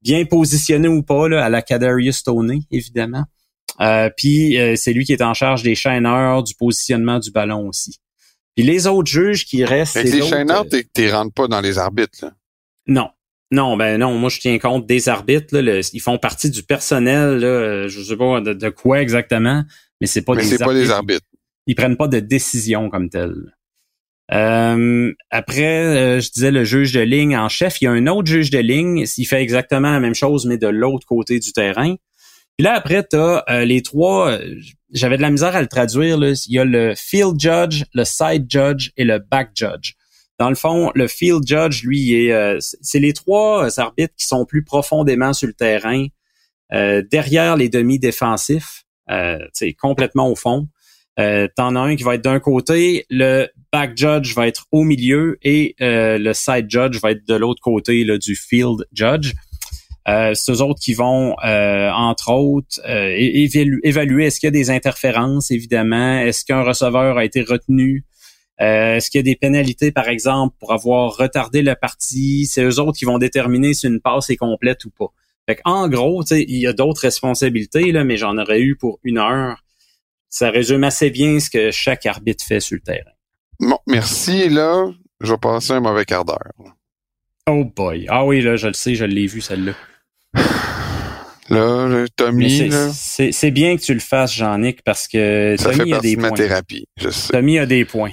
bien 0.00 0.24
positionné 0.24 0.86
ou 0.86 1.02
pas 1.02 1.28
là, 1.28 1.44
à 1.44 1.48
la 1.48 1.60
Kadarius 1.60 2.18
Stoney, 2.18 2.60
évidemment. 2.70 3.24
Puis 4.16 4.56
c'est 4.76 4.92
lui 4.92 5.04
qui 5.04 5.12
est 5.12 5.22
en 5.22 5.34
charge 5.34 5.64
des 5.64 5.74
chaîneurs, 5.74 6.44
du 6.44 6.54
positionnement 6.54 7.18
du 7.18 7.32
ballon 7.32 7.66
aussi. 7.66 7.98
Puis 8.56 8.64
les 8.64 8.86
autres 8.86 9.10
juges 9.10 9.44
qui 9.44 9.64
restent. 9.64 9.96
les 9.96 10.22
chaîneurs, 10.22 10.64
tu 10.94 11.10
rentres 11.10 11.34
pas 11.34 11.48
dans 11.48 11.60
les 11.60 11.78
arbitres. 11.78 12.18
Là. 12.22 12.32
Non. 12.86 13.10
Non, 13.50 13.76
ben 13.76 13.98
non, 13.98 14.18
moi 14.18 14.30
je 14.30 14.40
tiens 14.40 14.58
compte 14.58 14.86
des 14.86 15.08
arbitres. 15.08 15.56
Là, 15.56 15.80
ils 15.92 16.00
font 16.00 16.18
partie 16.18 16.50
du 16.50 16.62
personnel, 16.64 17.38
là, 17.38 17.86
je 17.86 18.02
sais 18.02 18.16
pas 18.16 18.40
de, 18.40 18.68
quoi 18.70 19.00
exactement, 19.00 19.62
mais 20.00 20.08
c'est 20.08 20.22
pas 20.22 20.34
mais 20.34 20.48
des 20.48 20.58
pas 20.58 20.74
des 20.74 20.90
arbitres 20.90 21.26
ils 21.66 21.74
prennent 21.74 21.96
pas 21.96 22.08
de 22.08 22.20
décision 22.20 22.90
comme 22.90 23.08
telle. 23.08 23.56
Euh, 24.32 25.12
après, 25.30 26.20
je 26.20 26.30
disais 26.30 26.50
le 26.50 26.64
juge 26.64 26.92
de 26.92 27.00
ligne 27.00 27.36
en 27.36 27.48
chef. 27.48 27.80
Il 27.80 27.84
y 27.84 27.86
a 27.86 27.92
un 27.92 28.06
autre 28.06 28.28
juge 28.28 28.50
de 28.50 28.58
ligne. 28.58 29.04
Il 29.16 29.24
fait 29.24 29.42
exactement 29.42 29.92
la 29.92 30.00
même 30.00 30.14
chose, 30.14 30.46
mais 30.46 30.58
de 30.58 30.68
l'autre 30.68 31.06
côté 31.06 31.38
du 31.38 31.52
terrain. 31.52 31.94
Puis 32.56 32.64
là, 32.64 32.74
après, 32.74 33.06
tu 33.06 33.16
as 33.16 33.64
les 33.64 33.82
trois. 33.82 34.38
J'avais 34.94 35.16
de 35.16 35.22
la 35.22 35.30
misère 35.30 35.54
à 35.54 35.60
le 35.60 35.68
traduire. 35.68 36.16
Là. 36.18 36.32
Il 36.46 36.54
y 36.54 36.58
a 36.58 36.64
le 36.64 36.94
field 36.96 37.38
judge, 37.38 37.84
le 37.92 38.04
side 38.04 38.46
judge 38.48 38.90
et 38.96 39.04
le 39.04 39.18
back 39.18 39.50
judge. 39.54 39.92
Dans 40.38 40.48
le 40.48 40.54
fond, 40.54 40.90
le 40.94 41.06
field 41.06 41.46
judge, 41.46 41.84
lui, 41.84 42.14
est, 42.14 42.56
c'est 42.60 42.98
les 42.98 43.12
trois 43.12 43.68
arbitres 43.78 44.14
qui 44.16 44.26
sont 44.26 44.46
plus 44.46 44.64
profondément 44.64 45.32
sur 45.32 45.46
le 45.46 45.52
terrain, 45.52 46.06
derrière 46.72 47.56
les 47.56 47.68
demi-défensifs, 47.68 48.84
euh, 49.10 49.38
complètement 49.78 50.28
au 50.30 50.34
fond. 50.34 50.68
Euh, 51.20 51.46
T'en 51.56 51.76
as 51.76 51.80
un 51.80 51.96
qui 51.96 52.02
va 52.02 52.16
être 52.16 52.24
d'un 52.24 52.40
côté, 52.40 53.06
le 53.08 53.48
back 53.72 53.96
judge 53.96 54.34
va 54.34 54.48
être 54.48 54.66
au 54.72 54.82
milieu 54.82 55.38
et 55.42 55.76
euh, 55.80 56.18
le 56.18 56.34
side 56.34 56.68
judge 56.68 56.98
va 57.00 57.12
être 57.12 57.26
de 57.26 57.34
l'autre 57.34 57.60
côté 57.62 58.04
là, 58.04 58.18
du 58.18 58.34
field 58.34 58.86
judge. 58.92 59.32
Euh, 60.06 60.34
c'est 60.34 60.52
eux 60.52 60.60
autres 60.60 60.80
qui 60.80 60.92
vont, 60.92 61.34
euh, 61.44 61.90
entre 61.90 62.30
autres, 62.30 62.80
euh, 62.86 63.14
évaluer 63.82 64.26
est-ce 64.26 64.38
qu'il 64.38 64.48
y 64.48 64.48
a 64.48 64.50
des 64.50 64.70
interférences, 64.70 65.50
évidemment, 65.50 66.18
est-ce 66.18 66.44
qu'un 66.44 66.62
receveur 66.62 67.16
a 67.16 67.24
été 67.24 67.42
retenu, 67.42 68.04
est-ce 68.58 69.10
qu'il 69.10 69.18
y 69.18 69.22
a 69.22 69.24
des 69.24 69.36
pénalités, 69.36 69.92
par 69.92 70.08
exemple, 70.08 70.54
pour 70.60 70.72
avoir 70.72 71.16
retardé 71.16 71.62
la 71.62 71.74
partie? 71.74 72.46
C'est 72.46 72.62
eux 72.62 72.78
autres 72.78 72.98
qui 72.98 73.04
vont 73.04 73.18
déterminer 73.18 73.74
si 73.74 73.86
une 73.86 74.00
passe 74.00 74.30
est 74.30 74.36
complète 74.36 74.84
ou 74.84 74.90
pas. 74.90 75.12
Fait 75.46 75.60
en 75.64 75.88
gros, 75.88 76.22
il 76.30 76.58
y 76.58 76.66
a 76.66 76.72
d'autres 76.72 77.02
responsabilités, 77.02 77.90
là, 77.92 78.04
mais 78.04 78.16
j'en 78.16 78.38
aurais 78.38 78.60
eu 78.60 78.76
pour 78.76 79.00
une 79.02 79.18
heure 79.18 79.64
ça 80.34 80.50
résume 80.50 80.82
assez 80.82 81.10
bien 81.10 81.38
ce 81.38 81.48
que 81.48 81.70
chaque 81.70 82.06
arbitre 82.06 82.44
fait 82.44 82.58
sur 82.58 82.74
le 82.74 82.80
terrain. 82.80 83.12
Bon, 83.60 83.78
merci. 83.86 84.48
Là, 84.48 84.90
je 85.20 85.30
vais 85.30 85.38
passer 85.38 85.74
un 85.74 85.80
mauvais 85.80 86.04
quart 86.04 86.24
d'heure. 86.24 86.50
Oh 87.48 87.64
boy. 87.64 88.06
Ah 88.08 88.24
oui, 88.24 88.40
là, 88.40 88.56
je 88.56 88.66
le 88.66 88.72
sais, 88.72 88.96
je 88.96 89.04
l'ai 89.04 89.28
vu, 89.28 89.40
celle-là. 89.40 89.74
Là, 91.50 92.06
Tommy, 92.16 92.70
c'est 92.92 93.50
bien 93.50 93.76
que 93.76 93.82
tu 93.82 93.94
le 93.94 94.00
fasses, 94.00 94.34
Jean-Nic, 94.34 94.82
parce 94.82 95.06
que 95.06 95.56
Tommy 95.62 95.92
a 95.92 96.00
des 96.00 96.16
points. 96.16 96.30
ma 96.30 96.36
thérapie, 96.36 96.86
je 96.96 97.10
sais. 97.10 97.32
Tommy 97.32 97.58
a 97.58 97.66
des 97.66 97.84
points. 97.84 98.12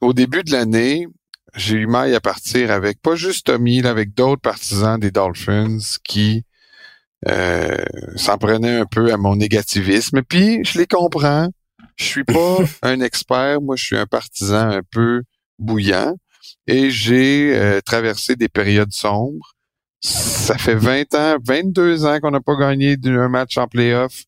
Au 0.00 0.12
début 0.12 0.42
de 0.42 0.52
l'année, 0.52 1.06
j'ai 1.54 1.76
eu 1.76 1.86
mal 1.86 2.14
à 2.14 2.20
partir 2.20 2.70
avec 2.70 3.00
pas 3.00 3.14
juste 3.14 3.46
Tommy, 3.46 3.80
là, 3.80 3.90
avec 3.90 4.14
d'autres 4.14 4.42
partisans 4.42 5.00
des 5.00 5.10
Dolphins 5.10 5.78
qui 6.04 6.44
euh, 7.28 7.76
s'en 8.14 8.36
prenait 8.36 8.76
un 8.76 8.84
peu 8.84 9.12
à 9.12 9.16
mon 9.16 9.36
négativisme. 9.36 10.22
Puis 10.22 10.60
je 10.64 10.78
les 10.78 10.86
comprends. 10.86 11.48
Je 11.96 12.04
suis 12.04 12.24
pas 12.24 12.58
un 12.82 13.00
expert, 13.00 13.62
moi 13.62 13.74
je 13.76 13.84
suis 13.84 13.96
un 13.96 14.06
partisan 14.06 14.68
un 14.70 14.82
peu 14.90 15.22
bouillant 15.58 16.14
et 16.66 16.90
j'ai 16.90 17.56
euh, 17.56 17.80
traversé 17.80 18.36
des 18.36 18.48
périodes 18.48 18.92
sombres. 18.92 19.55
Ça 20.00 20.58
fait 20.58 20.74
20 20.74 21.14
ans, 21.14 21.36
22 21.44 22.04
ans 22.04 22.20
qu'on 22.20 22.30
n'a 22.30 22.40
pas 22.40 22.56
gagné 22.56 22.96
un 23.04 23.28
match 23.28 23.56
en 23.58 23.66
playoff 23.66 24.24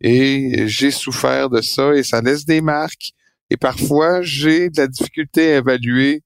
et 0.00 0.66
j'ai 0.66 0.90
souffert 0.90 1.50
de 1.50 1.60
ça 1.60 1.94
et 1.94 2.02
ça 2.02 2.20
laisse 2.20 2.44
des 2.44 2.60
marques. 2.60 3.12
Et 3.50 3.56
parfois, 3.56 4.22
j'ai 4.22 4.70
de 4.70 4.80
la 4.80 4.86
difficulté 4.86 5.54
à 5.54 5.56
évaluer 5.58 6.22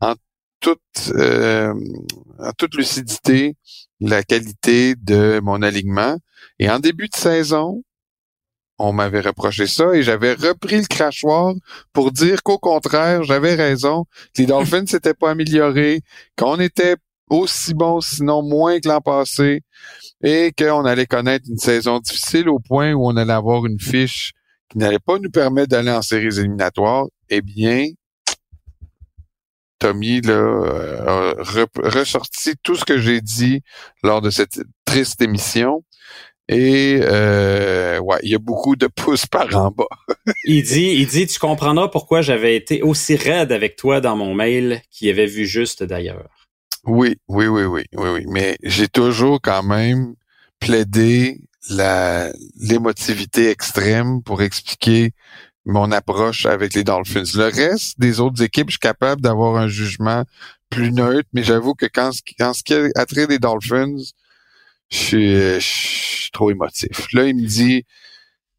en 0.00 0.14
toute, 0.60 0.80
euh, 1.10 1.72
en 2.38 2.52
toute 2.52 2.74
lucidité 2.74 3.56
la 4.00 4.22
qualité 4.22 4.94
de 4.96 5.40
mon 5.42 5.62
alignement. 5.62 6.18
Et 6.58 6.68
en 6.68 6.80
début 6.80 7.08
de 7.08 7.16
saison, 7.16 7.82
on 8.78 8.92
m'avait 8.92 9.20
reproché 9.20 9.66
ça 9.68 9.94
et 9.94 10.02
j'avais 10.02 10.34
repris 10.34 10.78
le 10.78 10.86
crachoir 10.86 11.54
pour 11.92 12.10
dire 12.10 12.42
qu'au 12.42 12.58
contraire, 12.58 13.22
j'avais 13.22 13.54
raison, 13.54 14.04
que 14.34 14.42
les 14.42 14.46
Dolphins 14.46 14.86
s'étaient 14.88 15.14
pas 15.14 15.30
améliorés, 15.30 16.02
qu'on 16.36 16.58
était 16.58 16.96
aussi 17.30 17.74
bon, 17.74 18.00
sinon 18.00 18.42
moins 18.42 18.80
que 18.80 18.88
l'an 18.88 19.00
passé, 19.00 19.62
et 20.22 20.52
qu'on 20.56 20.84
allait 20.84 21.06
connaître 21.06 21.46
une 21.48 21.58
saison 21.58 21.98
difficile 21.98 22.48
au 22.48 22.58
point 22.58 22.92
où 22.92 23.06
on 23.06 23.16
allait 23.16 23.32
avoir 23.32 23.66
une 23.66 23.80
fiche 23.80 24.32
qui 24.70 24.78
n'allait 24.78 24.98
pas 24.98 25.18
nous 25.18 25.30
permettre 25.30 25.68
d'aller 25.68 25.90
en 25.90 26.02
séries 26.02 26.38
éliminatoires. 26.38 27.06
Eh 27.28 27.42
bien, 27.42 27.86
Tommy 29.78 30.20
là, 30.22 30.32
euh, 30.32 31.34
a 31.46 31.88
ressorti 31.90 32.54
tout 32.62 32.74
ce 32.74 32.84
que 32.84 32.98
j'ai 32.98 33.20
dit 33.20 33.60
lors 34.02 34.22
de 34.22 34.30
cette 34.30 34.60
triste 34.84 35.20
émission. 35.20 35.84
Et 36.48 37.00
euh, 37.02 37.98
ouais, 38.00 38.18
il 38.22 38.30
y 38.30 38.34
a 38.34 38.38
beaucoup 38.38 38.76
de 38.76 38.86
pouces 38.86 39.26
par 39.26 39.54
en 39.56 39.70
bas. 39.70 39.84
il 40.44 40.62
dit, 40.62 40.94
il 40.98 41.06
dit, 41.06 41.26
tu 41.26 41.38
comprendras 41.38 41.88
pourquoi 41.88 42.20
j'avais 42.20 42.54
été 42.56 42.82
aussi 42.82 43.16
raide 43.16 43.50
avec 43.50 43.76
toi 43.76 44.00
dans 44.00 44.16
mon 44.16 44.34
mail, 44.34 44.82
qui 44.90 45.08
avait 45.08 45.26
vu 45.26 45.46
juste 45.46 45.82
d'ailleurs. 45.82 46.43
Oui, 46.86 47.16
oui, 47.28 47.46
oui, 47.46 47.64
oui, 47.64 47.84
oui, 47.94 48.08
oui. 48.10 48.24
Mais 48.28 48.56
j'ai 48.62 48.88
toujours 48.88 49.40
quand 49.40 49.62
même 49.62 50.14
plaidé 50.60 51.40
la 51.70 52.30
l'émotivité 52.56 53.48
extrême 53.50 54.22
pour 54.22 54.42
expliquer 54.42 55.12
mon 55.64 55.92
approche 55.92 56.46
avec 56.46 56.74
les 56.74 56.84
Dolphins. 56.84 57.22
Le 57.34 57.44
reste 57.44 57.98
des 57.98 58.20
autres 58.20 58.42
équipes, 58.42 58.68
je 58.68 58.72
suis 58.72 58.80
capable 58.80 59.22
d'avoir 59.22 59.56
un 59.56 59.68
jugement 59.68 60.24
plus 60.68 60.92
neutre, 60.92 61.28
mais 61.32 61.42
j'avoue 61.42 61.74
que 61.74 61.86
quand, 61.86 62.10
quand 62.38 62.52
ce 62.52 62.62
qui 62.62 62.74
a 62.74 63.06
trait 63.06 63.26
des 63.26 63.38
Dolphins, 63.38 63.96
je 64.90 65.58
suis, 65.60 66.30
trop 66.32 66.50
émotif. 66.50 67.12
Là, 67.12 67.26
il 67.26 67.36
me 67.36 67.46
dit, 67.46 67.84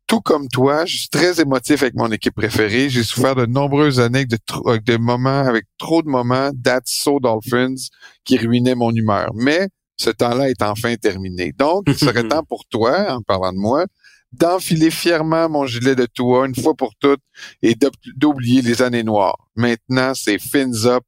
tout 0.08 0.22
comme 0.22 0.48
toi, 0.48 0.86
je 0.86 0.98
suis 0.98 1.10
très 1.10 1.42
émotif 1.42 1.82
avec 1.82 1.96
mon 1.96 2.12
équipe 2.12 2.36
préférée. 2.36 2.90
J'ai 2.90 3.04
souffert 3.04 3.36
de 3.36 3.46
nombreuses 3.46 4.00
années 4.00 4.26
de, 4.26 4.38
avec 4.68 4.84
de 4.84 4.98
moments, 4.98 5.40
avec 5.40 5.66
trop 5.78 6.02
de 6.04 6.08
moments 6.08 6.52
that's 6.64 6.92
so 6.92 7.20
Dolphins 7.20 7.76
qui 8.24 8.38
ruinaient 8.38 8.76
mon 8.76 8.92
humeur. 8.92 9.32
Mais 9.34 9.68
ce 9.98 10.10
temps-là 10.12 10.50
est 10.50 10.62
enfin 10.62 10.96
terminé. 10.96 11.54
Donc, 11.58 11.84
il 11.88 11.96
serait 11.96 12.24
temps 12.28 12.44
pour 12.44 12.66
toi, 12.66 13.14
en 13.14 13.22
parlant 13.22 13.54
de 13.54 13.58
moi, 13.58 13.86
d'enfiler 14.32 14.92
fièrement 14.92 15.50
mon 15.50 15.66
gilet 15.66 15.96
de 15.96 16.06
toi 16.06 16.46
une 16.46 16.56
fois 16.56 16.76
pour 16.76 16.94
toutes 17.00 17.22
et 17.62 17.76
d'oublier 18.16 18.62
les 18.62 18.82
années 18.82 19.04
noires. 19.04 19.38
Maintenant, 19.56 20.14
c'est 20.14 20.40
fins 20.40 20.86
up 20.86 21.04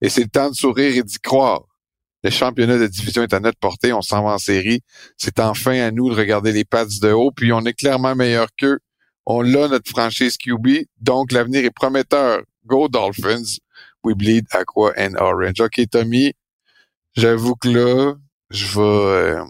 et 0.00 0.08
c'est 0.08 0.22
le 0.22 0.28
temps 0.28 0.50
de 0.50 0.54
sourire 0.54 0.96
et 0.96 1.02
d'y 1.02 1.18
croire. 1.18 1.67
Le 2.24 2.30
championnat 2.30 2.78
de 2.78 2.86
division 2.86 3.22
est 3.22 3.32
à 3.32 3.40
notre 3.40 3.58
portée, 3.58 3.92
on 3.92 4.02
s'en 4.02 4.24
va 4.24 4.32
en 4.32 4.38
série. 4.38 4.80
C'est 5.16 5.38
enfin 5.38 5.80
à 5.80 5.90
nous 5.90 6.10
de 6.10 6.16
regarder 6.16 6.52
les 6.52 6.64
pads 6.64 6.86
de 7.00 7.12
haut, 7.12 7.30
puis 7.30 7.52
on 7.52 7.60
est 7.60 7.74
clairement 7.74 8.14
meilleur 8.14 8.48
qu'eux. 8.58 8.78
On 9.24 9.42
l'a, 9.42 9.68
notre 9.68 9.88
franchise 9.88 10.36
QB, 10.36 10.86
donc 11.00 11.32
l'avenir 11.32 11.64
est 11.64 11.70
prometteur. 11.70 12.42
Go 12.66 12.88
Dolphins. 12.88 13.58
We 14.04 14.14
bleed 14.14 14.46
aqua 14.52 14.92
and 14.96 15.14
orange. 15.18 15.60
OK, 15.60 15.80
Tommy, 15.90 16.32
j'avoue 17.14 17.54
que 17.54 17.68
là, 17.68 18.14
je 18.50 18.66
vais... 18.66 18.80
Euh, 18.80 19.44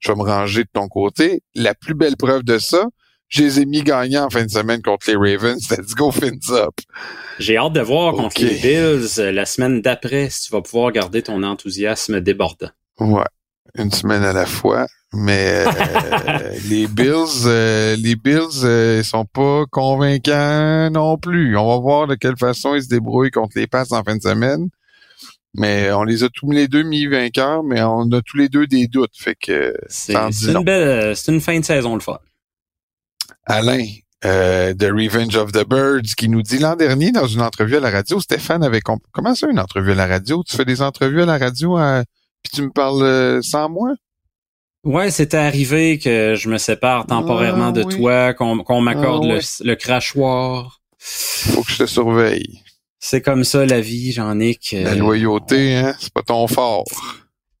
je 0.00 0.12
vais 0.12 0.18
me 0.18 0.22
ranger 0.22 0.64
de 0.64 0.68
ton 0.72 0.88
côté. 0.88 1.42
La 1.54 1.74
plus 1.74 1.94
belle 1.94 2.16
preuve 2.16 2.42
de 2.42 2.58
ça, 2.58 2.86
je 3.34 3.42
les 3.42 3.60
ai 3.60 3.66
mis 3.66 3.82
gagnants 3.82 4.26
en 4.26 4.30
fin 4.30 4.44
de 4.44 4.50
semaine 4.50 4.80
contre 4.80 5.10
les 5.10 5.16
Ravens. 5.16 5.68
Let's 5.70 5.94
go 5.94 6.12
fins 6.12 6.50
up. 6.50 6.74
J'ai 7.40 7.56
hâte 7.56 7.72
de 7.72 7.80
voir 7.80 8.14
contre 8.14 8.40
les 8.40 8.54
Bills 8.54 9.18
euh, 9.18 9.32
la 9.32 9.44
semaine 9.44 9.82
d'après 9.82 10.30
si 10.30 10.46
tu 10.46 10.52
vas 10.52 10.62
pouvoir 10.62 10.92
garder 10.92 11.22
ton 11.22 11.42
enthousiasme 11.42 12.20
débordant. 12.20 12.70
Ouais, 13.00 13.24
une 13.74 13.90
semaine 13.90 14.22
à 14.22 14.32
la 14.32 14.46
fois. 14.46 14.86
Mais 15.12 15.64
euh, 15.66 16.50
les 16.68 16.86
Bills, 16.86 17.46
euh, 17.46 17.96
les 17.96 18.14
Bills, 18.14 18.62
ils 18.98 19.04
sont 19.04 19.24
pas 19.24 19.64
convaincants 19.68 20.90
non 20.90 21.18
plus. 21.18 21.56
On 21.56 21.68
va 21.68 21.78
voir 21.80 22.06
de 22.06 22.14
quelle 22.14 22.36
façon 22.36 22.76
ils 22.76 22.84
se 22.84 22.88
débrouillent 22.88 23.32
contre 23.32 23.58
les 23.58 23.66
passes 23.66 23.90
en 23.90 24.04
fin 24.04 24.16
de 24.16 24.22
semaine. 24.22 24.68
Mais 25.56 25.90
on 25.92 26.04
les 26.04 26.22
a 26.22 26.28
tous 26.32 26.50
les 26.52 26.68
deux 26.68 26.82
mis 26.82 27.06
vainqueurs, 27.06 27.64
mais 27.64 27.82
on 27.82 28.10
a 28.12 28.22
tous 28.22 28.36
les 28.36 28.48
deux 28.48 28.68
des 28.68 28.86
doutes. 28.86 29.16
Fait 29.16 29.36
que 29.36 29.74
c'est 29.88 30.14
une 30.14 30.62
belle, 30.62 31.16
c'est 31.16 31.32
une 31.32 31.40
fin 31.40 31.58
de 31.58 31.64
saison 31.64 31.94
le 31.94 32.00
fun. 32.00 32.18
Alain 33.46 33.86
euh, 34.24 34.72
de 34.74 34.86
Revenge 34.86 35.36
of 35.36 35.52
the 35.52 35.68
Birds 35.68 36.14
qui 36.16 36.28
nous 36.28 36.42
dit 36.42 36.58
l'an 36.58 36.76
dernier 36.76 37.12
dans 37.12 37.26
une 37.26 37.42
entrevue 37.42 37.76
à 37.76 37.80
la 37.80 37.90
radio, 37.90 38.20
Stéphane 38.20 38.62
avait 38.62 38.80
comment 38.80 39.34
ça 39.34 39.48
une 39.48 39.60
entrevue 39.60 39.92
à 39.92 39.96
la 39.96 40.06
radio? 40.06 40.42
Tu 40.46 40.56
fais 40.56 40.64
des 40.64 40.80
entrevues 40.80 41.22
à 41.22 41.26
la 41.26 41.38
radio 41.38 41.78
euh, 41.78 42.02
puis 42.42 42.52
tu 42.54 42.62
me 42.62 42.70
parles 42.70 43.02
euh, 43.02 43.42
sans 43.42 43.68
moi? 43.68 43.92
Ouais, 44.84 45.10
c'était 45.10 45.38
arrivé 45.38 45.98
que 45.98 46.34
je 46.36 46.48
me 46.48 46.58
sépare 46.58 47.06
temporairement 47.06 47.72
de 47.72 47.84
ah 47.86 47.94
toi, 47.94 48.34
qu'on 48.34 48.80
m'accorde 48.80 49.24
ah 49.24 49.34
le, 49.34 49.66
le 49.66 49.74
crachoir. 49.76 50.80
Faut 50.98 51.62
que 51.62 51.72
je 51.72 51.78
te 51.78 51.86
surveille. 51.86 52.60
C'est 52.98 53.20
comme 53.20 53.44
ça 53.44 53.66
la 53.66 53.80
vie, 53.80 54.12
Jean-Nic. 54.12 54.74
La 54.78 54.94
loyauté, 54.94 55.76
hein, 55.76 55.94
c'est 55.98 56.12
pas 56.12 56.22
ton 56.22 56.46
fort. 56.46 56.84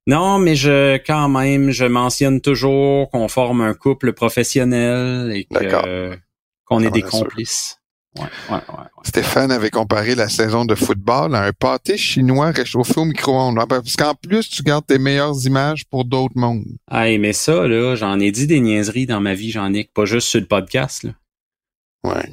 Non, 0.06 0.38
mais 0.38 0.54
je 0.54 0.96
quand 0.98 1.28
même, 1.28 1.70
je 1.70 1.84
mentionne 1.84 2.40
toujours 2.40 3.10
qu'on 3.10 3.28
forme 3.28 3.62
un 3.62 3.74
couple 3.74 4.12
professionnel 4.12 5.32
et 5.32 5.46
qu'on 6.66 6.80
est 6.80 6.90
des 6.90 7.02
complices. 7.02 7.78
Ouais, 8.16 8.26
ouais, 8.48 8.56
ouais, 8.56 8.84
Stéphane 9.02 9.50
avait 9.50 9.70
comparé 9.70 10.14
la 10.14 10.28
saison 10.28 10.64
de 10.64 10.76
football 10.76 11.34
à 11.34 11.42
un 11.42 11.52
pâté 11.52 11.96
chinois 11.96 12.52
réchauffé 12.52 13.00
au 13.00 13.06
micro-ondes. 13.06 13.58
Ah, 13.60 13.66
parce 13.66 13.96
qu'en 13.96 14.14
plus, 14.14 14.48
tu 14.48 14.62
gardes 14.62 14.86
tes 14.86 14.98
meilleures 14.98 15.44
images 15.46 15.84
pour 15.86 16.04
d'autres 16.04 16.36
mondes. 16.36 16.64
Ah, 16.88 17.06
mais 17.18 17.32
ça, 17.32 17.66
là, 17.66 17.96
j'en 17.96 18.20
ai 18.20 18.30
dit 18.30 18.46
des 18.46 18.60
niaiseries 18.60 19.06
dans 19.06 19.20
ma 19.20 19.34
vie, 19.34 19.50
Jean-Nic, 19.50 19.92
pas 19.92 20.04
juste 20.04 20.28
sur 20.28 20.38
le 20.38 20.46
podcast. 20.46 21.02
Là. 21.02 21.10
Ouais. 22.04 22.32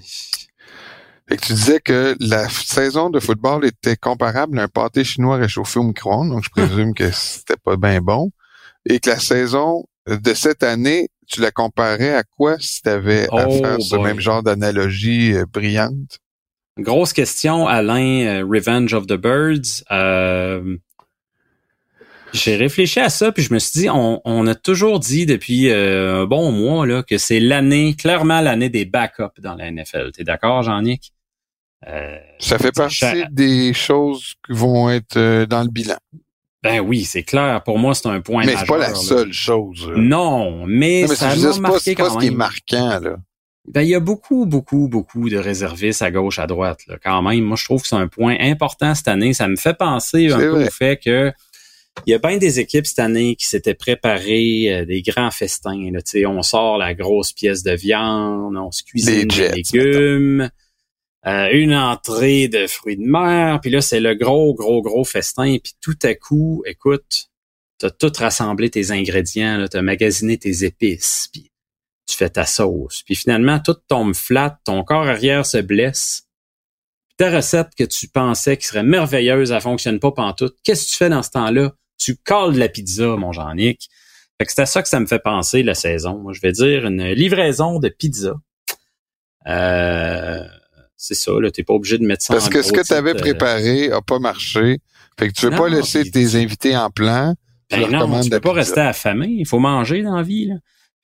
Fait 1.32 1.38
que 1.38 1.46
tu 1.46 1.54
disais 1.54 1.80
que 1.80 2.18
la 2.20 2.50
saison 2.50 3.10
de 3.10 3.22
football 3.22 3.64
était 3.64 3.96
comparable 3.96 4.60
à 4.60 4.64
un 4.64 4.68
pâté 4.68 5.06
chinois 5.06 5.38
réchauffé 5.38 5.80
au 5.80 5.84
micro-ondes, 5.84 6.30
donc 6.30 6.44
je 6.44 6.50
présume 6.50 6.94
que 6.94 7.10
c'était 7.12 7.56
pas 7.56 7.78
bien 7.78 8.02
bon. 8.02 8.32
Et 8.86 9.00
que 9.00 9.12
la 9.12 9.20
saison 9.20 9.86
de 10.08 10.34
cette 10.34 10.62
année, 10.62 11.08
tu 11.30 11.40
la 11.40 11.52
comparais 11.52 12.14
à 12.14 12.24
quoi 12.24 12.58
si 12.60 12.82
tu 12.82 12.90
avais 12.90 13.30
à 13.32 13.48
Oh 13.48 13.62
faire 13.62 13.82
ce 13.82 13.96
même 13.96 14.20
genre 14.20 14.44
d'analogie 14.44 15.34
euh, 15.34 15.46
brillante? 15.50 16.20
Grosse 16.78 17.14
question, 17.14 17.66
Alain, 17.66 18.26
euh, 18.26 18.46
Revenge 18.46 18.94
of 18.94 19.08
the 19.08 19.14
Birds. 19.14 19.86
Euh, 19.90 20.76
j'ai 22.34 22.58
réfléchi 22.58 23.00
à 23.00 23.10
ça, 23.10 23.32
puis 23.32 23.44
je 23.44 23.54
me 23.54 23.60
suis 23.60 23.80
dit, 23.80 23.90
on, 23.90 24.20
on 24.26 24.48
a 24.48 24.56
toujours 24.56 25.00
dit 25.00 25.26
depuis 25.26 25.70
euh, 25.70 26.24
un 26.24 26.26
bon 26.26 26.52
mois 26.52 26.86
là, 26.86 27.04
que 27.04 27.18
c'est 27.18 27.40
l'année, 27.40 27.96
clairement 27.96 28.42
l'année 28.42 28.70
des 28.70 28.84
backups 28.84 29.40
dans 29.40 29.56
la 29.56 29.72
NFL. 29.72 30.12
T'es 30.12 30.26
d'accord, 30.26 30.64
Jean-Nic? 30.64 31.14
Euh, 31.88 32.18
Ça 32.40 32.58
fait 32.60 32.72
partie 32.72 33.24
des 33.32 33.74
choses 33.74 34.36
qui 34.46 34.54
vont 34.54 34.90
être 34.90 35.18
euh, 35.18 35.46
dans 35.46 35.64
le 35.64 35.70
bilan. 35.70 35.98
ben 36.64 36.80
oui, 36.80 37.04
c'est 37.04 37.24
clair. 37.24 37.62
Pour 37.64 37.80
moi, 37.80 37.96
c'est 37.96 38.08
un 38.08 38.22
point 38.22 38.46
Mais 38.46 38.56
c'est 38.56 38.66
pas 38.68 38.78
la 38.78 38.90
là. 38.90 38.96
seule 38.96 39.34
chose. 39.34 39.88
là. 39.90 39.96
Non, 39.98 40.66
mais, 40.68 41.02
Non, 41.04 41.08
mais 41.10 41.16
ça 41.16 41.36
m'a 41.36 41.52
pas, 41.54 41.60
marqué 41.60 41.96
pas 41.96 42.04
quand 42.04 42.14
ce 42.14 42.20
qui 42.20 42.28
est 42.28 42.30
même. 42.30 42.38
marquant, 42.38 43.00
là. 43.00 43.16
Ben, 43.68 43.82
il 43.82 43.90
y 43.90 43.96
a 43.96 44.00
beaucoup, 44.00 44.46
beaucoup, 44.48 44.88
beaucoup 44.88 45.30
de 45.30 45.38
réservistes 45.38 46.02
à 46.02 46.10
gauche, 46.12 46.40
à 46.40 46.48
droite, 46.48 46.80
là, 46.88 46.98
quand 47.04 47.22
même. 47.22 47.42
Moi, 47.44 47.56
je 47.58 47.64
trouve 47.66 47.82
que 47.84 47.88
c'est 47.88 47.96
un 47.96 48.08
point 48.08 48.36
important 48.40 48.96
cette 48.96 49.08
année. 49.08 49.34
Ça 49.34 49.48
me 49.48 49.56
fait 49.56 49.76
penser 49.78 50.32
un 50.32 50.38
peu 50.38 50.48
vrai. 50.50 50.68
au 50.68 50.72
fait 50.72 50.98
que 51.04 51.32
il 52.08 52.12
y 52.12 52.14
a 52.14 52.20
bien 52.20 52.38
des 52.38 52.60
équipes 52.60 52.88
cette 52.88 53.00
année 53.00 53.36
qui 53.36 53.46
s'étaient 53.46 53.74
préparées 53.76 54.66
euh, 54.74 54.86
des 54.86 55.02
grands 55.02 55.30
festins. 55.30 55.90
Là, 55.92 56.02
Tu 56.02 56.12
sais, 56.22 56.26
on 56.26 56.42
sort 56.42 56.78
la 56.78 56.94
grosse 56.96 57.34
pièce 57.34 57.64
de 57.64 57.74
viande, 57.74 58.56
on 58.56 58.72
se 58.72 58.82
cuisine 58.84 59.14
Les 59.14 59.26
des 59.26 59.36
Jets, 59.36 59.52
légumes, 59.56 60.50
euh, 61.28 61.50
une 61.52 61.76
entrée 61.76 62.48
de 62.48 62.66
fruits 62.68 62.98
de 62.98 63.06
mer, 63.06 63.60
puis 63.62 63.70
là, 63.70 63.82
c'est 63.82 64.00
le 64.00 64.16
gros, 64.16 64.54
gros, 64.54 64.82
gros 64.82 65.04
festin. 65.04 65.58
Puis 65.64 65.74
tout 65.80 65.98
à 66.04 66.16
coup, 66.16 66.64
écoute, 66.66 67.30
t'as 67.78 67.92
tout 67.92 68.12
rassemblé 68.18 68.70
tes 68.70 68.92
ingrédients, 68.92 69.66
t'as 69.70 69.82
magasiné 69.82 70.38
tes 70.38 70.64
épices, 70.64 71.30
puis 71.32 71.52
tu 72.08 72.18
fais 72.18 72.30
ta 72.30 72.46
sauce. 72.46 73.04
Puis 73.04 73.16
finalement, 73.16 73.60
tout 73.60 73.76
tombe 73.88 74.16
flat, 74.16 74.60
ton 74.64 74.84
corps 74.84 75.08
arrière 75.08 75.46
se 75.46 75.58
blesse. 75.58 76.28
Puis 77.08 77.18
ta 77.18 77.30
recette 77.30 77.76
que 77.78 77.84
tu 77.84 78.08
pensais 78.08 78.58
qui 78.58 78.66
serait 78.66 78.84
merveilleuse, 78.84 79.52
elle 79.52 79.62
fonctionne 79.62 80.00
pas 80.00 80.12
pantoute. 80.12 80.58
Qu'est-ce 80.64 80.86
que 80.86 80.92
tu 80.92 80.98
fais 80.98 81.10
dans 81.10 81.24
ce 81.24 81.32
temps-là? 81.32 81.74
Tu 81.98 82.14
de 82.14 82.58
la 82.58 82.68
pizza, 82.68 83.16
mon 83.16 83.32
Jean-Nic. 83.32 83.90
Fait 84.40 84.46
que 84.48 84.52
c'est 84.52 84.62
à 84.62 84.66
ça 84.66 84.82
que 84.82 84.90
ça 84.90 85.00
me 85.00 85.06
fait 85.06 85.20
penser, 85.20 85.62
la 85.62 85.76
saison. 85.76 86.18
Moi, 86.18 86.34
je 86.34 86.42
vais 86.42 86.52
dire 86.52 86.88
une 86.88 87.04
livraison 87.12 87.78
de 87.78 87.90
pizza. 87.90 88.34
Euh, 89.46 90.44
c'est 91.04 91.16
ça, 91.16 91.32
là, 91.40 91.50
t'es 91.52 91.64
pas 91.64 91.74
obligé 91.74 91.98
de 91.98 92.06
mettre 92.06 92.24
ça 92.24 92.34
Parce 92.34 92.46
en 92.48 92.50
que 92.50 92.62
ce 92.62 92.72
que 92.72 92.86
tu 92.86 92.94
avais 92.94 93.16
préparé 93.16 93.92
a 93.92 94.02
pas 94.02 94.20
marché. 94.20 94.80
Fait 95.20 95.28
que 95.28 95.34
tu 95.34 95.46
veux 95.46 95.52
Non, 95.52 95.58
pas 95.58 95.70
laisser 95.70 96.02
puis- 96.02 96.12
tes 96.12 96.36
invités 96.36 96.78
en 96.78 96.90
plan. 96.92 97.34
Tu 97.70 97.80
Ben 97.80 97.90
leur 97.90 98.08
non, 98.08 98.22
tu 98.22 98.30
peux 98.30 98.40
pas 98.40 98.50
pizza. 98.50 98.60
rester 98.60 98.82
affamé. 98.82 99.28
Il 99.30 99.48
faut 99.48 99.60
manger 99.60 100.04
dans 100.04 100.16
la 100.16 100.24
vie. 100.24 100.46
Là. 100.48 100.56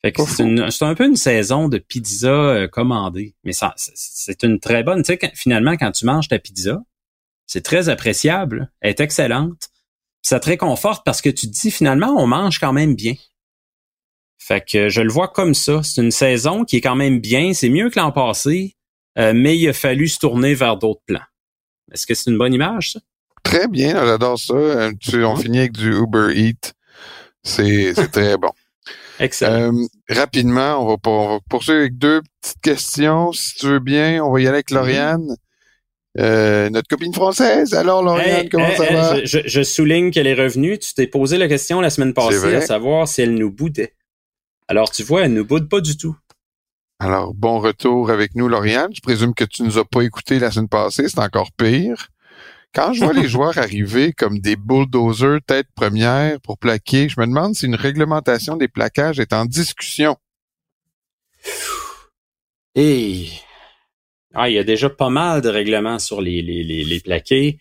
Fait 0.01 0.11
que 0.11 0.21
c'est, 0.21 0.27
faux. 0.27 0.43
une- 0.43 0.69
c'est 0.69 0.85
un 0.85 0.93
peu 0.95 1.05
une 1.05 1.15
saison 1.15 1.67
de 1.69 1.77
pizza 1.79 2.27
euh, 2.29 2.67
commandée. 2.67 3.33
Mais 3.43 3.53
ça, 3.53 3.73
c'est- 3.77 4.43
une 4.43 4.59
très 4.59 4.83
bonne. 4.83 5.01
Tu 5.01 5.07
sais, 5.07 5.17
quand- 5.17 5.31
finalement, 5.33 5.75
quand 5.77 5.91
tu 5.91 6.05
manges 6.05 6.27
ta 6.27 6.37
pizza, 6.39 6.79
c'est 7.47 7.63
très 7.63 7.89
appréciable. 7.89 8.71
Elle 8.81 8.91
est 8.91 8.99
excellente. 8.99 9.69
Ça 10.21 10.39
te 10.39 10.45
réconforte 10.47 11.03
parce 11.05 11.21
que 11.21 11.29
tu 11.29 11.47
te 11.47 11.51
dis 11.53 11.71
finalement, 11.71 12.13
on 12.17 12.27
mange 12.27 12.59
quand 12.59 12.73
même 12.73 12.95
bien. 12.95 13.15
Fait 14.37 14.63
que 14.65 14.87
je 14.89 15.01
le 15.01 15.11
vois 15.11 15.27
comme 15.27 15.53
ça. 15.53 15.81
C'est 15.83 16.01
une 16.01 16.11
saison 16.11 16.63
qui 16.63 16.77
est 16.77 16.81
quand 16.81 16.95
même 16.95 17.19
bien. 17.19 17.53
C'est 17.53 17.69
mieux 17.69 17.89
que 17.89 17.99
l'an 17.99 18.11
passé, 18.11 18.75
euh, 19.17 19.33
mais 19.35 19.57
il 19.57 19.67
a 19.69 19.73
fallu 19.73 20.07
se 20.07 20.19
tourner 20.19 20.53
vers 20.53 20.77
d'autres 20.77 21.01
plans. 21.05 21.21
Est-ce 21.91 22.05
que 22.05 22.13
c'est 22.13 22.29
une 22.29 22.37
bonne 22.37 22.53
image, 22.53 22.93
ça? 22.93 22.99
Très 23.43 23.67
bien, 23.67 23.93
j'adore 24.05 24.37
ça. 24.37 24.53
Euh, 24.53 24.91
tu- 24.99 25.23
on 25.23 25.35
finit 25.35 25.59
avec 25.59 25.71
du 25.71 25.93
Uber 25.95 26.33
Eat. 26.35 26.73
C'est 27.43 27.93
très 28.11 28.37
bon. 28.37 28.51
Excellent. 29.19 29.73
Euh, 29.73 29.85
rapidement, 30.09 30.83
on 30.83 30.87
va, 30.89 30.97
pour- 30.97 31.13
on 31.13 31.29
va 31.35 31.39
poursuivre 31.49 31.79
avec 31.79 31.97
deux 31.97 32.21
petites 32.41 32.61
questions. 32.61 33.31
Si 33.31 33.55
tu 33.55 33.67
veux 33.67 33.79
bien, 33.79 34.23
on 34.23 34.31
va 34.31 34.39
y 34.41 34.43
aller 34.47 34.55
avec 34.55 34.69
Lauriane. 34.71 35.35
Euh, 36.19 36.69
notre 36.71 36.87
copine 36.87 37.13
française. 37.13 37.73
Alors, 37.73 38.03
Lauriane, 38.03 38.45
Hey, 38.45 38.49
comment 38.49 38.67
hey, 38.67 38.77
ça 38.77 38.85
hey, 38.87 38.93
va? 38.93 39.23
Je, 39.23 39.63
souligne 39.63 40.11
qu'elle 40.11 40.27
est 40.27 40.33
revenue. 40.33 40.77
Tu 40.79 40.93
t'es 40.93 41.07
posé 41.07 41.37
la 41.37 41.47
question 41.47 41.79
la 41.79 41.89
semaine 41.89 42.13
passée 42.13 42.55
à 42.55 42.61
savoir 42.61 43.07
si 43.07 43.21
elle 43.21 43.35
nous 43.35 43.51
boudait. 43.51 43.93
Alors, 44.67 44.91
tu 44.91 45.03
vois, 45.03 45.25
elle 45.25 45.33
nous 45.33 45.45
boude 45.45 45.69
pas 45.69 45.79
du 45.79 45.95
tout. 45.95 46.17
Alors, 46.99 47.33
bon 47.35 47.59
retour 47.59 48.09
avec 48.09 48.35
nous, 48.35 48.47
Lauriane. 48.47 48.93
Je 48.93 49.01
présume 49.01 49.35
que 49.35 49.43
tu 49.43 49.63
nous 49.63 49.77
as 49.77 49.85
pas 49.85 50.01
écouté 50.01 50.39
la 50.39 50.49
semaine 50.49 50.67
passée. 50.67 51.07
C'est 51.07 51.19
encore 51.19 51.51
pire. 51.51 52.07
Quand 52.73 52.93
je 52.93 53.03
vois 53.03 53.13
les 53.13 53.27
joueurs 53.27 53.57
arriver 53.57 54.13
comme 54.13 54.39
des 54.39 54.55
bulldozers 54.55 55.39
tête 55.45 55.67
première 55.75 56.39
pour 56.41 56.57
plaquer, 56.57 57.07
je 57.07 57.19
me 57.19 57.27
demande 57.27 57.55
si 57.55 57.65
une 57.65 57.75
réglementation 57.75 58.57
des 58.57 58.67
plaquages 58.67 59.19
est 59.19 59.33
en 59.33 59.45
discussion. 59.45 60.17
Et 62.73 63.27
ah, 64.33 64.49
il 64.49 64.53
y 64.53 64.59
a 64.59 64.63
déjà 64.63 64.89
pas 64.89 65.09
mal 65.09 65.41
de 65.41 65.49
règlements 65.49 65.99
sur 65.99 66.21
les, 66.21 66.41
les, 66.41 66.63
les, 66.63 66.83
les 66.83 66.99
plaqués. 66.99 67.59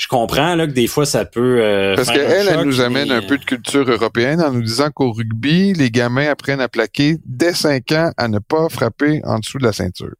Je 0.00 0.08
comprends 0.08 0.54
là, 0.54 0.66
que 0.66 0.72
des 0.72 0.86
fois, 0.86 1.04
ça 1.04 1.26
peut 1.26 1.60
euh, 1.60 1.94
Parce 1.94 2.08
qu'elle, 2.10 2.30
elle 2.48 2.54
choc, 2.54 2.64
nous 2.64 2.80
amène 2.80 3.08
mais, 3.10 3.14
un 3.16 3.20
peu 3.22 3.36
de 3.36 3.44
culture 3.44 3.86
européenne 3.86 4.40
en 4.40 4.50
nous 4.50 4.62
disant 4.62 4.90
qu'au 4.90 5.12
rugby, 5.12 5.74
les 5.74 5.90
gamins 5.90 6.26
apprennent 6.30 6.62
à 6.62 6.70
plaquer 6.70 7.18
dès 7.26 7.52
5 7.52 7.92
ans 7.92 8.10
à 8.16 8.28
ne 8.28 8.38
pas 8.38 8.70
frapper 8.70 9.20
en 9.24 9.38
dessous 9.40 9.58
de 9.58 9.64
la 9.64 9.74
ceinture. 9.74 10.14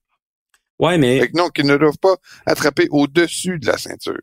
Ouais, 0.78 0.98
mais 0.98 1.20
Fait 1.20 1.28
que 1.30 1.36
non, 1.38 1.48
qu'ils 1.48 1.64
ne 1.64 1.78
doivent 1.78 1.96
pas 1.98 2.16
attraper 2.44 2.88
au-dessus 2.90 3.58
de 3.58 3.66
la 3.66 3.78
ceinture. 3.78 4.20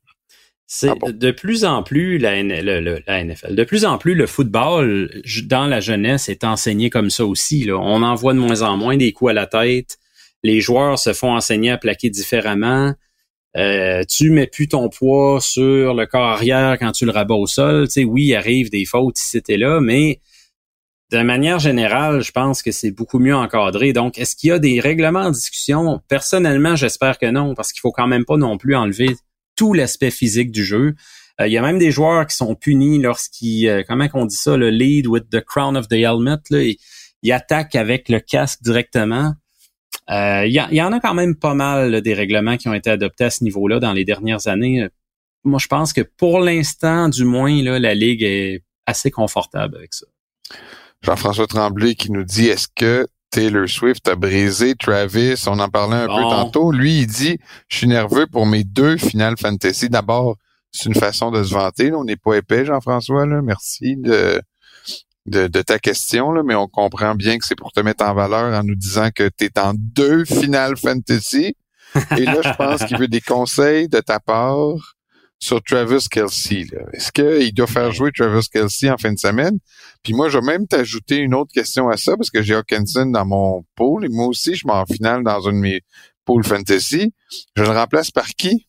C'est 0.68 0.90
Ah 0.90 0.96
bon? 0.96 1.10
de 1.12 1.32
plus 1.32 1.66
en 1.66 1.82
plus 1.82 2.20
la, 2.20 2.36
N- 2.36 2.62
le- 2.64 2.80
le- 2.80 3.02
la 3.08 3.24
NFL, 3.24 3.56
de 3.56 3.64
plus 3.64 3.84
en 3.84 3.98
plus 3.98 4.14
le 4.14 4.28
football 4.28 5.10
dans 5.46 5.66
la 5.66 5.80
jeunesse 5.80 6.30
est 6.30 6.44
enseigné 6.44 6.92
comme 6.92 7.10
ça 7.10 7.26
aussi. 7.26 7.64
Là. 7.64 7.78
On 7.80 8.04
en 8.04 8.14
voit 8.14 8.34
de 8.34 8.40
moins 8.40 8.62
en 8.62 8.78
moins 8.78 8.96
des 8.96 9.12
coups 9.12 9.32
à 9.32 9.34
la 9.34 9.48
tête. 9.48 9.98
Les 10.44 10.62
joueurs 10.62 11.00
se 11.00 11.14
font 11.14 11.34
enseigner 11.36 11.72
à 11.72 11.78
plaquer 11.80 12.12
différemment. 12.12 12.94
Euh, 13.58 14.04
tu 14.08 14.30
mets 14.30 14.48
plus 14.48 14.68
ton 14.68 14.88
poids 14.90 15.40
sur 15.42 15.96
le 15.96 16.06
corps 16.06 16.28
arrière 16.28 16.78
quand 16.80 16.92
tu 16.92 17.06
le 17.06 17.12
rabats 17.12 17.36
au 17.36 17.48
sol. 17.48 17.88
Tu 17.88 17.94
sais, 17.94 18.04
oui, 18.04 18.26
il 18.26 18.36
arrive 18.36 18.70
des 18.70 18.86
fautes 18.86 19.20
ici 19.20 19.42
et 19.48 19.58
là, 19.58 19.80
mais 19.82 20.22
de 21.12 21.22
manière 21.22 21.58
générale, 21.58 22.22
je 22.22 22.32
pense 22.32 22.62
que 22.62 22.72
c'est 22.72 22.92
beaucoup 22.92 23.20
mieux 23.20 23.36
encadré. 23.36 23.94
Donc, 23.94 24.18
est-ce 24.18 24.36
qu'il 24.36 24.50
y 24.50 24.52
a 24.52 24.60
des 24.60 24.80
règlements 24.80 25.22
en 25.22 25.32
discussion? 25.32 26.02
Personnellement, 26.08 26.76
j'espère 26.76 27.18
que 27.18 27.26
non, 27.28 27.56
parce 27.56 27.72
qu'il 27.72 27.80
faut 27.80 27.94
quand 27.94 28.08
même 28.08 28.26
pas 28.26 28.38
non 28.38 28.58
plus 28.58 28.76
enlever 28.76 29.16
tout 29.56 29.74
l'aspect 29.74 30.12
physique 30.12 30.52
du 30.52 30.64
jeu. 30.64 30.96
Euh, 31.40 31.48
Il 31.48 31.54
y 31.54 31.58
a 31.58 31.62
même 31.62 31.80
des 31.80 31.92
joueurs 31.92 32.28
qui 32.28 32.36
sont 32.36 32.56
punis 32.56 33.02
lorsqu'ils, 33.02 33.68
euh, 33.68 33.84
comment 33.88 34.08
qu'on 34.08 34.26
dit 34.26 34.36
ça, 34.36 34.58
le 34.58 34.70
lead 34.70 35.08
with 35.08 35.30
the 35.30 35.42
crown 35.42 35.78
of 35.78 35.88
the 35.88 35.94
helmet, 35.94 36.38
là, 36.50 36.62
ils, 36.62 36.78
ils 37.24 37.32
attaquent 37.32 37.76
avec 37.76 38.10
le 38.10 38.20
casque 38.20 38.62
directement. 38.62 39.34
Euh, 40.10 40.46
Il 40.46 40.52
y, 40.52 40.76
y 40.76 40.82
en 40.82 40.92
a 40.94 41.00
quand 41.00 41.14
même 41.14 41.36
pas 41.36 41.54
mal 41.54 41.92
là, 41.92 42.02
des 42.02 42.14
règlements 42.14 42.58
qui 42.58 42.68
ont 42.70 42.74
été 42.74 42.90
adoptés 42.90 43.26
à 43.26 43.30
ce 43.30 43.44
niveau-là 43.44 43.80
dans 43.80 43.94
les 43.94 44.06
dernières 44.06 44.48
années. 44.48 44.88
Moi, 45.44 45.60
je 45.62 45.68
pense 45.68 45.94
que 45.94 46.02
pour 46.02 46.40
l'instant, 46.40 47.10
du 47.10 47.24
moins, 47.26 47.62
là, 47.64 47.80
la 47.80 47.94
ligue 47.94 48.24
est 48.24 48.64
assez 48.86 49.12
confortable 49.12 49.76
avec 49.78 49.94
ça. 49.94 50.06
Jean-François 51.02 51.48
Tremblay 51.48 51.96
qui 51.96 52.12
nous 52.12 52.24
dit 52.24 52.48
est-ce 52.48 52.68
que 52.76 53.08
Taylor 53.30 53.68
Swift 53.68 54.08
a 54.08 54.16
brisé 54.16 54.76
Travis? 54.76 55.44
On 55.48 55.60
en 55.60 55.70
parlait 55.70 55.98
un 55.98 56.08
peu 56.08 56.22
tantôt. 56.22 56.72
Lui, 56.72 57.00
il 57.00 57.08
dit 57.08 57.38
je 57.68 57.78
suis 57.78 57.88
nerveux 57.88 58.28
pour 58.28 58.46
mes 58.46 58.64
deux 58.64 58.98
Final 58.98 59.36
Fantasy. 59.38 59.90
D'abord, 59.90 60.38
c'est 60.72 60.88
une 60.90 60.96
façon 60.96 61.32
de 61.32 61.44
se 61.44 61.54
vanter. 61.54 61.90
là. 61.92 61.98
On 61.98 62.04
n'est 62.06 62.16
pas 62.16 62.36
épais, 62.36 62.66
Jean-François. 62.66 63.26
Là. 63.26 63.42
Merci 63.42 63.96
de, 63.98 64.42
de, 65.28 65.62
ta 65.62 65.80
question, 65.80 66.32
là, 66.32 66.42
mais 66.44 66.56
on 66.56 66.68
comprend 66.68 67.16
bien 67.16 67.38
que 67.38 67.46
c'est 67.46 67.56
pour 67.56 67.72
te 67.72 67.80
mettre 67.82 68.04
en 68.06 68.14
valeur 68.14 68.58
en 68.58 68.64
nous 68.64 68.76
disant 68.76 69.10
que 69.14 69.30
tu 69.38 69.46
es 69.46 69.60
en 69.60 69.74
deux 69.76 70.26
Final 70.26 70.78
Fantasy. 70.78 71.56
Et 72.18 72.26
là, 72.26 72.42
je 72.44 72.54
pense 72.54 72.86
qu'il 72.86 72.98
veut 72.98 73.08
des 73.08 73.22
conseils 73.22 73.88
de 73.90 74.00
ta 74.00 74.20
part 74.20 74.96
sur 75.40 75.62
Travis 75.62 76.08
Kelsey. 76.10 76.66
Est-ce 76.94 77.12
qu'il 77.12 77.54
doit 77.54 77.68
faire 77.68 77.92
jouer 77.92 78.12
Travis 78.12 78.48
Kelsey 78.52 78.90
en 78.90 78.98
fin 78.98 79.12
de 79.12 79.20
semaine? 79.20 79.58
Puis 80.04 80.14
moi, 80.14 80.30
je 80.30 80.38
vais 80.38 80.46
même 80.46 80.68
t'ajouter 80.68 81.18
une 81.18 81.34
autre 81.34 81.52
question 81.54 81.90
à 81.90 81.98
ça 81.98 82.16
parce 82.18 82.30
que 82.30 82.42
j'ai 82.42 82.56
Hawkinson 82.56 83.08
dans 83.08 83.26
mon 83.26 83.64
pool 83.76 84.06
et 84.06 84.10
moi 84.10 84.28
aussi, 84.28 84.56
je 84.56 84.66
m'en 84.66 84.86
finale 84.86 85.24
dans 85.24 85.42
une 85.42 85.58
de 85.58 85.62
mes 85.62 85.82
pools 86.26 86.44
fantasy. 86.44 87.14
Je 87.56 87.64
le 87.64 87.70
remplace 87.70 88.12
par 88.12 88.28
qui? 88.30 88.68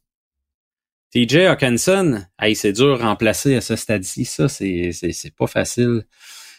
TJ 1.11 1.47
Hawkinson, 1.47 2.27
hey, 2.39 2.55
c'est 2.55 2.73
dur 2.73 3.01
remplacer 3.01 3.57
à 3.57 3.63
ce 3.63 3.77
stade-ci. 3.77 4.27
Ça, 4.27 4.49
c'est 4.49 5.35
pas 5.37 5.47
facile. 5.47 6.05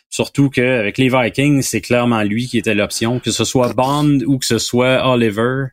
Surtout 0.09 0.49
qu'avec 0.49 0.97
les 0.97 1.09
Vikings, 1.09 1.61
c'est 1.61 1.81
clairement 1.81 2.23
lui 2.23 2.47
qui 2.47 2.57
était 2.57 2.73
l'option. 2.73 3.19
Que 3.19 3.31
ce 3.31 3.45
soit 3.45 3.73
Bond 3.73 4.19
ou 4.25 4.39
que 4.39 4.45
ce 4.45 4.57
soit 4.57 5.07
Oliver, 5.07 5.67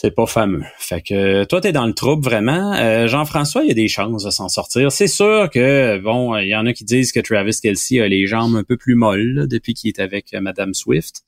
c'est 0.00 0.14
pas 0.14 0.26
fameux. 0.26 0.62
Fait 0.78 1.02
que 1.02 1.42
toi, 1.42 1.60
t'es 1.60 1.72
dans 1.72 1.86
le 1.86 1.92
trouble 1.92 2.22
vraiment. 2.22 2.72
Euh, 2.74 3.08
Jean-François, 3.08 3.64
il 3.64 3.68
y 3.68 3.72
a 3.72 3.74
des 3.74 3.88
chances 3.88 4.22
de 4.22 4.30
s'en 4.30 4.48
sortir. 4.48 4.92
C'est 4.92 5.08
sûr 5.08 5.50
que, 5.50 5.98
bon, 5.98 6.36
il 6.36 6.46
y 6.46 6.54
en 6.54 6.66
a 6.66 6.72
qui 6.72 6.84
disent 6.84 7.10
que 7.10 7.18
Travis 7.18 7.58
Kelsey 7.60 8.00
a 8.00 8.06
les 8.06 8.28
jambes 8.28 8.54
un 8.54 8.62
peu 8.62 8.76
plus 8.76 8.94
molles 8.94 9.48
depuis 9.48 9.74
qu'il 9.74 9.88
est 9.88 9.98
avec 9.98 10.34
euh, 10.34 10.40
Madame 10.40 10.72
Swift. 10.72 11.22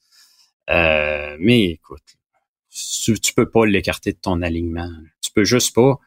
Euh, 0.70 1.36
mais 1.40 1.64
écoute, 1.64 2.16
tu, 3.04 3.18
tu 3.18 3.34
peux 3.34 3.50
pas 3.50 3.66
l'écarter 3.66 4.12
de 4.12 4.18
ton 4.22 4.40
alignement. 4.40 4.88
Tu 5.20 5.32
peux 5.32 5.44
juste 5.44 5.74
pas. 5.74 5.98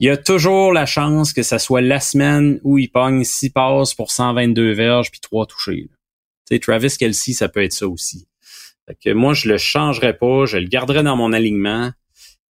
Il 0.00 0.06
y 0.06 0.10
a 0.10 0.16
toujours 0.16 0.72
la 0.72 0.86
chance 0.86 1.34
que 1.34 1.42
ça 1.42 1.58
soit 1.58 1.82
la 1.82 2.00
semaine 2.00 2.58
où 2.64 2.78
il 2.78 2.88
pogne 2.88 3.22
6 3.22 3.50
passes 3.50 3.92
pour 3.92 4.10
122 4.10 4.72
verges 4.72 5.10
puis 5.10 5.20
3 5.20 5.44
touchés. 5.44 5.88
Tu 6.48 6.56
sais, 6.56 6.58
Travis 6.58 6.96
Kelsey, 6.98 7.34
ça 7.34 7.50
peut 7.50 7.62
être 7.62 7.74
ça 7.74 7.86
aussi. 7.86 8.26
Fait 8.88 8.94
que 8.94 9.12
moi, 9.12 9.34
je 9.34 9.50
le 9.50 9.58
changerais 9.58 10.16
pas, 10.16 10.46
je 10.46 10.56
le 10.56 10.68
garderais 10.68 11.02
dans 11.02 11.16
mon 11.16 11.34
alignement. 11.34 11.92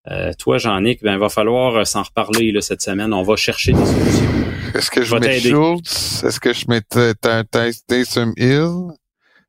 Euh, 0.09 0.33
toi, 0.39 0.59
Jean-Nic, 0.59 1.03
ben, 1.03 1.15
il 1.15 1.19
va 1.19 1.29
falloir 1.29 1.75
euh, 1.75 1.85
s'en 1.85 2.05
reparler 2.05 2.53
là, 2.53 2.61
cette 2.61 2.83
semaine. 2.83 3.13
On 3.13 3.25
va 3.25 3.35
chercher 3.35 3.73
des 3.73 3.85
solutions. 3.85 4.31
Est-ce 4.75 4.91
que 4.93 5.03
je, 5.03 5.17
mets 5.17 5.41
Schultz? 5.41 6.23
Est-ce 6.23 6.39
que 6.39 6.53
je 6.53 6.67
mets 6.69 6.83
Taysom 7.89 8.33
Hill? 8.37 8.97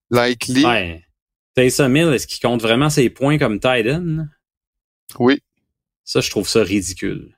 Likely? 0.09 0.65
Ouais. 0.65 1.03
Taysom 1.55 1.95
Hill, 1.95 2.13
est-ce 2.13 2.25
qu'il 2.25 2.41
compte 2.41 2.63
vraiment 2.63 2.89
ses 2.89 3.11
points 3.11 3.37
comme 3.37 3.59
Titan? 3.59 4.25
Oui. 5.19 5.39
Ça, 6.03 6.19
je 6.19 6.31
trouve 6.31 6.49
ça 6.49 6.63
ridicule. 6.63 7.37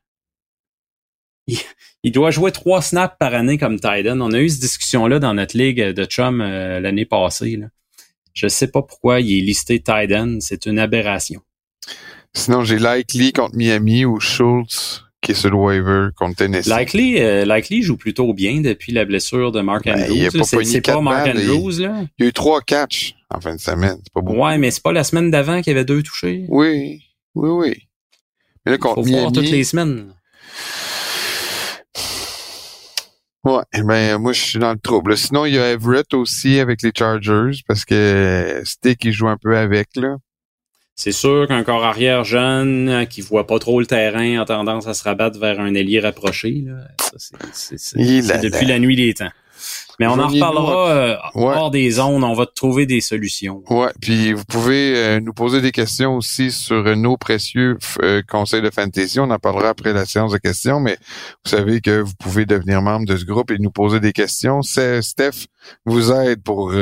Il, 2.04 2.12
doit 2.12 2.32
jouer 2.32 2.52
trois 2.52 2.82
snaps 2.82 3.16
par 3.20 3.34
année 3.34 3.58
comme 3.58 3.76
Titan. 3.76 4.20
On 4.22 4.32
a 4.32 4.40
eu 4.40 4.50
cette 4.50 4.62
discussion-là 4.62 5.20
dans 5.20 5.34
notre 5.34 5.58
ligue 5.58 5.82
de 5.82 6.06
chum 6.06 6.42
euh, 6.42 6.80
l'année 6.80 7.06
passée. 7.06 7.58
Là. 7.58 7.68
Je 8.34 8.48
sais 8.48 8.68
pas 8.68 8.82
pourquoi 8.82 9.20
il 9.20 9.38
est 9.38 9.42
listé 9.42 9.80
Titan. 9.80 10.38
C'est 10.40 10.66
une 10.66 10.80
aberration. 10.80 11.42
Sinon, 12.34 12.64
j'ai 12.64 12.80
Likely 12.80 13.32
contre 13.32 13.56
Miami 13.56 14.06
ou 14.06 14.20
Schultz 14.20 15.04
qui 15.24 15.32
est 15.32 15.36
sur 15.36 15.50
le 15.50 15.56
waiver 15.56 16.10
contre 16.16 16.36
Tennessee. 16.36 16.68
Likely, 16.68 17.20
euh, 17.20 17.46
Likely 17.46 17.82
joue 17.82 17.98
plutôt 17.98 18.34
bien 18.34 18.62
depuis 18.62 18.92
la 18.92 19.06
blessure 19.06 19.52
de 19.52 19.62
Mark 19.62 19.86
ben, 19.86 20.04
Andrews. 20.04 20.44
c'est 20.44 20.82
pas, 20.82 21.02
Mark 21.02 21.28
Andrews, 21.28 21.80
là. 21.80 22.06
Il 22.20 22.24
y 22.24 22.26
a 22.26 22.30
eu 22.30 22.34
trois 22.34 22.62
catchs 22.62 23.16
en 23.34 23.40
fin 23.40 23.56
de 23.56 23.60
semaine. 23.60 23.98
C'est 24.04 24.14
pas 24.14 24.22
beaucoup. 24.22 24.40
Ouais, 24.40 24.58
mais 24.58 24.70
c'est 24.70 24.84
pas 24.84 24.92
la 24.92 25.04
semaine 25.04 25.32
d'avant 25.32 25.62
qu'il 25.62 25.72
y 25.72 25.76
avait 25.76 25.86
deux 25.86 26.04
touchés. 26.04 26.46
Oui, 26.50 27.02
oui, 27.36 27.50
oui. 27.50 27.88
Mais 28.66 28.74
là, 28.74 28.78
contre 28.78 28.96
Faut 28.96 29.04
Miami, 29.04 29.22
voir 29.22 29.32
toutes 29.32 29.50
les 29.50 29.64
semaines. 29.64 30.14
Ouais, 33.44 33.84
ben 33.84 34.18
moi 34.20 34.32
je 34.32 34.40
suis 34.40 34.60
dans 34.60 34.72
le 34.72 34.80
trouble. 34.80 35.18
Sinon, 35.18 35.46
il 35.46 35.56
y 35.56 35.60
a 35.60 35.72
Everett 35.72 36.14
aussi 36.14 36.60
avec 36.60 36.82
les 36.82 36.92
Chargers 36.98 37.60
parce 37.68 37.84
que 37.84 38.62
Stick 38.64 39.04
il 39.04 39.12
joue 39.12 39.28
un 39.28 39.38
peu 39.38 39.58
avec 39.58 39.90
là. 39.96 40.16
C'est 40.96 41.12
sûr 41.12 41.48
qu'un 41.48 41.64
corps 41.64 41.84
arrière 41.84 42.24
jeune 42.24 42.88
euh, 42.88 43.06
qui 43.06 43.22
voit 43.22 43.48
pas 43.48 43.58
trop 43.58 43.80
le 43.80 43.88
terrain 43.88 44.40
a 44.40 44.46
tendance 44.46 44.88
à 44.88 44.94
se 44.94 45.04
rabattre 45.04 45.40
vers 45.40 45.60
un 45.60 45.74
ailier 45.74 46.00
rapproché. 46.00 46.64
Là. 46.66 46.88
c'est, 47.52 48.42
depuis 48.42 48.68
la 48.68 48.78
nuit 48.78 48.96
des 48.96 49.14
temps. 49.16 49.32
Mais 50.00 50.08
on 50.08 50.20
en 50.20 50.28
reparlera 50.28 50.90
euh, 50.90 51.16
hors 51.36 51.72
des 51.72 51.92
zones. 51.92 52.24
On 52.24 52.34
va 52.34 52.46
trouver 52.46 52.86
des 52.86 53.02
solutions. 53.02 53.64
Ouais. 53.70 53.92
Puis 54.02 54.34
vous 54.34 54.44
pouvez 54.46 54.96
euh, 54.96 55.20
nous 55.20 55.34
poser 55.34 55.62
des 55.62 55.72
questions 55.72 56.16
aussi 56.16 56.52
sur 56.52 56.96
nos 56.96 57.18
précieux 57.18 57.78
conseils 58.28 58.62
de 58.62 58.70
fantasy. 58.70 59.20
On 59.20 59.30
en 59.30 59.40
parlera 59.40 59.70
après 59.70 59.94
la 59.94 60.06
séance 60.06 60.32
de 60.32 60.38
questions. 60.38 60.80
Mais 60.80 60.98
vous 61.46 61.52
savez 61.52 61.82
que 61.82 62.02
vous 62.02 62.14
pouvez 62.20 62.46
devenir 62.46 62.82
membre 62.82 63.06
de 63.06 63.18
ce 63.18 63.26
groupe 63.26 63.52
et 63.52 63.60
nous 63.60 63.72
poser 63.72 64.00
des 64.00 64.14
questions. 64.14 64.62
C'est 64.62 65.02
Steph 65.02 65.48
vous 65.86 66.12
aide 66.12 66.44
pour 66.44 66.74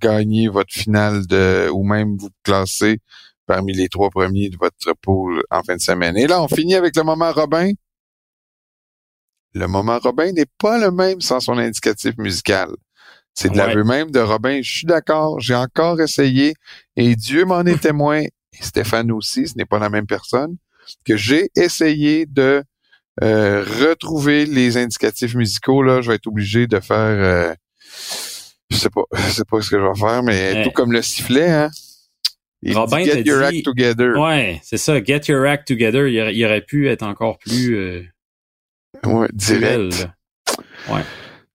gagner 0.00 0.48
votre 0.48 0.72
finale 0.72 1.26
de 1.26 1.70
ou 1.72 1.84
même 1.84 2.16
vous 2.18 2.30
classer 2.42 2.98
parmi 3.46 3.72
les 3.72 3.88
trois 3.88 4.10
premiers 4.10 4.50
de 4.50 4.56
votre 4.60 4.94
pool 5.00 5.42
en 5.50 5.62
fin 5.62 5.76
de 5.76 5.80
semaine. 5.80 6.16
Et 6.16 6.26
là, 6.26 6.42
on 6.42 6.48
finit 6.48 6.74
avec 6.74 6.96
le 6.96 7.04
moment 7.04 7.32
Robin. 7.32 7.70
Le 9.56 9.68
moment 9.68 9.98
Robin 9.98 10.32
n'est 10.32 10.52
pas 10.58 10.78
le 10.78 10.90
même 10.90 11.22
sans 11.22 11.40
son 11.40 11.56
indicatif 11.56 12.18
musical. 12.18 12.68
C'est 13.32 13.50
de 13.50 13.56
l'aveu 13.56 13.84
même 13.84 14.10
de 14.10 14.20
Robin. 14.20 14.60
Je 14.62 14.70
suis 14.70 14.86
d'accord, 14.86 15.40
j'ai 15.40 15.54
encore 15.54 15.98
essayé 15.98 16.54
et 16.94 17.16
Dieu 17.16 17.46
m'en 17.46 17.62
est 17.62 17.80
témoin, 17.80 18.20
et 18.20 18.30
Stéphane 18.60 19.10
aussi, 19.10 19.48
ce 19.48 19.56
n'est 19.56 19.64
pas 19.64 19.78
la 19.78 19.88
même 19.88 20.06
personne, 20.06 20.56
que 21.06 21.16
j'ai 21.16 21.48
essayé 21.56 22.26
de 22.26 22.62
euh, 23.22 23.64
retrouver 23.64 24.44
les 24.44 24.76
indicatifs 24.76 25.34
musicaux. 25.34 25.82
Là, 25.82 26.02
je 26.02 26.10
vais 26.10 26.16
être 26.16 26.26
obligé 26.26 26.66
de 26.66 26.78
faire... 26.78 26.96
Euh, 26.96 27.54
je 28.68 28.76
sais 28.76 28.90
pas, 28.90 29.04
je 29.14 29.30
sais 29.30 29.44
pas 29.50 29.62
ce 29.62 29.70
que 29.70 29.78
je 29.78 29.86
vais 29.86 29.98
faire, 29.98 30.22
mais 30.22 30.64
tout 30.64 30.70
comme 30.70 30.92
le 30.92 31.00
sifflet, 31.00 31.50
hein. 31.50 31.70
Robin 32.74 33.04
get 33.04 33.22
your 33.22 33.42
act 33.42 33.64
together. 33.64 34.18
Ouais, 34.18 34.60
c'est 34.64 34.78
ça. 34.78 35.02
Get 35.02 35.28
your 35.28 35.46
act 35.46 35.68
together. 35.68 36.08
Il 36.08 36.44
aurait, 36.44 36.62
pu 36.62 36.88
être 36.88 37.04
encore 37.04 37.38
plus. 37.38 37.76
Euh, 37.76 38.02
ouais, 39.04 39.28
direct. 39.32 40.08
ouais. 40.88 41.02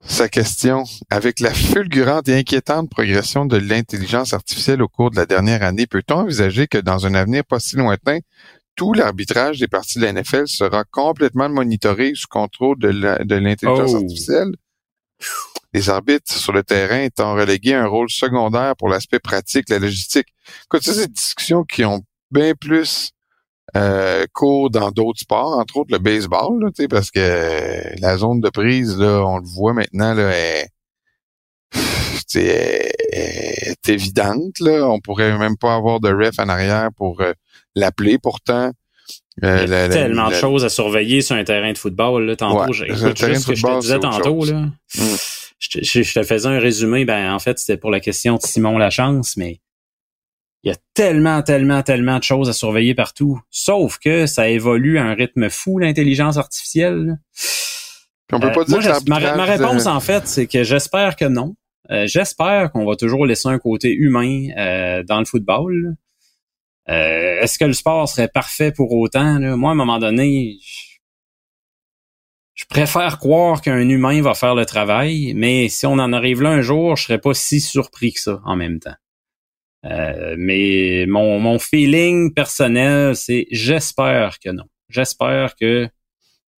Sa 0.03 0.29
question. 0.29 0.83
Avec 1.09 1.39
la 1.39 1.53
fulgurante 1.53 2.27
et 2.27 2.37
inquiétante 2.37 2.89
progression 2.89 3.45
de 3.45 3.57
l'intelligence 3.57 4.33
artificielle 4.33 4.81
au 4.81 4.87
cours 4.87 5.11
de 5.11 5.15
la 5.15 5.25
dernière 5.25 5.63
année, 5.63 5.85
peut-on 5.85 6.15
envisager 6.15 6.67
que 6.67 6.79
dans 6.79 7.05
un 7.05 7.13
avenir 7.13 7.45
pas 7.45 7.59
si 7.59 7.75
lointain, 7.75 8.19
tout 8.75 8.93
l'arbitrage 8.93 9.59
des 9.59 9.67
parties 9.67 9.99
de 9.99 10.05
la 10.05 10.13
NFL 10.13 10.47
sera 10.47 10.83
complètement 10.85 11.49
monitoré 11.49 12.13
sous 12.15 12.27
contrôle 12.27 12.79
de 12.79 13.35
l'intelligence 13.35 13.91
oh. 13.93 13.97
artificielle? 13.97 14.53
les 15.73 15.89
arbitres 15.89 16.31
sur 16.33 16.51
le 16.51 16.63
terrain 16.63 17.01
étant 17.01 17.33
relégués 17.33 17.73
à 17.73 17.83
un 17.83 17.87
rôle 17.87 18.09
secondaire 18.09 18.75
pour 18.75 18.89
l'aspect 18.89 19.19
pratique, 19.19 19.69
la 19.69 19.79
logistique. 19.79 20.27
Écoute, 20.65 20.81
c'est 20.83 21.07
des 21.07 21.07
discussions 21.07 21.63
qui 21.63 21.85
ont 21.85 22.01
bien 22.29 22.53
plus 22.55 23.11
euh, 23.75 24.25
cours 24.33 24.69
dans 24.69 24.91
d'autres 24.91 25.19
sports, 25.19 25.57
entre 25.57 25.77
autres 25.77 25.91
le 25.91 25.99
baseball, 25.99 26.61
là, 26.61 26.69
parce 26.89 27.11
que 27.11 27.99
la 28.01 28.17
zone 28.17 28.41
de 28.41 28.49
prise, 28.49 28.97
là, 28.97 29.23
on 29.25 29.37
le 29.37 29.45
voit 29.45 29.73
maintenant, 29.73 30.13
là, 30.13 30.31
est, 30.31 30.67
est, 32.35 33.89
évidente. 33.89 34.59
Là. 34.59 34.87
On 34.87 34.99
pourrait 34.99 35.37
même 35.37 35.57
pas 35.57 35.75
avoir 35.75 35.99
de 35.99 36.09
ref 36.09 36.39
en 36.39 36.49
arrière 36.49 36.89
pour 36.95 37.21
euh, 37.21 37.33
l'appeler 37.75 38.17
pourtant. 38.17 38.71
Euh, 39.43 39.63
Il 39.63 39.71
y 39.71 39.73
a 39.73 39.89
tellement 39.89 40.29
de 40.29 40.35
choses 40.35 40.65
à 40.65 40.69
surveiller 40.69 41.21
sur 41.21 41.35
un 41.35 41.43
terrain 41.43 41.71
de 41.71 41.77
football. 41.77 42.25
Là, 42.25 42.35
tantôt, 42.35 42.71
ouais, 42.71 42.89
écoute, 42.89 43.17
juste 43.17 43.43
ce 43.43 43.47
que 43.47 43.55
je 43.55 43.63
te 43.63 43.79
disais 43.79 43.99
tantôt. 43.99 44.45
Là. 44.45 44.67
Mm 44.97 45.15
je, 45.61 46.13
te 46.13 46.23
faisais 46.23 46.47
un 46.47 46.59
résumé, 46.59 47.05
ben 47.05 47.33
en 47.33 47.39
fait, 47.39 47.59
c'était 47.59 47.77
pour 47.77 47.91
la 47.91 47.99
question 47.99 48.35
de 48.35 48.41
Simon 48.41 48.77
Lachance, 48.77 49.37
mais 49.37 49.59
il 50.63 50.69
y 50.69 50.73
a 50.73 50.77
tellement, 50.93 51.41
tellement, 51.41 51.81
tellement 51.81 52.19
de 52.19 52.23
choses 52.23 52.49
à 52.49 52.53
surveiller 52.53 52.93
partout. 52.93 53.39
Sauf 53.49 53.97
que 53.97 54.27
ça 54.27 54.47
évolue 54.49 54.99
à 54.99 55.03
un 55.03 55.13
rythme 55.13 55.49
fou, 55.49 55.79
l'intelligence 55.79 56.37
artificielle. 56.37 57.17
On 58.31 58.39
peut 58.39 58.51
pas 58.51 58.61
euh, 58.61 58.79
dire 58.79 58.99
ma, 59.07 59.35
ma, 59.35 59.45
réponse, 59.45 59.87
en 59.87 59.99
fait, 59.99 60.27
c'est 60.27 60.47
que 60.47 60.63
j'espère 60.63 61.15
que 61.15 61.25
non. 61.25 61.55
Euh, 61.89 62.05
j'espère 62.07 62.71
qu'on 62.71 62.85
va 62.85 62.95
toujours 62.95 63.25
laisser 63.25 63.49
un 63.49 63.59
côté 63.59 63.93
humain 63.93 64.49
euh, 64.57 65.03
dans 65.03 65.19
le 65.19 65.25
football. 65.25 65.95
Est-ce 66.87 67.57
que 67.57 67.63
le 67.63 67.73
sport 67.73 68.09
serait 68.09 68.27
parfait 68.27 68.73
pour 68.73 68.91
autant? 68.91 69.39
Moi, 69.55 69.69
à 69.69 69.71
un 69.71 69.75
moment 69.75 69.97
donné, 69.97 70.57
je 72.53 72.65
préfère 72.65 73.17
croire 73.17 73.61
qu'un 73.61 73.87
humain 73.87 74.21
va 74.21 74.33
faire 74.33 74.55
le 74.55 74.65
travail, 74.65 75.33
mais 75.35 75.69
si 75.69 75.85
on 75.85 75.93
en 75.93 76.11
arrive 76.11 76.41
là 76.41 76.49
un 76.49 76.61
jour, 76.61 76.97
je 76.97 77.03
serais 77.03 77.17
pas 77.17 77.33
si 77.33 77.61
surpris 77.61 78.11
que 78.11 78.19
ça 78.19 78.41
en 78.43 78.57
même 78.57 78.79
temps. 78.79 78.95
Euh, 79.85 80.35
mais 80.37 81.05
mon, 81.07 81.39
mon 81.39 81.57
feeling 81.57 82.33
personnel, 82.33 83.15
c'est 83.15 83.47
j'espère 83.51 84.37
que 84.39 84.49
non. 84.49 84.65
J'espère 84.89 85.55
que 85.55 85.87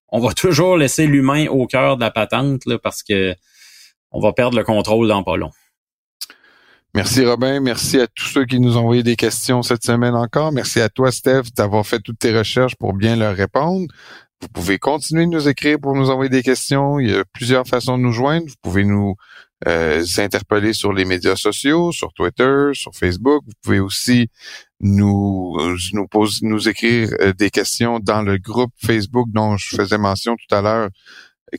on 0.09 0.19
va 0.19 0.33
toujours 0.33 0.77
laisser 0.77 1.07
l'humain 1.07 1.47
au 1.47 1.65
cœur 1.67 1.95
de 1.95 2.01
la 2.01 2.11
patente 2.11 2.65
là, 2.65 2.77
parce 2.77 3.03
que 3.03 3.35
on 4.11 4.19
va 4.19 4.33
perdre 4.33 4.57
le 4.57 4.63
contrôle 4.63 5.07
dans 5.07 5.23
pas 5.23 5.37
long. 5.37 5.51
Merci 6.95 7.25
Robin, 7.25 7.59
merci 7.59 7.99
à 7.99 8.05
tous 8.05 8.25
ceux 8.25 8.45
qui 8.45 8.59
nous 8.59 8.77
ont 8.77 8.81
envoyé 8.81 9.01
des 9.01 9.15
questions 9.15 9.63
cette 9.63 9.83
semaine 9.83 10.13
encore. 10.13 10.51
Merci 10.51 10.79
à 10.79 10.89
toi 10.89 11.11
Steph 11.11 11.51
d'avoir 11.55 11.87
fait 11.87 11.99
toutes 11.99 12.19
tes 12.19 12.37
recherches 12.37 12.75
pour 12.75 12.93
bien 12.93 13.15
leur 13.15 13.35
répondre. 13.35 13.87
Vous 14.41 14.47
pouvez 14.49 14.77
continuer 14.77 15.25
de 15.25 15.31
nous 15.31 15.47
écrire 15.47 15.79
pour 15.79 15.95
nous 15.95 16.11
envoyer 16.11 16.29
des 16.29 16.43
questions. 16.43 16.99
Il 16.99 17.09
y 17.09 17.15
a 17.15 17.23
plusieurs 17.33 17.65
façons 17.65 17.97
de 17.97 18.03
nous 18.03 18.11
joindre. 18.11 18.45
Vous 18.47 18.55
pouvez 18.61 18.83
nous 18.83 19.15
euh, 19.67 20.03
sur 20.73 20.93
les 20.93 21.05
médias 21.05 21.35
sociaux, 21.35 21.91
sur 21.91 22.13
Twitter, 22.13 22.69
sur 22.73 22.93
Facebook. 22.95 23.43
Vous 23.45 23.53
pouvez 23.61 23.79
aussi 23.79 24.29
nous 24.79 25.57
nous 25.93 26.07
nous 26.41 26.69
écrire 26.69 27.09
euh, 27.21 27.33
des 27.33 27.49
questions 27.49 27.99
dans 27.99 28.21
le 28.21 28.37
groupe 28.37 28.73
Facebook 28.77 29.27
dont 29.31 29.57
je 29.57 29.75
faisais 29.75 29.97
mention 29.97 30.35
tout 30.35 30.55
à 30.55 30.61
l'heure 30.61 30.89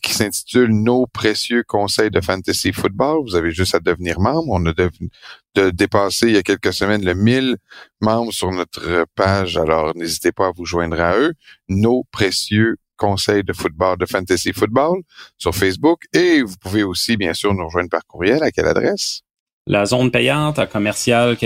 qui 0.03 0.13
s'intitule 0.15 0.71
Nos 0.71 1.07
précieux 1.07 1.63
conseils 1.67 2.11
de 2.11 2.21
fantasy 2.21 2.73
football. 2.73 3.23
Vous 3.23 3.37
avez 3.37 3.51
juste 3.51 3.75
à 3.75 3.81
devenir 3.81 4.21
membre. 4.21 4.49
On 4.49 4.67
a 4.67 4.73
de, 4.73 5.71
dépassé 5.71 6.29
il 6.29 6.35
y 6.35 6.37
a 6.37 6.43
quelques 6.43 6.73
semaines 6.73 7.05
le 7.05 7.15
1000 7.15 7.57
membres 8.01 8.33
sur 8.33 8.51
notre 8.51 9.07
page. 9.15 9.57
Alors, 9.57 9.95
n'hésitez 9.95 10.33
pas 10.33 10.49
à 10.49 10.53
vous 10.53 10.65
joindre 10.65 11.01
à 11.01 11.17
eux. 11.19 11.35
Nos 11.69 12.05
précieux 12.11 12.77
conseils 13.05 13.45
de 13.45 13.53
football, 13.53 13.99
de 13.99 14.07
fantasy 14.07 14.53
football 14.53 15.03
sur 15.39 15.55
Facebook. 15.55 16.03
Et 16.13 16.43
vous 16.43 16.57
pouvez 16.61 16.83
aussi, 16.83 17.17
bien 17.17 17.35
sûr, 17.35 17.55
nous 17.55 17.67
rejoindre 17.67 17.91
par 17.91 18.05
courriel. 18.07 18.43
À 18.43 18.51
quelle 18.51 18.67
adresse? 18.67 19.21
La 19.67 19.87
zone 19.87 20.11
payante 20.11 20.59
à 20.59 20.67
commercial 20.67 21.37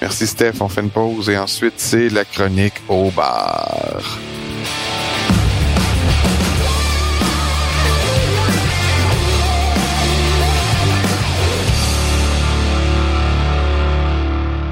Merci 0.00 0.26
Steph, 0.26 0.60
on 0.60 0.68
fait 0.68 0.80
une 0.80 0.90
pause 0.90 1.28
et 1.28 1.36
ensuite 1.36 1.74
c'est 1.76 2.08
la 2.08 2.24
chronique 2.24 2.80
au 2.88 3.10
bar. 3.10 4.00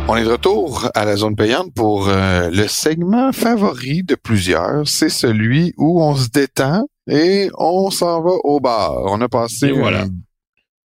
On 0.08 0.14
est 0.14 0.22
de 0.22 0.30
retour 0.30 0.88
à 0.94 1.04
la 1.04 1.16
zone 1.16 1.34
payante 1.34 1.74
pour 1.74 2.08
euh, 2.08 2.48
le 2.50 2.68
segment 2.68 3.32
favori 3.32 4.04
de 4.04 4.14
plusieurs. 4.14 4.86
C'est 4.86 5.08
celui 5.08 5.74
où 5.76 6.00
on 6.00 6.14
se 6.14 6.28
détend 6.28 6.88
et 7.10 7.50
on 7.58 7.90
s'en 7.90 8.22
va 8.22 8.30
au 8.44 8.60
bar. 8.60 9.02
On 9.06 9.20
a 9.20 9.28
passé 9.28 9.70
un, 9.70 10.08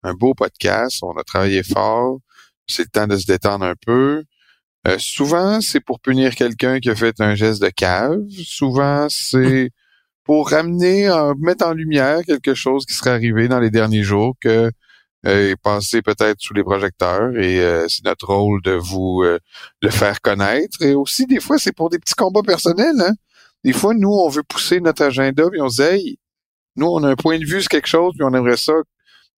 un, 0.04 0.14
beau 0.14 0.32
podcast, 0.32 1.00
on 1.02 1.12
a 1.18 1.22
travaillé 1.22 1.62
fort. 1.62 2.20
C'est 2.66 2.84
le 2.84 2.88
temps 2.88 3.06
de 3.06 3.18
se 3.18 3.26
détendre 3.26 3.66
un 3.66 3.74
peu. 3.84 4.24
Euh, 4.88 4.96
souvent, 4.98 5.60
c'est 5.60 5.80
pour 5.80 6.00
punir 6.00 6.34
quelqu'un 6.34 6.80
qui 6.80 6.88
a 6.88 6.94
fait 6.94 7.20
un 7.20 7.34
geste 7.34 7.60
de 7.60 7.68
cave. 7.68 8.16
Souvent, 8.42 9.06
c'est 9.10 9.68
pour 10.24 10.48
ramener, 10.48 11.10
mettre 11.38 11.66
en 11.66 11.74
lumière 11.74 12.20
quelque 12.24 12.54
chose 12.54 12.86
qui 12.86 12.94
serait 12.94 13.10
arrivé 13.10 13.48
dans 13.48 13.60
les 13.60 13.70
derniers 13.70 14.02
jours 14.02 14.34
que 14.40 14.70
euh, 15.26 15.54
passer 15.62 16.00
peut-être 16.00 16.40
sous 16.40 16.54
les 16.54 16.62
projecteurs 16.64 17.36
et 17.36 17.60
euh, 17.60 17.86
c'est 17.88 18.04
notre 18.04 18.26
rôle 18.28 18.62
de 18.62 18.72
vous 18.72 19.22
euh, 19.22 19.38
le 19.82 19.90
faire 19.90 20.20
connaître. 20.22 20.80
Et 20.82 20.94
aussi, 20.94 21.26
des 21.26 21.40
fois, 21.40 21.58
c'est 21.58 21.72
pour 21.72 21.90
des 21.90 21.98
petits 21.98 22.14
combats 22.14 22.42
personnels. 22.42 23.00
Hein? 23.00 23.12
Des 23.62 23.74
fois, 23.74 23.92
nous, 23.94 24.10
on 24.10 24.28
veut 24.28 24.42
pousser 24.42 24.80
notre 24.80 25.02
agenda 25.02 25.50
puis 25.50 25.60
on 25.60 25.68
se 25.68 25.82
dit, 25.82 25.88
hey, 25.88 26.18
nous, 26.76 26.86
on 26.86 27.02
a 27.04 27.10
un 27.10 27.16
point 27.16 27.38
de 27.38 27.44
vue 27.44 27.60
sur 27.60 27.68
quelque 27.68 27.88
chose 27.88 28.14
puis 28.14 28.24
on 28.24 28.34
aimerait 28.34 28.56
ça 28.56 28.72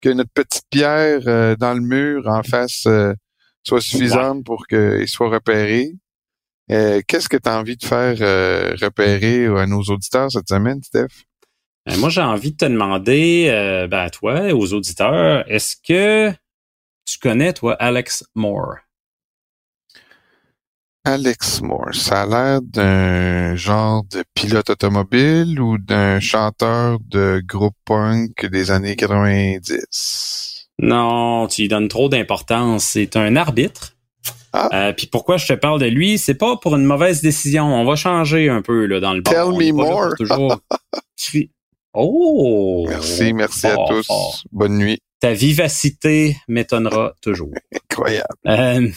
que 0.02 0.10
notre 0.10 0.32
petite 0.32 0.66
pierre 0.70 1.22
euh, 1.28 1.56
dans 1.56 1.74
le 1.74 1.82
mur 1.82 2.28
en 2.28 2.44
face 2.44 2.88
soit 3.64 3.82
suffisante 3.82 4.44
pour 4.44 4.68
qu'il 4.68 5.08
soit 5.08 5.30
repéré. 5.30 5.94
Qu'est-ce 6.68 7.28
que 7.28 7.38
tu 7.38 7.50
as 7.50 7.60
envie 7.60 7.76
de 7.76 7.84
faire 7.84 8.18
repérer 8.80 9.46
à 9.48 9.66
nos 9.66 9.82
auditeurs 9.82 10.32
cette 10.32 10.48
semaine, 10.48 10.82
Steph? 10.82 11.26
Euh, 11.90 11.98
moi, 11.98 12.10
j'ai 12.10 12.22
envie 12.22 12.52
de 12.52 12.58
te 12.58 12.66
demander, 12.66 13.48
euh, 13.50 13.88
ben, 13.88 14.00
à 14.00 14.10
toi 14.10 14.50
et 14.50 14.54
aux 14.54 14.74
auditeurs, 14.74 15.44
est-ce 15.48 15.76
que 15.76 16.32
tu 17.06 17.18
connais, 17.18 17.54
toi, 17.54 17.74
Alex 17.74 18.24
Moore? 18.36 18.78
Alex 21.04 21.62
Moore, 21.62 21.96
ça 21.96 22.22
a 22.22 22.26
l'air 22.28 22.62
d'un 22.62 23.56
genre 23.56 24.04
de 24.12 24.24
pilote 24.36 24.70
automobile 24.70 25.60
ou 25.60 25.80
d'un 25.80 26.20
chanteur 26.20 27.00
de 27.10 27.42
groupe 27.44 27.76
punk 27.86 28.46
des 28.46 28.70
années 28.70 28.96
90? 28.96 30.68
Non, 30.78 31.48
tu 31.48 31.62
lui 31.62 31.68
donnes 31.68 31.88
trop 31.88 32.08
d'importance. 32.08 32.84
C'est 32.84 33.16
un 33.16 33.36
arbitre. 33.36 33.96
Ah. 34.54 34.70
Euh, 34.74 34.94
puis 34.94 35.08
pourquoi 35.08 35.38
je 35.38 35.48
te 35.48 35.54
parle 35.54 35.80
de 35.80 35.86
lui, 35.88 36.20
c'est 36.20 36.36
pas 36.36 36.58
pour 36.58 36.76
une 36.76 36.86
mauvaise 36.86 37.22
décision. 37.22 37.66
On 37.66 37.86
va 37.86 37.96
changer 37.96 38.50
un 38.50 38.62
peu 38.62 38.86
là 38.86 39.00
dans 39.00 39.14
le 39.14 39.24
Tell 39.24 39.54
me 39.58 39.72
more. 39.72 40.14
Oh! 41.94 42.86
Merci, 42.88 43.34
merci 43.34 43.68
à 43.68 43.76
tous. 43.88 44.44
Bonne 44.52 44.78
nuit. 44.78 45.00
Ta 45.20 45.34
vivacité 45.34 46.38
m'étonnera 46.48 47.14
toujours. 47.22 47.52
Incroyable. 47.74 48.28
Euh, 48.48 48.90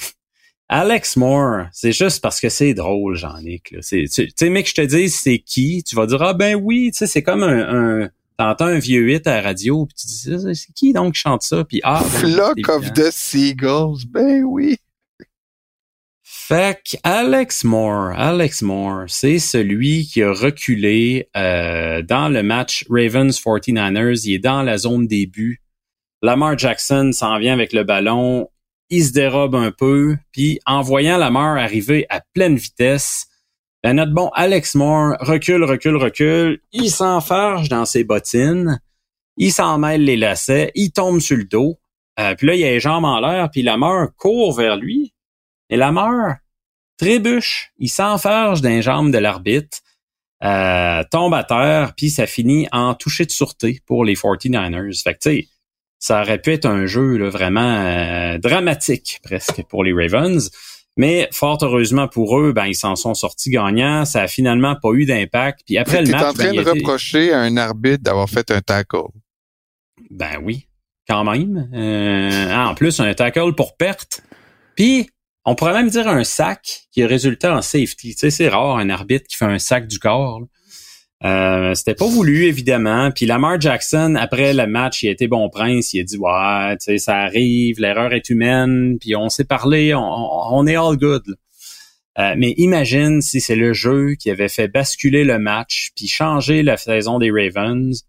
Alex 0.68 1.16
Moore, 1.16 1.66
c'est 1.72 1.92
juste 1.92 2.22
parce 2.22 2.40
que 2.40 2.48
c'est 2.48 2.72
drôle, 2.72 3.16
Jean-Nic. 3.16 3.74
Tu 3.86 4.06
sais, 4.08 4.50
mec, 4.50 4.68
je 4.68 4.74
te 4.74 4.80
dis 4.80 5.10
c'est 5.10 5.38
qui, 5.38 5.82
tu 5.84 5.94
vas 5.94 6.06
dire 6.06 6.22
ah 6.22 6.34
ben 6.34 6.54
oui, 6.54 6.90
tu 6.92 6.98
sais, 6.98 7.06
c'est 7.06 7.22
comme 7.22 7.42
un, 7.42 8.02
un 8.02 8.08
t'entends 8.38 8.66
un 8.66 8.78
vieux 8.78 9.02
8 9.02 9.26
à 9.26 9.36
la 9.36 9.42
radio, 9.42 9.86
puis 9.86 9.96
tu 9.96 10.06
dis 10.06 10.54
c'est 10.54 10.72
qui 10.72 10.92
donc 10.92 11.14
qui 11.14 11.20
chante 11.20 11.42
ça, 11.42 11.64
puis 11.64 11.80
ah. 11.84 12.02
Ben, 12.02 12.30
Flock 12.30 12.68
of 12.68 12.92
the 12.92 13.10
Seagulls, 13.10 14.06
ben 14.08 14.42
oui. 14.44 14.78
Fait 16.46 16.98
Alex 17.04 17.64
Moore, 17.64 18.12
Alex 18.14 18.60
Moore, 18.60 19.04
c'est 19.06 19.38
celui 19.38 20.04
qui 20.04 20.22
a 20.22 20.30
reculé 20.30 21.30
euh, 21.34 22.02
dans 22.02 22.28
le 22.28 22.42
match 22.42 22.84
Ravens 22.90 23.34
49ers. 23.40 24.26
Il 24.26 24.34
est 24.34 24.38
dans 24.40 24.60
la 24.60 24.76
zone 24.76 25.06
début. 25.06 25.62
Lamar 26.20 26.58
Jackson 26.58 27.12
s'en 27.14 27.38
vient 27.38 27.54
avec 27.54 27.72
le 27.72 27.84
ballon. 27.84 28.50
Il 28.90 29.06
se 29.06 29.12
dérobe 29.14 29.54
un 29.54 29.70
peu. 29.70 30.18
Puis 30.32 30.60
en 30.66 30.82
voyant 30.82 31.16
Lamar 31.16 31.56
arriver 31.56 32.04
à 32.10 32.20
pleine 32.34 32.56
vitesse, 32.56 33.24
ben 33.82 33.94
notre 33.94 34.12
bon 34.12 34.28
Alex 34.34 34.74
Moore 34.74 35.16
recule, 35.20 35.64
recule, 35.64 35.96
recule. 35.96 36.60
Il 36.72 36.90
s'enfarge 36.90 37.70
dans 37.70 37.86
ses 37.86 38.04
bottines. 38.04 38.82
Il 39.38 39.50
s'en 39.50 39.78
mêle 39.78 40.04
les 40.04 40.18
lacets. 40.18 40.72
Il 40.74 40.92
tombe 40.92 41.20
sur 41.20 41.38
le 41.38 41.44
dos. 41.44 41.78
Euh, 42.20 42.34
puis 42.34 42.48
là, 42.48 42.54
il 42.54 42.64
a 42.64 42.70
les 42.72 42.80
jambes 42.80 43.06
en 43.06 43.18
l'air. 43.18 43.48
Puis 43.50 43.62
Lamar 43.62 44.14
court 44.14 44.52
vers 44.52 44.76
lui 44.76 45.13
et 45.70 45.76
Lamar 45.76 46.36
trébuche, 46.96 47.72
il 47.78 47.88
s'enfarge 47.88 48.60
d'un 48.60 48.80
jambe 48.80 49.12
de 49.12 49.18
l'arbitre, 49.18 49.78
euh, 50.42 51.02
tombe 51.10 51.34
à 51.34 51.44
terre, 51.44 51.94
puis 51.96 52.10
ça 52.10 52.26
finit 52.26 52.68
en 52.72 52.94
toucher 52.94 53.24
de 53.24 53.30
sûreté 53.30 53.80
pour 53.86 54.04
les 54.04 54.14
49ers. 54.14 55.02
Fait 55.02 55.14
que 55.14 55.18
tu 55.18 55.30
sais, 55.30 55.48
ça 55.98 56.20
aurait 56.22 56.38
pu 56.38 56.52
être 56.52 56.66
un 56.66 56.86
jeu 56.86 57.16
là, 57.16 57.30
vraiment 57.30 57.60
euh, 57.60 58.38
dramatique 58.38 59.20
presque 59.22 59.62
pour 59.68 59.84
les 59.84 59.92
Ravens. 59.92 60.50
Mais 60.96 61.28
fort 61.32 61.58
heureusement 61.62 62.06
pour 62.06 62.38
eux, 62.38 62.52
ben 62.52 62.66
ils 62.66 62.76
s'en 62.76 62.94
sont 62.94 63.14
sortis 63.14 63.50
gagnants. 63.50 64.04
Ça 64.04 64.22
a 64.22 64.28
finalement 64.28 64.76
pas 64.76 64.90
eu 64.92 65.06
d'impact. 65.06 65.60
Puis 65.66 65.76
après 65.76 66.02
le 66.02 66.10
match, 66.10 66.22
en 66.22 66.32
train 66.32 66.52
ben, 66.52 66.62
de 66.62 66.70
reprocher 66.70 67.32
à 67.32 67.40
un 67.40 67.56
arbitre 67.56 68.04
d'avoir 68.04 68.28
fait 68.28 68.48
un 68.52 68.60
tackle. 68.60 69.08
Ben 70.10 70.38
oui, 70.42 70.68
quand 71.08 71.24
même. 71.24 71.68
Euh, 71.74 72.54
en 72.54 72.74
plus, 72.74 73.00
un 73.00 73.12
tackle 73.14 73.54
pour 73.56 73.76
perte. 73.76 74.22
Puis 74.76 75.08
on 75.44 75.54
pourrait 75.54 75.74
même 75.74 75.90
dire 75.90 76.08
un 76.08 76.24
sac 76.24 76.86
qui 76.92 77.02
est 77.02 77.06
résultat 77.06 77.54
en 77.54 77.62
safety. 77.62 78.14
Tu 78.14 78.18
sais, 78.18 78.30
c'est 78.30 78.48
rare 78.48 78.78
un 78.78 78.88
arbitre 78.88 79.26
qui 79.26 79.36
fait 79.36 79.44
un 79.44 79.58
sac 79.58 79.86
du 79.86 79.98
corps. 79.98 80.42
Euh, 81.24 81.74
c'était 81.74 81.94
pas 81.94 82.06
voulu, 82.06 82.44
évidemment. 82.44 83.10
Puis 83.10 83.26
Lamar 83.26 83.60
Jackson, 83.60 84.14
après 84.18 84.52
le 84.52 84.66
match, 84.66 85.02
il 85.02 85.08
a 85.08 85.12
été 85.12 85.26
bon 85.26 85.48
prince. 85.48 85.92
Il 85.94 86.00
a 86.00 86.04
dit, 86.04 86.18
ouais, 86.18 86.76
tu 86.78 86.84
sais, 86.84 86.98
ça 86.98 87.16
arrive, 87.16 87.80
l'erreur 87.80 88.12
est 88.12 88.28
humaine. 88.30 88.98
Puis 88.98 89.16
on 89.16 89.28
s'est 89.28 89.44
parlé, 89.44 89.94
on, 89.94 90.66
est 90.66 90.76
all 90.76 90.96
good. 90.96 91.36
Euh, 92.18 92.34
mais 92.36 92.54
imagine 92.56 93.20
si 93.20 93.40
c'est 93.40 93.56
le 93.56 93.72
jeu 93.72 94.14
qui 94.14 94.30
avait 94.30 94.48
fait 94.48 94.68
basculer 94.68 95.24
le 95.24 95.38
match, 95.38 95.90
puis 95.96 96.06
changer 96.06 96.62
la 96.62 96.76
saison 96.76 97.18
des 97.18 97.30
Ravens 97.30 98.04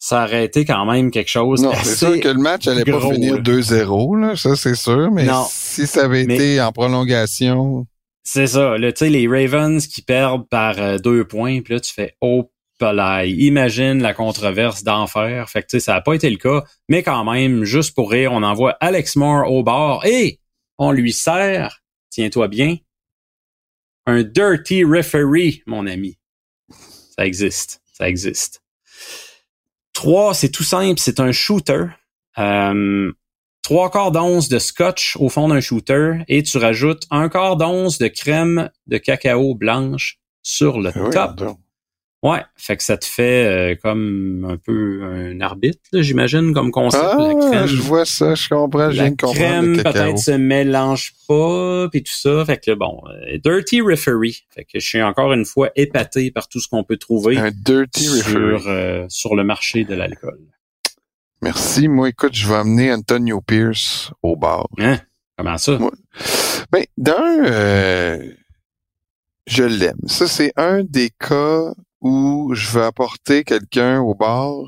ça 0.00 0.24
aurait 0.24 0.46
été 0.46 0.64
quand 0.64 0.86
même 0.86 1.10
quelque 1.10 1.28
chose. 1.28 1.62
Non, 1.62 1.72
c'est 1.84 1.94
sûr 1.94 2.18
que 2.20 2.28
le 2.28 2.40
match 2.40 2.66
allait 2.66 2.84
pas 2.84 3.00
finir 3.00 3.36
2-0, 3.36 4.18
là, 4.18 4.34
ça 4.34 4.56
c'est 4.56 4.74
sûr, 4.74 5.12
mais 5.12 5.28
si 5.48 5.86
ça 5.86 6.06
avait 6.06 6.22
été 6.22 6.60
en 6.60 6.72
prolongation. 6.72 7.86
C'est 8.24 8.48
ça, 8.48 8.76
là, 8.78 8.92
tu 8.92 8.98
sais, 8.98 9.10
les 9.10 9.28
Ravens 9.28 9.86
qui 9.86 10.02
perdent 10.02 10.48
par 10.48 10.78
euh, 10.78 10.98
deux 10.98 11.26
points, 11.26 11.62
puis 11.62 11.74
là, 11.74 11.80
tu 11.80 11.92
fais 11.92 12.16
oh 12.20 12.50
palais. 12.78 13.30
Imagine 13.30 14.02
la 14.02 14.14
controverse 14.14 14.82
d'enfer. 14.82 15.48
Fait 15.48 15.62
que 15.62 15.68
tu 15.68 15.78
sais, 15.78 15.80
ça 15.80 15.92
n'a 15.94 16.00
pas 16.00 16.14
été 16.14 16.28
le 16.30 16.36
cas, 16.36 16.64
mais 16.88 17.02
quand 17.02 17.24
même, 17.30 17.64
juste 17.64 17.94
pour 17.94 18.10
rire, 18.10 18.32
on 18.32 18.42
envoie 18.42 18.72
Alex 18.80 19.16
Moore 19.16 19.50
au 19.50 19.62
bord 19.62 20.04
et 20.06 20.40
on 20.78 20.90
lui 20.90 21.12
sert, 21.12 21.82
tiens-toi 22.10 22.48
bien, 22.48 22.76
un 24.06 24.22
dirty 24.22 24.82
referee, 24.82 25.62
mon 25.66 25.86
ami. 25.86 26.18
Ça 27.16 27.26
existe, 27.26 27.82
ça 27.92 28.08
existe. 28.08 28.62
Trois, 30.00 30.32
c'est 30.32 30.48
tout 30.48 30.64
simple, 30.64 30.98
c'est 30.98 31.20
un 31.20 31.30
shooter. 31.30 31.84
Euh, 32.38 33.12
trois 33.60 33.90
quarts 33.90 34.12
d'once 34.12 34.48
de 34.48 34.58
scotch 34.58 35.14
au 35.20 35.28
fond 35.28 35.48
d'un 35.48 35.60
shooter 35.60 36.24
et 36.26 36.42
tu 36.42 36.56
rajoutes 36.56 37.02
un 37.10 37.28
quart 37.28 37.58
d'once 37.58 37.98
de 37.98 38.08
crème 38.08 38.70
de 38.86 38.96
cacao 38.96 39.54
blanche 39.54 40.18
sur 40.42 40.80
le 40.80 40.90
ah 40.94 41.10
top. 41.10 41.54
Ouais, 42.22 42.44
fait 42.54 42.76
que 42.76 42.82
ça 42.82 42.98
te 42.98 43.06
fait 43.06 43.46
euh, 43.46 43.76
comme 43.82 44.46
un 44.46 44.58
peu 44.58 45.02
un 45.04 45.40
arbitre, 45.40 45.80
j'imagine, 45.94 46.52
comme 46.52 46.70
concept. 46.70 47.02
Ah, 47.02 47.16
crème, 47.16 47.66
je 47.66 47.80
vois 47.80 48.04
ça, 48.04 48.34
je 48.34 48.46
comprends, 48.50 48.88
La 48.88 49.10
crème 49.10 49.82
peut-être 49.82 50.18
se 50.18 50.32
mélange 50.32 51.14
pas, 51.26 51.88
puis 51.90 52.02
tout 52.02 52.12
ça. 52.12 52.44
Fait 52.44 52.58
que 52.58 52.72
bon, 52.72 53.00
euh, 53.08 53.38
dirty 53.42 53.80
referee. 53.80 54.44
Fait 54.50 54.64
que 54.64 54.78
je 54.78 54.86
suis 54.86 55.00
encore 55.00 55.32
une 55.32 55.46
fois 55.46 55.70
épaté 55.76 56.30
par 56.30 56.46
tout 56.48 56.60
ce 56.60 56.68
qu'on 56.68 56.84
peut 56.84 56.98
trouver 56.98 57.38
un 57.38 57.50
dirty 57.50 58.04
sur, 58.04 58.68
euh, 58.68 59.06
sur 59.08 59.34
le 59.34 59.42
marché 59.42 59.84
de 59.84 59.94
l'alcool. 59.94 60.40
Merci. 61.40 61.88
Moi, 61.88 62.10
écoute, 62.10 62.34
je 62.34 62.46
vais 62.46 62.56
amener 62.56 62.92
Antonio 62.92 63.40
Pierce 63.40 64.12
au 64.22 64.36
bar. 64.36 64.68
Hein? 64.78 64.98
Comment 65.38 65.56
ça? 65.56 65.78
Ben, 66.70 66.84
d'un, 66.98 68.20
je 69.46 69.64
l'aime. 69.64 69.96
Ça, 70.04 70.26
c'est 70.26 70.52
un 70.56 70.82
des 70.84 71.08
cas 71.18 71.72
où 72.00 72.52
je 72.54 72.70
vais 72.70 72.84
apporter 72.84 73.44
quelqu'un 73.44 74.00
au 74.00 74.14
bar. 74.14 74.64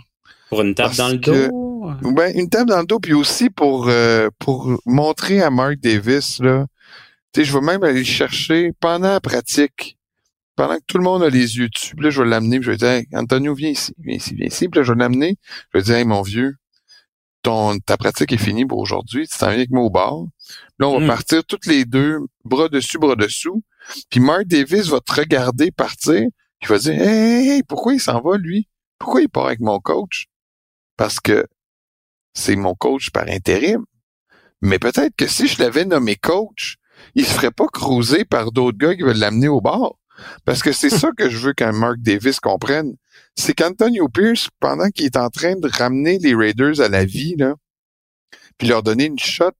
Pour 0.49 0.63
une 0.63 0.75
table 0.75 0.95
dans 0.97 1.09
le 1.09 1.17
dos? 1.19 1.93
Ben, 2.13 2.33
une 2.37 2.49
table 2.49 2.71
dans 2.71 2.81
le 2.81 2.87
dos, 2.87 3.01
puis 3.01 3.15
aussi 3.15 3.51
pour 3.51 3.89
euh, 3.89 4.29
pour 4.39 4.71
montrer 4.87 5.43
à 5.43 5.51
Mark 5.51 5.77
Davis, 5.77 6.39
là, 6.41 6.67
tu 7.33 7.41
sais, 7.41 7.45
je 7.45 7.53
vais 7.53 7.65
même 7.65 7.83
aller 7.83 8.05
chercher 8.05 8.73
pendant 8.79 9.09
la 9.09 9.21
pratique, 9.21 9.99
pendant 10.55 10.77
que 10.77 10.85
tout 10.87 10.99
le 10.99 11.05
monde 11.05 11.23
a 11.23 11.31
les 11.31 11.57
yeux 11.57 11.69
dessus, 11.69 11.97
puis 11.97 12.05
là, 12.05 12.11
je 12.11 12.23
vais 12.23 12.29
l'amener, 12.29 12.61
puis 12.61 12.67
je 12.67 12.71
vais 12.73 12.77
dire, 12.77 13.03
Antonio, 13.19 13.55
viens 13.55 13.71
ici, 13.71 13.95
viens 13.99 14.17
ici, 14.17 14.35
viens 14.35 14.47
ici, 14.47 14.69
puis 14.69 14.81
là, 14.81 14.85
je 14.85 14.93
vais 14.93 14.99
l'amener, 14.99 15.39
je 15.73 15.79
vais 15.79 15.83
dire, 15.83 15.97
hey, 15.97 16.05
mon 16.05 16.23
vieux, 16.23 16.57
ton, 17.43 17.79
ta 17.79 17.97
pratique 17.97 18.33
est 18.33 18.39
finie 18.39 18.67
pour 18.67 18.79
aujourd'hui, 18.79 19.27
tu 19.27 19.39
t'en 19.39 19.47
viens 19.47 19.57
avec 19.57 19.71
moi 19.71 19.83
au 19.83 19.91
bar. 19.91 20.25
Là, 20.79 20.89
on 20.89 20.99
va 20.99 21.05
hmm. 21.05 21.09
partir 21.09 21.45
toutes 21.45 21.67
les 21.67 21.85
deux, 21.85 22.19
bras 22.45 22.69
dessus, 22.69 22.99
bras 22.99 23.17
dessous, 23.17 23.63
puis 24.11 24.21
Mark 24.21 24.45
Davis 24.45 24.89
va 24.89 25.01
te 25.01 25.13
regarder 25.13 25.71
partir, 25.71 26.23
il 26.63 26.69
va 26.69 26.79
dire 26.79 27.01
hey, 27.01 27.63
pourquoi 27.63 27.95
il 27.95 28.01
s'en 28.01 28.21
va, 28.21 28.37
lui? 28.37 28.69
Pourquoi 28.99 29.23
il 29.23 29.29
part 29.29 29.47
avec 29.47 29.61
mon 29.61 29.81
coach? 29.81 30.27
Parce 30.97 31.21
que 31.21 31.47
c'est 32.35 32.57
mon 32.57 32.75
coach 32.75 33.11
par 33.11 33.29
intérim. 33.29 33.85
Mais 34.61 34.79
peut-être 34.79 35.17
que 35.17 35.27
si 35.27 35.49
je 35.49 35.61
l'avais 35.61 35.85
nommé 35.85 36.17
coach, 36.17 36.77
il 37.15 37.27
se 37.27 37.35
ferait 37.35 37.51
pas 37.51 37.67
cruiser 37.67 38.25
par 38.25 38.53
d'autres 38.53 38.79
gars 38.79 38.95
qui 38.95 39.03
veulent 39.03 39.17
l'amener 39.17 39.49
au 39.49 39.61
bord. 39.61 39.99
Parce 40.45 40.63
que 40.63 40.73
c'est 40.73 40.91
ça 40.91 41.11
que 41.17 41.29
je 41.29 41.39
veux 41.39 41.53
qu'un 41.53 41.73
Mark 41.73 41.99
Davis 41.99 42.39
comprenne. 42.39 42.95
C'est 43.35 43.55
qu'Antonio 43.55 44.09
Pierce, 44.09 44.49
pendant 44.61 44.89
qu'il 44.91 45.07
est 45.07 45.17
en 45.17 45.31
train 45.31 45.57
de 45.57 45.69
ramener 45.69 46.19
les 46.19 46.35
Raiders 46.35 46.81
à 46.81 46.89
la 46.89 47.05
vie, 47.05 47.35
là, 47.37 47.57
puis 48.59 48.69
leur 48.69 48.83
donner 48.83 49.07
une 49.07 49.19
shot 49.19 49.51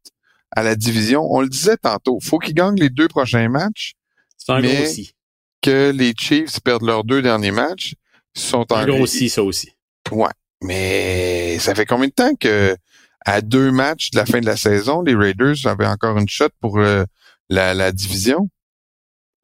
à 0.53 0.63
la 0.63 0.77
division, 0.77 1.27
on 1.31 1.41
le 1.41 1.49
disait 1.49 1.79
tantôt, 1.79 2.19
faut 2.21 2.39
qu'ils 2.39 2.55
gagnent 2.55 2.79
les 2.79 2.91
deux 2.91 3.09
prochains 3.09 3.49
matchs. 3.49 3.95
C'est 4.37 4.53
un 4.53 4.61
gros 4.61 4.83
aussi. 4.83 5.15
Que 5.63 5.91
les 5.91 6.13
Chiefs 6.19 6.61
perdent 6.61 6.85
leurs 6.85 7.05
deux 7.05 7.23
derniers 7.23 7.53
matchs, 7.53 7.95
sont 8.35 8.71
en 8.73 8.77
un 8.77 8.87
gros 8.87 9.01
aussi, 9.01 9.29
ça 9.29 9.43
aussi. 9.43 9.71
Ouais. 10.11 10.31
Mais 10.63 11.59
ça 11.59 11.75
fait 11.75 11.87
combien 11.87 12.09
de 12.09 12.13
temps 12.13 12.35
que 12.35 12.77
à 13.25 13.41
deux 13.41 13.71
matchs 13.71 14.11
de 14.11 14.19
la 14.19 14.27
fin 14.27 14.41
de 14.41 14.47
la 14.47 14.57
saison, 14.57 15.03
les 15.03 15.15
Raiders 15.15 15.67
avaient 15.67 15.87
encore 15.87 16.19
une 16.19 16.29
shot 16.29 16.49
pour 16.61 16.79
euh, 16.79 17.05
la, 17.49 17.75
la 17.75 17.93
division? 17.93 18.49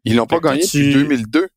Ils 0.05 0.16
l'ont 0.16 0.27
pas 0.27 0.40
gagné 0.40 0.62
depuis 0.62 0.93
2002. 0.93 1.49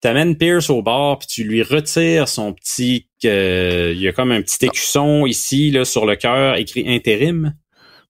T'amènes 0.00 0.36
Pierce 0.36 0.68
au 0.68 0.82
bord 0.82 1.18
puis 1.18 1.28
tu 1.28 1.44
lui 1.44 1.62
retires 1.62 2.28
son 2.28 2.52
petit, 2.52 3.08
il 3.22 3.98
y 3.98 4.08
a 4.08 4.12
comme 4.12 4.30
un 4.30 4.42
petit 4.42 4.66
écusson 4.66 5.26
ici 5.26 5.70
là 5.70 5.84
sur 5.84 6.06
le 6.06 6.16
cœur 6.16 6.56
écrit 6.56 6.84
intérim. 6.86 7.54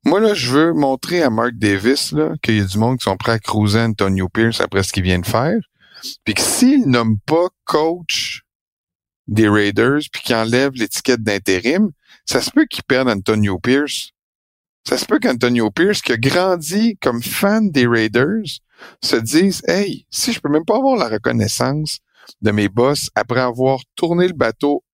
Moi 0.07 0.21
là, 0.21 0.35
je 0.35 0.53
veux 0.53 0.73
montrer 0.73 1.21
à 1.25 1.31
Mark 1.31 1.55
Davis 1.55 2.15
qu'il 2.41 2.59
y 2.59 2.61
a 2.61 2.65
du 2.65 2.79
monde 2.79 2.99
qui 2.99 3.03
sont 3.03 3.17
prêts 3.17 3.33
à 3.33 3.39
cruiser 3.41 3.81
Antonio 3.81 4.29
Pierce 4.29 4.61
après 4.61 4.85
ce 4.85 4.93
qu'il 4.93 5.03
vient 5.03 5.19
de 5.19 5.27
faire, 5.27 5.59
puis 6.23 6.35
que 6.35 6.43
s'il 6.43 6.89
nomme 6.89 7.19
pas 7.27 7.49
coach 7.65 8.43
des 9.27 9.49
Raiders 9.49 10.03
puis 10.13 10.23
qu'il 10.23 10.37
enlève 10.37 10.75
l'étiquette 10.75 11.25
d'intérim, 11.25 11.91
ça 12.25 12.41
se 12.41 12.53
peut 12.53 12.67
qu'il 12.67 12.85
perde 12.85 13.09
Antonio 13.09 13.59
Pierce. 13.59 14.13
Ça 14.89 14.97
se 14.97 15.07
peut 15.07 15.19
qu'Antonio 15.19 15.73
Pierce, 15.73 16.03
qui 16.03 16.13
a 16.13 16.17
grandi 16.17 16.97
comme 17.03 17.21
fan 17.21 17.73
des 17.73 17.89
Raiders, 17.89 18.61
se 19.03 19.17
dise 19.17 19.61
Hey, 19.67 20.07
si 20.13 20.33
je 20.33 20.39
peux 20.39 20.51
même 20.51 20.65
pas 20.65 20.77
avoir 20.77 20.97
la 20.97 21.09
reconnaissance 21.09 21.99
de 22.43 22.53
mes 22.53 22.69
boss 22.69 23.11
après 23.17 23.41
avoir 23.41 23.81
tourné 23.97 24.29
le 24.29 24.35
bateau 24.35 24.85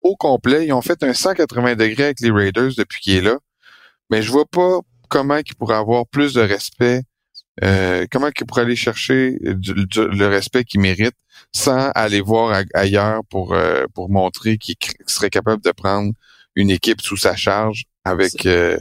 au 0.00 0.14
complet, 0.14 0.66
ils 0.66 0.72
ont 0.72 0.80
fait 0.80 1.02
un 1.02 1.12
180 1.12 1.74
degrés 1.74 2.04
avec 2.04 2.20
les 2.20 2.30
Raiders 2.30 2.70
depuis 2.78 3.00
qu'il 3.00 3.14
est 3.14 3.20
là, 3.20 3.40
mais 4.10 4.22
je 4.22 4.30
vois 4.30 4.46
pas 4.46 4.80
comment 5.08 5.36
il 5.36 5.54
pourrait 5.54 5.76
avoir 5.76 6.06
plus 6.06 6.34
de 6.34 6.40
respect, 6.40 7.02
euh, 7.62 8.06
comment 8.10 8.28
il 8.28 8.46
pourrait 8.46 8.62
aller 8.62 8.76
chercher 8.76 9.36
le 9.40 10.26
respect 10.26 10.64
qu'il 10.64 10.80
mérite 10.80 11.14
sans 11.52 11.90
aller 11.94 12.20
voir 12.20 12.62
ailleurs 12.74 13.22
pour 13.30 13.54
euh, 13.54 13.84
pour 13.94 14.10
montrer 14.10 14.58
qu'il 14.58 14.76
serait 15.06 15.30
capable 15.30 15.62
de 15.62 15.70
prendre 15.70 16.12
une 16.56 16.70
équipe 16.70 17.00
sous 17.00 17.16
sa 17.16 17.36
charge 17.36 17.84
avec 18.04 18.46
euh, 18.46 18.78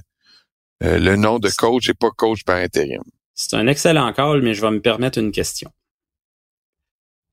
le 0.81 1.15
nom 1.15 1.39
de 1.39 1.49
coach 1.49 1.89
et 1.89 1.93
pas 1.93 2.11
coach 2.11 2.43
par 2.43 2.57
intérim. 2.57 3.03
C'est 3.35 3.55
un 3.55 3.67
excellent 3.67 4.11
call, 4.13 4.41
mais 4.41 4.53
je 4.53 4.61
vais 4.61 4.71
me 4.71 4.81
permettre 4.81 5.17
une 5.17 5.31
question. 5.31 5.71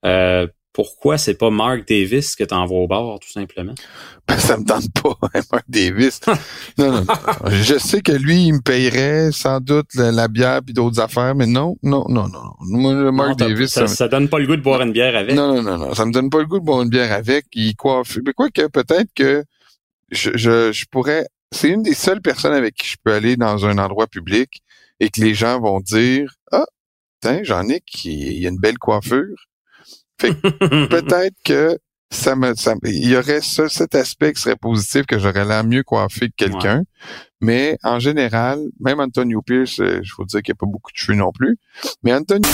Euh, 0.05 0.47
pourquoi 0.73 1.19
c'est 1.19 1.35
pas 1.35 1.51
Mark 1.51 1.87
Davis 1.89 2.37
que 2.37 2.45
t'envoies 2.45 2.79
au 2.79 2.87
bord, 2.87 3.19
tout 3.21 3.31
simplement? 3.31 3.75
Ben, 4.29 4.39
ça 4.39 4.57
me 4.57 4.65
tente 4.65 4.93
pas, 4.93 5.17
hein, 5.35 5.41
Mark 5.51 5.65
Davis. 5.67 6.21
non, 6.79 6.93
non, 6.93 7.05
Je 7.49 7.79
sais 7.79 8.01
que 8.01 8.13
lui, 8.13 8.45
il 8.45 8.53
me 8.53 8.61
payerait 8.61 9.33
sans 9.33 9.59
doute 9.59 9.93
la, 9.95 10.29
bière 10.29 10.61
puis 10.65 10.73
d'autres 10.73 11.01
affaires, 11.01 11.35
mais 11.35 11.47
non, 11.47 11.77
non, 11.83 12.05
non, 12.09 12.29
non. 12.29 12.53
Moi, 12.61 13.11
Mark 13.11 13.37
Davis... 13.37 13.71
Ça, 13.71 13.89
ça, 13.89 14.07
donne 14.07 14.29
pas 14.29 14.39
le 14.39 14.47
goût 14.47 14.55
de 14.55 14.63
boire 14.63 14.83
une 14.83 14.93
bière 14.93 15.17
avec. 15.17 15.35
Non, 15.35 15.53
non, 15.53 15.63
non, 15.63 15.79
non. 15.79 15.95
Ça 15.95 16.07
me 16.07 16.13
donne 16.13 16.31
pas 16.31 16.39
le 16.39 16.47
goût 16.47 16.61
de 16.61 16.65
boire 16.65 16.83
une 16.83 16.91
bière 16.91 17.11
avec. 17.11 17.47
Il 17.55 17.75
coiffe. 17.75 18.19
Mais 18.25 18.33
quoi 18.33 18.51
que 18.51 18.69
peut-être 18.69 19.13
que 19.17 19.43
je, 20.13 20.31
je, 20.37 20.71
je 20.71 20.85
pourrais... 20.89 21.27
C'est 21.51 21.71
une 21.71 21.83
des 21.83 21.95
seules 21.95 22.21
personnes 22.21 22.55
avec 22.55 22.77
qui 22.77 22.87
je 22.87 22.97
peux 23.03 23.13
aller 23.13 23.37
dans 23.37 23.67
un 23.67 23.79
endroit 23.79 24.07
public 24.07 24.63
et 25.01 25.09
que 25.09 25.21
les 25.21 25.35
gens 25.35 25.61
vont 25.61 25.81
dire 25.81 26.37
Ah, 26.53 26.67
tiens, 27.21 27.43
Jean-Nic, 27.43 28.05
il 28.05 28.39
y 28.39 28.47
a 28.47 28.49
une 28.49 28.61
belle 28.61 28.79
coiffure. 28.79 29.50
Fait 30.21 30.35
peut-être 30.89 31.37
que 31.45 31.79
ça 32.13 32.37
me, 32.37 32.55
ça, 32.55 32.75
il 32.85 33.09
y 33.09 33.17
aurait 33.17 33.41
ce, 33.41 33.69
cet 33.69 33.95
aspect 33.95 34.35
qui 34.35 34.43
serait 34.43 34.57
positif 34.57 35.07
que 35.07 35.19
j'aurais 35.19 35.47
l'air 35.47 35.65
mieux 35.65 35.83
coiffé 35.83 36.29
que 36.29 36.35
quelqu'un. 36.37 36.83
Mais 37.41 37.79
en 37.83 37.99
général, 37.99 38.61
même 38.81 39.01
Antonio 39.01 39.41
Pierce, 39.41 39.81
euh, 39.81 40.01
je 40.03 40.13
vous 40.19 40.25
dire 40.27 40.43
qu'il 40.43 40.53
n'y 40.53 40.59
a 40.59 40.61
pas 40.61 40.67
beaucoup 40.67 40.93
de 40.93 40.97
cheveux 40.97 41.17
non 41.17 41.33
plus. 41.33 41.57
Mais 42.03 42.13
Antonio 42.13 42.51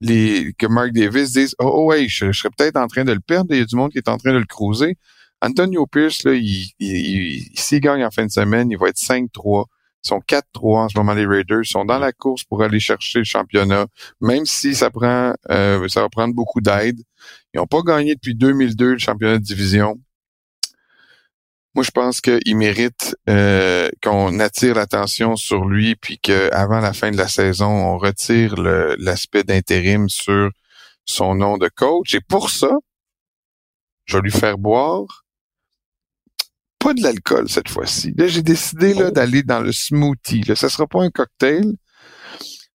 les, 0.00 0.54
que 0.56 0.66
Mark 0.66 0.92
Davis 0.92 1.32
dise 1.32 1.54
Oh, 1.58 1.70
oh 1.74 1.84
ouais, 1.86 2.06
je, 2.08 2.30
serais 2.32 2.50
peut-être 2.56 2.76
en 2.76 2.86
train 2.86 3.04
de 3.04 3.12
le 3.12 3.20
perdre, 3.20 3.48
il 3.50 3.58
y 3.58 3.62
a 3.62 3.64
du 3.64 3.76
monde 3.76 3.90
qui 3.90 3.98
est 3.98 4.08
en 4.08 4.18
train 4.18 4.32
de 4.32 4.38
le 4.38 4.46
cruiser. 4.46 4.96
Antonio 5.42 5.86
Pierce, 5.86 6.22
là, 6.24 6.34
il, 6.34 6.70
il, 6.78 7.50
s'il 7.54 7.80
gagne 7.80 8.04
en 8.04 8.10
fin 8.10 8.26
de 8.26 8.30
semaine, 8.30 8.70
il 8.70 8.78
va 8.78 8.88
être 8.88 8.98
5-3. 8.98 9.64
Sont 10.02 10.20
4-3 10.20 10.42
en 10.84 10.88
ce 10.88 10.98
moment, 10.98 11.12
les 11.12 11.26
Raiders. 11.26 11.64
Sont 11.64 11.84
dans 11.84 11.98
la 11.98 12.12
course 12.12 12.44
pour 12.44 12.62
aller 12.62 12.80
chercher 12.80 13.18
le 13.18 13.24
championnat, 13.24 13.86
même 14.20 14.46
si 14.46 14.74
ça 14.74 14.90
prend, 14.90 15.34
euh, 15.50 15.86
ça 15.88 16.00
va 16.00 16.08
prendre 16.08 16.34
beaucoup 16.34 16.60
d'aide. 16.60 17.00
Ils 17.52 17.58
n'ont 17.58 17.66
pas 17.66 17.82
gagné 17.82 18.14
depuis 18.14 18.34
2002 18.34 18.92
le 18.92 18.98
championnat 18.98 19.38
de 19.38 19.44
division. 19.44 19.98
Moi, 21.74 21.84
je 21.84 21.92
pense 21.92 22.20
qu'il 22.20 22.56
mérite 22.56 23.14
euh, 23.28 23.88
qu'on 24.02 24.40
attire 24.40 24.74
l'attention 24.74 25.36
sur 25.36 25.66
lui, 25.66 25.94
puis 25.94 26.18
qu'avant 26.18 26.80
la 26.80 26.92
fin 26.92 27.12
de 27.12 27.16
la 27.16 27.28
saison, 27.28 27.68
on 27.68 27.96
retire 27.98 28.56
l'aspect 28.56 29.44
d'intérim 29.44 30.08
sur 30.08 30.50
son 31.04 31.36
nom 31.36 31.58
de 31.58 31.68
coach. 31.68 32.14
Et 32.14 32.20
pour 32.20 32.50
ça, 32.50 32.72
je 34.06 34.16
vais 34.16 34.22
lui 34.22 34.32
faire 34.32 34.58
boire 34.58 35.24
pas 36.80 36.94
de 36.94 37.02
l'alcool 37.02 37.48
cette 37.48 37.68
fois-ci. 37.68 38.12
Là, 38.16 38.26
j'ai 38.26 38.42
décidé 38.42 38.94
là, 38.94 39.06
oh. 39.08 39.10
d'aller 39.12 39.42
dans 39.44 39.60
le 39.60 39.70
smoothie. 39.70 40.42
Là. 40.42 40.56
Ça 40.56 40.68
sera 40.68 40.86
pas 40.86 41.02
un 41.02 41.10
cocktail. 41.10 41.74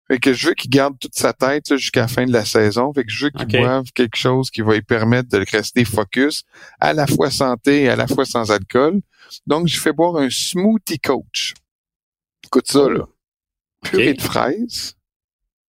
Fait 0.07 0.19
que 0.19 0.33
je 0.33 0.47
veux 0.47 0.53
qu'il 0.53 0.69
garde 0.69 0.97
toute 0.99 1.15
sa 1.15 1.33
tête 1.33 1.75
jusqu'à 1.75 2.01
la 2.01 2.07
fin 2.07 2.25
de 2.25 2.31
la 2.31 2.45
saison. 2.45 2.93
Fait 2.93 3.03
que 3.03 3.11
je 3.11 3.25
veux 3.25 3.31
qu'il 3.31 3.47
boive 3.47 3.91
quelque 3.95 4.15
chose 4.15 4.51
qui 4.51 4.61
va 4.61 4.75
lui 4.75 4.83
permettre 4.83 5.29
de 5.29 5.43
rester 5.51 5.83
focus, 5.83 6.43
à 6.79 6.93
la 6.93 7.07
fois 7.07 7.31
santé 7.31 7.83
et 7.83 7.89
à 7.89 7.95
la 7.95 8.05
fois 8.05 8.25
sans 8.25 8.51
alcool. 8.51 9.01
Donc, 9.47 9.67
je 9.67 9.79
fais 9.79 9.93
boire 9.93 10.17
un 10.17 10.29
smoothie 10.29 10.99
coach. 10.99 11.55
Écoute 12.43 12.67
ça, 12.67 12.87
là. 12.87 13.07
Purée 13.81 14.13
de 14.13 14.21
fraises. 14.21 14.95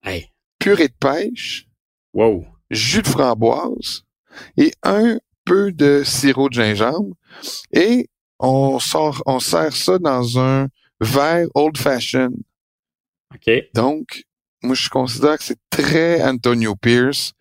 Hey. 0.04 0.30
Purée 0.60 0.90
de 0.90 0.96
pêche. 1.00 1.68
Wow. 2.14 2.46
Jus 2.70 3.04
de 3.04 3.08
framboise. 3.08 4.04
Et 4.58 4.74
un 4.84 5.18
peu 5.46 5.72
de 5.72 6.04
sirop 6.04 6.50
de 6.50 6.56
gingembre. 6.56 7.16
Et 7.72 8.10
on 8.46 8.80
sort, 8.80 9.22
on 9.26 9.40
sert 9.40 9.76
ça 9.76 9.98
dans 9.98 10.40
un 10.40 10.68
verre 11.02 11.48
old 11.56 11.78
fashioned. 11.78 12.36
OK. 13.34 13.52
Donc, 13.74 14.24
moi, 14.62 14.76
je 14.76 14.90
considère 14.90 15.38
que 15.38 15.44
c'est 15.44 15.60
très 15.70 16.24
Antonio 16.24 16.76
Pierce. 16.76 17.34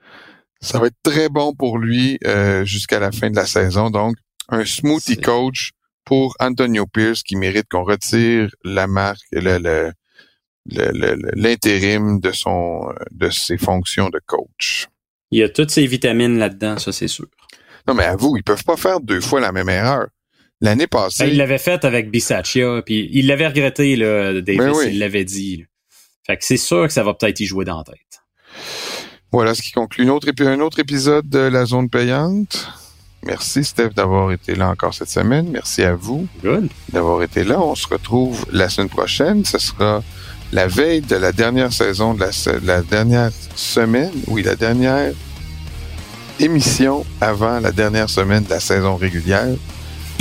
Ça 0.61 0.79
va 0.79 0.87
être 0.87 0.97
très 1.03 1.29
bon 1.29 1.55
pour 1.55 1.79
lui 1.79 2.19
euh, 2.27 2.65
jusqu'à 2.65 2.99
la 2.99 3.13
fin 3.13 3.31
de 3.31 3.37
la 3.37 3.47
saison. 3.47 3.91
Donc, 3.91 4.17
un 4.49 4.65
smoothie 4.65 5.19
coach 5.19 5.73
pour 6.05 6.35
Antonio 6.41 6.87
Pierce 6.87 7.23
qui 7.23 7.37
mérite 7.37 7.67
qu'on 7.71 7.85
retire 7.85 8.51
la 8.65 8.87
marque, 8.87 9.25
le, 9.33 9.93
l'intérim 10.67 12.21
de 12.21 12.33
son 12.33 12.93
de 13.11 13.31
ses 13.31 13.59
fonctions 13.59 14.09
de 14.09 14.21
coach. 14.25 14.89
Il 15.31 15.39
y 15.39 15.43
a 15.43 15.49
toutes 15.49 15.71
ces 15.71 15.87
vitamines 15.87 16.39
là-dedans, 16.39 16.79
ça 16.79 16.93
c'est 16.93 17.09
sûr. 17.09 17.27
Non, 17.87 17.95
mais 17.95 18.05
à 18.05 18.17
vous, 18.17 18.37
ils 18.37 18.43
peuvent 18.43 18.65
pas 18.65 18.77
faire 18.77 19.01
deux 19.01 19.21
fois 19.21 19.41
la 19.41 19.53
même 19.53 19.69
erreur. 19.69 20.09
L'année 20.61 20.87
passée. 20.87 21.25
Ben, 21.25 21.31
il 21.31 21.37
l'avait 21.37 21.59
fait 21.59 21.85
avec 21.85 22.11
Bisaccia, 22.11 22.83
puis 22.85 23.09
il 23.13 23.27
l'avait 23.27 23.49
regretté, 23.49 23.97
là, 23.97 24.41
Davis, 24.41 24.59
ben 24.59 24.89
il 24.89 24.99
l'avait 24.99 25.25
dit. 25.25 25.65
Fait 26.27 26.37
que 26.37 26.45
c'est 26.45 26.57
sûr 26.57 26.87
que 26.87 26.93
ça 26.93 27.03
va 27.03 27.15
peut-être 27.15 27.41
y 27.41 27.47
jouer 27.47 27.65
dans 27.65 27.79
la 27.79 27.85
tête. 27.85 28.23
Voilà 29.31 29.55
ce 29.55 29.63
qui 29.63 29.73
conclut 29.73 30.09
autre, 30.11 30.29
un 30.41 30.61
autre 30.61 30.79
épisode 30.79 31.29
de 31.29 31.41
La 31.41 31.67
Zone 31.67 31.91
Payante. 31.91 32.69
Merci, 33.25 33.65
Steph, 33.65 33.91
d'avoir 33.91 34.33
été 34.33 34.55
là 34.55 34.69
encore 34.69 34.95
cette 34.95 35.09
semaine. 35.09 35.49
Merci 35.51 35.83
à 35.83 35.95
vous 35.95 36.29
d'avoir 36.93 37.23
été 37.23 37.43
là. 37.43 37.61
On 37.61 37.75
se 37.75 37.89
retrouve 37.89 38.45
la 38.53 38.69
semaine 38.69 38.91
prochaine. 38.91 39.45
Ce 39.45 39.59
sera 39.59 40.03
la 40.53 40.67
veille 40.67 41.01
de 41.01 41.17
la 41.17 41.33
dernière 41.33 41.73
saison, 41.73 42.15
de 42.15 42.21
la, 42.21 42.29
de 42.29 42.67
la 42.67 42.83
dernière 42.83 43.31
semaine, 43.57 44.13
oui, 44.29 44.43
la 44.43 44.55
dernière 44.55 45.13
émission 46.39 47.05
avant 47.21 47.61
la 47.61 47.73
dernière 47.73 48.11
semaine 48.11 48.45
de 48.45 48.51
la 48.51 48.61
saison 48.61 48.97
régulière. 48.97 49.57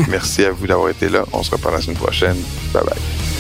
Merci 0.07 0.45
à 0.45 0.52
vous 0.52 0.68
d'avoir 0.68 0.90
été 0.90 1.10
là. 1.10 1.26
On 1.34 1.44
se 1.44 1.52
reparle 1.52 1.76
la 1.76 1.82
semaine 1.82 1.98
prochaine. 1.98 2.38
Bye 2.74 2.84
bye. 2.84 3.33